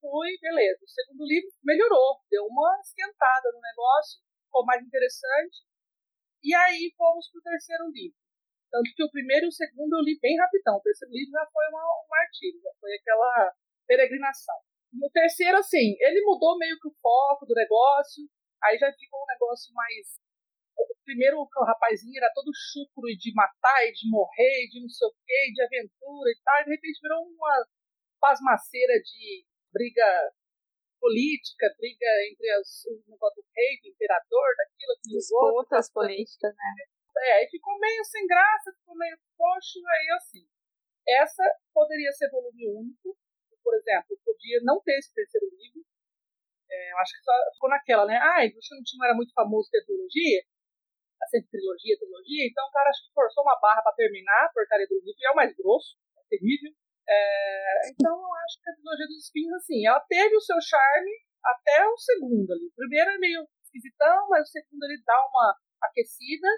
fui, 0.00 0.36
beleza. 0.40 0.80
O 0.82 0.88
segundo 0.88 1.24
livro 1.24 1.50
melhorou, 1.62 2.20
deu 2.28 2.44
uma 2.46 2.80
esquentada 2.80 3.52
no 3.52 3.60
negócio, 3.60 4.20
ficou 4.44 4.64
mais 4.64 4.82
interessante. 4.82 5.62
E 6.42 6.54
aí 6.54 6.92
fomos 6.96 7.30
pro 7.30 7.42
terceiro 7.42 7.88
livro. 7.90 8.18
Tanto 8.70 8.90
que 8.94 9.04
o 9.04 9.10
primeiro 9.10 9.46
e 9.46 9.48
o 9.48 9.52
segundo 9.52 9.98
eu 9.98 10.02
li 10.02 10.18
bem 10.20 10.38
rapidão. 10.38 10.76
O 10.76 10.82
terceiro 10.82 11.12
livro 11.12 11.32
já 11.32 11.46
foi 11.52 11.66
uma, 11.68 11.82
um 11.82 12.08
martírio, 12.08 12.60
já 12.62 12.70
foi 12.80 12.94
aquela 12.94 13.54
peregrinação. 13.86 14.56
E 14.92 15.04
o 15.04 15.10
terceiro, 15.10 15.58
assim, 15.58 15.96
ele 16.00 16.24
mudou 16.24 16.58
meio 16.58 16.78
que 16.80 16.88
o 16.88 16.96
foco 17.02 17.46
do 17.46 17.54
negócio, 17.54 18.24
aí 18.62 18.78
já 18.78 18.92
ficou 18.92 19.22
um 19.22 19.26
negócio 19.26 19.72
mais 19.74 20.18
primeiro 21.10 21.42
o 21.42 21.64
rapazinho 21.64 22.16
era 22.16 22.30
todo 22.32 22.54
chucro 22.54 23.10
e 23.10 23.16
de 23.18 23.34
matar 23.34 23.82
e 23.82 23.92
de 23.92 24.08
morrer, 24.08 24.64
e 24.64 24.68
de 24.70 24.80
não 24.80 24.88
sei 24.88 25.08
o 25.08 25.14
que, 25.26 25.52
de 25.52 25.62
aventura 25.62 26.30
e 26.30 26.38
tal, 26.44 26.60
e 26.60 26.64
de 26.64 26.70
repente 26.70 27.02
virou 27.02 27.26
uma 27.26 27.66
pasmaceira 28.20 28.94
de 29.02 29.44
briga 29.72 30.06
política, 31.00 31.66
briga 31.78 32.06
entre 32.30 32.46
as, 32.60 32.84
o 32.86 33.10
negócio 33.10 33.42
do 33.42 33.48
rei, 33.56 33.80
do 33.82 33.88
imperador, 33.88 34.48
daquilo, 34.54 34.92
aquilo. 34.92 35.18
Disputas 35.18 35.90
políticas, 35.90 36.54
né? 36.54 36.70
É, 37.18 37.32
aí 37.40 37.48
ficou 37.50 37.78
meio 37.80 38.04
sem 38.04 38.26
graça, 38.26 38.72
ficou 38.78 38.94
meio 38.96 39.18
coxo, 39.36 39.80
aí 39.80 40.08
assim. 40.16 40.46
Essa 41.08 41.42
poderia 41.74 42.12
ser 42.12 42.30
volume 42.30 42.68
único, 42.68 43.16
por 43.64 43.74
exemplo, 43.74 44.16
podia 44.24 44.60
não 44.62 44.80
ter 44.82 44.96
esse 44.98 45.12
terceiro 45.12 45.48
livro. 45.50 45.82
É, 46.70 46.92
eu 46.92 46.98
acho 46.98 47.12
que 47.16 47.24
só 47.24 47.32
ficou 47.54 47.70
naquela, 47.70 48.06
né? 48.06 48.16
Ah, 48.16 48.44
o 48.46 48.62
Xantin 48.62 48.96
não 48.96 49.06
era 49.06 49.16
muito 49.16 49.32
famoso 49.32 49.68
ter 49.70 49.84
trilogia, 49.84 50.44
sempre 51.28 51.50
trilogia, 51.50 51.98
trilogia, 51.98 52.46
então 52.46 52.64
o 52.66 52.72
cara 52.72 52.88
acho 52.90 53.04
que 53.06 53.14
forçou 53.14 53.44
uma 53.44 53.58
barra 53.60 53.82
para 53.82 53.96
terminar 53.96 54.46
a 54.46 54.52
porcaria 54.52 54.86
do 54.86 54.96
livro, 54.96 55.18
e 55.18 55.26
é 55.26 55.30
o 55.30 55.36
mais 55.36 55.54
grosso, 55.56 55.96
é 56.16 56.22
terrível. 56.28 56.72
É, 57.08 57.90
então 57.90 58.14
eu 58.14 58.34
acho 58.46 58.60
que 58.62 58.70
a 58.70 58.74
trilogia 58.74 59.06
dos 59.06 59.24
espinhos, 59.24 59.54
assim, 59.58 59.86
ela 59.86 60.00
teve 60.08 60.36
o 60.36 60.40
seu 60.40 60.60
charme, 60.60 61.12
até 61.44 61.86
o 61.88 61.96
segundo 61.96 62.52
ali. 62.52 62.66
O 62.66 62.76
primeiro 62.76 63.10
é 63.10 63.18
meio 63.18 63.48
esquisitão, 63.64 64.28
mas 64.28 64.48
o 64.48 64.52
segundo 64.52 64.84
ele 64.84 65.02
dá 65.04 65.18
uma 65.26 65.56
aquecida. 65.82 66.48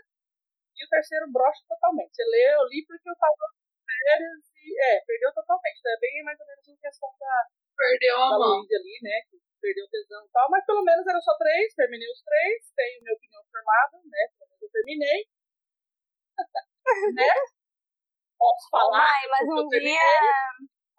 E 0.77 0.85
o 0.85 0.89
terceiro 0.89 1.31
brocha 1.31 1.61
totalmente. 1.69 2.17
Você 2.17 2.25
lê, 2.25 2.55
eu 2.55 2.65
li 2.69 2.85
porque 2.87 3.09
eu 3.09 3.17
tava 3.17 3.45
férias 3.85 4.41
e. 4.57 4.73
É, 4.93 5.05
perdeu 5.05 5.33
totalmente. 5.35 5.79
Então 5.79 5.93
é 5.93 6.01
bem 6.01 6.25
mais 6.25 6.41
ou 6.41 6.47
menos 6.47 6.69
uma 6.69 6.79
questão 6.79 7.09
da. 7.21 7.35
Perdeu 7.77 8.17
a 8.17 8.31
da 8.31 8.39
mão. 8.39 8.59
Luísa 8.59 8.77
ali, 8.77 8.99
né? 9.03 9.17
Que 9.29 9.37
perdeu 9.63 9.87
o 9.87 9.91
tesão 9.95 10.27
e 10.27 10.31
tal. 10.35 10.51
Mas 10.51 10.67
pelo 10.67 10.83
menos 10.83 11.07
eram 11.07 11.23
só 11.23 11.39
três, 11.39 11.75
terminei 11.75 12.11
os 12.11 12.23
três, 12.27 12.67
tenho 12.75 13.03
minha 13.07 13.15
opinião 13.15 13.43
formada, 13.47 13.97
né? 14.03 14.23
Pelo 14.35 14.51
menos 14.51 14.63
eu 14.63 14.71
terminei. 14.75 15.21
né? 17.15 17.33
Posso 18.35 18.67
falar? 18.75 19.07
Ai, 19.07 19.25
mas 19.31 19.47
um 19.47 19.69
dia. 19.71 20.19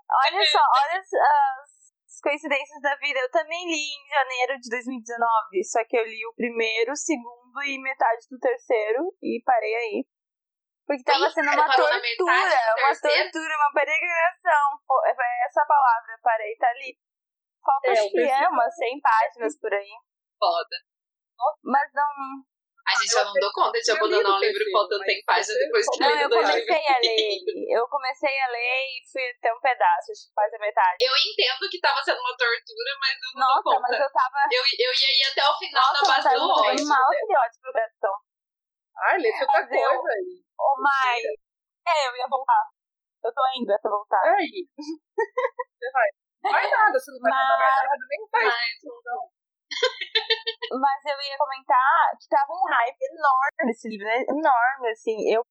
Olha 0.07 0.43
só, 0.47 0.63
olha 0.63 0.99
as, 0.99 1.11
as 1.11 2.21
coincidências 2.23 2.81
da 2.81 2.95
vida. 2.95 3.19
Eu 3.19 3.31
também 3.31 3.67
li 3.67 3.83
em 3.83 4.07
janeiro 4.07 4.59
de 4.61 4.69
2019. 4.69 5.63
Só 5.67 5.83
que 5.83 5.97
eu 5.97 6.05
li 6.05 6.25
o 6.25 6.35
primeiro, 6.35 6.93
o 6.93 6.95
segundo 6.95 7.59
e 7.67 7.81
metade 7.81 8.23
do 8.31 8.39
terceiro 8.39 9.11
e 9.21 9.43
parei 9.43 9.75
aí. 9.75 10.07
Porque 10.85 11.03
tava 11.03 11.29
sendo 11.31 11.47
uma 11.47 11.65
tortura, 11.65 11.95
uma 11.95 12.95
tortura, 12.99 13.55
uma 13.55 13.71
peregrinação. 13.73 14.65
É 15.05 15.45
essa 15.47 15.65
palavra, 15.65 16.19
parei, 16.21 16.55
tá 16.57 16.67
ali. 16.69 16.97
Falta 17.63 17.87
É, 17.87 17.91
acho 17.93 18.09
que 18.11 18.19
é 18.19 18.47
umas 18.49 18.75
100 18.75 18.99
páginas 19.01 19.59
por 19.59 19.73
aí. 19.73 19.93
Foda. 20.39 20.75
Mas 21.63 21.87
não. 21.93 22.11
A 22.83 22.99
gente 22.99 23.11
já 23.15 23.23
não 23.23 23.31
deu 23.31 23.47
conta 23.55 23.79
de 23.79 23.89
Eu 23.91 23.95
abandonar 23.95 24.33
o 24.33 24.35
um 24.35 24.39
livro 24.43 24.63
faltando 24.71 24.99
mas 24.99 25.15
100 25.15 25.23
páginas 25.23 25.57
depois 25.63 25.85
que 25.87 26.03
leu 26.03 26.17
eu 26.19 26.29
dois 26.29 26.43
comecei 26.43 26.59
livros. 26.75 26.91
a 26.91 26.99
ler 26.99 27.15
ele. 27.15 27.73
Eu 27.79 27.87
comecei 27.87 28.35
a 28.43 28.47
ler 28.51 28.75
e 28.91 28.95
fui 29.07 29.23
até 29.31 29.53
um 29.55 29.59
pedaço, 29.63 30.11
acho 30.11 30.27
que 30.27 30.33
quase 30.35 30.55
a 30.55 30.59
metade. 30.59 30.97
Eu 30.99 31.13
entendo 31.15 31.63
que 31.71 31.79
tava 31.79 32.03
sendo 32.03 32.19
uma 32.19 32.35
tortura, 32.35 32.91
mas 32.99 33.15
eu 33.23 33.31
não 33.39 33.47
Nossa, 33.47 33.63
dou 33.63 33.73
conta. 33.79 33.87
mas 33.87 33.99
eu 34.03 34.11
tava. 34.11 34.39
Eu, 34.51 34.63
eu 34.67 34.91
ia 34.99 35.11
ir 35.15 35.25
até 35.31 35.43
o 35.47 35.55
final 35.55 35.87
Nossa, 35.95 36.03
na 36.03 36.11
base 36.11 36.35
do 36.35 36.43
ódio. 36.43 36.87
mal 36.91 37.09
de 37.09 37.33
ódio 37.39 37.59
pro 37.63 37.71
coração. 37.71 38.15
Ai, 38.99 39.17
lê 39.17 39.31
outra 39.31 39.47
Mas 39.47 39.71
eu- 39.71 39.87
coisa 40.03 40.11
aí. 40.11 40.31
Ô, 40.59 40.67
Mai. 40.83 41.19
É, 41.87 42.07
eu 42.11 42.15
ia 42.19 42.27
voltar. 42.27 42.63
Eu 43.23 43.31
tô 43.33 43.41
indo 43.55 43.71
pra 43.79 43.89
voltar. 43.89 44.23
É 44.27 44.35
aí. 44.43 44.67
Você 44.75 45.87
vai. 45.91 46.09
Vai 46.43 46.69
nada, 46.69 46.99
você 46.99 47.11
não 47.11 47.19
vai 47.19 47.31
contar 47.31 47.57
mais 47.57 47.75
nada, 47.83 48.05
nem 48.09 48.21
faz. 48.29 48.45
Mas, 48.45 48.83
Então, 48.83 49.19
Mas 50.81 50.99
eu 51.05 51.17
ia 51.21 51.37
comentar 51.37 52.11
que 52.19 52.27
tava 52.29 52.51
um 52.53 52.67
hype 52.69 53.01
enorme 53.01 53.61
nesse 53.65 53.87
livro, 53.89 54.05
né? 54.05 54.21
Enorme, 54.29 54.89
assim. 54.91 55.17
Eu, 55.33 55.41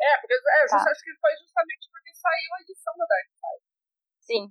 é, 0.00 0.18
porque 0.18 0.34
é, 0.34 0.64
eu 0.64 0.68
Tá. 0.68 0.76
acho 0.90 1.02
que 1.04 1.14
foi 1.20 1.32
justamente 1.38 1.88
porque 1.92 2.12
saiu 2.14 2.50
a 2.54 2.60
edição 2.62 2.94
da 2.96 3.06
Dark 3.06 3.28
Side. 3.30 3.64
sim. 4.20 4.44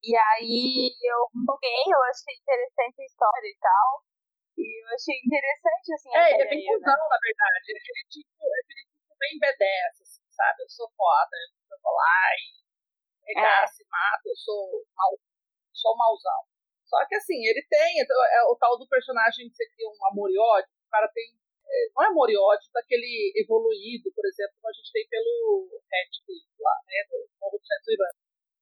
E 0.00 0.14
aí 0.16 0.94
eu 1.02 1.18
empolguei, 1.34 1.82
eu 1.90 2.02
achei 2.06 2.34
interessante 2.38 3.02
a 3.02 3.04
história 3.04 3.48
e 3.50 3.58
tal. 3.58 3.90
E 4.56 4.62
eu 4.62 4.94
achei 4.94 5.18
interessante, 5.18 5.92
assim, 5.92 6.14
a 6.14 6.18
É, 6.22 6.34
ele 6.34 6.42
é 6.42 6.48
bem 6.50 6.62
né? 6.64 6.70
cuzão, 6.72 7.02
na 7.10 7.18
verdade. 7.18 7.66
Ele 7.68 7.78
é 7.82 8.06
tipo, 8.08 8.42
é 8.46 8.62
tipo 8.74 9.14
bem 9.18 9.34
B10, 9.42 10.02
assim, 10.02 10.22
sabe? 10.30 10.62
Eu 10.62 10.68
sou 10.70 10.88
foda, 10.96 11.34
eu 11.70 11.78
vou 11.82 11.92
lá 11.94 12.30
e 12.38 12.62
regaço, 13.28 13.82
e 13.82 13.86
mato, 13.88 14.26
eu 14.26 14.36
sou 14.36 14.84
mal, 14.96 15.12
sou 15.72 15.96
mauzão. 15.96 16.42
Só 16.88 17.04
que 17.06 17.14
assim, 17.16 17.36
ele 17.44 17.60
tem 17.68 18.00
então, 18.00 18.16
é 18.16 18.42
o 18.48 18.56
tal 18.56 18.78
do 18.78 18.88
personagem 18.88 19.48
que 19.48 19.54
você 19.54 19.68
cria 19.76 19.88
um 19.88 20.06
amor 20.10 20.30
e 20.30 20.38
ódio, 20.38 20.72
o 20.72 20.90
cara 20.90 21.08
tem. 21.12 21.36
é, 21.68 21.88
não 21.94 22.04
é 22.04 22.06
amor 22.08 22.30
e 22.30 22.36
ódio 22.36 22.70
daquele 22.72 23.32
evoluído, 23.36 24.10
por 24.14 24.24
exemplo, 24.24 24.56
como 24.56 24.70
a 24.70 24.72
gente 24.72 24.92
tem 24.92 25.06
pelo 25.08 25.68
Red 25.84 26.08
lá, 26.58 26.76
né? 26.86 26.98
Do 27.08 27.28
Morro 27.40 27.60
do 27.60 27.92
Irã. 27.92 28.08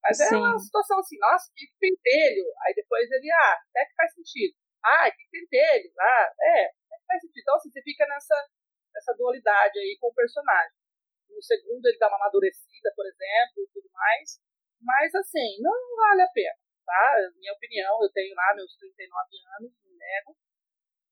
Mas 0.02 0.20
é 0.20 0.28
Sim. 0.28 0.36
uma 0.36 0.58
situação 0.58 0.98
assim, 0.98 1.18
nossa, 1.18 1.50
que 1.54 1.66
pentelho. 1.80 2.46
Aí 2.62 2.74
depois 2.74 3.10
ele, 3.10 3.30
ah, 3.30 3.58
até 3.70 3.86
que 3.86 3.94
faz 3.94 4.14
sentido. 4.14 4.54
Ah, 4.84 5.10
que 5.10 5.22
pentelho. 5.30 5.90
Ah, 5.98 6.30
é, 6.40 6.66
até 6.66 6.98
que 6.98 7.06
faz 7.06 7.20
sentido. 7.22 7.42
Então, 7.42 7.56
assim, 7.56 7.70
você 7.70 7.82
fica 7.82 8.06
nessa, 8.06 8.36
nessa 8.94 9.14
dualidade 9.14 9.78
aí 9.78 9.98
com 10.00 10.08
o 10.08 10.14
personagem. 10.14 10.78
No 11.28 11.42
segundo, 11.42 11.86
ele 11.86 11.98
dá 11.98 12.06
uma 12.06 12.16
amadurecida, 12.18 12.92
por 12.94 13.04
exemplo, 13.04 13.62
e 13.62 13.68
tudo 13.74 13.90
mais. 13.92 14.40
Mas, 14.80 15.14
assim, 15.14 15.60
não 15.60 15.96
vale 15.96 16.22
a 16.22 16.28
pena, 16.28 16.56
tá? 16.84 17.16
Minha 17.36 17.52
opinião, 17.52 18.02
eu 18.02 18.10
tenho 18.12 18.34
lá 18.34 18.54
meus 18.54 18.76
39 18.76 19.08
anos, 19.58 19.72
não 19.84 19.96
nego. 19.96 20.36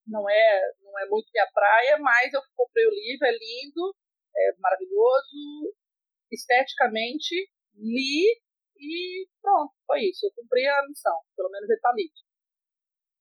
Não 0.06 0.28
é, 0.28 0.72
não 0.82 0.98
é 0.98 1.06
muito 1.08 1.30
minha 1.32 1.50
praia, 1.52 1.98
mas 1.98 2.32
eu 2.32 2.42
comprei 2.54 2.86
o 2.86 2.90
livro, 2.90 3.26
é 3.26 3.32
lindo, 3.32 3.96
é 4.36 4.52
maravilhoso, 4.58 5.74
esteticamente, 6.30 7.48
li 7.74 8.44
e 8.76 9.26
pronto, 9.40 9.72
foi 9.86 10.02
isso. 10.10 10.26
Eu 10.26 10.32
cumpri 10.34 10.66
a 10.66 10.86
missão, 10.86 11.16
pelo 11.36 11.50
menos 11.50 11.70
ele 11.70 11.80
tá 11.80 11.92
lido. 11.96 12.14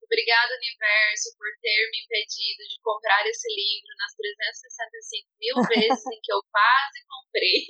Obrigada, 0.03 0.59
universo, 0.59 1.33
por 1.37 1.47
ter 1.61 1.89
me 1.89 2.03
impedido 2.03 2.61
de 2.67 2.77
comprar 2.83 3.25
esse 3.25 3.47
livro 3.47 3.89
nas 3.97 4.13
365 4.13 5.29
mil 5.39 5.55
vezes 5.97 6.05
em 6.05 6.19
que 6.21 6.33
eu 6.33 6.41
quase 6.51 6.99
comprei. 7.07 7.65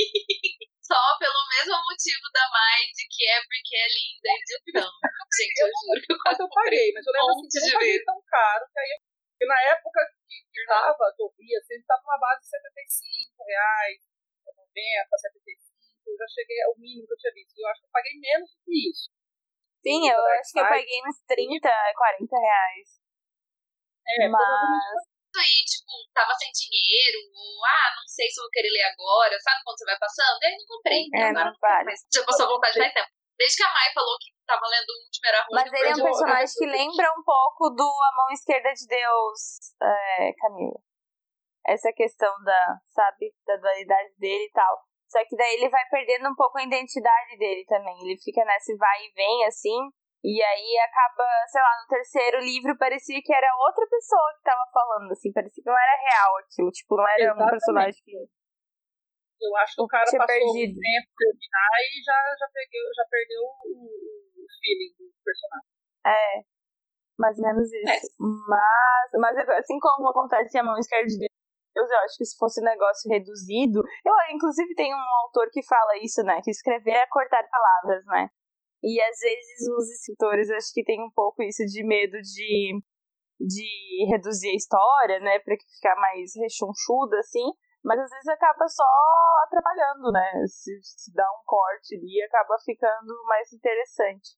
Só 0.84 1.00
pelo 1.18 1.42
mesmo 1.48 1.80
motivo 1.80 2.28
da 2.36 2.44
Mai, 2.52 2.84
de 2.92 3.08
que 3.08 3.24
é 3.24 3.40
porque 3.40 3.76
é 3.76 3.88
linda 3.88 4.30
e 4.36 4.44
de 4.44 4.56
não. 4.76 4.92
Gente, 5.32 5.60
eu 5.64 5.70
juro 5.72 6.00
que 6.04 6.12
eu 6.12 6.18
Mas 6.20 6.24
quase 6.28 6.44
eu 6.44 6.50
paguei, 6.52 6.88
mas 6.92 7.08
eu 7.08 7.14
lembro 7.14 7.32
assim, 7.32 7.48
que 7.48 7.58
eu 7.58 7.64
não 7.64 7.80
paguei 7.80 8.00
tão 8.04 8.20
caro, 8.28 8.64
que 8.68 8.80
aí 8.80 8.92
eu, 8.92 9.00
porque 9.34 9.46
na 9.48 9.60
época 9.72 10.00
que, 10.28 10.66
tava, 10.68 11.06
que 11.16 11.24
eu 11.24 11.30
via, 11.40 11.58
assim, 11.60 11.80
tava 11.88 12.04
numa 12.04 12.20
base 12.20 12.42
de 12.44 12.48
75 12.52 13.44
reais, 13.48 14.00
90, 14.44 15.18
75, 15.18 15.74
eu 16.08 16.18
já 16.20 16.28
cheguei 16.28 16.60
ao 16.64 16.76
mínimo 16.78 17.08
que 17.08 17.14
eu 17.14 17.18
tinha 17.18 17.34
visto. 17.34 17.58
Eu 17.58 17.68
acho 17.72 17.80
que 17.82 17.88
eu 17.88 17.96
paguei 17.96 18.14
menos 18.20 18.50
do 18.52 18.60
que 18.64 18.76
isso. 18.92 19.08
Sim, 19.84 20.10
eu 20.10 20.20
acho 20.40 20.52
que 20.52 20.60
eu 20.60 20.68
paguei 20.68 21.00
uns 21.08 21.20
30, 21.28 21.72
40 21.96 22.40
reais. 22.40 22.88
É, 24.20 24.28
Mas. 24.28 25.12
Aí, 25.40 25.58
tipo, 25.66 25.92
tava 26.14 26.34
sem 26.36 26.52
dinheiro, 26.52 27.20
ou 27.34 27.66
ah, 27.66 27.90
não 27.96 28.08
sei 28.08 28.30
se 28.30 28.40
eu 28.40 28.44
vou 28.44 28.52
querer 28.52 28.70
ler 28.70 28.88
agora, 28.92 29.40
sabe 29.40 29.62
quando 29.64 29.78
você 29.78 29.86
vai 29.86 30.00
passando? 30.00 30.38
E 30.42 30.46
aí 30.46 30.56
não 30.58 30.68
comprei. 30.68 31.02
É, 31.14 31.24
agora 31.30 31.52
não 31.52 31.60
vale. 31.60 31.86
Mas 31.86 32.00
já 32.12 32.24
passou 32.24 32.46
a 32.46 32.50
vontade 32.50 32.78
faz 32.78 32.94
tempo. 32.94 33.12
Desde 33.38 33.58
que 33.58 33.64
a 33.64 33.74
Mai 33.74 33.90
falou 33.94 34.16
que 34.22 34.30
tava 34.46 34.66
lendo 34.70 34.90
o 34.90 35.00
último 35.04 35.26
era 35.26 35.40
ruim. 35.42 35.56
Mas 35.58 35.68
eu 35.68 35.74
ele 35.74 35.90
é 35.90 35.96
um 35.96 36.06
personagem 36.06 36.54
que 36.54 36.66
lembra 36.66 37.08
um 37.18 37.24
pouco 37.24 37.70
do 37.72 37.84
A 37.84 38.12
Mão 38.16 38.30
Esquerda 38.32 38.72
de 38.74 38.86
Deus, 38.86 39.40
é, 39.82 40.34
Camila. 40.38 40.80
Essa 41.66 41.92
questão 41.94 42.32
da, 42.44 42.78
sabe, 42.90 43.34
da 43.46 43.56
dualidade 43.58 44.14
dele 44.20 44.46
e 44.46 44.52
tal. 44.52 44.86
Só 45.10 45.20
que 45.26 45.36
daí 45.36 45.56
ele 45.56 45.70
vai 45.70 45.84
perdendo 45.90 46.30
um 46.30 46.36
pouco 46.36 46.58
a 46.58 46.64
identidade 46.64 47.38
dele 47.38 47.64
também. 47.66 47.96
Ele 48.02 48.20
fica 48.22 48.44
nesse 48.46 48.76
vai 48.76 49.06
e 49.06 49.14
vem, 49.14 49.46
assim. 49.46 49.80
E 50.24 50.40
aí 50.42 50.80
acaba, 50.80 51.28
sei 51.52 51.62
lá, 51.62 51.84
no 51.84 51.88
terceiro 51.92 52.40
livro 52.40 52.78
parecia 52.78 53.20
que 53.22 53.34
era 53.34 53.52
outra 53.60 53.84
pessoa 53.92 54.34
que 54.38 54.44
tava 54.48 54.64
falando, 54.72 55.12
assim. 55.12 55.34
Parecia 55.34 55.62
que 55.62 55.70
não 55.70 55.76
era 55.76 55.96
real 56.00 56.38
aquilo. 56.40 56.72
Tipo, 56.72 56.96
não 56.96 57.08
era 57.08 57.24
um 57.24 57.36
Exatamente. 57.36 57.52
personagem 57.52 58.02
que. 58.06 58.16
eu 58.16 59.56
acho 59.58 59.76
que 59.76 59.82
o 59.84 59.88
cara 59.88 60.06
Tinha 60.08 60.24
passou 60.24 60.40
perdido. 60.40 60.80
um 60.80 60.80
tempo 60.80 61.08
terminar 61.20 61.72
e 61.84 62.00
já, 62.00 62.18
já, 62.40 62.48
pegueu, 62.56 62.88
já 62.96 63.06
perdeu 63.12 63.42
o, 63.44 63.72
o 63.76 64.46
feeling 64.64 64.96
do 64.96 65.12
personagem. 65.20 65.70
É. 66.08 66.54
Mais 67.20 67.38
ou 67.38 67.44
menos 67.44 67.68
isso. 67.68 68.16
Mas, 68.48 69.08
mas 69.20 69.50
assim 69.60 69.78
como 69.80 70.08
acontece 70.08 70.58
em 70.58 70.62
A 70.62 70.64
Mão 70.64 70.78
Esquerda 70.80 71.06
de 71.06 71.18
Deus, 71.20 71.90
eu 71.92 71.98
acho 72.00 72.18
que 72.18 72.26
se 72.26 72.38
fosse 72.38 72.62
um 72.62 72.66
negócio 72.66 73.12
reduzido. 73.12 73.84
Eu, 74.06 74.14
inclusive, 74.32 74.74
tem 74.74 74.96
um 74.96 75.06
autor 75.26 75.50
que 75.52 75.62
fala 75.68 75.98
isso, 76.02 76.24
né? 76.24 76.40
Que 76.42 76.52
escrever 76.52 76.96
é 76.96 77.08
cortar 77.08 77.44
palavras, 77.50 78.06
né? 78.06 78.30
E 78.84 79.00
às 79.00 79.18
vezes 79.18 79.64
os 79.80 79.90
escritores 79.90 80.52
acho 80.52 80.74
que 80.74 80.84
tem 80.84 81.00
um 81.02 81.12
pouco 81.16 81.42
isso 81.42 81.64
de 81.66 81.88
medo 81.88 82.20
de, 82.20 82.84
de 83.40 84.06
reduzir 84.12 84.50
a 84.52 84.60
história, 84.60 85.20
né? 85.22 85.40
Pra 85.40 85.56
que 85.56 85.64
ficar 85.80 85.96
mais 85.96 86.36
rechonchuda, 86.36 87.18
assim. 87.20 87.48
Mas 87.80 88.00
às 88.00 88.12
vezes 88.12 88.28
acaba 88.28 88.68
só 88.68 88.84
atrapalhando, 89.48 90.12
né? 90.12 90.28
Se, 90.48 90.72
se 90.84 91.14
dá 91.16 91.24
um 91.24 91.44
corte 91.48 91.96
ali, 91.96 92.22
acaba 92.24 92.60
ficando 92.60 93.16
mais 93.28 93.52
interessante. 93.54 94.36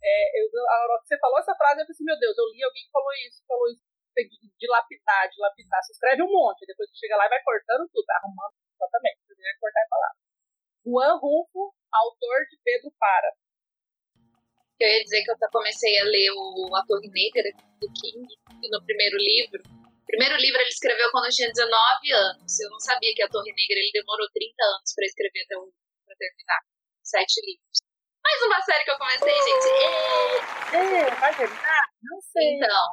É, 0.00 0.40
eu, 0.40 0.48
a 0.48 0.76
hora 0.84 1.00
que 1.02 1.08
você 1.08 1.18
falou 1.18 1.38
essa 1.38 1.54
frase, 1.54 1.82
eu 1.82 1.86
pensei, 1.86 2.04
meu 2.04 2.18
Deus, 2.18 2.38
eu 2.38 2.48
li 2.48 2.62
alguém 2.64 2.84
que 2.84 2.92
falou 2.92 3.12
isso, 3.26 3.44
falou 3.44 3.68
isso, 3.68 3.84
tem 4.14 4.28
que 4.28 4.36
dilapidar, 4.56 5.28
dilapidar. 5.28 5.82
Você 5.82 5.92
escreve 5.92 6.22
um 6.22 6.32
monte, 6.32 6.64
depois 6.64 6.88
você 6.88 6.96
chega 6.96 7.16
lá 7.16 7.26
e 7.26 7.34
vai 7.36 7.42
cortando 7.42 7.84
tudo, 7.92 8.06
arrumando 8.16 8.54
exatamente, 8.78 9.20
você 9.26 9.42
vai 9.42 9.58
cortar 9.60 9.82
a 9.84 9.92
palavra. 9.92 10.18
Juan 10.86 11.14
Rufo, 11.20 11.74
autor 11.92 12.38
de 12.48 12.56
Pedro 12.62 12.90
Para. 12.96 13.28
Eu 14.78 14.88
ia 14.88 15.02
dizer 15.02 15.24
que 15.24 15.30
eu 15.32 15.50
comecei 15.50 15.98
a 15.98 16.04
ler 16.04 16.30
o 16.30 16.76
A 16.76 16.86
Torre 16.86 17.10
Negra 17.10 17.50
do 17.82 17.88
King, 17.98 18.26
no 18.70 18.84
primeiro 18.86 19.16
livro. 19.18 19.58
O 19.74 20.06
primeiro 20.06 20.36
livro 20.36 20.60
ele 20.60 20.70
escreveu 20.70 21.10
quando 21.10 21.26
eu 21.26 21.34
tinha 21.34 21.50
19 21.50 22.12
anos. 22.12 22.60
Eu 22.60 22.70
não 22.70 22.78
sabia 22.78 23.12
que 23.14 23.22
A 23.22 23.28
Torre 23.28 23.50
Negra 23.50 23.74
ele 23.74 23.90
demorou 23.92 24.28
30 24.32 24.54
anos 24.78 24.94
pra 24.94 25.04
escrever 25.04 25.42
até 25.44 25.56
o 25.58 25.72
pra 26.06 26.14
terminar. 26.14 26.60
Sete 27.02 27.42
livros. 27.44 27.78
Mais 28.22 28.42
uma 28.42 28.60
série 28.62 28.84
que 28.84 28.90
eu 28.90 28.98
comecei, 28.98 29.34
gente. 29.34 29.68
Ê! 29.72 30.78
É, 30.78 31.10
vai 31.10 31.36
terminar? 31.36 31.82
Não 32.02 32.20
sei. 32.20 32.54
Então, 32.54 32.84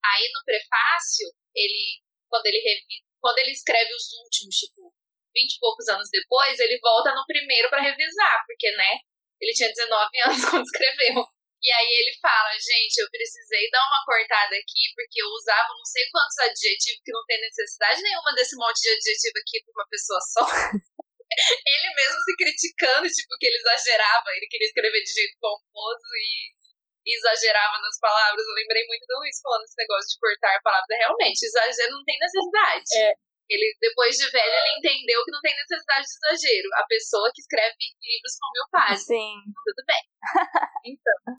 aí 0.00 0.24
no 0.32 0.44
prefácio, 0.44 1.28
ele, 1.54 2.00
quando 2.28 2.46
ele 2.46 2.58
revi, 2.58 3.04
quando 3.20 3.38
ele 3.38 3.52
escreve 3.52 3.92
os 3.92 4.12
últimos, 4.24 4.54
tipo, 4.56 4.94
20 5.34 5.52
e 5.52 5.60
poucos 5.60 5.88
anos 5.88 6.08
depois, 6.10 6.58
ele 6.58 6.78
volta 6.80 7.14
no 7.14 7.26
primeiro 7.26 7.68
pra 7.68 7.82
revisar, 7.82 8.44
porque, 8.46 8.70
né, 8.72 8.98
ele 9.40 9.52
tinha 9.52 9.68
19 9.70 10.20
anos 10.26 10.44
quando 10.50 10.64
escreveu. 10.64 11.24
E 11.58 11.68
aí 11.74 11.90
ele 11.90 12.14
fala, 12.22 12.54
gente, 12.54 13.02
eu 13.02 13.10
precisei 13.10 13.66
dar 13.70 13.82
uma 13.82 14.04
cortada 14.06 14.54
aqui, 14.54 14.94
porque 14.94 15.18
eu 15.18 15.26
usava 15.26 15.74
não 15.74 15.84
sei 15.84 16.06
quantos 16.10 16.38
adjetivos 16.38 17.02
que 17.02 17.10
não 17.10 17.24
tem 17.26 17.40
necessidade 17.40 18.02
nenhuma 18.02 18.32
desse 18.34 18.54
monte 18.54 18.78
de 18.78 18.90
adjetivo 18.94 19.38
aqui 19.42 19.58
pra 19.66 19.74
uma 19.74 19.88
pessoa 19.90 20.20
só. 20.22 20.44
ele 21.66 21.88
mesmo 21.94 22.18
se 22.22 22.32
criticando, 22.38 23.06
tipo, 23.10 23.34
que 23.38 23.46
ele 23.46 23.58
exagerava, 23.58 24.30
ele 24.38 24.46
queria 24.46 24.68
escrever 24.68 25.02
de 25.02 25.12
jeito 25.12 25.36
pomposo 25.40 26.08
e 26.14 26.54
exagerava 27.10 27.78
nas 27.82 27.98
palavras. 27.98 28.44
Eu 28.46 28.54
lembrei 28.54 28.86
muito 28.86 29.06
do 29.06 29.18
Luiz 29.18 29.40
falando 29.42 29.64
esse 29.64 29.78
negócio 29.78 30.08
de 30.14 30.20
cortar 30.20 30.62
palavras. 30.62 30.98
Realmente, 30.98 31.42
exagero 31.42 31.90
não 31.90 32.04
tem 32.04 32.18
necessidade. 32.18 32.90
É. 33.02 33.27
Ele, 33.48 33.76
depois 33.80 34.16
de 34.16 34.30
velho, 34.30 34.52
ele 34.52 34.78
entendeu 34.78 35.24
que 35.24 35.32
não 35.32 35.40
tem 35.40 35.56
necessidade 35.56 36.04
de 36.04 36.12
exagero. 36.12 36.68
A 36.74 36.84
pessoa 36.84 37.32
que 37.32 37.40
escreve 37.40 37.76
livros 37.80 38.36
com 38.36 38.52
mil 38.52 38.66
páginas. 38.70 39.06
Sim. 39.08 39.34
Tudo 39.64 39.82
bem. 39.86 40.02
Então, 40.88 41.36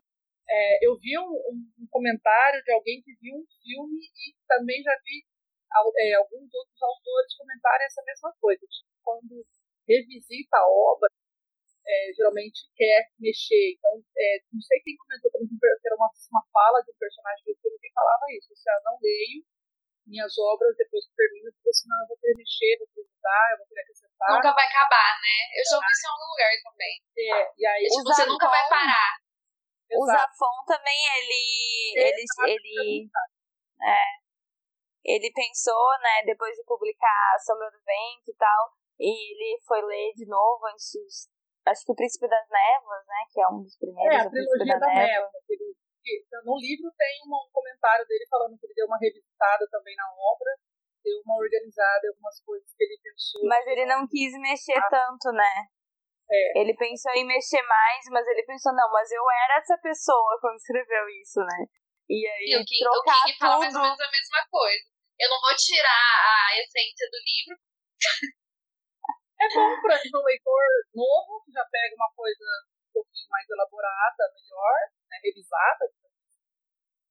é, 0.48 0.86
eu 0.86 0.98
vi 0.98 1.18
um, 1.18 1.30
um, 1.30 1.86
comentário 1.90 2.62
de 2.62 2.72
alguém 2.72 3.02
que 3.02 3.14
viu 3.22 3.34
um 3.34 3.46
filme 3.62 4.02
e 4.02 4.34
também 4.46 4.82
já 4.82 4.94
vi 5.02 5.24
é, 5.98 6.14
alguns 6.14 6.52
outros 6.52 6.82
autores 6.82 7.36
comentarem 7.36 7.86
essa 7.86 8.02
mesma 8.04 8.34
coisa. 8.40 8.60
Tipo, 8.60 8.90
quando 9.02 9.46
revisita 9.88 10.56
a 10.58 10.68
obra, 10.68 11.08
é, 11.86 12.12
geralmente 12.14 12.66
quer 12.76 13.10
mexer. 13.18 13.74
Então, 13.78 14.02
é, 14.18 14.38
não 14.52 14.60
sei 14.60 14.78
quem 14.82 14.96
comentou 14.96 15.30
também 15.30 15.48
que 15.48 15.86
era 15.86 15.96
uma, 15.96 16.10
uma 16.10 16.44
fala 16.52 16.82
de 16.82 16.90
um 16.90 16.98
personagem 16.98 17.44
do 17.46 17.56
filme 17.62 17.78
que 17.80 17.92
falava 17.94 18.26
isso. 18.36 18.54
Se 18.54 18.70
eu 18.70 18.82
não 18.84 18.98
leio 19.02 19.42
minhas 20.10 20.34
obras 20.38 20.74
depois 20.76 21.06
que 21.06 21.14
termino, 21.14 21.48
porque 21.54 21.72
senão 21.72 21.96
eu 22.02 22.08
vou 22.10 22.18
querer 22.18 22.36
mexer, 22.36 22.74
vou 22.82 22.88
querer 22.90 23.06
mudar, 23.06 23.46
eu 23.54 23.58
vou 23.62 23.66
querer 23.70 23.82
acrescentar. 23.86 24.28
Nunca 24.34 24.50
vai 24.52 24.66
acabar, 24.66 25.10
né? 25.22 25.36
Eu 25.54 25.62
já 25.64 25.74
ouvi 25.78 25.90
isso 25.94 26.04
em 26.04 26.10
algum 26.10 26.28
lugar 26.34 26.50
também. 26.66 26.94
É, 27.14 27.38
e 27.56 27.62
aí, 27.66 27.84
Tipo, 27.86 28.10
você 28.10 28.26
nunca 28.26 28.46
vai 28.50 28.64
parar. 28.68 29.12
O. 29.90 30.06
Zafon 30.06 30.56
também, 30.66 31.00
ele. 31.18 31.42
Ele, 31.98 32.22
ele, 32.46 33.10
é, 33.82 34.02
ele 35.02 35.32
pensou, 35.34 35.98
né, 35.98 36.22
depois 36.26 36.54
de 36.54 36.62
publicar 36.62 37.34
A 37.34 37.38
Sombra 37.38 37.70
do 37.70 37.82
Vento 37.82 38.30
e 38.30 38.36
tal, 38.38 38.70
e 39.00 39.10
ele 39.10 39.58
foi 39.66 39.82
ler 39.82 40.12
de 40.14 40.26
novo 40.26 40.66
antes. 40.66 41.26
Acho 41.66 41.84
que 41.84 41.92
o 41.92 41.96
Príncipe 41.96 42.28
das 42.28 42.48
Névoas, 42.48 43.06
né? 43.06 43.20
Que 43.32 43.40
é 43.40 43.48
um 43.48 43.62
dos 43.62 43.76
primeiros. 43.76 44.14
É, 44.14 44.20
a 44.20 44.26
o 44.26 44.30
Príncipe 44.30 44.58
trilogia 44.58 44.78
da 44.78 44.86
Névoa. 44.86 45.06
Névoa. 45.06 45.30
Que- 46.02 46.24
No 46.44 46.56
livro 46.58 46.90
tem 46.96 47.20
um 47.26 47.50
comentário 47.52 48.06
dele 48.06 48.26
falando 48.28 48.58
que 48.58 48.66
ele 48.66 48.74
deu 48.74 48.86
uma 48.86 48.98
revisitada 48.98 49.66
também 49.70 49.94
na 49.96 50.08
obra, 50.08 50.50
deu 51.04 51.20
uma 51.24 51.36
organizada 51.36 52.06
em 52.06 52.08
algumas 52.10 52.40
coisas 52.44 52.68
que 52.76 52.84
ele 52.84 52.98
pensou. 53.02 53.42
Mas 53.48 53.66
ele 53.66 53.86
não 53.86 54.06
quis 54.06 54.32
mexer 54.40 54.80
tanto, 54.90 55.32
né? 55.32 55.66
É. 56.30 56.60
Ele 56.62 56.74
pensou 56.76 57.12
em 57.12 57.26
mexer 57.26 57.62
mais, 57.62 58.04
mas 58.10 58.26
ele 58.28 58.44
pensou, 58.44 58.72
não, 58.72 58.90
mas 58.92 59.10
eu 59.10 59.22
era 59.44 59.58
essa 59.58 59.76
pessoa 59.78 60.38
quando 60.40 60.56
escreveu 60.56 61.08
isso, 61.20 61.40
né? 61.40 61.66
E 62.08 62.26
aí 62.26 62.54
E 62.54 62.56
o 62.56 62.64
King, 62.64 62.86
o 62.86 62.90
trocar 62.90 63.24
King 63.26 63.38
fala 63.38 63.58
mais 63.58 63.74
ou 63.74 63.82
menos 63.82 64.00
a 64.00 64.10
mesma 64.10 64.42
coisa. 64.50 64.84
Eu 65.18 65.28
não 65.30 65.40
vou 65.40 65.54
tirar 65.56 66.14
a 66.24 66.60
essência 66.60 67.06
do 67.10 67.18
livro. 67.18 67.54
É 69.40 69.46
bom 69.54 69.72
para 69.80 69.96
um 69.96 70.24
leitor 70.24 70.64
novo, 70.94 71.42
que 71.44 71.52
já 71.52 71.64
pega 71.64 71.94
uma 71.96 72.12
coisa 72.14 72.44
um 72.44 72.92
pouquinho 72.92 73.28
mais 73.30 73.48
elaborada, 73.48 74.22
melhor, 74.36 74.78
né, 75.10 75.18
revisada, 75.22 75.84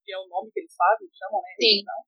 que 0.04 0.12
é 0.14 0.18
o 0.18 0.28
nome 0.28 0.52
que 0.52 0.60
eles 0.62 0.76
fazem, 0.76 1.08
chamam, 1.14 1.42
né? 1.42 1.54
Sim. 1.60 1.84
revisão. 1.86 2.02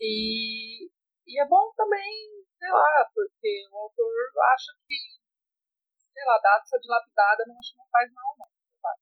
E, 0.00 0.90
e 1.26 1.40
é 1.40 1.46
bom 1.48 1.72
também, 1.74 2.44
sei 2.58 2.70
lá, 2.70 3.10
porque 3.14 3.66
o 3.72 3.76
autor 3.78 4.12
acha 4.54 4.72
que, 4.86 4.96
sei 6.12 6.24
lá, 6.24 6.38
dado 6.38 6.62
essa 6.62 6.78
dilapidada, 6.78 7.44
não 7.46 7.58
acho 7.58 7.72
que 7.72 7.78
não 7.78 7.88
faz 7.88 8.12
mal, 8.12 8.36
não. 8.38 8.46
sabe? 8.82 9.00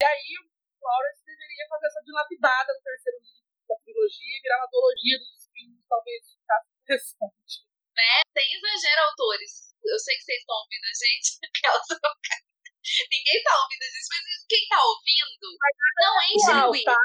E 0.00 0.04
aí 0.04 0.30
o 0.38 0.84
Lawrence 0.84 1.24
deveria 1.24 1.66
fazer 1.68 1.86
essa 1.86 2.02
dilapidada 2.04 2.72
no 2.74 2.82
terceiro 2.82 3.18
livro 3.22 3.44
da 3.68 3.76
trilogia 3.80 4.36
e 4.36 4.42
virar 4.42 4.58
uma 4.58 4.68
duologia 4.70 5.18
dos 5.18 5.32
espinhos, 5.40 5.80
talvez 5.88 6.20
ficasse 6.34 6.68
interessante. 6.82 7.64
Né? 7.96 8.20
Sem 8.36 8.46
exagero, 8.58 9.00
autores. 9.08 9.74
Eu 9.84 9.98
sei 9.98 10.16
que 10.16 10.24
vocês 10.24 10.38
estão 10.40 10.56
ouvindo 10.56 10.84
a 10.84 10.94
gente. 10.94 11.28
aquelas- 11.48 12.53
Ninguém 12.84 13.40
tá 13.42 13.56
ouvindo 13.62 13.84
gente, 13.88 14.08
mas 14.12 14.44
quem 14.48 14.68
tá 14.68 14.76
ouvindo, 14.84 15.48
não 15.96 16.20
enche 16.22 16.50
Uau, 16.52 16.68
linguiça. 16.72 16.92
tá. 16.92 17.00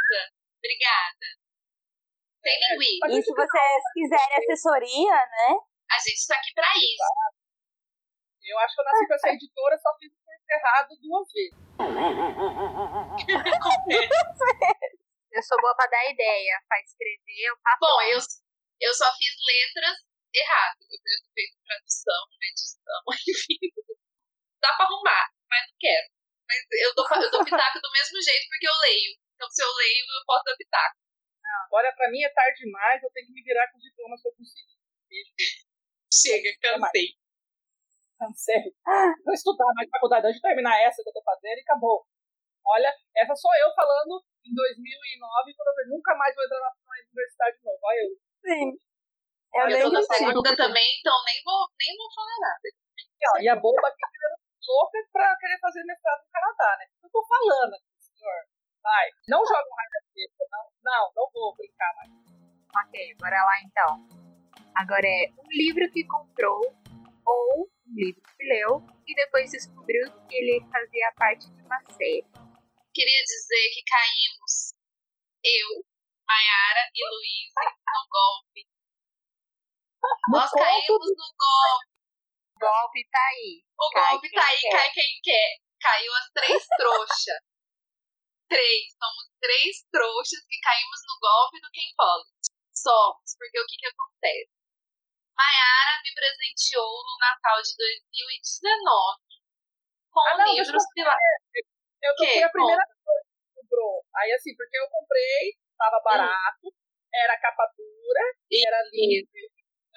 Obrigada. 0.60 1.28
Sem 2.44 2.56
linguiça. 2.60 3.08
E 3.08 3.24
se 3.24 3.32
vocês 3.34 3.84
quiserem 3.94 4.36
assessoria, 4.44 5.16
né? 5.16 5.56
A 5.92 5.98
gente 6.00 6.28
tá 6.28 6.36
aqui 6.36 6.52
pra 6.54 6.68
isso. 6.76 7.14
Eu 8.44 8.60
acho 8.60 8.76
que 8.76 8.82
eu 8.82 8.86
nasci 8.86 9.08
com 9.08 9.14
essa 9.14 9.30
editora, 9.30 9.78
só 9.80 9.96
fiz 10.00 10.12
o 10.12 10.18
curso 10.26 10.52
errado 10.52 10.90
duas 11.02 11.32
vezes. 11.32 11.58
Eu 15.32 15.44
sou 15.44 15.62
boa 15.62 15.76
pra 15.76 15.86
dar 15.88 16.10
ideia, 16.10 16.60
pra 16.68 16.80
escrever, 16.82 17.46
eu 17.46 17.56
faço. 17.62 17.78
Bom, 17.80 18.02
eu, 18.02 18.18
eu 18.82 18.94
só 18.96 19.06
fiz 19.16 19.36
letras 19.46 19.96
erradas. 20.34 20.88
Eu 20.90 20.98
ter 21.04 21.22
feito 21.34 21.56
tradução, 21.64 22.26
edição, 22.42 23.04
enfim. 23.30 23.60
Dá 24.60 24.74
pra 24.76 24.86
arrumar, 24.86 25.30
mas 25.50 25.62
não 25.68 25.78
quero. 25.80 26.08
Mas 26.48 26.60
eu 26.72 26.92
dou, 26.96 27.06
eu 27.26 27.32
dou 27.32 27.46
pitaco 27.46 27.80
do 27.82 27.92
mesmo 27.92 28.18
jeito 28.22 28.46
porque 28.50 28.68
eu 28.68 28.78
leio. 28.90 29.12
Então, 29.36 29.50
se 29.50 29.64
eu 29.64 29.72
leio, 29.74 30.04
eu 30.06 30.26
posso 30.26 30.44
dar 30.46 30.58
pitaco. 30.58 30.98
Agora, 31.66 31.94
pra 31.96 32.10
mim, 32.10 32.22
é 32.22 32.30
tarde 32.30 32.66
demais, 32.66 33.02
eu 33.02 33.10
tenho 33.12 33.28
que 33.28 33.34
me 33.34 33.42
virar 33.42 33.70
com 33.72 33.78
os 33.78 33.84
diplomas 33.84 34.22
que 34.22 34.28
eu 34.28 34.36
consegui. 34.38 34.80
Chega, 36.14 36.50
cansei. 36.62 37.18
Não, 38.20 38.34
sério. 38.34 38.74
Vou 39.24 39.34
estudar 39.34 39.72
mais 39.74 39.90
faculdade 39.90 40.28
antes 40.28 40.42
de 40.42 40.42
terminar 40.42 40.76
essa 40.82 41.02
que 41.02 41.10
eu 41.10 41.14
tô 41.14 41.24
fazendo 41.24 41.58
e 41.58 41.62
acabou. 41.62 42.06
Olha, 42.66 42.94
essa 43.16 43.36
sou 43.36 43.52
eu 43.56 43.74
falando 43.74 44.22
em 44.44 44.54
2009, 44.54 45.56
quando 45.56 45.68
eu 45.70 45.74
falei, 45.74 45.90
nunca 45.90 46.16
mais 46.16 46.36
vou 46.36 46.44
entrar 46.44 46.60
na 46.60 46.72
universidade 47.08 47.58
de 47.58 47.64
novo. 47.64 47.80
Olha 47.82 48.00
eu. 48.04 48.12
Sim. 48.44 48.68
Eu, 49.54 49.62
Eu 49.62 49.68
nem 49.68 49.82
tô 49.82 49.90
na 49.90 50.02
segunda 50.04 50.56
também, 50.56 51.00
então 51.00 51.16
nem 51.26 51.42
vou, 51.44 51.66
nem 51.80 51.98
vou 51.98 52.14
falar 52.14 52.38
nada. 52.40 52.66
E, 53.00 53.26
ó, 53.26 53.42
e 53.42 53.50
a 53.50 53.56
boba 53.56 53.88
aqui 53.88 54.04
ficando 54.06 54.39
louca 54.70 54.98
pra 55.12 55.36
querer 55.38 55.60
fazer 55.60 55.84
mestrado 55.84 56.22
no 56.22 56.32
Canadá, 56.32 56.78
né? 56.78 56.86
Eu 57.04 57.10
tô 57.10 57.26
falando 57.26 57.74
aqui, 57.74 57.90
senhor. 57.98 58.42
Vai. 58.84 59.10
Não 59.28 59.46
joga 59.46 59.66
um 59.66 59.76
raio 59.76 59.90
na 59.90 60.02
cabeça, 60.06 60.44
não. 60.52 60.66
Não, 60.84 61.14
não 61.16 61.32
vou 61.34 61.56
brincar 61.56 61.94
mais. 61.96 62.12
Ok, 62.86 63.16
bora 63.20 63.44
lá 63.44 63.56
então. 63.66 64.08
Agora 64.76 65.06
é 65.06 65.34
um 65.38 65.48
livro 65.50 65.92
que 65.92 66.06
comprou 66.06 66.62
ou 67.26 67.64
um 67.66 67.96
livro 67.96 68.22
que 68.22 68.44
leu 68.46 68.82
e 69.08 69.16
depois 69.16 69.52
descobriu 69.52 70.06
que 70.28 70.36
ele 70.36 70.66
fazia 70.72 71.12
parte 71.18 71.50
de 71.50 71.62
uma 71.64 71.82
série. 71.92 72.26
Queria 72.94 73.24
dizer 73.24 73.70
que 73.74 73.84
caímos, 73.84 74.74
eu, 75.44 75.84
Mayara 76.28 76.90
e 76.94 77.02
Luiz, 77.10 77.54
no 77.86 78.08
golpe. 78.10 78.68
Nós 80.30 80.52
caímos 80.52 81.10
no 81.10 81.30
golpe. 81.38 81.99
Golpe 82.60 83.00
tá 83.10 83.20
aí. 83.32 83.64
O 83.80 83.90
Cai 83.92 84.12
golpe 84.12 84.32
tá 84.32 84.46
aí, 84.46 84.60
quer. 84.60 84.72
cai 84.72 84.90
quem 84.92 85.20
quer. 85.24 85.50
Caiu 85.82 86.14
as 86.14 86.30
três 86.32 86.68
trouxas. 86.78 87.42
três. 88.50 88.84
Somos 89.00 89.26
três 89.40 89.86
trouxas 89.92 90.42
que 90.50 90.60
caímos 90.60 91.02
no 91.08 91.16
golpe 91.22 91.62
do 91.62 91.70
Quem 91.72 91.90
Pode. 91.96 92.30
Somos, 92.76 93.36
porque 93.38 93.60
o 93.60 93.66
que 93.68 93.76
que 93.78 93.88
acontece? 93.88 94.52
Mayara 95.36 96.02
me 96.04 96.12
presenteou 96.16 97.04
no 97.04 97.16
Natal 97.20 97.62
de 97.62 97.72
2019 97.76 99.20
com 100.12 100.20
Ah, 100.22 100.38
não, 100.38 100.54
livros 100.56 100.84
lá. 100.98 101.18
Eu 102.02 102.16
fui 102.18 102.44
a 102.44 102.50
primeira 102.50 102.84
coisa 102.84 103.24
que 103.24 103.56
comprou. 103.56 104.04
Aí, 104.16 104.32
assim, 104.34 104.56
porque 104.56 104.78
eu 104.78 104.88
comprei, 104.90 105.56
tava 105.78 106.00
barato, 106.04 106.74
era 107.14 107.40
capa 107.40 107.64
dura, 107.78 108.24
E- 108.52 108.66
era 108.68 108.82
lindo. 108.92 109.28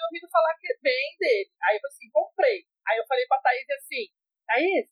E 0.02 0.04
eu 0.04 0.06
ouvido 0.10 0.26
falar 0.34 0.54
que 0.58 0.66
bem 0.82 1.06
dele. 1.18 1.50
Aí 1.62 1.76
eu 1.76 1.80
falei 1.80 1.94
assim, 1.94 2.10
comprei. 2.10 2.58
Aí 2.88 2.98
eu 2.98 3.06
falei 3.06 3.26
pra 3.26 3.38
Thaís 3.38 3.70
assim, 3.70 4.04
Thaís, 4.50 4.86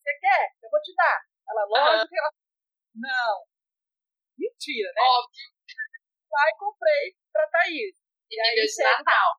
você 0.00 0.12
quer? 0.20 0.44
Eu 0.64 0.70
vou 0.70 0.80
te 0.80 0.94
dar. 0.96 1.20
Ela, 1.48 1.64
lógico 1.68 2.08
que 2.08 2.18
ela. 2.18 2.30
Não. 2.96 3.44
Mentira, 4.38 4.88
né? 4.94 5.00
Óbvio, 5.02 5.44
Aí 6.34 6.52
comprei 6.58 7.14
pra 7.32 7.46
Thaís. 7.48 7.94
e 8.30 8.40
aí, 8.40 8.50
nível 8.56 8.64
de 8.66 8.72
chega- 8.74 8.98
Natal. 8.98 9.30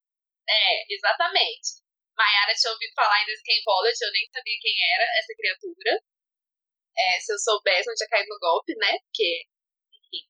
É, 0.47 0.93
exatamente. 0.93 1.81
Mayara 2.15 2.53
tinha 2.53 2.71
ouvido 2.71 2.93
falar 2.93 3.21
em 3.23 3.25
desse 3.25 3.43
Ken 3.43 3.59
eu 3.65 4.11
nem 4.13 4.29
sabia 4.31 4.57
quem 4.61 4.75
era 4.93 5.03
essa 5.19 5.33
criatura. 5.35 5.91
É, 6.97 7.19
se 7.19 7.33
eu 7.33 7.39
soubesse, 7.39 7.87
não 7.89 7.95
tinha 7.95 8.07
caído 8.07 8.29
no 8.29 8.39
golpe, 8.39 8.73
né? 8.77 8.99
Porque, 8.99 9.43
enfim, 9.91 10.23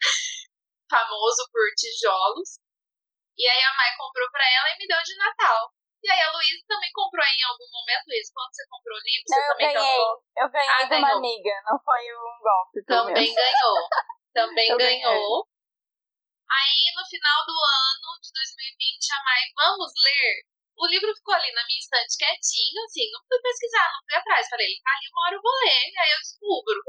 famoso 0.90 1.42
por 1.52 1.66
tijolos. 1.76 2.59
E 3.38 3.46
aí 3.48 3.62
a 3.64 3.74
Mai 3.74 3.90
comprou 3.96 4.28
pra 4.30 4.44
ela 4.44 4.68
e 4.70 4.78
me 4.78 4.86
deu 4.86 5.02
de 5.02 5.16
Natal. 5.16 5.72
E 6.02 6.10
aí 6.10 6.20
a 6.22 6.32
Luísa 6.32 6.64
também 6.66 6.90
comprou 6.92 7.24
em 7.24 7.42
algum 7.44 7.68
momento, 7.72 8.08
Luísa, 8.08 8.32
quando 8.32 8.52
você 8.54 8.64
comprou 8.68 8.96
o 8.96 9.04
livro, 9.04 9.24
você 9.28 9.40
Não, 9.40 9.48
também 9.48 9.72
ganhei. 9.72 9.90
ganhou. 9.92 10.12
Eu 10.38 10.48
ganhei 10.50 10.70
Ah, 10.70 10.78
de 10.78 10.84
uma 10.84 11.00
ganhou. 11.08 11.18
amiga, 11.18 11.54
não 11.68 11.76
foi 11.84 12.02
um 12.14 12.40
golpe. 12.40 12.84
Também 12.86 13.14
menos. 13.14 13.34
ganhou. 13.36 13.76
Também 14.32 14.68
Eu 14.70 14.78
ganhei. 14.78 15.00
ganhou. 15.02 15.46
Aí, 16.50 16.82
no 16.96 17.04
final 17.06 17.38
do 17.46 17.52
ano 17.54 18.08
de 18.22 18.30
2020, 18.32 19.12
a 19.12 19.22
Mai, 19.22 19.42
vamos 19.54 19.92
ler? 20.02 20.42
O 20.80 20.86
livro 20.88 21.14
ficou 21.14 21.34
ali 21.34 21.52
na 21.52 21.62
minha 21.66 21.78
estante 21.78 22.16
quietinho, 22.16 22.80
assim, 22.88 23.04
não 23.12 23.20
fui 23.28 23.38
pesquisar, 23.42 23.86
não 23.92 24.00
fui 24.02 24.16
atrás. 24.16 24.48
Falei, 24.48 24.72
tá 24.82 24.90
ali, 24.96 25.06
uma 25.12 25.20
hora 25.26 25.36
eu 25.36 25.42
vou 25.42 25.52
ler, 25.62 25.84
aí 26.00 26.10
eu 26.10 26.18
descubro. 26.18 26.80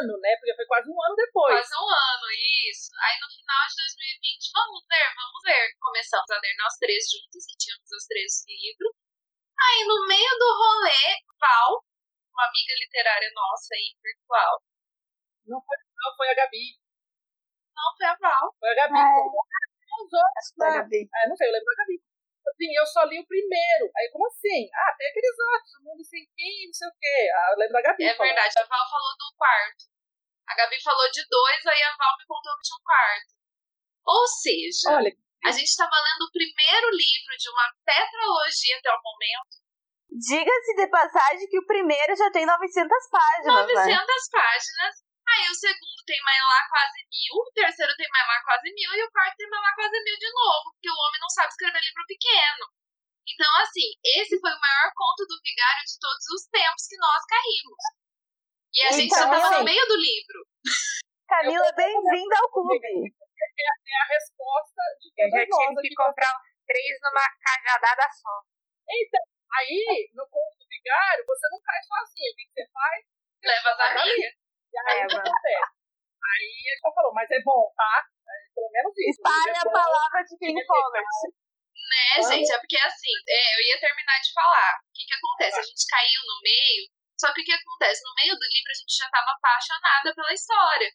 Ano, 0.00 0.18
né? 0.20 0.36
Porque 0.36 0.54
foi 0.56 0.66
quase 0.66 0.90
um 0.90 0.98
ano 0.98 1.16
depois. 1.16 1.54
Quase 1.54 1.74
um 1.76 1.88
ano, 1.88 2.26
isso. 2.70 2.90
Aí 2.96 3.16
no 3.20 3.28
final 3.28 3.62
de 3.68 3.76
2020, 3.84 4.52
vamos 4.52 4.80
ver, 4.88 5.08
vamos 5.14 5.40
ver. 5.44 5.64
Começamos 5.80 6.30
a 6.30 6.38
ler 6.40 6.54
nós 6.58 6.74
três 6.78 7.02
juntos, 7.10 7.42
que 7.46 7.56
tínhamos 7.56 7.90
os 7.90 8.04
três 8.06 8.44
livros. 8.48 8.92
Aí 9.54 9.80
no 9.86 10.06
meio 10.06 10.32
do 10.38 10.48
rolê, 10.50 11.04
Val, 11.38 11.84
uma 12.32 12.44
amiga 12.48 12.74
literária 12.80 13.30
nossa 13.34 13.74
aí, 13.74 13.94
virtual. 14.02 14.62
Não 15.46 15.60
foi, 15.60 15.76
não, 15.76 16.16
foi 16.16 16.28
a 16.30 16.34
Gabi. 16.34 16.66
Não, 17.74 17.88
foi 17.96 18.06
a 18.06 18.16
Val. 18.16 18.46
Foi 18.58 18.68
a 18.70 18.74
Gabi. 18.74 18.98
É. 18.98 19.14
Foi 20.56 20.66
a? 20.66 20.70
Gabi. 20.82 21.08
Ah, 21.14 21.28
não 21.28 21.36
sei, 21.36 21.48
eu 21.48 21.52
lembro 21.52 21.66
da 21.66 21.84
Gabi. 21.84 22.13
Assim, 22.54 22.70
eu 22.70 22.86
só 22.86 23.02
li 23.04 23.18
o 23.18 23.26
primeiro. 23.26 23.90
Aí, 23.98 24.08
como 24.14 24.26
assim? 24.30 24.70
Ah, 24.70 24.94
tem 24.96 25.10
aqueles 25.10 25.34
outros, 25.34 25.74
o 25.74 25.84
mundo 25.84 26.04
sem 26.06 26.22
fim, 26.38 26.66
não 26.70 26.72
sei 26.72 26.86
o 26.86 26.96
quê. 27.02 27.18
Ah, 27.34 27.48
eu 27.50 27.58
lembro 27.58 27.74
da 27.74 27.82
Gabi. 27.82 28.04
É 28.04 28.14
falando. 28.14 28.30
verdade, 28.30 28.54
a 28.58 28.62
Val 28.62 28.86
falou 28.90 29.12
do 29.18 29.28
quarto. 29.36 29.82
A 30.46 30.54
Gabi 30.54 30.78
falou 30.80 31.10
de 31.10 31.22
dois, 31.26 31.66
aí 31.66 31.82
a 31.82 31.96
Val 31.98 32.14
me 32.14 32.26
contou 32.30 32.54
que 32.54 32.62
tinha 32.62 32.78
um 32.78 32.86
quarto. 32.86 33.30
Ou 34.06 34.26
seja, 34.28 35.02
Olha, 35.02 35.12
a 35.42 35.50
gente 35.50 35.66
estava 35.66 35.98
lendo 35.98 36.28
o 36.28 36.32
primeiro 36.32 36.88
livro 36.94 37.34
de 37.34 37.48
uma 37.50 37.66
tetralogia 37.82 38.78
até 38.78 38.90
o 38.94 39.02
momento, 39.02 39.64
Diga-se 40.14 40.76
de 40.76 40.86
passagem 40.86 41.48
que 41.48 41.58
o 41.58 41.66
primeiro 41.66 42.14
já 42.14 42.30
tem 42.30 42.46
900 42.46 43.10
páginas, 43.10 43.66
900 43.66 43.82
né? 43.82 44.06
páginas. 44.30 45.03
Aí 45.34 45.50
o 45.50 45.54
segundo 45.54 46.00
tem 46.06 46.20
mais 46.22 46.38
lá 46.46 46.60
quase 46.70 47.00
mil, 47.10 47.34
o 47.42 47.50
terceiro 47.50 47.90
tem 47.98 48.06
mais 48.06 48.26
lá 48.28 48.38
quase 48.46 48.70
mil 48.70 48.90
e 48.94 49.02
o 49.02 49.10
quarto 49.10 49.34
tem 49.34 49.50
mais 49.50 49.62
lá 49.66 49.72
quase 49.74 49.98
mil 50.04 50.14
de 50.14 50.30
novo, 50.30 50.70
porque 50.70 50.90
o 50.90 50.94
homem 50.94 51.20
não 51.20 51.30
sabe 51.30 51.50
escrever 51.50 51.82
livro 51.82 52.06
pequeno. 52.06 52.64
Então, 53.26 53.50
assim, 53.66 53.88
esse 54.20 54.38
foi 54.38 54.52
o 54.52 54.60
maior 54.62 54.92
conto 54.94 55.26
do 55.26 55.40
vigário 55.42 55.82
de 55.82 55.96
todos 55.98 56.24
os 56.38 56.42
tempos 56.46 56.86
que 56.86 56.98
nós 57.02 57.22
caímos. 57.26 57.82
E 58.74 58.78
a 58.86 58.92
gente 58.92 59.10
já 59.10 59.26
Então, 59.26 59.30
tava 59.32 59.50
no 59.50 59.54
assim, 59.58 59.64
meio 59.64 59.84
do 59.88 59.96
livro. 59.96 60.38
Camila, 61.26 61.70
bem-vinda 61.74 62.36
ao 62.38 62.50
clube. 62.52 62.78
é 62.78 63.96
a 63.96 64.06
resposta 64.06 64.82
de 65.00 65.08
Eu 65.18 65.30
já 65.34 65.42
tive 65.50 65.88
que 65.88 65.94
comprar 65.98 66.30
três 66.62 66.94
numa 67.02 67.26
cajadada 67.42 68.06
só. 68.12 68.38
Então, 68.86 69.24
aí, 69.56 70.10
no 70.14 70.28
conto 70.30 70.54
do 70.62 70.66
vigário, 70.68 71.24
você 71.26 71.48
não 71.50 71.60
cai 71.64 71.80
sozinho. 71.82 72.30
O 72.30 72.36
que 72.36 72.44
que 72.44 72.52
você 72.54 72.66
faz? 72.70 73.02
Leva 73.42 73.70
as 73.72 73.80
amigas. 73.80 74.43
E 74.74 74.78
aí, 74.90 75.04
o 75.04 75.08
que 75.08 75.14
Leva. 75.14 75.22
acontece? 75.22 75.72
Aí, 76.24 76.50
ele 76.66 76.80
só 76.82 76.90
falou, 76.90 77.14
mas 77.14 77.30
é 77.30 77.40
bom, 77.46 77.70
tá? 77.76 77.94
Pelo 78.54 78.70
menos 78.70 78.92
isso. 78.98 79.22
Espalhe 79.22 79.54
é 79.54 79.58
a 79.58 79.64
bom. 79.64 79.72
palavra 79.72 80.18
de 80.26 80.34
King 80.38 80.58
Follett. 80.66 81.14
Né, 81.84 82.22
gente? 82.22 82.50
É 82.50 82.58
porque 82.58 82.78
assim, 82.78 83.12
é, 83.28 83.40
eu 83.54 83.60
ia 83.70 83.78
terminar 83.80 84.18
de 84.18 84.32
falar. 84.32 84.72
O 84.78 84.92
que 84.94 85.04
que 85.04 85.14
acontece? 85.14 85.58
A 85.58 85.62
gente 85.62 85.84
caiu 85.86 86.20
no 86.26 86.40
meio, 86.42 86.82
só 87.20 87.32
que 87.34 87.42
o 87.42 87.44
que 87.44 87.52
acontece? 87.52 88.02
No 88.02 88.14
meio 88.14 88.34
do 88.34 88.46
livro 88.50 88.70
a 88.72 88.78
gente 88.78 88.94
já 88.96 89.08
tava 89.10 89.30
apaixonada 89.30 90.14
pela 90.14 90.32
história. 90.32 90.90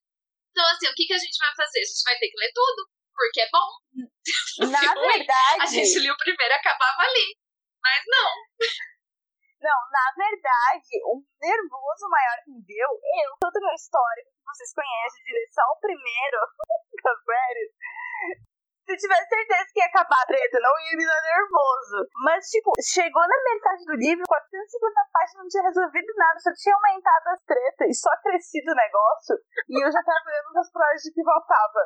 Então, 0.49 0.65
assim, 0.71 0.87
o 0.87 0.95
que 0.95 1.05
que 1.05 1.13
a 1.13 1.17
gente 1.19 1.37
vai 1.37 1.53
fazer? 1.55 1.79
A 1.79 1.85
gente 1.85 2.03
vai 2.03 2.17
ter 2.17 2.29
que 2.31 2.39
ler 2.39 2.51
tudo, 2.53 2.89
porque 3.13 3.41
é 3.41 3.49
bom. 3.53 3.69
Na 4.71 4.81
Ui, 4.97 5.07
A 5.07 5.17
verdade, 5.17 5.75
gente 5.75 5.99
lia 5.99 6.13
o 6.13 6.17
primeiro 6.17 6.53
e 6.53 6.57
acabava 6.57 7.01
ali. 7.03 7.37
Mas 7.83 8.03
não. 8.07 8.31
Não, 9.59 9.79
na 9.91 10.07
verdade, 10.15 10.93
o 11.03 11.19
nervoso 11.39 12.05
maior 12.09 12.37
que 12.43 12.51
me 12.51 12.61
deu, 12.63 12.89
eu, 12.89 13.29
todo 13.39 13.59
meu 13.59 13.75
histórico 13.75 14.31
que 14.31 14.45
vocês 14.47 14.71
conhecem, 14.73 15.23
de 15.23 15.31
ler 15.35 15.47
só 15.51 15.63
o 15.67 15.79
primeiro 15.79 16.37
das 17.03 17.19
séries, 17.23 17.71
se 18.89 18.93
eu 18.95 18.97
tivesse 18.97 19.29
certeza 19.29 19.69
que 19.69 19.79
ia 19.79 19.85
acabar 19.85 20.17
a 20.17 20.25
treta, 20.25 20.57
não 20.57 20.73
ia 20.81 20.97
me 20.97 21.05
dar 21.05 21.21
nervoso. 21.21 22.09
Mas, 22.25 22.49
tipo, 22.49 22.73
chegou 22.81 23.21
na 23.21 23.37
metade 23.45 23.85
do 23.85 23.93
livro, 23.93 24.25
450 24.25 25.13
páginas, 25.13 25.43
não 25.43 25.51
tinha 25.53 25.67
resolvido 25.69 26.09
nada, 26.17 26.39
só 26.39 26.49
tinha 26.57 26.73
aumentado 26.73 27.27
as 27.29 27.41
tretas 27.45 27.85
e 27.85 27.93
só 27.93 28.09
crescido 28.23 28.71
o 28.71 28.79
negócio, 28.79 29.37
e 29.69 29.77
eu 29.77 29.91
já 29.93 30.01
tava 30.01 30.25
vendo 30.25 30.57
os 30.57 30.71
próximos 30.73 31.13
que 31.13 31.21
faltava. 31.21 31.83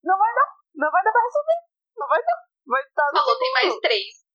Não 0.00 0.16
vai 0.16 0.32
dar, 0.32 0.50
não 0.80 0.90
vai 0.90 1.02
dar 1.04 1.12
pra 1.12 1.28
resolver, 1.28 1.60
não 1.98 2.08
vai 2.08 2.22
dar. 2.24 2.40
Vai 2.70 2.82
estar 2.86 3.06
Falou, 3.10 3.38
tem 3.38 3.52
mais 3.52 3.80
três. 3.80 4.29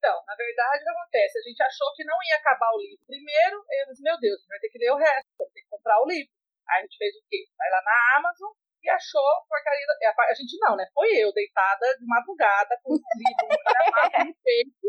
Então, 0.00 0.16
na 0.26 0.34
verdade, 0.34 0.80
o 0.80 0.84
que 0.84 0.90
acontece? 0.96 1.38
A 1.38 1.42
gente 1.44 1.62
achou 1.62 1.92
que 1.92 2.04
não 2.08 2.16
ia 2.24 2.36
acabar 2.40 2.72
o 2.72 2.80
livro 2.80 3.04
primeiro, 3.04 3.60
eu 3.68 3.86
disse, 3.92 4.00
meu 4.00 4.16
Deus, 4.18 4.32
a 4.32 4.40
gente 4.40 4.48
vai 4.48 4.58
ter 4.60 4.70
que 4.72 4.78
ler 4.80 4.92
o 4.92 4.96
resto, 4.96 5.28
vamos 5.36 5.52
ter 5.52 5.60
que 5.60 5.68
comprar 5.68 6.00
o 6.00 6.08
livro. 6.08 6.32
Aí 6.72 6.78
a 6.80 6.82
gente 6.88 6.96
fez 6.96 7.12
o 7.16 7.22
quê? 7.28 7.44
Vai 7.52 7.68
lá 7.68 7.82
na 7.84 8.16
Amazon 8.16 8.48
e 8.80 8.88
achou 8.88 9.20
porcaria. 9.46 9.84
da- 9.86 10.24
A 10.24 10.32
gente 10.32 10.56
não, 10.56 10.74
né? 10.74 10.88
Foi 10.94 11.06
eu, 11.20 11.30
deitada 11.36 11.84
de 11.98 12.06
madrugada, 12.06 12.80
com 12.82 12.94
o 12.94 12.96
livro 12.96 13.44
no 13.44 13.60
calhamaço 13.60 14.24
no 14.24 14.34
peito. 14.40 14.88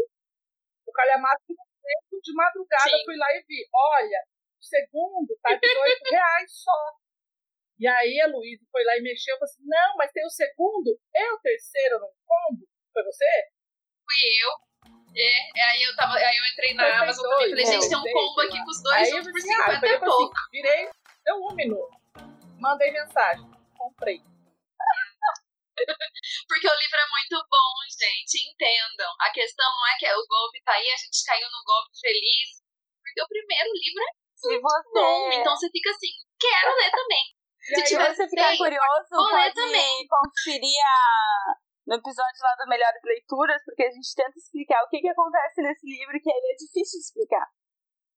O 0.87 0.91
calhamaço 0.93 1.43
no 1.49 1.65
peito, 1.83 2.21
de 2.23 2.33
madrugada, 2.33 2.89
Sim. 2.95 3.03
fui 3.03 3.17
lá 3.17 3.27
e 3.35 3.43
vi. 3.43 3.67
Olha, 3.73 4.19
o 4.59 4.63
segundo 4.63 5.37
tá 5.43 5.53
18 5.59 5.59
reais 6.07 6.51
só. 6.55 6.95
E 7.79 7.85
aí 7.87 8.21
a 8.21 8.27
Luísa 8.27 8.63
foi 8.71 8.83
lá 8.85 8.95
e 8.95 9.01
mexeu 9.01 9.35
e 9.35 9.39
falou 9.39 9.49
assim: 9.51 9.63
não, 9.65 9.95
mas 9.97 10.11
tem 10.13 10.23
o 10.25 10.29
segundo 10.29 10.97
e 11.13 11.33
o 11.33 11.39
terceiro 11.41 11.99
no 11.99 12.07
combo. 12.23 12.63
Foi 12.93 13.03
você? 13.03 13.25
Fui 14.05 14.23
eu. 14.45 14.70
É, 15.15 15.59
é, 15.59 15.63
aí 15.71 15.83
eu 15.83 15.95
tava. 15.95 16.13
Aí 16.15 16.37
eu 16.37 16.45
entrei 16.45 16.73
na 16.73 17.01
Amazon 17.01 17.23
também. 17.23 17.37
dois, 17.37 17.49
Falei, 17.51 17.65
né? 17.65 17.71
gente, 17.71 17.87
tem 17.89 17.97
um 17.97 18.01
Dois, 18.01 18.13
combo 18.13 18.41
aqui 18.41 18.57
com 18.63 18.69
os 18.71 18.81
dois 18.83 18.95
Aí 18.95 19.09
eu 19.09 19.15
juntos 19.17 19.31
por 19.31 19.39
disse, 19.39 19.53
ah, 19.53 19.57
50 19.57 19.71
eu 19.71 19.75
e 19.75 19.79
falei 19.79 19.95
assim, 19.95 20.05
pouco. 20.05 20.33
virei, 20.51 20.89
deu 21.25 21.35
um 21.35 21.55
minuto. 21.55 22.01
Mandei 22.59 22.91
mensagem, 22.91 23.51
comprei. 23.77 24.21
Porque 26.47 26.67
o 26.67 26.79
livro 26.79 26.97
é 26.99 27.07
muito 27.09 27.47
bom, 27.49 27.73
gente. 27.89 28.37
Entendam. 28.51 29.11
A 29.19 29.31
questão 29.31 29.65
não 29.65 29.87
é 29.87 29.95
que 29.97 30.05
o 30.13 30.27
golpe 30.27 30.61
tá 30.63 30.73
aí, 30.73 30.91
a 30.91 30.97
gente 30.97 31.23
caiu 31.25 31.47
no 31.49 31.63
golpe 31.65 31.89
feliz. 31.99 32.61
Porque 33.01 33.21
o 33.23 33.27
primeiro 33.27 33.71
livro 33.73 34.03
é 34.03 34.11
bom. 34.61 35.29
você, 35.29 35.35
Então 35.41 35.55
você 35.55 35.69
fica 35.71 35.89
assim, 35.91 36.11
quero 36.39 36.75
ler 36.77 36.91
também. 36.91 37.23
E 37.61 37.75
Se 37.75 37.83
tivesse 37.83 38.15
você 38.15 38.27
ficar 38.29 38.57
curioso, 38.57 39.07
vou 39.11 39.25
ler 39.33 39.53
também. 39.53 40.07
conferir 40.07 40.81
a- 40.85 41.55
no 41.91 41.99
episódio 41.99 42.39
lá 42.39 42.55
do 42.55 42.71
Melhores 42.71 43.03
Leituras, 43.03 43.59
porque 43.67 43.83
a 43.83 43.91
gente 43.91 44.15
tenta 44.15 44.31
explicar 44.39 44.79
o 44.79 44.87
que, 44.87 45.03
que 45.03 45.11
acontece 45.11 45.59
nesse 45.59 45.83
livro, 45.83 46.15
que 46.23 46.31
ele 46.31 46.47
é 46.47 46.55
difícil 46.55 46.95
de 46.95 47.03
explicar. 47.03 47.47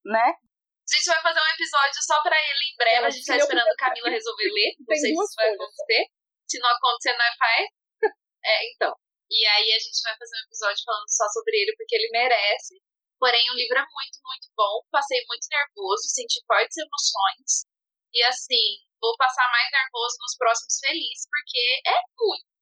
Né? 0.07 0.31
A 0.31 0.91
gente 0.95 1.11
vai 1.11 1.18
fazer 1.18 1.41
um 1.43 1.55
episódio 1.59 1.99
só 2.07 2.22
pra 2.22 2.39
ele 2.39 2.62
em 2.70 2.77
breve. 2.79 2.97
Ela 3.03 3.09
A 3.09 3.11
gente 3.11 3.27
tá 3.27 3.35
esperando 3.35 3.66
a 3.66 3.75
Camila 3.75 4.14
resolver 4.14 4.47
ler. 4.47 4.79
Não 4.79 4.87
sei 4.87 5.11
se 5.11 5.11
isso 5.11 5.35
vai 5.35 5.51
acontecer. 5.51 6.03
Se 6.47 6.59
não 6.62 6.70
acontecer, 6.70 7.18
nós 7.18 7.35
faz. 7.35 7.66
É, 8.47 8.55
então. 8.70 8.95
E 9.27 9.43
aí 9.43 9.68
a 9.75 9.81
gente 9.83 9.99
vai 10.07 10.14
fazer 10.22 10.37
um 10.39 10.47
episódio 10.47 10.85
falando 10.85 11.11
só 11.11 11.27
sobre 11.35 11.57
ele, 11.59 11.75
porque 11.75 11.97
ele 11.97 12.14
merece. 12.14 12.79
Porém, 13.18 13.43
o 13.51 13.59
livro 13.59 13.75
é 13.75 13.87
muito, 13.91 14.22
muito 14.22 14.47
bom. 14.55 14.87
Passei 14.93 15.18
muito 15.27 15.51
nervoso, 15.51 16.14
senti 16.14 16.39
fortes 16.47 16.77
emoções. 16.79 17.66
E 18.12 18.22
assim, 18.22 18.87
vou 19.01 19.16
passar 19.16 19.51
mais 19.51 19.66
nervoso 19.72 20.14
nos 20.20 20.37
próximos 20.37 20.79
felizes, 20.79 21.27
porque 21.27 21.91
é 21.91 21.99
muito 22.22 22.54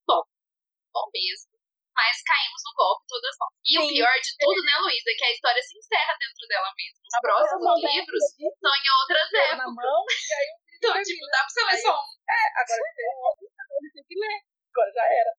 bom. 0.93 1.09
Mesmo. 1.13 1.53
Mas 1.93 2.23
caímos 2.25 2.63
no 2.65 2.73
golpe 2.73 3.05
todas 3.07 3.37
nós. 3.37 3.53
E 3.69 3.77
o 3.79 3.83
Sim. 3.85 3.93
pior 3.93 4.17
de 4.17 4.33
tudo, 4.41 4.61
né, 4.65 4.73
Luísa, 4.81 5.11
é 5.13 5.15
que 5.15 5.25
a 5.25 5.33
história 5.33 5.63
se 5.63 5.77
encerra 5.77 6.17
dentro 6.17 6.49
dela 6.49 6.73
mesma. 6.73 7.01
Os 7.05 7.15
A 7.15 7.21
próximos 7.21 7.75
livros 7.85 8.25
são 8.33 8.73
em 8.73 8.89
outras 8.97 9.29
pegou 9.29 9.53
épocas. 9.53 9.75
mão, 9.77 10.05
Então, 10.83 11.03
tipo, 11.05 11.25
dá 11.31 11.39
pra 11.45 11.49
você 11.49 11.63
ler 11.63 11.79
só 11.79 11.93
um. 11.95 12.11
Agora 12.57 12.81
um 12.83 13.21
outro, 13.29 13.45
ele 13.47 13.91
tem 13.93 14.05
que 14.09 14.19
ler. 14.19 14.39
Agora 14.73 14.91
já 14.93 15.05
era. 15.05 15.33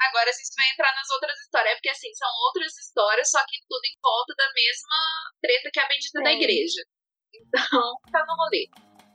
Agora 0.00 0.30
a 0.30 0.32
gente 0.32 0.54
vai 0.56 0.70
entrar 0.72 0.94
nas 0.94 1.10
outras 1.10 1.38
histórias. 1.40 1.72
É 1.72 1.74
porque, 1.76 1.90
assim, 1.90 2.12
são 2.14 2.28
outras 2.46 2.72
histórias, 2.78 3.30
só 3.30 3.44
que 3.46 3.60
tudo 3.68 3.84
em 3.84 3.98
volta 4.00 4.34
da 4.34 4.48
mesma 4.54 4.98
treta 5.42 5.70
que 5.70 5.78
é 5.78 5.82
a 5.84 5.88
bendita 5.88 6.22
da 6.22 6.30
Sim. 6.30 6.36
igreja. 6.40 6.82
Então, 7.34 7.94
tá 8.10 8.24
no 8.26 8.34
rolê. 8.34 8.66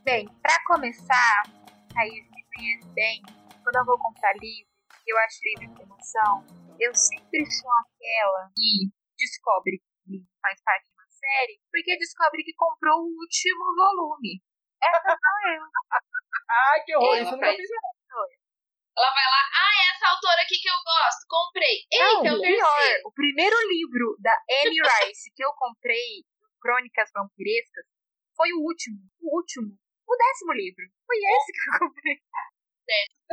Bem, 0.04 0.28
pra 0.42 0.56
começar, 0.68 1.42
a 1.48 1.94
Thaís 1.94 2.30
me 2.32 2.44
conhece 2.54 2.88
bem. 2.94 3.22
Quando 3.64 3.76
eu 3.78 3.86
vou 3.86 3.98
comprar 3.98 4.32
livro, 4.40 4.72
eu 5.06 5.18
acho 5.20 5.40
livro 5.44 5.76
de 5.76 5.82
emoção. 5.84 6.34
Eu 6.80 6.94
sempre 6.96 7.46
sou 7.46 7.72
aquela 7.84 8.50
que 8.56 8.90
descobre 9.18 9.80
que 10.04 10.24
faz 10.42 10.62
parte 10.64 10.86
de 10.88 10.94
uma 10.94 11.08
série 11.08 11.60
porque 11.72 11.98
descobre 11.98 12.44
que 12.44 12.54
comprou 12.54 13.00
o 13.02 13.14
último 13.14 13.66
volume. 13.76 14.42
Essa 14.82 15.16
sou 15.16 15.52
eu. 15.52 15.64
Ai, 16.50 16.84
que 16.84 16.96
horror, 16.96 17.16
Ela 17.16 17.24
isso 17.24 17.32
nunca 17.32 17.56
fiz. 17.56 17.70
Ela 18.94 19.10
vai 19.10 19.26
lá, 19.26 19.42
ah, 19.58 19.74
é 19.74 19.84
essa 19.90 20.06
autora 20.14 20.42
aqui 20.44 20.54
que 20.62 20.70
eu 20.70 20.78
gosto, 20.86 21.26
comprei. 21.26 21.82
Eita, 21.90 22.30
é 22.30 22.32
o 22.32 22.38
Não, 22.38 22.42
pior, 22.42 22.94
o 23.06 23.12
primeiro 23.12 23.56
livro 23.68 24.16
da 24.22 24.38
Anne 24.62 24.78
Rice 24.78 25.34
que 25.34 25.44
eu 25.44 25.52
comprei, 25.58 26.22
Crônicas 26.62 27.10
Vampirescas, 27.12 27.86
foi 28.38 28.54
o 28.54 28.62
último. 28.62 29.02
O 29.20 29.38
último. 29.38 29.74
O 30.06 30.16
décimo 30.16 30.54
livro. 30.54 30.86
Foi 31.08 31.18
esse 31.18 31.52
que 31.54 31.60
eu 31.60 31.80
comprei. 31.80 32.22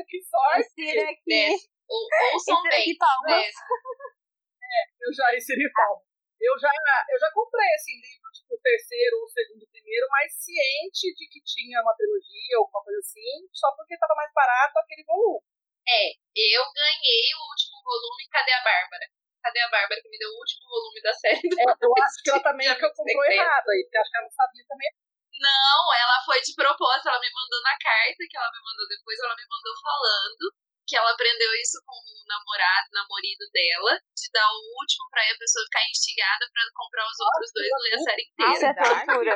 Que 0.08 0.22
sorte. 0.24 0.80
Esse 0.80 0.98
aqui. 0.98 1.70
Ou, 1.88 2.08
ouçam 2.32 2.62
bem. 2.62 2.80
aqui 2.80 2.96
palmas. 2.96 3.44
Desce. 3.44 3.60
Eu 5.02 5.12
já 5.12 5.26
recebi 5.30 5.66
palma. 5.72 6.02
Eu 6.40 6.56
já, 6.56 6.72
eu 6.72 7.18
já 7.20 7.28
comprei 7.34 7.68
esse 7.76 7.92
livro, 8.00 8.32
tipo, 8.32 8.54
o 8.54 8.62
terceiro 8.64 9.18
ou 9.18 9.24
o 9.24 9.28
segundo 9.28 9.66
primeiro, 9.68 10.06
mas 10.08 10.32
ciente 10.32 11.12
de 11.12 11.28
que 11.28 11.42
tinha 11.44 11.82
uma 11.82 11.92
trilogia 11.92 12.56
ou 12.56 12.64
alguma 12.64 12.80
coisa 12.80 12.98
assim, 12.98 13.44
só 13.52 13.68
porque 13.76 13.98
tava 13.98 14.14
mais 14.16 14.32
barato 14.32 14.78
aquele 14.78 15.04
volume. 15.04 15.44
É, 15.84 16.16
eu 16.56 16.64
ganhei 16.72 17.28
o 17.36 17.44
último 17.44 17.82
volume. 17.84 18.24
Cadê 18.32 18.52
a 18.52 18.64
Bárbara? 18.64 19.06
Cadê 19.42 19.60
a 19.60 19.68
Bárbara 19.68 20.00
que 20.00 20.08
me 20.08 20.16
deu 20.16 20.30
o 20.30 20.38
último 20.38 20.64
volume 20.64 21.02
da 21.02 21.12
série? 21.12 21.44
É, 21.44 21.64
eu 21.76 21.92
acho 22.00 22.22
que 22.24 22.30
ela 22.30 22.40
também 22.46 22.68
que 22.72 22.88
comprou 22.88 23.24
errado 23.24 23.68
aí, 23.68 23.82
porque 23.84 23.98
acho 23.98 24.10
que 24.10 24.16
ela 24.16 24.24
não 24.24 24.32
sabia 24.32 24.64
também. 24.64 24.90
Não, 25.40 25.80
ela 25.96 26.20
foi 26.24 26.40
de 26.40 26.52
propósito, 26.54 27.08
ela 27.08 27.20
me 27.20 27.32
mandou 27.32 27.60
na 27.64 27.76
carta 27.80 28.28
que 28.28 28.36
ela 28.36 28.50
me 28.52 28.60
mandou 28.60 28.86
depois, 28.88 29.18
ela 29.18 29.34
me 29.34 29.46
mandou 29.48 29.74
falando 29.80 30.44
que 30.90 30.96
ela 30.96 31.14
aprendeu 31.14 31.54
isso 31.62 31.78
com 31.86 31.94
o 31.94 32.26
namorado, 32.26 32.90
namorido 32.92 33.46
dela, 33.54 33.94
de 34.10 34.26
dar 34.34 34.50
o 34.50 34.60
último 34.82 35.06
pra 35.08 35.22
a 35.22 35.38
pessoa 35.38 35.64
ficar 35.64 35.86
instigada 35.88 36.44
pra 36.50 36.66
comprar 36.74 37.06
os 37.06 37.18
outros 37.20 37.50
dois 37.54 37.70
e 37.70 37.78
ler 37.78 37.94
a 37.94 38.02
série 38.02 38.26
inteira. 38.26 38.52
Isso 38.52 38.66
é 38.66 38.74
tortura. 38.74 39.34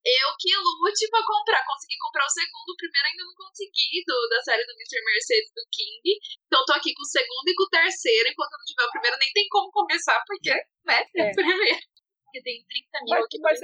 Eu 0.00 0.28
que 0.40 0.48
lute 0.56 1.04
pra 1.12 1.20
comprar, 1.20 1.60
consegui 1.68 1.98
comprar 2.00 2.24
o 2.24 2.32
segundo, 2.32 2.72
o 2.72 2.80
primeiro 2.80 3.06
ainda 3.06 3.24
não 3.28 3.36
consegui, 3.36 4.00
do, 4.08 4.16
da 4.32 4.40
série 4.40 4.64
do 4.64 4.72
Mr. 4.72 5.04
Mercedes 5.04 5.52
do 5.52 5.60
King. 5.68 6.16
Então 6.48 6.64
tô 6.64 6.72
aqui 6.72 6.96
com 6.96 7.04
o 7.04 7.12
segundo 7.12 7.44
e 7.44 7.54
com 7.54 7.68
o 7.68 7.68
terceiro, 7.68 8.32
enquanto 8.32 8.56
não 8.56 8.64
tiver 8.64 8.88
o 8.88 8.92
primeiro, 8.96 9.20
nem 9.20 9.32
tem 9.36 9.46
como 9.52 9.70
começar, 9.70 10.16
porque, 10.24 10.56
né, 10.88 11.04
é 11.04 11.30
o 11.30 11.34
primeiro. 11.36 11.84
Porque 12.24 12.40
tem 12.40 12.64
30 12.64 13.04
mil 13.04 13.12
Mas 13.12 13.24
aqui. 13.28 13.36
que 13.36 13.42
vai 13.42 13.54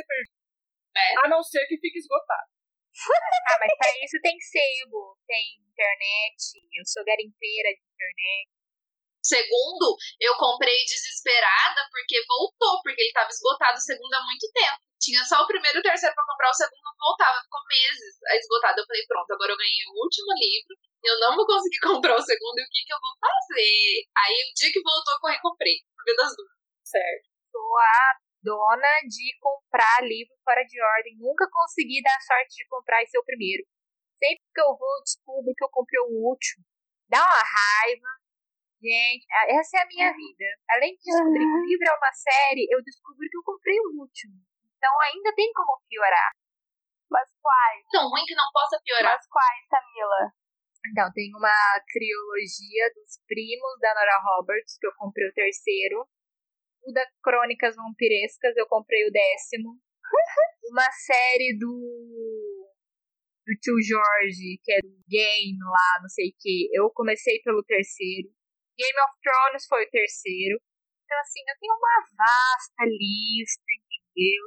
ser 0.96 1.04
perdido. 1.04 1.20
É. 1.20 1.26
A 1.26 1.28
não 1.28 1.42
ser 1.42 1.66
que 1.66 1.76
fique 1.78 1.98
esgotado. 1.98 2.48
Ah, 3.46 3.58
mas 3.60 3.72
pra 3.78 3.90
isso 4.02 4.18
tem 4.22 4.34
sebo, 4.40 5.16
tem 5.26 5.62
internet, 5.70 6.58
eu 6.74 6.84
sou 6.84 7.04
garimpeira 7.04 7.70
de 7.70 7.82
internet. 7.94 8.48
Segundo, 9.22 9.94
eu 10.18 10.34
comprei 10.38 10.74
desesperada 10.84 11.82
porque 11.90 12.18
voltou, 12.26 12.82
porque 12.82 13.02
ele 13.02 13.12
tava 13.12 13.30
esgotado 13.30 13.76
o 13.76 13.80
segundo 13.80 14.14
há 14.14 14.22
muito 14.24 14.50
tempo. 14.52 14.82
Tinha 14.98 15.22
só 15.24 15.42
o 15.42 15.46
primeiro 15.46 15.78
e 15.78 15.80
o 15.80 15.82
terceiro 15.82 16.14
pra 16.14 16.24
comprar, 16.24 16.50
o 16.50 16.54
segundo 16.54 16.82
não 16.82 16.94
voltava, 16.98 17.42
ficou 17.42 17.60
meses 17.68 18.14
esgotado. 18.22 18.80
Eu 18.80 18.86
falei, 18.86 19.04
pronto, 19.06 19.30
agora 19.30 19.52
eu 19.52 19.58
ganhei 19.58 19.84
o 19.86 19.98
último 20.02 20.30
livro, 20.38 20.74
eu 21.04 21.20
não 21.20 21.36
vou 21.36 21.46
conseguir 21.46 21.80
comprar 21.86 22.16
o 22.16 22.22
segundo, 22.22 22.58
e 22.58 22.66
o 22.66 22.70
que, 22.70 22.82
que 22.86 22.94
eu 22.94 23.02
vou 23.02 23.14
fazer? 23.18 24.06
Aí 24.26 24.36
o 24.46 24.54
dia 24.54 24.72
que 24.72 24.82
voltou, 24.82 25.14
eu 25.14 25.20
corri 25.20 25.36
e 25.36 25.42
comprei, 25.42 25.76
por 25.94 26.16
das 26.16 26.32
dúvidas. 26.34 26.58
Certo. 26.86 27.28
A 27.56 28.25
dona 28.46 29.02
de 29.10 29.34
comprar 29.42 30.06
livro 30.06 30.38
fora 30.46 30.62
de 30.62 30.78
ordem. 30.78 31.18
Nunca 31.18 31.50
consegui 31.50 31.98
dar 31.98 32.20
sorte 32.22 32.62
de 32.62 32.68
comprar 32.70 33.02
esse 33.02 33.16
é 33.16 33.20
o 33.20 33.26
primeiro. 33.26 33.66
Sempre 34.22 34.46
que 34.54 34.62
eu 34.62 34.70
vou, 34.78 35.02
descubro 35.02 35.50
que 35.50 35.64
eu 35.64 35.68
comprei 35.74 36.00
o 36.06 36.30
último. 36.30 36.62
Dá 37.10 37.18
uma 37.18 37.42
raiva. 37.42 38.22
Gente, 38.78 39.26
essa 39.50 39.78
é 39.78 39.82
a 39.82 39.90
minha 39.90 40.14
vida. 40.14 40.46
Além 40.70 40.94
de 40.94 41.02
descobrir 41.02 41.42
que 41.42 41.58
o 41.58 41.66
livro 41.66 41.88
é 41.90 41.96
uma 41.98 42.12
série, 42.14 42.70
eu 42.70 42.78
descubro 42.86 43.26
que 43.26 43.36
eu 43.36 43.42
comprei 43.42 43.74
o 43.82 43.98
último. 43.98 44.38
Então 44.78 44.94
ainda 45.10 45.34
tem 45.34 45.50
como 45.52 45.82
piorar. 45.90 46.30
Mas 47.10 47.26
quais? 47.42 47.82
Tão 47.90 48.08
ruim 48.08 48.24
que 48.24 48.34
não 48.34 48.46
possa 48.52 48.78
piorar. 48.84 49.16
Mas 49.16 49.26
quais, 49.26 49.66
Camila? 49.66 50.30
Então, 50.86 51.10
tem 51.12 51.34
uma 51.34 51.58
trilogia 51.90 52.86
dos 52.94 53.18
primos 53.26 53.74
da 53.80 53.92
Nora 53.94 54.22
Roberts, 54.22 54.78
que 54.78 54.86
eu 54.86 54.94
comprei 54.94 55.26
o 55.26 55.34
terceiro. 55.34 56.06
Da 56.92 57.04
Crônicas 57.22 57.74
Vampirescas, 57.76 58.56
eu 58.56 58.66
comprei 58.66 59.06
o 59.08 59.12
décimo. 59.12 59.78
Uma 60.70 60.90
série 60.92 61.56
do. 61.58 62.68
do 63.46 63.52
tio 63.60 63.74
Jorge, 63.82 64.60
que 64.62 64.72
é 64.72 64.80
do 64.80 65.02
game 65.08 65.58
lá, 65.62 66.00
não 66.02 66.08
sei 66.08 66.28
o 66.28 66.34
que. 66.38 66.68
Eu 66.72 66.90
comecei 66.90 67.40
pelo 67.42 67.62
terceiro. 67.64 68.28
Game 68.78 69.00
of 69.00 69.14
Thrones 69.22 69.66
foi 69.66 69.84
o 69.84 69.90
terceiro. 69.90 70.60
Então, 71.04 71.18
assim, 71.20 71.40
eu 71.46 71.54
tenho 71.60 71.72
uma 71.74 72.02
vasta 72.18 72.84
lista, 72.84 73.62
entendeu? 73.72 74.42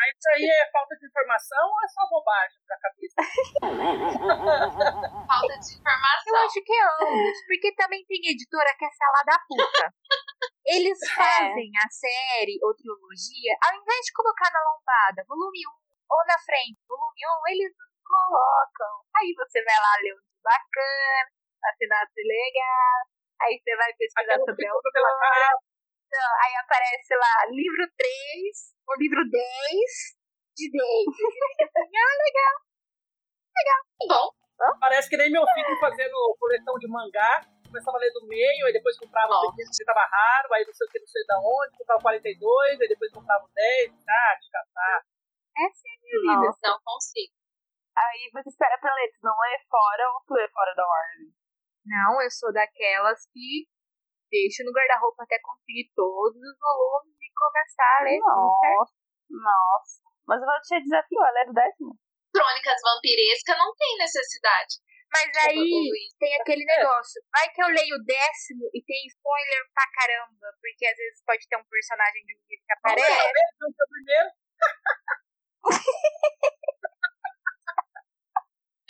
Mas 0.00 0.16
isso 0.16 0.28
aí 0.32 0.48
é 0.48 0.70
falta 0.72 0.96
de 0.96 1.06
informação 1.06 1.60
ou 1.68 1.84
é 1.84 1.88
só 1.88 2.08
bobagem 2.08 2.58
pra 2.64 2.80
cabeça? 2.80 3.20
Falta 5.28 5.54
de 5.60 5.68
Eu 5.70 5.76
informação. 5.76 6.40
acho 6.40 6.62
que 6.64 6.72
é 6.72 6.84
ambos, 7.04 7.38
porque 7.46 7.74
também 7.74 8.02
tem 8.06 8.30
editora 8.32 8.74
que 8.78 8.84
é 8.86 8.90
salada 8.90 9.44
puta. 9.46 9.92
Eles 10.66 10.98
fazem 11.14 11.70
a 11.74 11.88
série 11.88 12.58
ou 12.62 12.74
trilogia, 12.76 13.52
ao 13.64 13.72
invés 13.74 14.00
de 14.04 14.12
colocar 14.12 14.50
na 14.52 14.60
lombada, 14.60 15.24
volume 15.26 15.60
1, 15.64 15.70
ou 15.70 16.22
na 16.26 16.38
frente, 16.38 16.78
volume 16.86 17.22
1, 17.48 17.52
eles 17.52 17.72
colocam. 18.04 18.94
Aí 19.16 19.32
você 19.34 19.64
vai 19.64 19.74
lá 19.74 19.92
ler 20.02 20.14
um 20.14 20.22
bacana, 20.44 21.30
assinado 21.64 22.12
legal, 22.16 23.00
aí 23.42 23.56
você 23.56 23.76
vai 23.76 23.92
pesquisar 23.94 24.36
Aquela 24.36 24.46
sobre 24.46 24.66
a 24.66 24.72
autora. 24.72 25.50
Então, 26.06 26.30
aí 26.44 26.54
aparece 26.56 27.14
lá, 27.14 27.34
livro 27.50 27.86
3, 27.96 28.74
ou 28.88 28.94
livro 28.98 29.22
10 29.30 29.40
de 30.56 30.66
10. 30.70 30.76
ah, 31.76 32.16
legal. 32.24 32.56
Bom, 34.08 34.40
Parece 34.78 35.08
que 35.08 35.16
nem 35.16 35.30
meu 35.30 35.44
filho 35.54 35.80
fazendo 35.80 36.36
coleção 36.38 36.74
de 36.78 36.88
mangá. 36.88 37.40
Começava 37.70 37.96
a 37.96 38.00
ler 38.00 38.10
do 38.10 38.26
meio, 38.26 38.66
aí 38.66 38.72
depois 38.72 38.98
comprava 38.98 39.30
o 39.30 39.54
que 39.54 39.84
tava 39.86 40.02
raro, 40.10 40.52
aí 40.54 40.66
não 40.66 40.74
sei 40.74 40.86
o 40.86 40.90
que, 40.90 40.98
não 40.98 41.06
sei 41.06 41.22
da 41.24 41.38
onde, 41.38 41.78
comprava 41.78 42.00
o 42.00 42.02
42, 42.02 42.80
aí 42.80 42.88
depois 42.88 43.12
comprava 43.12 43.44
o 43.46 43.50
10, 43.54 43.94
tá, 44.02 44.34
de 44.42 44.50
catar. 44.50 45.06
Essa 45.54 45.82
é 45.86 45.92
a 45.94 46.00
minha 46.02 46.18
vida. 46.18 46.46
Nossa. 46.50 46.66
não 46.66 46.80
consigo. 46.82 47.34
Aí 47.94 48.30
você 48.34 48.48
espera 48.50 48.74
pra 48.78 48.94
ler, 48.94 49.12
tu 49.14 49.22
não 49.22 49.38
lê 49.38 49.54
fora 49.70 50.02
ou 50.10 50.20
tu 50.26 50.34
lê 50.34 50.48
fora 50.50 50.74
da 50.74 50.82
ordem? 50.82 51.30
Não, 51.86 52.20
eu 52.22 52.30
sou 52.30 52.52
daquelas 52.52 53.22
que 53.30 53.70
deixo 54.30 54.64
no 54.64 54.72
guarda-roupa 54.74 55.22
até 55.22 55.38
conseguir 55.38 55.90
todos 55.94 56.42
os 56.42 56.56
volumes 56.58 57.14
e 57.22 57.30
começar 57.34 57.98
a 57.98 58.02
ler. 58.02 58.18
Nossa, 58.18 58.94
nossa. 59.30 60.02
Mas 60.26 60.40
eu 60.42 60.46
vou 60.46 60.60
te 60.62 60.82
desafio, 60.82 61.22
ela 61.22 61.40
é 61.40 61.46
do 61.46 61.52
décimo. 61.52 61.94
Crônicas 62.34 62.80
vampirescas 62.82 63.58
não 63.58 63.74
tem 63.74 63.98
necessidade. 63.98 64.78
Mas 65.12 65.36
aí 65.38 65.90
tem 66.18 66.34
aquele 66.40 66.64
negócio. 66.64 67.20
Vai 67.32 67.48
que 67.52 67.62
eu 67.62 67.66
leio 67.68 67.96
o 67.96 68.04
décimo 68.04 68.70
e 68.72 68.82
tem 68.84 69.06
spoiler 69.06 69.62
pra 69.74 69.84
caramba, 69.94 70.46
porque 70.60 70.86
às 70.86 70.96
vezes 70.96 71.22
pode 71.26 71.48
ter 71.48 71.56
um 71.56 71.64
personagem 71.64 72.24
de 72.24 72.34
um 72.34 72.40
livro 72.48 72.64
que 72.64 72.72
aparece. 72.72 73.10
Então, 73.10 73.68
seu 73.74 73.86
primeiro, 73.90 74.30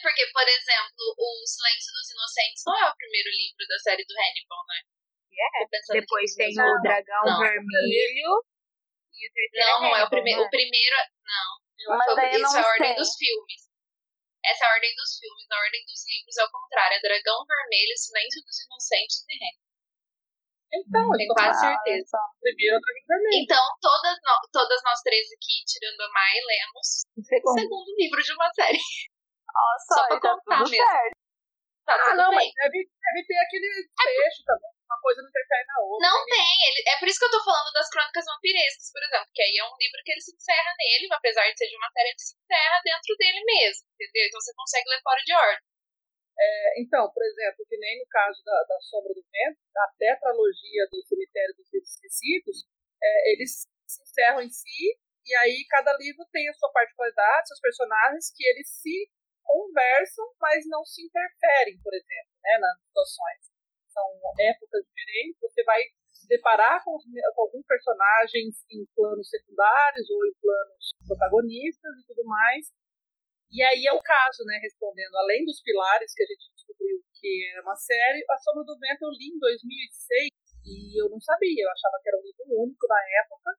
Porque, 0.01 0.25
por 0.33 0.49
exemplo, 0.49 1.05
O 1.19 1.29
Silêncio 1.47 1.93
dos 1.93 2.09
Inocentes 2.11 2.63
não 2.67 2.73
é 2.73 2.89
o 2.91 2.97
primeiro 2.97 3.29
livro 3.29 3.67
da 3.69 3.79
série 3.81 4.05
do 4.05 4.15
Hannibal, 4.17 4.65
né? 4.69 4.81
É. 5.31 5.65
Depois 5.93 6.35
tem 6.35 6.53
não, 6.55 6.65
o 6.65 6.81
Dragão 6.83 7.25
não. 7.25 7.39
Vermelho. 7.39 8.45
E 9.13 9.29
o 9.29 9.33
terceiro 9.33 9.67
Não, 9.69 9.81
não 9.83 9.97
é 9.97 10.05
o 10.05 10.09
primeiro. 10.11 10.41
né? 10.41 10.47
O 10.47 10.51
primeiro. 10.51 10.97
é- 10.97 11.09
Não. 11.25 11.97
Mas 11.99 12.05
Foi- 12.15 12.31
isso 12.31 12.41
não 12.41 12.57
é 12.57 12.61
a 12.61 12.67
ordem 12.67 12.89
sei. 12.89 12.97
dos 12.97 13.17
filmes. 13.17 13.70
Essa 14.45 14.65
é 14.65 14.69
a 14.69 14.73
ordem 14.75 14.93
dos 14.97 15.11
filmes. 15.21 15.47
A 15.51 15.59
ordem 15.61 15.83
dos 15.85 16.01
livros 16.09 16.37
é 16.37 16.45
o 16.45 16.51
contrário. 16.51 16.97
É 16.97 17.01
Dragão 17.01 17.45
Vermelho, 17.45 17.95
Silêncio 17.97 18.41
dos 18.45 18.57
Inocentes 18.65 19.21
e 19.29 19.35
Hannibal. 19.37 19.69
então, 20.73 21.07
Tenho 21.13 21.25
então, 21.27 21.35
quase 21.37 21.59
Ah, 21.61 21.69
certeza. 21.75 22.07
só. 22.09 22.23
primeiro 22.41 22.77
eu 22.77 22.81
trago 22.81 23.01
vermelho. 23.11 23.43
Então, 23.43 23.65
todas, 23.81 24.17
no- 24.23 24.45
todas 24.53 24.81
nós 24.85 25.01
três 25.03 25.27
aqui, 25.35 25.57
tirando 25.67 26.01
a 26.01 26.09
Mai, 26.15 26.35
lemos 26.47 26.89
o 27.19 27.23
Segundo. 27.23 27.59
segundo 27.59 27.91
livro 27.99 28.21
de 28.23 28.33
uma 28.33 28.49
série. 28.55 28.81
Nossa, 29.51 29.95
Só 29.95 30.07
pra 30.09 30.21
tá 30.21 30.29
contar 30.35 30.63
mesmo. 30.71 30.87
Tá 31.85 31.95
Ah, 32.07 32.15
não, 32.15 32.31
mas 32.31 32.45
bem. 32.47 32.53
deve, 32.55 32.79
deve 32.87 33.27
ter 33.27 33.39
aquele 33.45 33.69
trecho 33.99 34.43
também. 34.47 34.71
Uma 34.91 34.99
coisa 34.99 35.23
não 35.23 35.31
interfere 35.31 35.67
na 35.71 35.79
outra. 35.87 36.03
Não 36.03 36.19
Ele- 36.19 36.35
tem, 36.35 36.55
ele, 36.67 36.81
é 36.91 36.99
por 36.99 37.07
isso 37.07 37.19
que 37.23 37.25
eu 37.25 37.31
tô 37.31 37.45
falando 37.47 37.71
das 37.71 37.89
crônicas 37.95 38.27
vampirescas, 38.27 38.91
por 38.91 39.03
exemplo, 39.07 39.31
que 39.31 39.43
aí 39.43 39.55
é 39.55 39.65
um 39.65 39.79
livro 39.79 40.03
que 40.03 40.11
ele 40.11 40.21
se 40.21 40.35
encerra 40.35 40.75
nele, 40.75 41.07
apesar 41.15 41.47
de 41.47 41.55
ser 41.57 41.69
de 41.71 41.77
uma 41.79 41.91
série, 41.95 42.11
ele 42.11 42.19
se 42.19 42.35
encerra 42.35 42.79
dentro 42.83 43.15
dele 43.15 43.41
mesmo, 43.47 43.87
entendeu? 43.95 44.27
Então 44.27 44.41
você 44.43 44.53
consegue 44.59 44.91
ler 44.91 45.03
fora 45.07 45.23
de 45.23 45.33
ordem. 45.33 45.63
É, 46.41 46.81
então, 46.83 47.07
por 47.13 47.23
exemplo, 47.23 47.67
que 47.69 47.77
nem 47.79 48.01
no 48.01 48.07
caso 48.11 48.43
da, 48.43 48.65
da 48.67 48.81
Sombra 48.81 49.15
do 49.15 49.23
Vento, 49.31 49.61
da 49.73 49.87
tetralogia 49.97 50.89
do 50.91 51.07
Cemitério 51.07 51.55
dos 51.55 51.71
Livros 51.73 51.91
Esquecidos, 51.95 52.67
é, 53.01 53.33
eles 53.33 53.63
se 53.87 54.03
encerram 54.03 54.41
em 54.43 54.51
si, 54.51 54.99
e 55.27 55.35
aí 55.37 55.65
cada 55.69 55.93
livro 55.99 56.27
tem 56.33 56.49
a 56.49 56.55
sua 56.55 56.73
particularidade, 56.73 57.47
seus 57.47 57.61
personagens, 57.61 58.33
que 58.35 58.43
eles 58.45 58.69
se 58.69 59.11
conversam, 59.45 60.27
mas 60.41 60.65
não 60.67 60.85
se 60.85 61.03
interferem, 61.05 61.79
por 61.83 61.93
exemplo, 61.95 62.33
né, 62.43 62.59
nas 62.59 62.81
situações. 62.83 63.50
São 63.93 64.07
épocas 64.39 64.85
diferentes, 64.87 65.41
você 65.41 65.63
vai 65.65 65.83
se 66.11 66.29
deparar 66.29 66.83
com, 66.85 66.99
com 66.99 67.43
alguns 67.43 67.67
personagens 67.67 68.65
em 68.71 68.87
planos 68.95 69.29
secundários 69.29 70.09
ou 70.11 70.27
em 70.27 70.35
planos 70.41 70.95
protagonistas 71.07 71.99
e 71.99 72.07
tudo 72.07 72.25
mais, 72.25 72.71
e 73.51 73.59
aí 73.67 73.83
é 73.83 73.93
o 73.93 74.01
caso, 74.01 74.47
né, 74.47 74.63
respondendo, 74.63 75.17
além 75.17 75.45
dos 75.45 75.61
pilares 75.61 76.15
que 76.15 76.23
a 76.23 76.27
gente 76.27 76.55
descobriu 76.55 77.03
que 77.19 77.51
era 77.51 77.63
uma 77.63 77.75
série, 77.75 78.25
A 78.31 78.39
Sombra 78.39 78.63
do 78.63 78.79
Vento 78.79 79.03
eu 79.03 79.11
li 79.11 79.35
em 79.35 79.39
2006 79.41 80.31
e 80.71 81.03
eu 81.03 81.11
não 81.11 81.19
sabia, 81.19 81.65
eu 81.65 81.71
achava 81.71 81.99
que 82.01 82.09
era 82.09 82.19
um 82.19 82.23
livro 82.23 82.47
único 82.63 82.87
na 82.87 83.03
época. 83.27 83.51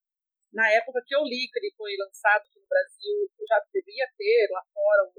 Na 0.54 0.68
época 0.72 1.04
que 1.06 1.14
eu 1.14 1.24
li, 1.24 1.48
que 1.52 1.60
ele 1.60 1.76
foi 1.76 1.92
lançado 2.00 2.40
aqui 2.40 2.60
no 2.60 2.68
Brasil, 2.72 3.28
eu 3.36 3.46
já 3.48 3.60
devia 3.74 4.08
ter 4.16 4.48
lá 4.52 4.64
fora 4.74 5.12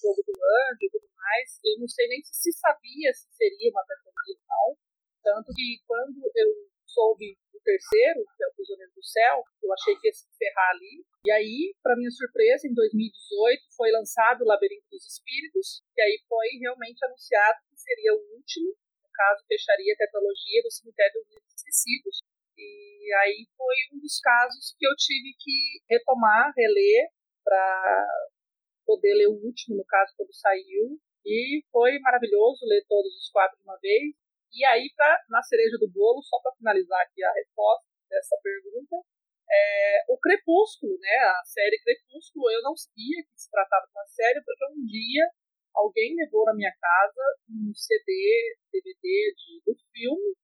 jogo 0.00 0.22
do 0.22 0.34
anjo 0.34 0.82
e 0.82 0.90
tudo 0.90 1.08
mais. 1.14 1.60
Eu 1.64 1.78
não 1.80 1.88
sei 1.88 2.08
nem 2.08 2.22
se 2.22 2.34
se 2.34 2.52
sabia 2.58 3.12
se 3.12 3.28
seria 3.34 3.70
uma 3.70 3.82
ou 3.82 4.38
não. 4.48 4.76
Tanto 5.22 5.52
que 5.52 5.82
quando 5.86 6.18
eu 6.34 6.48
soube 6.86 7.36
do 7.52 7.60
terceiro, 7.60 8.24
que 8.36 8.42
é 8.42 8.48
o 8.48 8.54
Prisioneiro 8.54 8.92
do 8.94 9.04
Céu, 9.04 9.44
eu 9.62 9.72
achei 9.72 9.94
que 9.96 10.08
ia 10.08 10.12
se 10.12 10.26
encerrar 10.26 10.70
ali. 10.70 11.04
E 11.26 11.30
aí, 11.30 11.74
para 11.82 11.96
minha 11.96 12.10
surpresa, 12.10 12.66
em 12.66 12.74
2018 12.74 13.62
foi 13.76 13.90
lançado 13.92 14.42
o 14.42 14.48
Labirinto 14.48 14.88
dos 14.90 15.04
Espíritos, 15.04 15.82
que 15.94 16.00
aí 16.00 16.18
foi 16.26 16.48
realmente 16.60 17.04
anunciado 17.04 17.60
que 17.68 17.76
seria 17.76 18.14
o 18.14 18.22
último, 18.34 18.74
no 19.04 19.10
caso, 19.12 19.44
fecharia 19.46 19.92
a 19.92 19.98
tetralogia 19.98 20.62
do 20.62 20.72
Cemitério 20.72 21.20
dos 21.20 21.28
Livros 21.28 21.54
Esquecidos. 21.54 22.16
E 22.56 23.12
aí 23.22 23.46
foi 23.56 23.76
um 23.94 24.00
dos 24.00 24.18
casos 24.20 24.74
que 24.76 24.86
eu 24.86 24.94
tive 24.96 25.36
que 25.38 25.82
retomar, 25.88 26.52
reler, 26.56 27.08
para 27.44 28.06
poder 28.88 29.12
ler 29.12 29.28
o 29.28 29.36
último, 29.44 29.76
no 29.76 29.84
caso, 29.84 30.14
quando 30.16 30.32
saiu. 30.32 30.96
E 31.26 31.60
foi 31.70 31.98
maravilhoso 32.00 32.64
ler 32.64 32.80
todos 32.88 33.12
os 33.12 33.28
quatro 33.28 33.58
de 33.58 33.64
uma 33.64 33.76
vez. 33.76 34.16
E 34.50 34.64
aí, 34.64 34.88
pra, 34.96 35.12
na 35.28 35.42
cereja 35.42 35.76
do 35.76 35.92
bolo, 35.92 36.22
só 36.24 36.40
para 36.40 36.56
finalizar 36.56 37.02
aqui 37.02 37.22
a 37.22 37.32
resposta 37.32 37.84
dessa 38.08 38.36
pergunta, 38.42 38.96
é, 39.50 40.04
o 40.08 40.16
Crepúsculo, 40.18 40.96
né, 41.00 41.16
a 41.40 41.44
série 41.44 41.80
Crepúsculo, 41.84 42.50
eu 42.50 42.62
não 42.62 42.76
sabia 42.76 43.22
que 43.24 43.32
se 43.36 43.50
tratava 43.50 43.84
de 43.84 43.92
uma 43.92 44.06
série, 44.06 44.40
porque 44.44 44.64
um 44.72 44.84
dia 44.86 45.24
alguém 45.74 46.16
levou 46.16 46.44
na 46.44 46.54
minha 46.54 46.72
casa 46.72 47.24
um 47.48 47.72
CD, 47.74 48.56
DVD 48.72 49.34
de, 49.36 49.62
do 49.64 49.76
filme, 49.92 50.36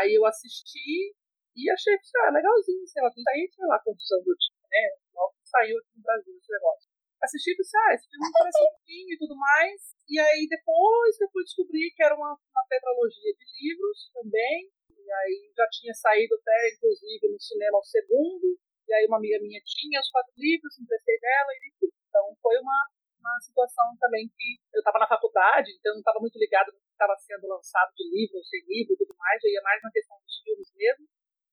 aí 0.00 0.14
eu 0.14 0.24
assisti 0.24 1.14
e 1.56 1.70
achei, 1.70 1.94
ah, 1.94 2.30
legalzinho, 2.32 2.86
sei 2.86 3.02
lá, 3.02 3.08
aí, 3.08 3.48
sei 3.48 3.66
lá 3.66 3.78
quantos 3.80 4.10
eu 4.10 4.20
tinha, 4.20 4.68
né, 4.68 4.96
logo 5.14 5.34
saiu 5.44 5.78
aqui 5.78 5.88
no 5.96 6.02
Brasil 6.02 6.36
esse 6.36 6.52
negócio. 6.52 6.95
Assisti 7.22 7.52
e 7.52 7.56
pensei, 7.56 7.80
ah, 7.80 7.94
esse 7.94 8.08
filme 8.08 8.28
parece 8.32 8.62
um 8.62 8.70
pouquinho 8.76 9.12
e 9.14 9.18
tudo 9.18 9.36
mais, 9.36 9.96
e 10.08 10.20
aí 10.20 10.46
depois 10.48 11.20
eu 11.20 11.28
fui 11.32 11.42
descobrir 11.42 11.90
que 11.96 12.02
era 12.02 12.14
uma, 12.14 12.36
uma 12.36 12.64
tetralogia 12.68 13.32
de 13.32 13.44
livros 13.56 14.10
também, 14.12 14.70
e 15.06 15.12
aí 15.12 15.52
já 15.56 15.66
tinha 15.70 15.94
saído 15.94 16.34
até, 16.34 16.74
inclusive, 16.74 17.30
no 17.30 17.40
cinema 17.40 17.78
o 17.78 17.82
segundo. 17.82 18.58
E 18.86 18.94
aí 18.94 19.06
uma 19.06 19.18
amiga 19.18 19.38
minha 19.42 19.60
tinha 19.64 20.00
os 20.00 20.10
quatro 20.10 20.34
livros, 20.36 20.78
emprestei 20.78 21.18
dela 21.18 21.50
e 21.54 21.72
tudo. 21.78 21.94
Então 22.06 22.36
foi 22.42 22.58
uma, 22.58 22.78
uma 23.18 23.34
situação 23.40 23.86
também 23.98 24.28
que 24.28 24.58
eu 24.74 24.78
estava 24.78 24.98
na 24.98 25.08
faculdade, 25.08 25.74
então 25.74 25.94
não 25.94 26.02
estava 26.02 26.20
muito 26.20 26.38
ligado 26.38 26.70
no 26.70 26.78
que 26.78 26.90
estava 26.94 27.14
sendo 27.18 27.46
lançado 27.46 27.90
de 27.94 28.06
livro, 28.06 28.42
sem 28.44 28.62
livro 28.66 28.94
e 28.94 28.98
tudo 28.98 29.14
mais. 29.18 29.42
Eu 29.42 29.50
ia 29.50 29.62
mais 29.62 29.82
na 29.82 29.90
questão 29.90 30.18
dos 30.22 30.38
filmes 30.42 30.70
mesmo. 30.74 31.06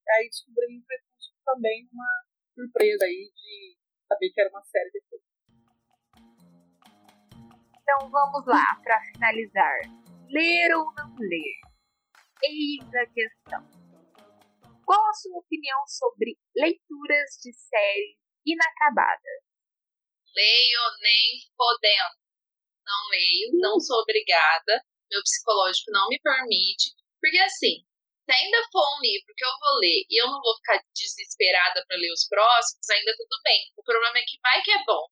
E 0.06 0.10
aí 0.14 0.28
descobri 0.28 0.82
Crepúsculo 0.82 1.42
também 1.44 1.88
uma 1.90 2.10
surpresa 2.54 3.04
aí 3.04 3.30
de 3.34 3.76
saber 4.06 4.30
que 4.30 4.40
era 4.40 4.50
uma 4.50 4.62
série 4.62 4.90
depois. 4.90 5.23
Então 7.84 8.08
vamos 8.08 8.46
lá, 8.46 8.80
para 8.82 8.98
finalizar. 9.12 9.78
Ler 10.30 10.74
ou 10.74 10.90
não 10.96 11.14
ler? 11.20 11.60
Eis 12.42 12.94
a 12.94 13.06
questão. 13.12 13.60
Qual 14.86 15.06
a 15.06 15.12
sua 15.12 15.38
opinião 15.38 15.86
sobre 15.86 16.34
leituras 16.56 17.28
de 17.44 17.52
séries 17.52 18.16
inacabadas? 18.46 19.44
Leio 20.34 20.80
nem 21.02 21.44
podendo. 21.54 22.16
Não 22.86 23.08
leio, 23.10 23.50
não 23.60 23.78
sou 23.78 24.00
obrigada. 24.00 24.82
Meu 25.10 25.20
psicológico 25.22 25.90
não 25.90 26.08
me 26.08 26.18
permite. 26.20 26.96
Porque 27.20 27.38
assim, 27.38 27.84
se 28.24 28.32
ainda 28.32 28.66
for 28.72 28.96
um 28.96 29.00
livro 29.02 29.34
que 29.36 29.44
eu 29.44 29.52
vou 29.60 29.78
ler 29.80 30.06
e 30.08 30.22
eu 30.22 30.26
não 30.30 30.40
vou 30.40 30.56
ficar 30.56 30.80
desesperada 30.96 31.84
para 31.86 31.98
ler 31.98 32.12
os 32.12 32.26
próximos, 32.28 32.88
ainda 32.88 33.12
tudo 33.14 33.36
bem. 33.44 33.70
O 33.76 33.82
problema 33.82 34.18
é 34.18 34.22
que 34.22 34.40
vai 34.40 34.62
que 34.62 34.70
é 34.70 34.84
bom. 34.86 35.04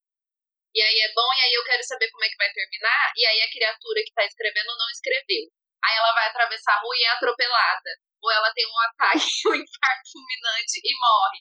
E 0.73 0.81
aí 0.81 0.99
é 1.05 1.13
bom, 1.13 1.29
e 1.37 1.41
aí 1.45 1.53
eu 1.53 1.65
quero 1.65 1.85
saber 1.85 2.11
como 2.11 2.25
é 2.25 2.29
que 2.29 2.41
vai 2.41 2.51
terminar, 2.53 3.13
e 3.15 3.27
aí 3.27 3.41
a 3.43 3.53
criatura 3.53 4.01
que 4.01 4.09
está 4.09 4.25
escrevendo 4.25 4.73
não 4.73 4.89
escreveu. 4.89 5.53
Aí 5.85 5.95
ela 5.99 6.15
vai 6.15 6.29
atravessar 6.29 6.79
a 6.79 6.81
rua 6.81 6.97
e 6.97 7.05
é 7.05 7.11
atropelada. 7.11 7.91
Ou 8.23 8.31
ela 8.31 8.55
tem 8.55 8.65
um 8.65 8.81
ataque, 8.87 9.27
um 9.51 9.55
infarto 9.59 10.07
fulminante 10.15 10.79
e 10.79 10.93
morre. 10.97 11.41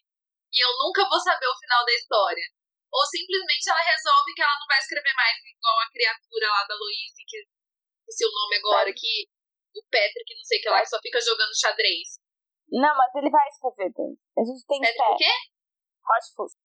E 0.52 0.58
eu 0.60 0.72
nunca 0.84 1.08
vou 1.08 1.20
saber 1.22 1.48
o 1.48 1.60
final 1.62 1.86
da 1.86 1.94
história. 1.94 2.44
Ou 2.92 3.06
simplesmente 3.06 3.70
ela 3.70 3.80
resolve 3.80 4.34
que 4.36 4.42
ela 4.42 4.60
não 4.60 4.68
vai 4.68 4.80
escrever 4.80 5.14
mais 5.16 5.38
igual 5.48 5.80
a 5.80 5.92
criatura 5.94 6.48
lá 6.52 6.66
da 6.68 6.76
Louise, 6.76 7.24
que 7.24 7.38
esqueci 8.04 8.26
o 8.28 8.36
nome 8.36 8.58
agora, 8.58 8.92
que 8.92 9.30
o 9.72 9.82
Patrick, 9.88 10.36
não 10.36 10.44
sei 10.44 10.60
o 10.60 10.62
que 10.62 10.70
lá, 10.70 10.82
que 10.82 10.90
só 10.92 11.00
fica 11.00 11.22
jogando 11.22 11.56
xadrez. 11.56 12.20
Não, 12.68 12.92
mas 12.98 13.16
ele 13.16 13.30
vai 13.30 13.48
escrever, 13.48 13.94
tem. 13.96 14.12
A 14.36 14.44
gente 14.44 14.66
tem 14.68 14.80
Patrick 14.82 15.00
fé. 15.00 15.14
o 15.14 15.18
quê? 15.18 15.34
Hotfuss. 16.04 16.58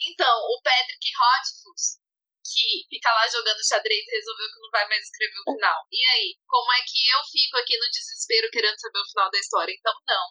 Então, 0.00 0.34
o 0.48 0.60
Patrick 0.62 1.06
Hotfuss, 1.12 2.00
que 2.40 2.88
fica 2.88 3.12
lá 3.12 3.28
jogando 3.28 3.62
xadrez 3.62 4.00
e 4.00 4.16
resolveu 4.16 4.48
que 4.48 4.60
não 4.60 4.70
vai 4.70 4.88
mais 4.88 5.04
escrever 5.04 5.38
o 5.38 5.52
final. 5.52 5.86
E 5.92 6.00
aí, 6.08 6.38
como 6.46 6.72
é 6.72 6.80
que 6.82 7.08
eu 7.08 7.20
fico 7.30 7.56
aqui 7.58 7.76
no 7.76 7.90
desespero 7.90 8.50
querendo 8.50 8.80
saber 8.80 8.98
o 8.98 9.10
final 9.10 9.30
da 9.30 9.38
história? 9.38 9.72
Então, 9.72 9.94
não. 10.08 10.26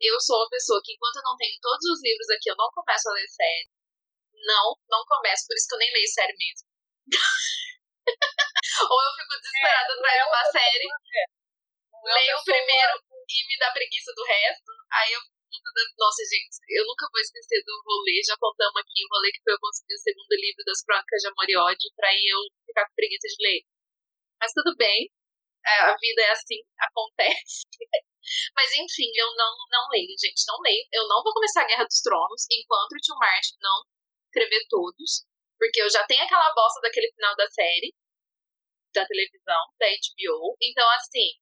Eu 0.00 0.20
sou 0.20 0.36
uma 0.36 0.50
pessoa 0.50 0.82
que, 0.84 0.92
enquanto 0.92 1.16
eu 1.16 1.22
não 1.22 1.36
tenho 1.36 1.56
todos 1.60 1.84
os 1.86 2.02
livros 2.02 2.28
aqui, 2.30 2.50
eu 2.50 2.56
não 2.56 2.68
começo 2.74 3.08
a 3.08 3.12
ler 3.12 3.28
série. 3.28 3.70
Não, 4.44 4.74
não 4.90 5.04
começo, 5.06 5.46
por 5.46 5.54
isso 5.54 5.68
que 5.68 5.74
eu 5.74 5.78
nem 5.78 5.92
leio 5.92 6.08
série 6.08 6.34
mesmo. 6.34 6.66
Ou 8.90 8.98
eu 9.02 9.12
fico 9.14 9.38
desesperada 9.38 9.92
é, 9.92 9.96
atrás 9.96 10.18
de 10.18 10.28
uma 10.28 10.44
série, 10.50 10.88
é. 10.90 11.24
leio 12.02 12.38
o 12.38 12.44
primeiro 12.44 12.92
e 13.28 13.46
me 13.46 13.58
dá 13.58 13.70
preguiça 13.70 14.12
do 14.14 14.24
resto, 14.24 14.72
aí 14.92 15.12
eu 15.12 15.20
nossa, 15.98 16.22
gente, 16.24 16.56
eu 16.68 16.84
nunca 16.86 17.08
vou 17.12 17.20
esquecer 17.20 17.62
do 17.64 17.74
rolê, 17.84 18.20
já 18.24 18.36
contamos 18.38 18.76
aqui, 18.80 19.04
o 19.04 19.12
rolê 19.12 19.30
que 19.32 19.42
foi 19.42 19.52
eu 19.52 19.60
conseguir 19.60 19.94
o 19.94 19.98
segundo 19.98 20.34
livro 20.34 20.62
das 20.64 20.82
Crônicas 20.82 21.20
de 21.20 21.28
Amor 21.28 21.48
e 21.48 21.56
Ódio, 21.56 21.90
pra 21.96 22.10
eu 22.12 22.40
ficar 22.66 22.86
com 22.88 22.94
preguiça 22.94 23.28
de 23.28 23.38
ler. 23.40 23.60
Mas 24.40 24.52
tudo 24.52 24.74
bem, 24.76 25.10
é, 25.66 25.74
a 25.86 25.96
vida 25.96 26.22
é 26.22 26.30
assim, 26.32 26.58
acontece. 26.78 27.62
Mas 28.56 28.70
enfim, 28.74 29.10
eu 29.14 29.34
não, 29.34 29.52
não 29.70 29.88
leio, 29.90 30.14
gente, 30.18 30.42
não 30.46 30.60
leio. 30.62 30.86
Eu 30.92 31.06
não 31.08 31.22
vou 31.22 31.32
começar 31.32 31.62
a 31.62 31.66
Guerra 31.66 31.84
dos 31.84 32.00
Tronos 32.00 32.46
enquanto 32.50 32.92
o 32.92 33.02
tio 33.02 33.16
Martin 33.18 33.56
não 33.60 33.82
escrever 34.26 34.64
todos, 34.68 35.26
porque 35.58 35.82
eu 35.82 35.90
já 35.90 36.06
tenho 36.06 36.22
aquela 36.24 36.52
bosta 36.54 36.80
daquele 36.80 37.12
final 37.12 37.34
da 37.36 37.48
série, 37.50 37.94
da 38.94 39.06
televisão, 39.06 39.62
da 39.78 39.86
HBO. 39.86 40.56
Então, 40.60 40.88
assim, 40.90 41.38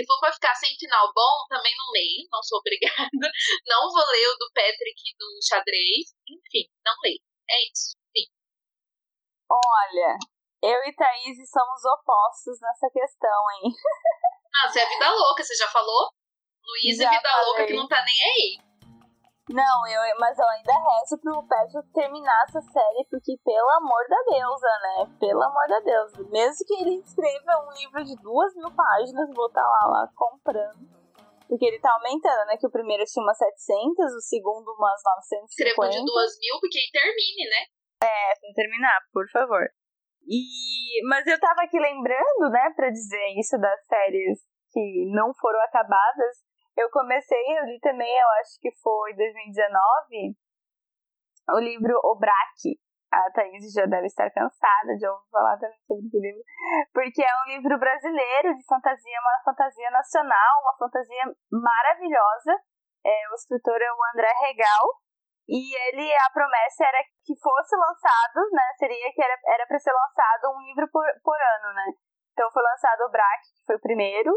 se 0.00 0.06
for 0.06 0.18
pra 0.18 0.32
ficar 0.32 0.54
sem 0.54 0.74
final 0.76 1.12
bom, 1.12 1.44
também 1.48 1.74
não 1.76 1.92
leio, 1.92 2.26
não 2.32 2.42
sou 2.42 2.58
obrigada. 2.58 3.10
Não 3.68 3.90
vou 3.92 4.06
ler 4.06 4.28
o 4.28 4.38
do 4.38 4.50
Patrick 4.54 5.00
do 5.18 5.28
xadrez. 5.46 6.14
Enfim, 6.28 6.68
não 6.84 6.94
leio. 7.04 7.20
É 7.48 7.56
isso. 7.70 7.96
Olha, 9.50 10.16
eu 10.62 10.78
e 10.84 10.94
Thaís 10.94 11.36
somos 11.50 11.84
opostos 11.84 12.60
nessa 12.60 12.88
questão, 12.92 13.40
hein? 13.56 13.72
Ah, 14.52 14.68
você 14.68 14.80
é 14.80 14.88
vida 14.88 15.08
louca, 15.08 15.44
você 15.44 15.54
já 15.54 15.68
falou? 15.68 16.10
Luísa 16.64 17.04
é 17.04 17.08
vida 17.08 17.22
falei. 17.22 17.44
louca 17.46 17.66
que 17.66 17.72
não 17.72 17.86
tá 17.86 18.04
nem 18.04 18.24
aí. 18.24 18.69
Não, 19.50 19.86
eu, 19.86 20.00
mas 20.18 20.38
eu 20.38 20.46
ainda 20.46 20.72
rezo 20.72 21.18
pro 21.18 21.42
Pedro 21.42 21.82
terminar 21.92 22.44
essa 22.46 22.60
série, 22.60 23.04
porque 23.10 23.34
pelo 23.44 23.70
amor 23.82 24.06
da 24.08 24.22
deusa, 24.30 24.72
né? 24.82 25.16
Pelo 25.18 25.42
amor 25.42 25.66
da 25.66 25.80
deusa. 25.80 26.22
Mesmo 26.30 26.64
que 26.66 26.74
ele 26.82 27.02
escreva 27.02 27.66
um 27.66 27.72
livro 27.74 28.04
de 28.04 28.14
duas 28.22 28.54
mil 28.54 28.70
páginas, 28.70 29.28
vou 29.34 29.46
estar 29.46 29.62
tá 29.62 29.68
lá, 29.68 29.86
lá 29.86 30.08
comprando. 30.14 30.78
Porque 31.48 31.66
ele 31.66 31.80
tá 31.80 31.92
aumentando, 31.94 32.46
né? 32.46 32.56
Que 32.56 32.66
o 32.66 32.70
primeiro 32.70 33.02
tinha 33.04 33.24
umas 33.24 33.36
700, 33.36 34.14
o 34.14 34.20
segundo 34.20 34.70
umas 34.78 35.02
950. 35.02 35.50
Escreva 35.50 35.90
de 35.90 36.04
duas 36.06 36.38
mil, 36.38 36.54
porque 36.60 36.78
aí 36.78 36.90
termine, 36.94 37.44
né? 37.50 37.62
É, 38.06 38.38
pra 38.38 38.54
terminar, 38.54 38.98
por 39.12 39.28
favor. 39.30 39.66
E, 40.30 41.02
mas 41.08 41.26
eu 41.26 41.40
tava 41.40 41.62
aqui 41.62 41.78
lembrando, 41.78 42.50
né, 42.52 42.70
pra 42.76 42.88
dizer 42.88 43.34
isso 43.36 43.58
das 43.58 43.84
séries 43.86 44.38
que 44.70 45.10
não 45.10 45.34
foram 45.34 45.60
acabadas. 45.62 46.38
Eu 46.80 46.88
comecei, 46.88 47.44
eu 47.58 47.64
li 47.68 47.78
também, 47.80 48.08
eu 48.08 48.28
acho 48.40 48.56
que 48.58 48.72
foi 48.80 49.12
2019, 49.12 50.32
o 51.52 51.58
livro 51.60 51.92
O 52.04 52.16
Braque. 52.16 52.80
A 53.12 53.28
Thaís 53.34 53.74
já 53.74 53.84
deve 53.84 54.06
estar 54.06 54.30
cansada 54.30 54.96
de 54.96 55.04
ouvir 55.04 55.28
falar 55.30 55.58
também 55.58 55.76
sobre 55.84 56.06
esse 56.06 56.16
livro, 56.16 56.40
porque 56.94 57.20
é 57.20 57.34
um 57.42 57.46
livro 57.52 57.76
brasileiro 57.76 58.54
de 58.54 58.64
fantasia, 58.64 59.18
uma 59.18 59.42
fantasia 59.44 59.90
nacional, 59.90 60.62
uma 60.62 60.76
fantasia 60.78 61.24
maravilhosa. 61.50 62.54
É, 63.04 63.28
o 63.28 63.34
escritor 63.34 63.82
é 63.82 63.90
o 63.92 64.04
André 64.14 64.30
Regal, 64.46 64.84
e 65.48 65.58
ele, 65.58 66.06
a 66.14 66.30
promessa 66.32 66.86
era 66.86 67.02
que 67.26 67.34
fosse 67.34 67.74
lançado, 67.74 68.46
né, 68.52 68.62
seria 68.78 69.12
que 69.12 69.20
era 69.20 69.66
para 69.66 69.78
ser 69.80 69.92
lançado 69.92 70.54
um 70.54 70.62
livro 70.62 70.88
por, 70.92 71.04
por 71.24 71.34
ano, 71.34 71.74
né. 71.74 71.92
Então 72.32 72.48
foi 72.52 72.62
lançado 72.62 73.00
o 73.02 73.10
Braque, 73.10 73.50
que 73.58 73.64
foi 73.66 73.74
o 73.74 73.80
primeiro, 73.80 74.32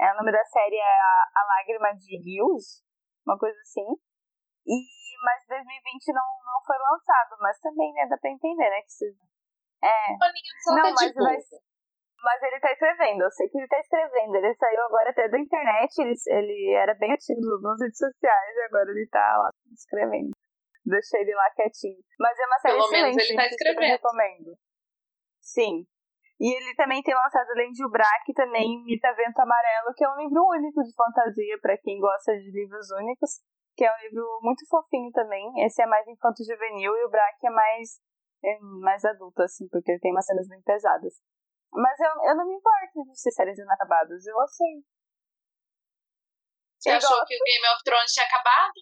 é, 0.00 0.12
o 0.12 0.16
nome 0.16 0.32
da 0.32 0.44
série 0.44 0.76
é 0.76 0.82
A, 0.82 1.30
a 1.34 1.42
Lágrima 1.44 1.94
de 1.96 2.16
Rios, 2.22 2.82
uma 3.26 3.38
coisa 3.38 3.58
assim. 3.60 3.86
E, 4.66 4.76
mas 5.24 5.44
2020 5.48 6.12
não, 6.12 6.28
não 6.44 6.58
foi 6.64 6.76
lançado, 6.78 7.36
mas 7.40 7.58
também, 7.60 7.92
né, 7.94 8.06
dá 8.06 8.16
pra 8.18 8.30
entender, 8.30 8.70
né, 8.70 8.82
que 8.82 8.92
se... 8.92 9.06
É. 9.82 10.12
Não, 10.66 10.90
mas, 10.92 11.14
vai, 11.14 11.36
mas 12.22 12.42
ele 12.42 12.60
tá 12.60 12.72
escrevendo, 12.72 13.22
eu 13.22 13.30
sei 13.30 13.48
que 13.48 13.58
ele 13.58 13.68
tá 13.68 13.78
escrevendo. 13.78 14.34
Ele 14.34 14.54
saiu 14.54 14.82
agora 14.84 15.10
até 15.10 15.28
da 15.28 15.38
internet, 15.38 15.98
ele, 15.98 16.14
ele 16.26 16.74
era 16.74 16.94
bem 16.94 17.12
ativo 17.12 17.40
nas 17.62 17.80
redes 17.80 17.98
sociais 17.98 18.56
e 18.56 18.60
agora 18.62 18.90
ele 18.90 19.06
tá 19.08 19.38
lá 19.38 19.50
escrevendo. 19.72 20.30
Deixei 20.84 21.20
ele 21.20 21.34
lá 21.34 21.50
quietinho. 21.50 22.02
Mas 22.18 22.38
é 22.38 22.46
uma 22.46 22.58
série 22.58 22.74
Pelo 22.74 22.86
excelente, 22.86 23.16
menos 23.16 23.30
ele 23.30 23.36
tá 23.36 23.46
escrevendo. 23.46 23.82
eu 23.82 23.88
recomendo. 23.90 24.58
Sim. 25.40 25.86
E 26.40 26.54
ele 26.54 26.74
também 26.76 27.02
tem 27.02 27.14
lançado, 27.14 27.50
além 27.50 27.72
de 27.72 27.84
Ubraque, 27.84 28.32
também 28.32 28.82
Mita 28.84 29.12
Vento 29.14 29.40
Amarelo, 29.40 29.92
que 29.96 30.04
é 30.04 30.08
um 30.08 30.18
livro 30.22 30.46
único 30.54 30.82
de 30.82 30.94
fantasia 30.94 31.58
para 31.60 31.76
quem 31.78 31.98
gosta 31.98 32.32
de 32.38 32.50
livros 32.52 32.90
únicos, 32.92 33.42
que 33.76 33.84
é 33.84 33.92
um 33.92 33.98
livro 33.98 34.38
muito 34.42 34.64
fofinho 34.68 35.10
também. 35.10 35.44
Esse 35.66 35.82
é 35.82 35.86
mais 35.86 36.06
infanto-juvenil 36.06 36.94
e 36.94 37.04
o 37.04 37.10
Braque 37.10 37.46
é 37.46 37.50
mais, 37.50 37.98
é 38.44 38.58
mais 38.60 39.04
adulto, 39.04 39.42
assim, 39.42 39.68
porque 39.68 39.90
ele 39.90 40.00
tem 40.00 40.12
umas 40.12 40.26
cenas 40.26 40.46
bem 40.48 40.62
pesadas. 40.62 41.14
Mas 41.72 41.98
eu, 41.98 42.30
eu 42.30 42.36
não 42.36 42.46
me 42.46 42.54
importo 42.54 43.02
de 43.10 43.20
ser 43.20 43.32
séries 43.32 43.58
inacabadas, 43.58 44.24
eu 44.24 44.40
aceito. 44.40 44.86
Você 46.78 46.90
eu 46.90 46.96
achou 46.96 47.10
gosto. 47.10 47.26
que 47.26 47.34
o 47.34 47.44
Game 47.44 47.66
of 47.74 47.82
Thrones 47.82 48.12
tinha 48.12 48.26
acabado? 48.26 48.78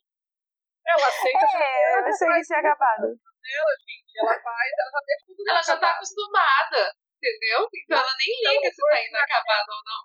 Eu 0.86 1.04
aceito. 1.04 1.56
É, 1.56 1.98
eu 1.98 2.04
achei 2.04 2.28
que 2.28 2.42
tinha 2.42 2.58
acabado. 2.60 3.02
dela, 3.02 3.72
gente. 3.80 4.12
Ela 4.20 4.42
faz, 4.42 4.72
ela 4.78 4.90
já 4.92 5.00
deixa 5.06 5.26
tudo 5.26 5.48
Ela 5.48 5.62
já 5.62 5.76
tá 5.80 5.90
acostumada, 5.92 6.94
entendeu? 7.27 7.66
Então 7.74 7.98
ela 7.98 8.15
nem 8.15 8.31
liga 8.55 8.70
se 8.70 8.82
tá 8.82 8.98
indo 9.03 9.16
acabado 9.16 9.69
ou 9.70 9.82
não. 9.82 10.03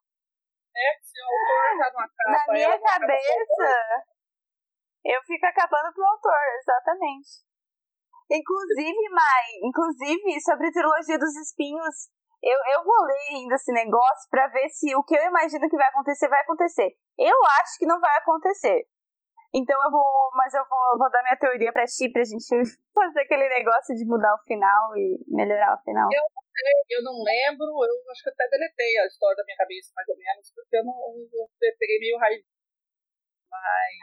É, 0.72 0.88
se 1.04 1.18
o 1.20 1.26
autor 1.30 1.68
tá 1.78 1.88
numa 1.94 2.08
capa, 2.08 2.32
Na 2.32 2.54
minha 2.54 2.80
cabeça, 2.80 3.70
eu 5.06 5.22
fico 5.24 5.46
acabando 5.46 5.94
pro 5.94 6.06
autor, 6.06 6.44
exatamente. 6.60 7.30
Inclusive, 8.32 9.10
Mai, 9.12 9.48
inclusive, 9.64 10.42
sobre 10.42 10.68
a 10.68 10.72
trilogia 10.72 11.20
dos 11.20 11.36
espinhos, 11.36 12.08
eu, 12.42 12.58
eu 12.74 12.84
vou 12.84 13.06
ler 13.06 13.36
ainda 13.36 13.56
esse 13.56 13.72
negócio 13.74 14.30
pra 14.30 14.48
ver 14.48 14.70
se 14.70 14.96
o 14.96 15.04
que 15.04 15.16
eu 15.16 15.24
imagino 15.26 15.70
que 15.70 15.76
vai 15.78 15.88
acontecer, 15.90 16.30
vai 16.30 16.42
acontecer. 16.42 16.90
Eu 17.20 17.38
acho 17.60 17.78
que 17.78 17.86
não 17.86 18.00
vai 18.00 18.16
acontecer. 18.18 18.88
Então 19.54 19.76
eu 19.84 19.92
vou, 19.92 20.32
mas 20.34 20.54
eu 20.54 20.64
vou, 20.64 20.98
vou 20.98 21.12
dar 21.12 21.22
minha 21.24 21.36
teoria 21.36 21.74
pra 21.74 21.84
ti, 21.86 22.08
pra 22.10 22.24
gente 22.24 22.48
fazer 22.96 23.20
aquele 23.22 23.50
negócio 23.50 23.94
de 23.96 24.06
mudar 24.08 24.34
o 24.36 24.44
final 24.48 24.96
e 24.96 25.20
melhorar 25.28 25.76
o 25.76 25.84
final. 25.84 26.08
Eu 26.08 27.04
não 27.04 27.20
lembro, 27.24 27.66
eu 27.68 28.12
acho 28.12 28.24
que 28.24 28.30
eu 28.30 28.34
até 28.34 28.48
deletei 28.50 28.98
a 29.00 29.08
história 29.08 29.36
da 29.36 29.44
minha 29.44 29.58
cabeça, 29.58 29.92
mais 29.96 30.08
ou 30.08 30.16
menos, 30.18 30.52
porque 30.56 30.78
eu 30.78 30.84
não 30.86 30.96
eu 30.96 31.74
peguei 31.80 32.00
meio 32.00 32.18
raiz. 32.18 32.44
Mas. 33.52 33.96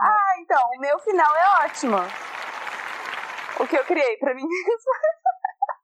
Ah, 0.00 0.34
então, 0.40 0.62
o 0.74 0.80
meu 0.80 0.98
final 0.98 1.30
é 1.36 1.64
ótimo. 1.64 1.98
O 3.60 3.66
que 3.68 3.76
eu 3.76 3.84
criei 3.84 4.16
pra 4.18 4.34
mim 4.34 4.42
mesma. 4.46 4.92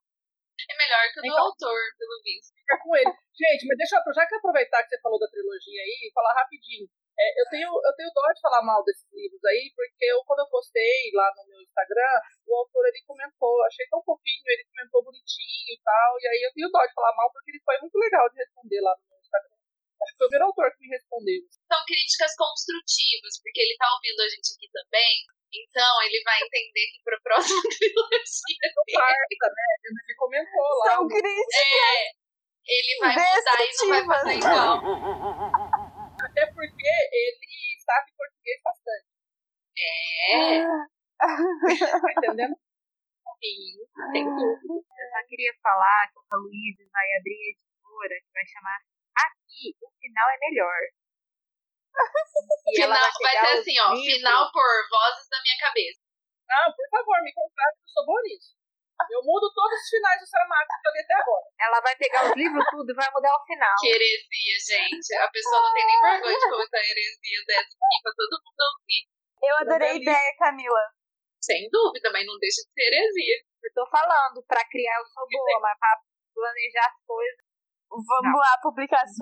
É 0.65 0.75
melhor 0.81 1.05
que 1.13 1.21
o 1.21 1.23
do 1.23 1.27
Então- 1.29 1.45
autor, 1.45 1.79
pelo 1.99 2.17
visto. 2.25 2.55
fica 2.57 2.79
com 2.83 2.97
ele. 2.97 3.13
Gente, 3.37 3.69
mas 3.69 3.77
deixa 3.77 4.01
eu, 4.01 4.15
já 4.15 4.27
que 4.27 4.35
aproveitar 4.35 4.83
que 4.83 4.89
você 4.89 5.01
falou 5.03 5.19
da 5.21 5.29
trilogia 5.29 5.83
aí, 5.83 6.11
falar 6.15 6.33
rapidinho. 6.33 6.89
É, 7.15 7.27
eu, 7.41 7.47
tenho, 7.47 7.71
eu 7.71 7.95
tenho 7.95 8.11
dó 8.11 8.27
de 8.33 8.41
falar 8.43 8.63
mal 8.67 8.83
desses 8.83 9.07
livros 9.15 9.39
aí, 9.45 9.71
porque 9.75 10.05
eu, 10.05 10.19
quando 10.27 10.41
eu 10.41 10.51
postei 10.51 11.11
lá 11.15 11.31
no 11.37 11.47
meu 11.47 11.61
Instagram, 11.63 12.15
o 12.47 12.57
autor 12.59 12.83
ele 12.91 13.07
comentou, 13.07 13.63
achei 13.65 13.87
tão 13.87 14.03
fofinho, 14.03 14.43
ele 14.51 14.67
comentou 14.67 15.05
bonitinho 15.05 15.71
e 15.71 15.79
tal, 15.79 16.11
e 16.19 16.27
aí 16.27 16.41
eu 16.43 16.53
tenho 16.53 16.71
dó 16.75 16.83
de 16.83 16.93
falar 16.93 17.15
mal 17.15 17.31
porque 17.31 17.53
ele 17.55 17.63
foi 17.63 17.79
muito 17.79 17.97
legal 17.99 18.27
de 18.31 18.37
responder 18.43 18.81
lá 18.83 18.93
no 18.99 19.07
meu 19.09 19.19
Instagram. 19.23 19.55
Acho 20.03 20.11
que 20.11 20.19
foi 20.19 20.27
o 20.27 20.29
primeiro 20.29 20.47
autor 20.51 20.67
que 20.75 20.81
me 20.83 20.91
respondeu. 20.91 21.41
São 21.71 21.81
críticas 21.87 22.33
construtivas, 22.35 23.39
porque 23.41 23.61
ele 23.63 23.79
tá 23.79 23.87
ouvindo 23.95 24.21
a 24.21 24.29
gente 24.29 24.51
aqui 24.59 24.69
também. 24.75 25.15
Então 25.55 26.03
ele 26.03 26.19
vai 26.27 26.39
entender 26.43 26.87
que 26.91 27.01
pra 27.07 27.15
próxima 27.23 27.63
trilogia 27.79 28.69
Parça, 28.91 29.47
né? 29.55 29.67
Ele 29.87 30.15
comentou 30.19 30.69
lá. 30.83 30.99
São 30.99 31.07
críticas. 31.07 31.63
é, 31.63 32.11
ele 32.67 32.99
vai 32.99 33.15
mudar 33.15 33.61
e 33.63 33.77
não 33.79 33.89
vai 33.89 34.05
fazer 34.05 34.35
igual. 34.35 34.75
Até 36.25 36.47
porque 36.53 36.89
ele 37.13 37.81
sabe 37.85 38.13
português 38.17 38.61
bastante. 38.65 39.07
É, 39.79 40.65
Tá 41.19 42.13
entendendo? 42.19 42.57
Sim, 44.15 44.23
sem 44.23 44.25
dúvida. 44.31 44.95
Eu 44.95 45.09
só 45.11 45.21
queria 45.27 45.53
falar 45.63 46.07
que 46.13 46.19
a 46.31 46.37
Luísa 46.39 46.85
vai 46.95 47.07
abrir 47.19 47.35
a 47.35 47.51
editora 47.51 48.17
que 48.23 48.31
vai 48.33 48.47
chamar 48.47 48.79
Aqui, 49.15 49.75
o 49.83 49.89
final 49.99 50.27
é 50.31 50.39
melhor. 50.39 50.81
E 52.67 52.81
Final, 52.81 52.97
vai 52.99 53.13
pegar 53.13 53.47
ser 53.55 53.59
assim, 53.61 53.79
ó, 53.79 53.93
livros- 53.93 54.15
final 54.19 54.51
por 54.51 54.67
vozes 54.91 55.29
da 55.31 55.39
minha 55.45 55.59
cabeça. 55.61 56.01
Não, 56.49 56.73
por 56.75 56.87
favor, 56.91 57.23
me 57.23 57.33
contrate 57.33 57.77
que 57.79 57.85
eu 57.87 57.93
sou 57.95 58.07
boa 58.07 58.21
nisso. 58.25 58.57
Eu 59.11 59.21
mudo 59.23 59.53
todos 59.53 59.79
os 59.79 59.89
finais 59.91 60.19
do 60.21 60.27
Saramago 60.27 60.71
que 60.81 60.89
eu 60.89 60.93
li 60.95 61.01
até 61.05 61.15
agora. 61.15 61.47
Ela 61.61 61.81
vai 61.81 61.95
pegar 61.97 62.25
os 62.27 62.35
livros 62.37 62.65
tudo 62.71 62.91
e 62.91 62.95
vai 62.95 63.11
mudar 63.13 63.37
o 63.37 63.45
final. 63.45 63.75
Que 63.79 63.89
heresia, 63.95 64.57
gente. 64.65 65.15
A 65.19 65.29
pessoa 65.31 65.61
não 65.61 65.73
tem 65.75 65.87
nem 65.87 66.01
vergonha 66.01 66.39
de 66.39 66.49
comentar 66.51 66.81
heresia 66.81 67.41
dessa 67.47 67.75
aqui 67.75 67.97
pra 68.03 68.13
todo 68.17 68.43
mundo 68.43 68.63
ouvir. 68.75 69.03
Eu 69.45 69.55
adorei 69.61 69.89
a 69.91 69.95
ideia, 69.95 70.37
Camila. 70.39 70.85
Sem 71.45 71.69
dúvida, 71.69 72.11
mas 72.11 72.25
não 72.25 72.39
deixa 72.39 72.63
de 72.65 72.73
ser 72.73 72.89
heresia. 72.89 73.37
Eu 73.63 73.73
tô 73.75 73.87
falando, 73.91 74.43
pra 74.49 74.65
criar 74.65 74.97
eu 74.99 75.07
sou 75.07 75.29
boa, 75.29 75.61
mas 75.61 75.79
pra 75.79 76.01
planejar 76.33 76.87
as 76.89 77.05
coisas. 77.07 77.45
Vamos 77.91 78.33
Não. 78.33 78.33
lá 78.33 78.59
publicar 78.63 79.03
as. 79.03 79.13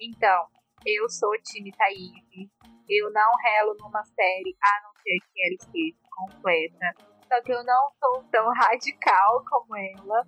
Então, 0.00 0.46
eu 0.86 1.08
sou 1.10 1.30
o 1.30 1.42
time 1.42 1.72
Thaís. 1.72 2.48
Eu 2.88 3.10
não 3.10 3.30
relo 3.42 3.74
numa 3.80 4.04
série, 4.04 4.56
a 4.62 4.82
não 4.84 4.92
ser 5.02 5.18
que 5.32 5.42
ela 5.42 5.54
esteja 5.58 5.98
completa. 6.14 6.86
Só 7.26 7.42
que 7.42 7.52
eu 7.52 7.64
não 7.64 7.90
sou 7.98 8.22
tão 8.30 8.46
radical 8.52 9.42
como 9.48 9.74
ela. 9.76 10.22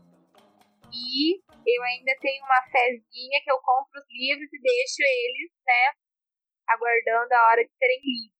E 0.92 1.38
eu 1.38 1.82
ainda 1.84 2.16
tenho 2.20 2.44
uma 2.44 2.62
fezinha 2.70 3.40
que 3.44 3.50
eu 3.50 3.58
compro 3.60 4.00
os 4.00 4.06
livros 4.08 4.48
e 4.52 4.60
deixo 4.60 5.02
eles, 5.02 5.52
né, 5.66 5.92
aguardando 6.68 7.34
a 7.34 7.48
hora 7.48 7.64
de 7.64 7.70
serem 7.76 8.00
lidos. 8.02 8.35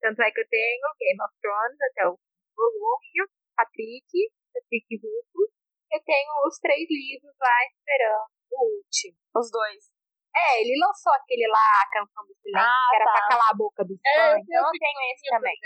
Tanto 0.00 0.20
é 0.22 0.30
que 0.30 0.40
eu 0.40 0.48
tenho 0.48 0.86
Game 0.98 1.20
of 1.22 1.32
Thrones 1.40 1.78
até 1.90 2.02
o 2.08 2.18
volume, 2.56 3.28
Patrick, 3.56 4.10
Patrick 4.52 4.88
Rufus. 5.02 5.50
Eu 5.92 6.00
tenho 6.04 6.30
os 6.46 6.58
três 6.58 6.86
livros 6.90 7.34
lá 7.40 7.56
esperando 7.70 8.28
o 8.52 8.82
último. 8.82 9.16
Os 9.34 9.50
dois. 9.50 9.88
É, 10.36 10.60
ele 10.60 10.76
lançou 10.76 11.12
aquele 11.14 11.48
lá, 11.48 11.64
a 11.80 11.88
Canção 11.90 12.26
do 12.26 12.34
Silêncio, 12.36 12.60
Ah, 12.68 12.88
que 12.90 12.96
era 12.96 13.04
tá. 13.06 13.12
pra 13.12 13.28
calar 13.28 13.50
a 13.50 13.56
boca 13.56 13.80
dos 13.84 13.96
É, 14.04 14.36
fãs. 14.36 14.36
eu 14.36 14.44
Então 14.44 14.68
eu 14.68 14.78
tenho 14.78 15.00
esse 15.12 15.24
também. 15.32 15.56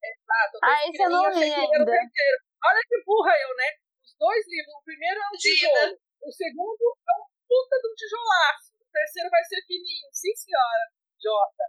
Exato. 0.00 0.54
Ah, 0.62 0.80
esse 0.86 1.02
eu 1.02 1.10
não 1.10 1.24
achei 1.26 1.48
li 1.48 1.54
que 1.54 1.60
ele 1.60 1.66
era 1.66 1.70
o 1.70 1.80
ainda. 1.82 1.90
terceiro. 1.90 2.36
Olha 2.64 2.82
que 2.86 2.96
burra 3.04 3.32
eu, 3.42 3.50
né? 3.56 3.68
Os 4.06 4.12
dois 4.16 4.44
livros. 4.46 4.74
O 4.78 4.84
primeiro 4.84 5.18
é 5.20 5.26
um 5.26 5.36
tijolo. 5.36 5.94
O 6.22 6.30
segundo 6.30 6.84
é 6.94 7.12
um 7.18 7.26
puta 7.48 7.74
de 7.82 7.86
um 7.90 7.94
tijolaço. 7.98 8.66
O 8.80 8.86
terceiro 8.92 9.28
vai 9.30 9.42
ser 9.44 9.60
fininho. 9.66 10.08
Sim, 10.12 10.34
senhora. 10.36 10.84
Jota. 11.18 11.64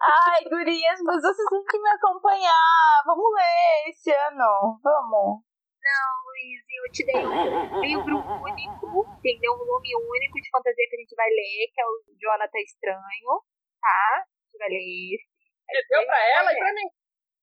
Ai, 0.00 0.44
gurias, 0.44 1.00
mas 1.02 1.22
vocês 1.22 1.48
têm 1.50 1.64
que 1.64 1.78
me 1.78 1.90
acompanhar. 1.90 3.02
Vamos 3.04 3.34
ler 3.34 3.90
esse 3.90 4.10
ano. 4.10 4.78
Vamos. 4.82 5.42
Não, 5.78 6.10
Luiz, 6.26 6.60
eu 6.68 6.92
te 6.92 7.04
dei 7.06 7.26
um 7.26 7.80
livro 7.80 8.16
único, 8.18 8.86
entendeu? 9.18 9.52
Um 9.54 9.58
volume 9.58 9.94
único 9.96 10.36
de 10.40 10.50
fantasia 10.50 10.86
que 10.90 10.96
a 10.96 11.00
gente 11.00 11.14
vai 11.16 11.28
ler, 11.30 11.70
que 11.72 11.80
é 11.80 11.86
o 11.86 12.02
Jonathan 12.20 12.58
Estranho, 12.60 13.32
tá? 13.80 14.22
A 14.22 14.26
gente 14.44 14.58
vai 14.58 14.68
ler 14.68 15.14
esse. 15.14 15.28
Você 15.68 15.80
deu 15.88 16.06
pra 16.06 16.18
ela 16.36 16.52
e 16.52 16.58
pra 16.58 16.72
mim. 16.74 16.88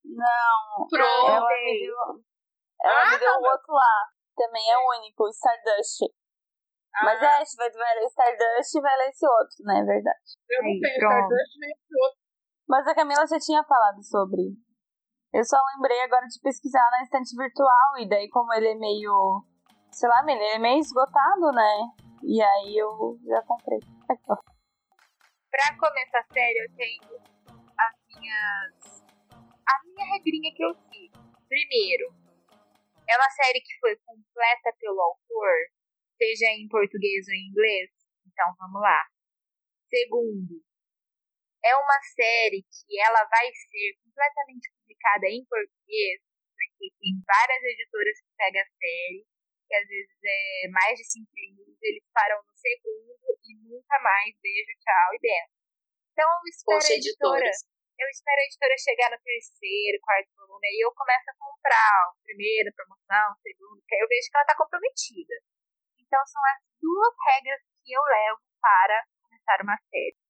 Não. 0.06 0.88
Pronto. 0.88 1.32
Ela 1.32 1.50
me 1.50 1.80
deu, 1.80 1.96
ela 2.84 3.02
Ah, 3.02 3.12
me 3.12 3.18
deu 3.20 3.32
tá. 3.34 3.40
o 3.40 3.44
outro 3.44 3.74
lá. 3.74 3.96
Também 4.36 4.72
é 4.72 4.78
único, 4.78 5.24
o 5.24 5.30
Stardust. 5.30 6.02
Mas 7.04 7.22
Ah, 7.22 7.26
é, 7.26 7.36
a 7.36 7.40
gente 7.40 7.56
vai, 7.58 7.72
vai 7.72 7.96
ler 7.96 8.06
Stardust 8.08 8.76
e 8.78 8.82
vai 8.82 8.98
ler 8.98 9.10
esse 9.10 9.26
outro, 9.28 9.58
né? 9.66 9.80
É 9.80 9.84
verdade. 9.84 10.30
eu 10.50 10.62
não 10.64 10.70
Aí, 10.70 10.80
tenho 10.82 11.00
pronto. 11.00 11.34
Stardust 11.34 11.60
nem 11.60 11.72
esse 11.72 11.96
outro. 12.04 12.20
Mas 12.68 12.88
a 12.88 12.96
Camila 12.96 13.26
já 13.28 13.38
tinha 13.40 13.64
falado 13.64 14.02
sobre. 14.04 14.58
Eu 15.34 15.44
só 15.44 15.58
lembrei 15.76 16.02
agora 16.02 16.26
de 16.28 16.40
pesquisar 16.42 16.88
na 16.92 17.04
estante 17.04 17.36
virtual. 17.36 17.98
E 18.00 18.08
daí, 18.10 18.30
como 18.30 18.54
ele 18.54 18.70
é 18.70 18.76
meio. 18.76 19.44
Sei 19.92 20.10
lá, 20.10 20.24
ele 20.28 20.44
é 20.44 20.60
meio 20.60 20.80
esgotado, 20.80 21.52
né? 21.54 21.92
E 22.24 22.42
aí 22.42 22.78
eu 22.78 23.20
já 23.26 23.42
comprei. 23.44 23.80
Pra 24.08 25.78
começar 25.78 26.20
a 26.20 26.34
série, 26.34 26.60
eu 26.60 26.76
tenho 26.76 27.22
as 27.80 27.96
minhas. 28.08 29.06
A 29.68 29.84
minha 29.86 30.14
regrinha 30.14 30.54
que 30.56 30.64
eu 30.64 30.74
sigo. 30.74 31.18
Primeiro, 31.48 32.14
é 33.08 33.16
uma 33.16 33.30
série 33.30 33.62
que 33.62 33.80
foi 33.80 33.96
completa 33.98 34.74
pelo 34.80 35.00
autor, 35.00 35.56
seja 36.18 36.48
em 36.48 36.68
português 36.68 37.28
ou 37.28 37.34
em 37.34 37.48
inglês. 37.50 37.92
Então 38.26 38.54
vamos 38.60 38.82
lá. 38.82 39.00
Segundo, 39.90 40.62
é 41.66 41.74
uma 41.74 42.00
série 42.14 42.62
que 42.62 42.94
ela 43.02 43.26
vai 43.26 43.50
ser 43.50 43.98
completamente 44.06 44.70
publicada 44.78 45.26
em 45.26 45.42
português, 45.50 46.22
porque 46.54 46.94
tem 47.02 47.14
várias 47.26 47.62
editoras 47.66 48.22
que 48.22 48.30
pegam 48.38 48.62
a 48.62 48.70
série, 48.78 49.26
que 49.66 49.74
às 49.74 49.88
vezes 49.90 50.20
é 50.22 50.68
mais 50.70 50.94
de 50.94 51.06
cinco 51.10 51.34
livros, 51.34 51.78
eles 51.82 52.06
param 52.14 52.38
no 52.38 52.54
segundo 52.54 53.26
e 53.42 53.58
nunca 53.66 53.98
mais 53.98 54.30
beijo, 54.38 54.78
tchau 54.78 55.10
e 55.18 55.20
benção. 55.20 55.58
Então 56.14 56.30
eu 56.30 56.46
espero 56.54 56.78
Poxa, 56.78 56.94
a 56.94 56.98
editora, 57.02 57.50
editoras. 57.50 57.58
eu 57.98 58.08
espero 58.14 58.38
a 58.38 58.46
editora 58.46 58.76
chegar 58.78 59.10
no 59.10 59.20
terceiro, 59.26 60.06
quarto 60.06 60.30
volume, 60.38 60.70
aí 60.70 60.80
eu 60.86 60.94
começo 60.94 61.28
a 61.34 61.40
comprar 61.42 61.98
o 62.14 62.22
primeiro, 62.22 62.70
a 62.70 62.78
promoção, 62.78 63.26
o 63.34 63.42
segundo, 63.42 63.82
que 63.90 63.96
aí 63.96 64.02
eu 64.06 64.08
vejo 64.08 64.30
que 64.30 64.38
ela 64.38 64.46
tá 64.46 64.56
comprometida. 64.56 65.36
Então 65.98 66.22
são 66.30 66.42
as 66.46 66.62
duas 66.78 67.14
regras 67.34 67.62
que 67.82 67.90
eu 67.90 68.02
levo 68.06 68.42
para 68.62 69.02
começar 69.26 69.58
uma 69.66 69.78
série. 69.90 70.25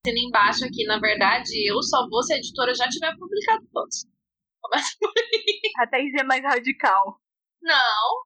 Assina 0.00 0.16
embaixo 0.16 0.64
aqui, 0.64 0.88
na 0.88 0.98
verdade, 0.98 1.52
eu 1.68 1.76
só 1.84 2.08
vou 2.08 2.22
se 2.24 2.32
a 2.32 2.40
editora 2.40 2.72
já 2.72 2.88
tiver 2.88 3.12
publicado 3.20 3.68
todos. 3.68 4.08
Começa 4.64 4.96
por 4.96 5.12
aí. 5.12 5.60
A 5.76 5.86
Thaís 5.86 6.14
é 6.16 6.24
mais 6.24 6.40
radical. 6.40 7.20
Não. 7.60 8.24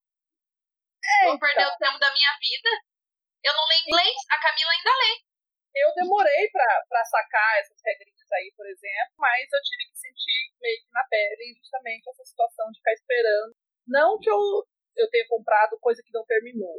Vou 1.27 1.39
perder 1.39 1.67
o 1.67 1.77
tempo 1.77 1.99
da 1.99 2.15
minha 2.15 2.33
vida. 2.39 2.71
Eu 3.43 3.53
não 3.59 3.67
leio 3.67 3.91
inglês, 3.91 4.15
a 4.31 4.39
Camila 4.39 4.71
ainda 4.71 4.95
lê. 5.03 5.13
Eu 5.75 5.91
demorei 5.99 6.49
pra, 6.55 6.71
pra 6.89 7.05
sacar 7.11 7.59
essas 7.59 7.83
regrinhas 7.83 8.31
aí, 8.31 8.55
por 8.55 8.67
exemplo, 8.71 9.19
mas 9.19 9.43
eu 9.51 9.61
tive 9.67 9.91
que 9.91 9.99
sentir 9.99 10.55
meio 10.63 10.79
que 10.79 10.93
na 10.95 11.03
pele 11.11 11.59
justamente 11.59 12.09
essa 12.09 12.25
situação 12.25 12.71
de 12.71 12.79
ficar 12.79 12.93
esperando. 12.93 13.53
Não 13.89 14.17
que 14.21 14.31
eu, 14.31 14.39
eu 14.95 15.11
tenha 15.11 15.27
comprado 15.27 15.77
coisa 15.81 16.01
que 16.07 16.15
não 16.15 16.25
terminou. 16.25 16.79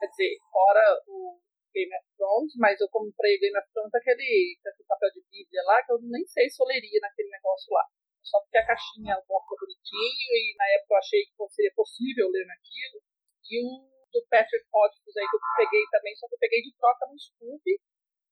Quer 0.00 0.08
dizer, 0.10 0.38
fora 0.50 0.82
o 1.06 1.40
Game 1.74 1.92
of 1.94 2.06
Thrones, 2.16 2.52
mas 2.56 2.80
eu 2.80 2.88
comprei 2.88 3.38
Game 3.38 3.56
of 3.58 3.68
Thrones 3.72 3.94
aquele, 3.94 4.58
aquele 4.64 4.88
papel 4.88 5.10
de 5.12 5.22
bíblia 5.30 5.62
lá, 5.64 5.82
que 5.84 5.92
eu 5.92 5.98
nem 6.02 6.24
sei 6.26 6.48
se 6.48 6.62
eu 6.62 6.66
leria 6.66 7.00
naquele 7.00 7.30
negócio 7.30 7.72
lá. 7.72 7.84
só 8.22 8.40
porque 8.40 8.58
a 8.58 8.66
caixinha 8.66 9.16
mostra 9.28 9.56
bonitinho 9.56 10.28
e 10.32 10.54
na 10.56 10.66
época 10.76 10.94
eu 10.94 10.98
achei 10.98 11.22
que 11.24 11.48
seria 11.48 11.72
possível 11.74 12.28
ler 12.30 12.46
naquilo. 12.46 13.00
E 13.48 13.64
o 13.64 13.88
do 14.12 14.24
Patrick 14.28 14.64
Hodgins 14.72 15.16
aí 15.16 15.26
que 15.28 15.36
eu 15.36 15.40
peguei 15.56 15.84
também, 15.90 16.16
só 16.16 16.28
que 16.28 16.34
eu 16.34 16.38
peguei 16.38 16.62
de 16.62 16.72
troca 16.76 17.06
no 17.06 17.18
Scooby, 17.18 17.76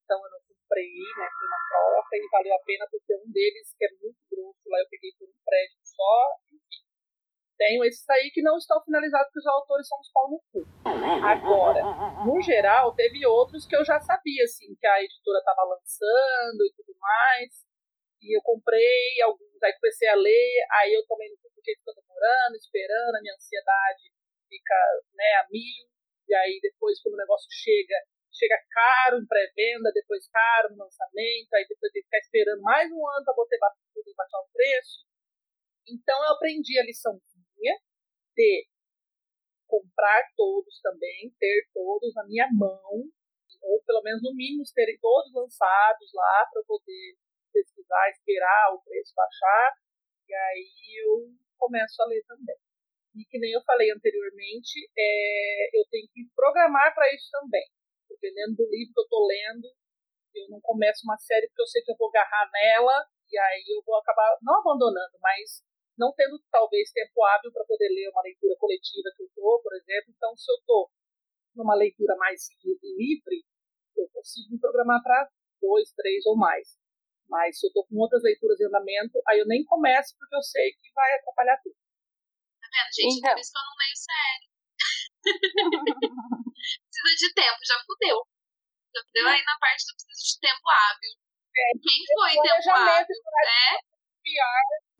então 0.04 0.18
eu 0.24 0.30
não 0.30 0.40
comprei, 0.48 0.88
né, 0.88 1.26
foi 1.36 1.46
uma 1.46 1.60
troca 1.68 2.16
e 2.16 2.28
valeu 2.30 2.54
a 2.54 2.64
pena 2.64 2.86
porque 2.90 3.12
um 3.14 3.30
deles, 3.30 3.74
que 3.76 3.84
é 3.84 3.90
muito 4.00 4.20
grosso, 4.30 4.62
lá 4.66 4.78
eu 4.80 4.88
peguei 4.88 5.12
por 5.18 5.28
um 5.28 5.38
prédio 5.44 5.78
só, 5.84 6.38
enfim. 6.52 6.85
Tenho 7.56 7.84
esses 7.84 8.08
aí 8.10 8.30
que 8.32 8.42
não 8.42 8.56
estão 8.58 8.82
finalizados 8.84 9.28
porque 9.28 9.40
os 9.40 9.46
autores 9.46 9.88
são 9.88 9.98
os 9.98 10.12
pau 10.12 10.30
no 10.30 10.40
cu. 10.52 10.60
Agora, 11.24 11.80
no 12.24 12.40
geral, 12.42 12.94
teve 12.94 13.26
outros 13.26 13.66
que 13.66 13.74
eu 13.74 13.84
já 13.84 13.98
sabia, 13.98 14.44
assim, 14.44 14.74
que 14.78 14.86
a 14.86 15.02
editora 15.02 15.38
estava 15.38 15.64
lançando 15.64 16.60
e 16.66 16.72
tudo 16.76 16.94
mais. 17.00 17.64
E 18.20 18.36
eu 18.36 18.42
comprei 18.42 19.20
alguns, 19.22 19.62
aí 19.62 19.72
comecei 19.74 20.08
a 20.08 20.14
ler, 20.14 20.66
aí 20.72 20.92
eu 20.92 21.06
tomei 21.06 21.30
no 21.30 21.36
cu 21.38 21.50
porque 21.54 21.72
estou 21.72 21.94
demorando, 21.94 22.56
esperando, 22.56 23.16
a 23.16 23.20
minha 23.20 23.34
ansiedade 23.34 24.12
fica 24.48 24.78
né, 25.14 25.32
a 25.42 25.46
mil, 25.50 25.86
e 26.28 26.34
aí 26.34 26.60
depois 26.62 27.00
quando 27.02 27.14
o 27.14 27.18
negócio 27.18 27.48
chega, 27.50 27.96
chega 28.32 28.56
caro 28.70 29.18
em 29.18 29.26
pré-venda, 29.26 29.90
depois 29.92 30.28
caro 30.28 30.70
no 30.70 30.84
lançamento, 30.84 31.52
aí 31.54 31.66
depois 31.68 31.92
tem 31.92 32.02
que 32.02 32.08
ficar 32.08 32.18
esperando 32.18 32.62
mais 32.62 32.90
um 32.92 33.02
ano 33.06 33.24
para 33.24 33.34
poder 33.34 33.58
baixar 33.58 34.38
o 34.38 34.52
preço. 34.52 35.06
Então 35.88 36.18
eu 36.24 36.32
aprendi 36.32 36.78
a 36.78 36.84
liçãozinha 37.56 37.74
de 38.34 38.68
comprar 39.66 40.22
todos 40.36 40.80
também, 40.80 41.34
ter 41.38 41.68
todos 41.72 42.14
na 42.14 42.24
minha 42.26 42.46
mão, 42.52 43.02
ou 43.62 43.82
pelo 43.84 44.02
menos 44.02 44.22
no 44.22 44.34
mínimo 44.34 44.62
terem 44.74 44.98
todos 45.00 45.32
lançados 45.34 46.10
lá 46.14 46.46
para 46.52 46.62
poder 46.64 47.16
pesquisar, 47.52 48.10
esperar 48.10 48.74
o 48.74 48.82
preço 48.82 49.12
baixar, 49.14 49.72
e 50.28 50.34
aí 50.34 51.02
eu 51.02 51.34
começo 51.58 52.00
a 52.02 52.06
ler 52.06 52.22
também. 52.26 52.56
E 53.16 53.24
que 53.24 53.38
nem 53.38 53.52
eu 53.52 53.62
falei 53.64 53.90
anteriormente, 53.90 54.90
é, 54.96 55.78
eu 55.78 55.84
tenho 55.90 56.06
que 56.12 56.28
programar 56.36 56.94
para 56.94 57.12
isso 57.14 57.28
também. 57.32 57.64
Dependendo 58.08 58.56
do 58.56 58.70
livro 58.70 58.92
que 58.92 59.00
eu 59.00 59.04
estou 59.04 59.26
lendo, 59.26 59.66
eu 60.34 60.48
não 60.50 60.60
começo 60.60 61.00
uma 61.04 61.16
série 61.16 61.48
porque 61.48 61.62
eu 61.62 61.66
sei 61.66 61.82
que 61.82 61.90
eu 61.90 61.96
vou 61.96 62.10
agarrar 62.10 62.50
nela, 62.52 63.08
e 63.30 63.38
aí 63.38 63.64
eu 63.74 63.82
vou 63.84 63.96
acabar 63.96 64.36
não 64.42 64.60
abandonando, 64.60 65.18
mas 65.20 65.65
não 65.98 66.12
tendo 66.12 66.38
talvez 66.50 66.92
tempo 66.92 67.24
hábil 67.24 67.52
para 67.52 67.64
poder 67.64 67.88
ler 67.88 68.08
uma 68.10 68.22
leitura 68.22 68.54
coletiva 68.58 69.10
que 69.16 69.22
eu 69.22 69.26
estou, 69.26 69.62
por 69.62 69.74
exemplo. 69.74 70.12
Então, 70.14 70.36
se 70.36 70.50
eu 70.50 70.56
estou 70.56 70.90
numa 71.54 71.74
leitura 71.74 72.14
mais 72.16 72.48
livre, 72.62 73.44
eu 73.96 74.08
consigo 74.12 74.52
me 74.52 74.60
programar 74.60 75.02
para 75.02 75.28
dois, 75.60 75.92
três 75.92 76.24
ou 76.26 76.36
mais. 76.36 76.78
Mas 77.28 77.58
se 77.58 77.66
eu 77.66 77.68
estou 77.68 77.86
com 77.86 77.96
outras 77.96 78.22
leituras 78.22 78.60
em 78.60 78.66
andamento, 78.66 79.20
aí 79.26 79.40
eu 79.40 79.46
nem 79.46 79.64
começo 79.64 80.14
porque 80.18 80.36
eu 80.36 80.42
sei 80.42 80.72
que 80.72 80.92
vai 80.94 81.14
atrapalhar 81.14 81.58
tudo. 81.62 81.74
Tá 81.74 82.68
vendo, 82.70 82.92
gente? 82.94 83.18
Então... 83.18 83.32
Por 83.32 83.40
isso 83.40 83.52
que 83.52 83.58
eu 83.58 83.66
não 83.66 83.76
leio 83.80 83.96
série. 83.96 84.46
precisa 86.86 87.26
de 87.26 87.34
tempo, 87.34 87.58
já 87.66 87.76
fudeu. 87.84 88.16
Já 88.94 89.02
fudeu 89.02 89.26
aí 89.28 89.42
na 89.42 89.58
parte 89.58 89.84
do 89.86 89.92
precisa 89.96 90.22
de 90.22 90.40
tempo 90.40 90.64
hábil. 90.70 91.12
É, 91.56 91.72
Quem 91.80 91.98
foi 92.14 92.32
tempo 92.36 92.70
hábil? 92.70 93.16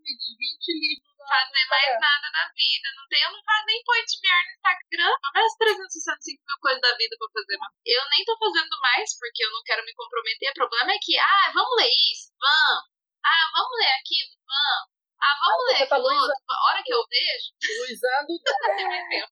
É? 0.07 0.15
de 0.15 0.31
20 0.39 0.71
livros. 0.79 1.11
Fazer 1.27 1.67
mais 1.67 1.91
nada 1.99 2.31
na 2.31 2.47
vida. 2.55 2.87
Não 2.95 3.03
tem, 3.11 3.19
eu 3.23 3.33
não 3.35 3.43
faço 3.43 3.67
nem 3.67 3.83
point 3.83 4.07
BR 4.23 4.47
no 4.47 4.55
Instagram. 4.55 5.13
Mais 5.35 5.53
365 5.59 6.39
mil 6.47 6.59
coisas 6.63 6.81
da 6.81 6.95
vida 6.95 7.17
pra 7.19 7.35
fazer. 7.35 7.59
Eu 7.59 8.05
nem 8.15 8.25
tô 8.25 8.39
fazendo 8.39 8.75
mais 8.79 9.11
porque 9.19 9.43
eu 9.43 9.51
não 9.51 9.63
quero 9.67 9.85
me 9.85 9.95
comprometer. 9.95 10.51
O 10.51 10.55
problema 10.63 10.93
é 10.95 10.99
que, 11.03 11.19
ah, 11.19 11.51
vamos 11.51 11.75
ler 11.83 11.91
isso, 11.91 12.31
vamos. 12.39 12.87
Ah, 13.27 13.47
vamos 13.59 13.75
ler 13.83 13.91
aquilo, 13.99 14.39
vamos. 14.47 14.87
Ah, 15.19 15.35
vamos 15.43 15.59
ah, 15.59 15.67
ler 15.67 15.89
tá 15.91 15.97
aquilo 15.99 16.15
outro. 16.15 16.39
A 16.47 16.59
hora 16.71 16.83
que 16.87 16.95
eu 16.95 17.03
vejo. 17.11 17.49
Luizando. 17.83 18.31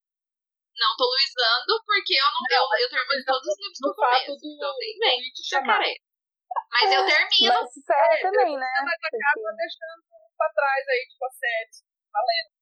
não 0.74 0.96
tô 0.98 1.06
luizando 1.06 1.72
porque 1.86 2.18
eu 2.18 2.26
não, 2.26 2.42
não 2.42 2.50
eu, 2.50 2.66
eu 2.82 2.90
termino 2.90 3.22
todos 3.22 3.46
os 3.46 3.58
livros 3.62 3.78
no 3.78 3.94
começo. 3.94 4.34
Do, 4.34 4.50
então 4.50 4.74
tem 4.78 4.98
bem, 4.98 5.22
chacaré. 5.38 5.94
Mas 6.70 6.90
eu 6.90 7.06
termino. 7.06 7.54
Mas 7.54 7.76
isso 7.76 7.92
é, 7.92 8.20
também, 8.22 8.58
né? 8.58 8.72
Mas 8.82 8.98
acaba 8.98 9.54
deixando 9.54 10.23
pra 10.36 10.52
trás 10.52 10.88
aí, 10.88 11.06
tipo, 11.08 11.24
as 11.24 11.36
séries. 11.36 11.84
Valendo. 12.12 12.54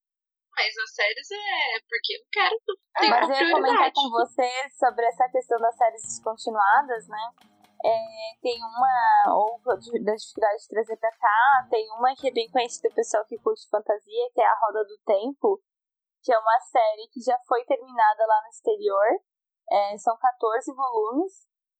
Mas 0.52 0.72
as 0.76 0.94
séries 0.94 1.28
é 1.30 1.80
porque 1.88 2.12
eu 2.14 2.24
quero. 2.30 2.56
É, 2.98 3.08
mas 3.08 3.30
eu 3.30 3.46
ia 3.46 3.52
comentar 3.52 3.92
com 3.92 4.10
você 4.10 4.50
sobre 4.78 5.06
essa 5.06 5.28
questão 5.30 5.58
das 5.58 5.76
séries 5.76 6.02
descontinuadas, 6.02 7.08
né? 7.08 7.32
É, 7.84 8.38
tem 8.40 8.62
uma, 8.62 9.34
ou 9.34 9.58
da 9.64 10.14
dificuldade 10.14 10.62
de 10.62 10.68
trazer 10.68 10.96
pra 10.98 11.10
cá, 11.10 11.66
tem 11.68 11.90
uma 11.98 12.14
que 12.14 12.28
é 12.28 12.30
bem 12.32 12.48
conhecida 12.50 12.88
do 12.88 12.94
pessoal 12.94 13.24
que 13.24 13.38
curte 13.38 13.68
fantasia, 13.68 14.30
que 14.32 14.40
é 14.40 14.46
a 14.46 14.58
Roda 14.60 14.84
do 14.84 14.98
Tempo, 15.04 15.60
que 16.22 16.32
é 16.32 16.38
uma 16.38 16.60
série 16.60 17.08
que 17.12 17.20
já 17.20 17.36
foi 17.48 17.64
terminada 17.64 18.26
lá 18.26 18.42
no 18.42 18.48
exterior. 18.50 19.18
É, 19.68 19.98
são 19.98 20.16
14 20.16 20.72
volumes, 20.72 21.32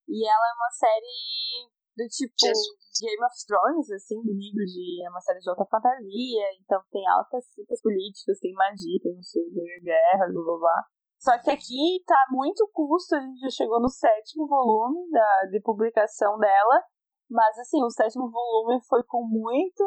e 0.07 0.27
ela 0.27 0.47
é 0.49 0.53
uma 0.55 0.71
série 0.71 1.71
do 1.95 2.05
tipo 2.09 2.33
Jesus. 2.37 2.83
Game 3.01 3.25
of 3.25 3.33
Thrones, 3.47 3.89
assim, 3.91 4.21
do 4.21 4.33
nível 4.33 4.65
de 4.65 5.05
é 5.05 5.09
uma 5.09 5.21
série 5.21 5.39
de 5.39 5.49
alta 5.49 5.65
fantasia, 5.65 6.45
então 6.61 6.81
tem 6.91 7.07
altas 7.07 7.45
citas 7.53 7.81
políticas, 7.81 8.39
tem 8.39 8.53
magia, 8.53 8.99
tem 9.01 9.15
não 9.15 9.23
sei, 9.23 9.43
guerra, 9.81 10.29
blá 10.31 10.43
blá 10.43 10.57
blá. 10.57 10.83
Só 11.19 11.39
que 11.39 11.49
aqui 11.49 12.03
tá 12.05 12.27
muito 12.29 12.69
custo, 12.73 13.15
a 13.15 13.19
gente 13.21 13.39
já 13.39 13.49
chegou 13.49 13.79
no 13.79 13.89
sétimo 13.89 14.47
volume 14.47 15.09
da, 15.09 15.47
de 15.49 15.59
publicação 15.61 16.37
dela, 16.37 16.83
mas 17.29 17.57
assim, 17.57 17.81
o 17.81 17.89
sétimo 17.89 18.29
volume 18.29 18.79
foi 18.87 19.03
com 19.03 19.25
muito 19.25 19.83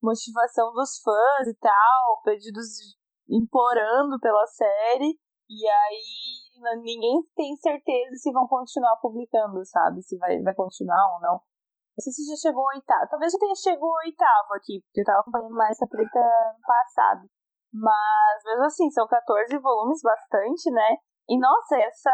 motivação 0.00 0.72
dos 0.72 1.00
fãs 1.02 1.48
e 1.48 1.54
tal, 1.58 2.22
pedidos 2.24 2.96
implorando 3.28 4.18
pela 4.20 4.46
série, 4.46 5.18
e 5.50 5.66
aí 5.66 6.37
ninguém 6.82 7.22
tem 7.34 7.56
certeza 7.56 8.16
se 8.16 8.32
vão 8.32 8.46
continuar 8.46 8.96
publicando, 8.96 9.64
sabe? 9.64 10.02
Se 10.02 10.16
vai, 10.18 10.40
vai 10.42 10.54
continuar 10.54 11.14
ou 11.14 11.20
não. 11.20 11.34
Não 11.34 12.02
sei 12.02 12.12
se 12.12 12.30
já 12.30 12.36
chegou 12.36 12.62
ao 12.62 12.76
oitavo. 12.76 13.08
Talvez 13.10 13.32
já 13.32 13.38
tenha 13.38 13.54
chegado 13.54 13.84
ao 13.84 14.06
oitavo 14.06 14.54
aqui, 14.54 14.80
porque 14.86 15.00
eu 15.00 15.04
tava 15.04 15.20
acompanhando 15.20 15.54
mais 15.54 15.72
essa 15.72 15.86
preta 15.86 16.20
no 16.20 16.62
passado. 16.62 17.28
Mas, 17.72 18.44
mesmo 18.44 18.64
assim, 18.64 18.90
são 18.90 19.06
14 19.06 19.58
volumes, 19.58 20.00
bastante, 20.02 20.70
né? 20.70 20.96
E, 21.28 21.38
nossa, 21.38 21.76
essa 21.76 22.10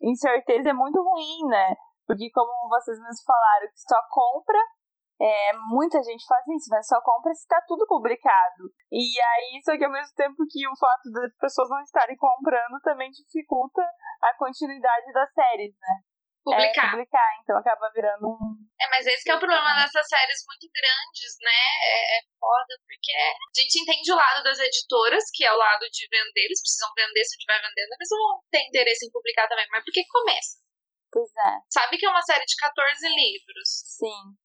incerteza 0.00 0.70
é 0.70 0.72
muito 0.72 1.02
ruim, 1.02 1.48
né? 1.48 1.74
Porque, 2.06 2.30
como 2.30 2.68
vocês 2.68 2.98
mesmos 2.98 3.22
falaram, 3.24 3.66
que 3.66 3.80
só 3.80 4.00
compra 4.10 4.58
é, 5.20 5.52
muita 5.72 6.02
gente 6.02 6.24
faz 6.26 6.44
isso, 6.48 6.68
né? 6.70 6.82
Só 6.82 7.00
compra 7.00 7.32
se 7.32 7.46
tá 7.48 7.60
tudo 7.66 7.86
publicado. 7.86 8.68
E 8.92 9.16
aí, 9.20 9.60
só 9.64 9.76
que 9.76 9.84
ao 9.84 9.92
mesmo 9.92 10.14
tempo 10.14 10.36
que 10.50 10.68
o 10.68 10.76
fato 10.76 11.10
das 11.10 11.32
pessoas 11.40 11.70
não 11.70 11.80
estarem 11.80 12.16
comprando 12.16 12.80
também 12.82 13.10
dificulta 13.10 13.80
a 14.22 14.36
continuidade 14.36 15.12
das 15.12 15.32
séries, 15.32 15.72
né? 15.80 15.94
Publicar. 16.44 16.86
É, 16.86 16.90
publicar, 16.90 17.30
então 17.42 17.58
acaba 17.58 17.90
virando 17.90 18.28
um. 18.28 18.54
É, 18.78 18.86
mas 18.86 19.06
esse 19.06 19.24
que 19.24 19.32
é 19.32 19.34
o 19.34 19.40
problema 19.40 19.74
dessas 19.74 20.06
séries 20.06 20.44
muito 20.46 20.70
grandes, 20.70 21.32
né? 21.42 21.58
É, 21.82 22.18
é 22.18 22.20
foda, 22.38 22.76
porque 22.86 23.10
a 23.10 23.50
gente 23.56 23.82
entende 23.82 24.12
o 24.12 24.20
lado 24.20 24.44
das 24.44 24.60
editoras, 24.60 25.24
que 25.34 25.44
é 25.44 25.52
o 25.52 25.58
lado 25.58 25.88
de 25.90 26.06
vender, 26.06 26.44
eles 26.46 26.60
precisam 26.60 26.92
vender, 26.94 27.24
se 27.24 27.34
estiver 27.34 27.58
vendendo, 27.58 27.98
eles 27.98 28.08
vão 28.14 28.38
ter 28.52 28.62
interesse 28.62 29.06
em 29.08 29.10
publicar 29.10 29.48
também. 29.48 29.66
Mas 29.72 29.82
por 29.82 29.90
que 29.90 30.06
começa? 30.06 30.60
Pois 31.10 31.30
é. 31.34 31.52
Sabe 31.72 31.98
que 31.98 32.06
é 32.06 32.10
uma 32.10 32.22
série 32.22 32.44
de 32.44 32.54
14 32.54 33.08
livros. 33.08 33.68
Sim. 33.98 34.36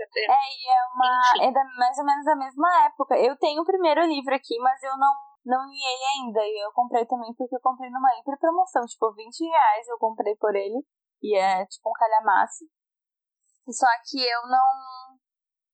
É, 0.00 0.40
e 0.50 0.62
é 0.68 0.80
uma. 0.94 1.48
É 1.48 1.52
da, 1.52 1.64
mais 1.78 1.98
ou 1.98 2.04
menos 2.04 2.24
da 2.24 2.36
mesma 2.36 2.86
época. 2.86 3.16
Eu 3.16 3.36
tenho 3.36 3.62
o 3.62 3.66
primeiro 3.66 4.02
livro 4.06 4.34
aqui, 4.34 4.58
mas 4.58 4.82
eu 4.82 4.96
não, 4.96 5.12
não 5.44 5.68
liei 5.68 6.00
ainda. 6.16 6.40
E 6.40 6.64
eu 6.64 6.72
comprei 6.72 7.06
também 7.06 7.32
porque 7.34 7.54
eu 7.54 7.60
comprei 7.60 7.90
numa 7.90 8.14
hiper 8.18 8.38
promoção. 8.38 8.82
Tipo, 8.86 9.12
20 9.12 9.44
reais 9.48 9.88
eu 9.88 9.98
comprei 9.98 10.36
por 10.36 10.54
ele. 10.54 10.84
E 11.22 11.36
é 11.36 11.66
tipo 11.66 11.88
um 11.88 11.92
calhamaço. 11.92 12.64
Só 13.70 13.86
que 14.08 14.18
eu 14.18 14.42
não. 14.48 14.66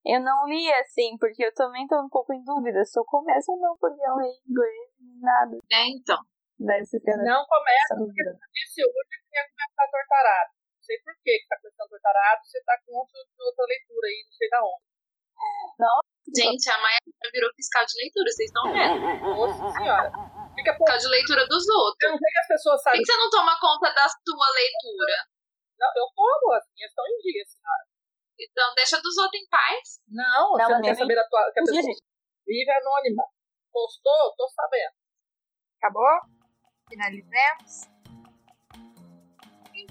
Eu 0.04 0.20
não 0.20 0.46
li 0.46 0.72
assim, 0.74 1.18
porque 1.18 1.44
eu 1.44 1.52
também 1.52 1.86
tô 1.86 2.00
um 2.00 2.08
pouco 2.08 2.32
em 2.32 2.42
dúvida 2.42 2.84
se 2.84 2.98
eu 2.98 3.04
começo 3.04 3.52
ou 3.52 3.58
não, 3.58 3.76
porque 3.76 4.00
eu 4.00 4.14
leio 4.14 4.40
inglês 4.48 4.90
nem 5.00 5.20
nada. 5.20 5.58
É, 5.70 5.88
então. 5.88 6.16
Daí 6.58 6.84
você 6.84 6.98
não 6.98 7.44
começa, 7.46 7.94
porque 7.94 8.22
hoje 8.82 9.14
que 9.30 9.36
ia 9.36 9.44
começar 9.46 9.90
tortarado 9.90 10.57
sei 10.88 10.96
por 11.04 11.12
que 11.20 11.36
que 11.36 11.48
tá 11.48 11.60
começando 11.60 11.92
tortarado, 11.92 12.40
você 12.40 12.64
tá 12.64 12.74
com 12.80 12.96
outra, 12.96 13.20
outra 13.20 13.64
leitura 13.68 14.08
aí, 14.08 14.24
não 14.24 14.32
sei 14.32 14.48
da 14.48 14.60
onde. 14.64 14.88
Nossa. 15.76 16.08
Gente, 16.28 16.66
a 16.68 16.78
Maia 16.80 16.98
virou 17.32 17.50
fiscal 17.56 17.84
de 17.84 17.94
leitura, 18.00 18.28
vocês 18.32 18.48
estão 18.48 18.64
vendo? 18.72 19.00
Nossa 19.20 19.64
senhora. 19.76 20.08
Fica 20.56 20.72
por... 20.76 20.84
Fiscal 20.88 20.98
de 20.98 21.08
leitura 21.08 21.42
dos 21.46 21.64
outros. 21.68 22.02
Eu 22.02 22.10
não 22.12 22.18
sei 22.18 22.30
que 22.32 22.40
as 22.40 22.48
pessoas 22.48 22.82
sabem. 22.82 23.00
Por 23.00 23.04
que 23.04 23.12
você 23.12 23.18
não 23.20 23.30
toma 23.30 23.60
conta 23.60 23.88
da 23.92 24.06
sua 24.08 24.48
leitura? 24.56 25.16
Não, 25.78 25.88
eu 25.94 26.08
como, 26.16 26.52
as 26.52 26.64
minhas 26.74 26.90
estão 26.90 27.04
em 27.06 27.16
dia, 27.22 27.44
senhora. 27.46 27.84
Então, 28.38 28.74
deixa 28.74 29.00
dos 29.00 29.16
outros 29.16 29.40
em 29.40 29.48
paz. 29.48 30.00
Não, 30.08 30.52
não 30.52 30.66
você 30.66 30.72
não 30.72 30.82
quer 30.82 30.96
saber 30.96 31.14
da 31.14 31.28
tua. 31.28 31.52
Que 31.52 31.60
a 31.60 31.62
pessoa 31.62 31.96
vive 32.46 32.70
anônima. 32.70 33.24
Postou? 33.72 34.34
Tô 34.36 34.48
sabendo. 34.48 34.94
Acabou? 35.78 36.18
Finalizemos? 36.90 37.86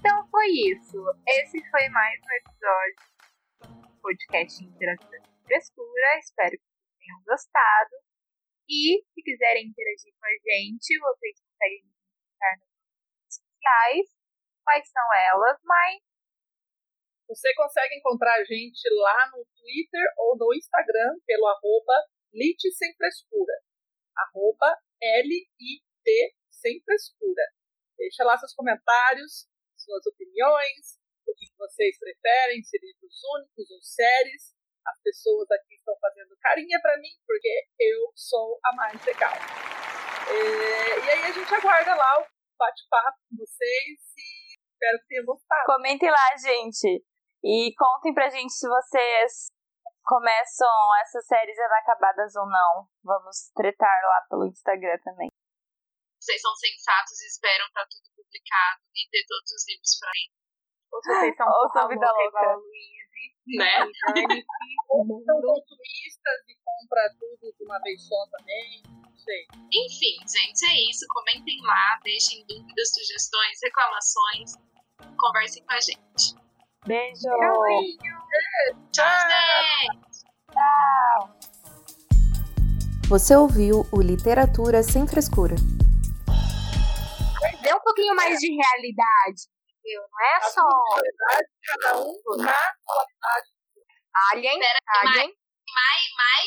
Então 0.07 0.25
foi 0.31 0.47
isso. 0.71 1.03
Esse 1.27 1.59
foi 1.69 1.89
mais 1.89 2.15
um 2.23 2.31
episódio 2.39 2.95
do 3.59 3.99
podcast 3.99 4.63
Interação 4.63 5.11
de 5.11 5.43
Frescura. 5.43 6.19
Espero 6.19 6.51
que 6.55 6.63
vocês 6.63 6.95
tenham 6.97 7.23
gostado. 7.27 7.95
E 8.69 9.03
se 9.03 9.21
quiserem 9.21 9.67
interagir 9.67 10.13
com 10.15 10.25
a 10.25 10.31
gente, 10.31 10.97
vocês 10.97 11.35
conseguem 11.43 11.83
nos 11.83 11.91
encontrar 11.91 12.55
nas 12.55 12.71
redes 12.71 13.35
sociais. 13.35 14.07
Quais 14.63 14.87
são 14.87 15.07
elas, 15.27 15.59
Mai? 15.65 15.99
Você 17.27 17.53
consegue 17.55 17.95
encontrar 17.99 18.39
a 18.39 18.45
gente 18.45 18.87
lá 19.03 19.27
no 19.35 19.43
Twitter 19.59 20.07
ou 20.19 20.37
no 20.37 20.53
Instagram 20.55 21.19
pelo 21.25 21.47
arroba 21.47 22.07
Sem 22.31 22.95
Frescura. 22.95 23.59
Arroba 24.15 24.71
L-I-T 25.03 26.35
Sem 26.49 26.81
Frescura. 26.85 27.43
Deixa 27.97 28.23
lá 28.23 28.37
seus 28.37 28.53
comentários, 28.55 29.49
suas 29.87 30.05
opiniões, 30.11 30.99
o 31.23 31.31
que 31.31 31.47
vocês 31.57 31.97
preferem, 31.97 32.61
se 32.61 32.77
livros 32.77 33.15
únicos 33.39 33.71
ou 33.71 33.81
séries. 33.81 34.51
As 34.85 34.99
pessoas 35.01 35.47
aqui 35.51 35.75
estão 35.75 35.95
fazendo 35.99 36.35
carinha 36.39 36.79
para 36.81 36.97
mim, 36.99 37.15
porque 37.25 37.67
eu 37.79 38.11
sou 38.15 38.59
a 38.63 38.75
mais 38.75 39.03
legal. 39.03 39.33
É, 40.27 40.99
e 40.99 41.09
aí 41.09 41.23
a 41.23 41.31
gente 41.31 41.53
aguarda 41.55 41.95
lá 41.95 42.19
o 42.19 42.27
bate-papo 42.57 43.17
com 43.29 43.37
vocês 43.37 43.99
e 44.15 44.55
espero 44.71 44.99
que 44.99 45.07
tenham 45.07 45.25
gostado. 45.25 45.65
Comentem 45.65 46.09
lá, 46.09 46.37
gente. 46.37 47.03
E 47.43 47.73
contem 47.77 48.13
pra 48.13 48.29
gente 48.29 48.51
se 48.51 48.67
vocês 48.67 49.47
começam 50.03 50.95
essas 51.01 51.25
séries 51.27 51.57
inacabadas 51.57 52.35
ou 52.35 52.45
não. 52.47 52.87
Vamos 53.03 53.51
tretar 53.55 54.01
lá 54.03 54.25
pelo 54.29 54.47
Instagram 54.47 54.97
também. 55.03 55.29
Vocês 56.27 56.41
são 56.41 56.53
sensatos 56.59 57.21
e 57.23 57.27
esperam 57.27 57.63
estar 57.67 57.87
tudo 57.87 58.03
publicado 58.19 58.83
e 58.91 59.07
ter 59.07 59.23
todos 59.31 59.47
os 59.47 59.63
livros 59.63 59.95
pra 59.95 60.11
ler. 60.11 60.27
Ou 60.91 60.99
se 60.99 61.07
vocês 61.07 61.35
são 61.37 61.47
Ou 61.47 61.69
são 61.71 61.87
vida 61.87 62.03
louca 62.03 62.19
louca. 62.19 62.27
igual 62.27 62.51
a 62.51 62.55
Luíse, 62.59 63.31
Né? 63.55 63.79
Ou 64.91 65.07
são 65.23 65.39
consumistas 65.39 66.39
e 66.51 66.53
compra 66.59 67.15
tudo 67.15 67.47
de 67.55 67.63
uma 67.63 67.79
vez 67.79 68.03
só 68.03 68.27
também. 68.27 68.83
Não 68.91 69.15
sei. 69.15 69.47
Enfim, 69.71 70.19
gente, 70.27 70.67
é 70.67 70.91
isso. 70.91 71.07
Comentem 71.15 71.63
lá, 71.63 71.97
deixem 72.03 72.45
dúvidas, 72.45 72.91
sugestões, 72.91 73.57
reclamações. 73.63 74.51
Conversem 75.17 75.63
com 75.63 75.71
a 75.71 75.79
gente. 75.79 76.35
Beijo! 76.85 77.23
Tchau, 78.91 79.15
gente! 79.31 80.27
Você 83.07 83.33
ouviu 83.33 83.87
o 83.93 84.01
Literatura 84.01 84.83
Sem 84.83 85.07
Frescura. 85.07 85.55
Dê 87.67 87.73
um 87.75 87.81
pouquinho 87.81 88.15
mais 88.15 88.39
de 88.39 88.47
realidade, 88.55 89.41
entendeu? 89.67 90.01
Não 90.09 90.21
é 90.25 90.41
só 90.41 90.63
cada 91.65 91.99
um 91.99 92.13
na 92.37 92.53
qualidade. 92.85 93.47
Alien, 94.31 94.57
Pera, 94.59 94.79
Alien. 95.01 95.27
Mai, 95.27 95.99
Mai, 96.15 96.45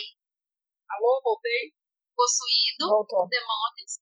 Alô, 0.89 1.21
voltei? 1.23 1.75
possuído, 2.17 2.89
Voltou. 2.89 3.29
demônios. 3.29 4.01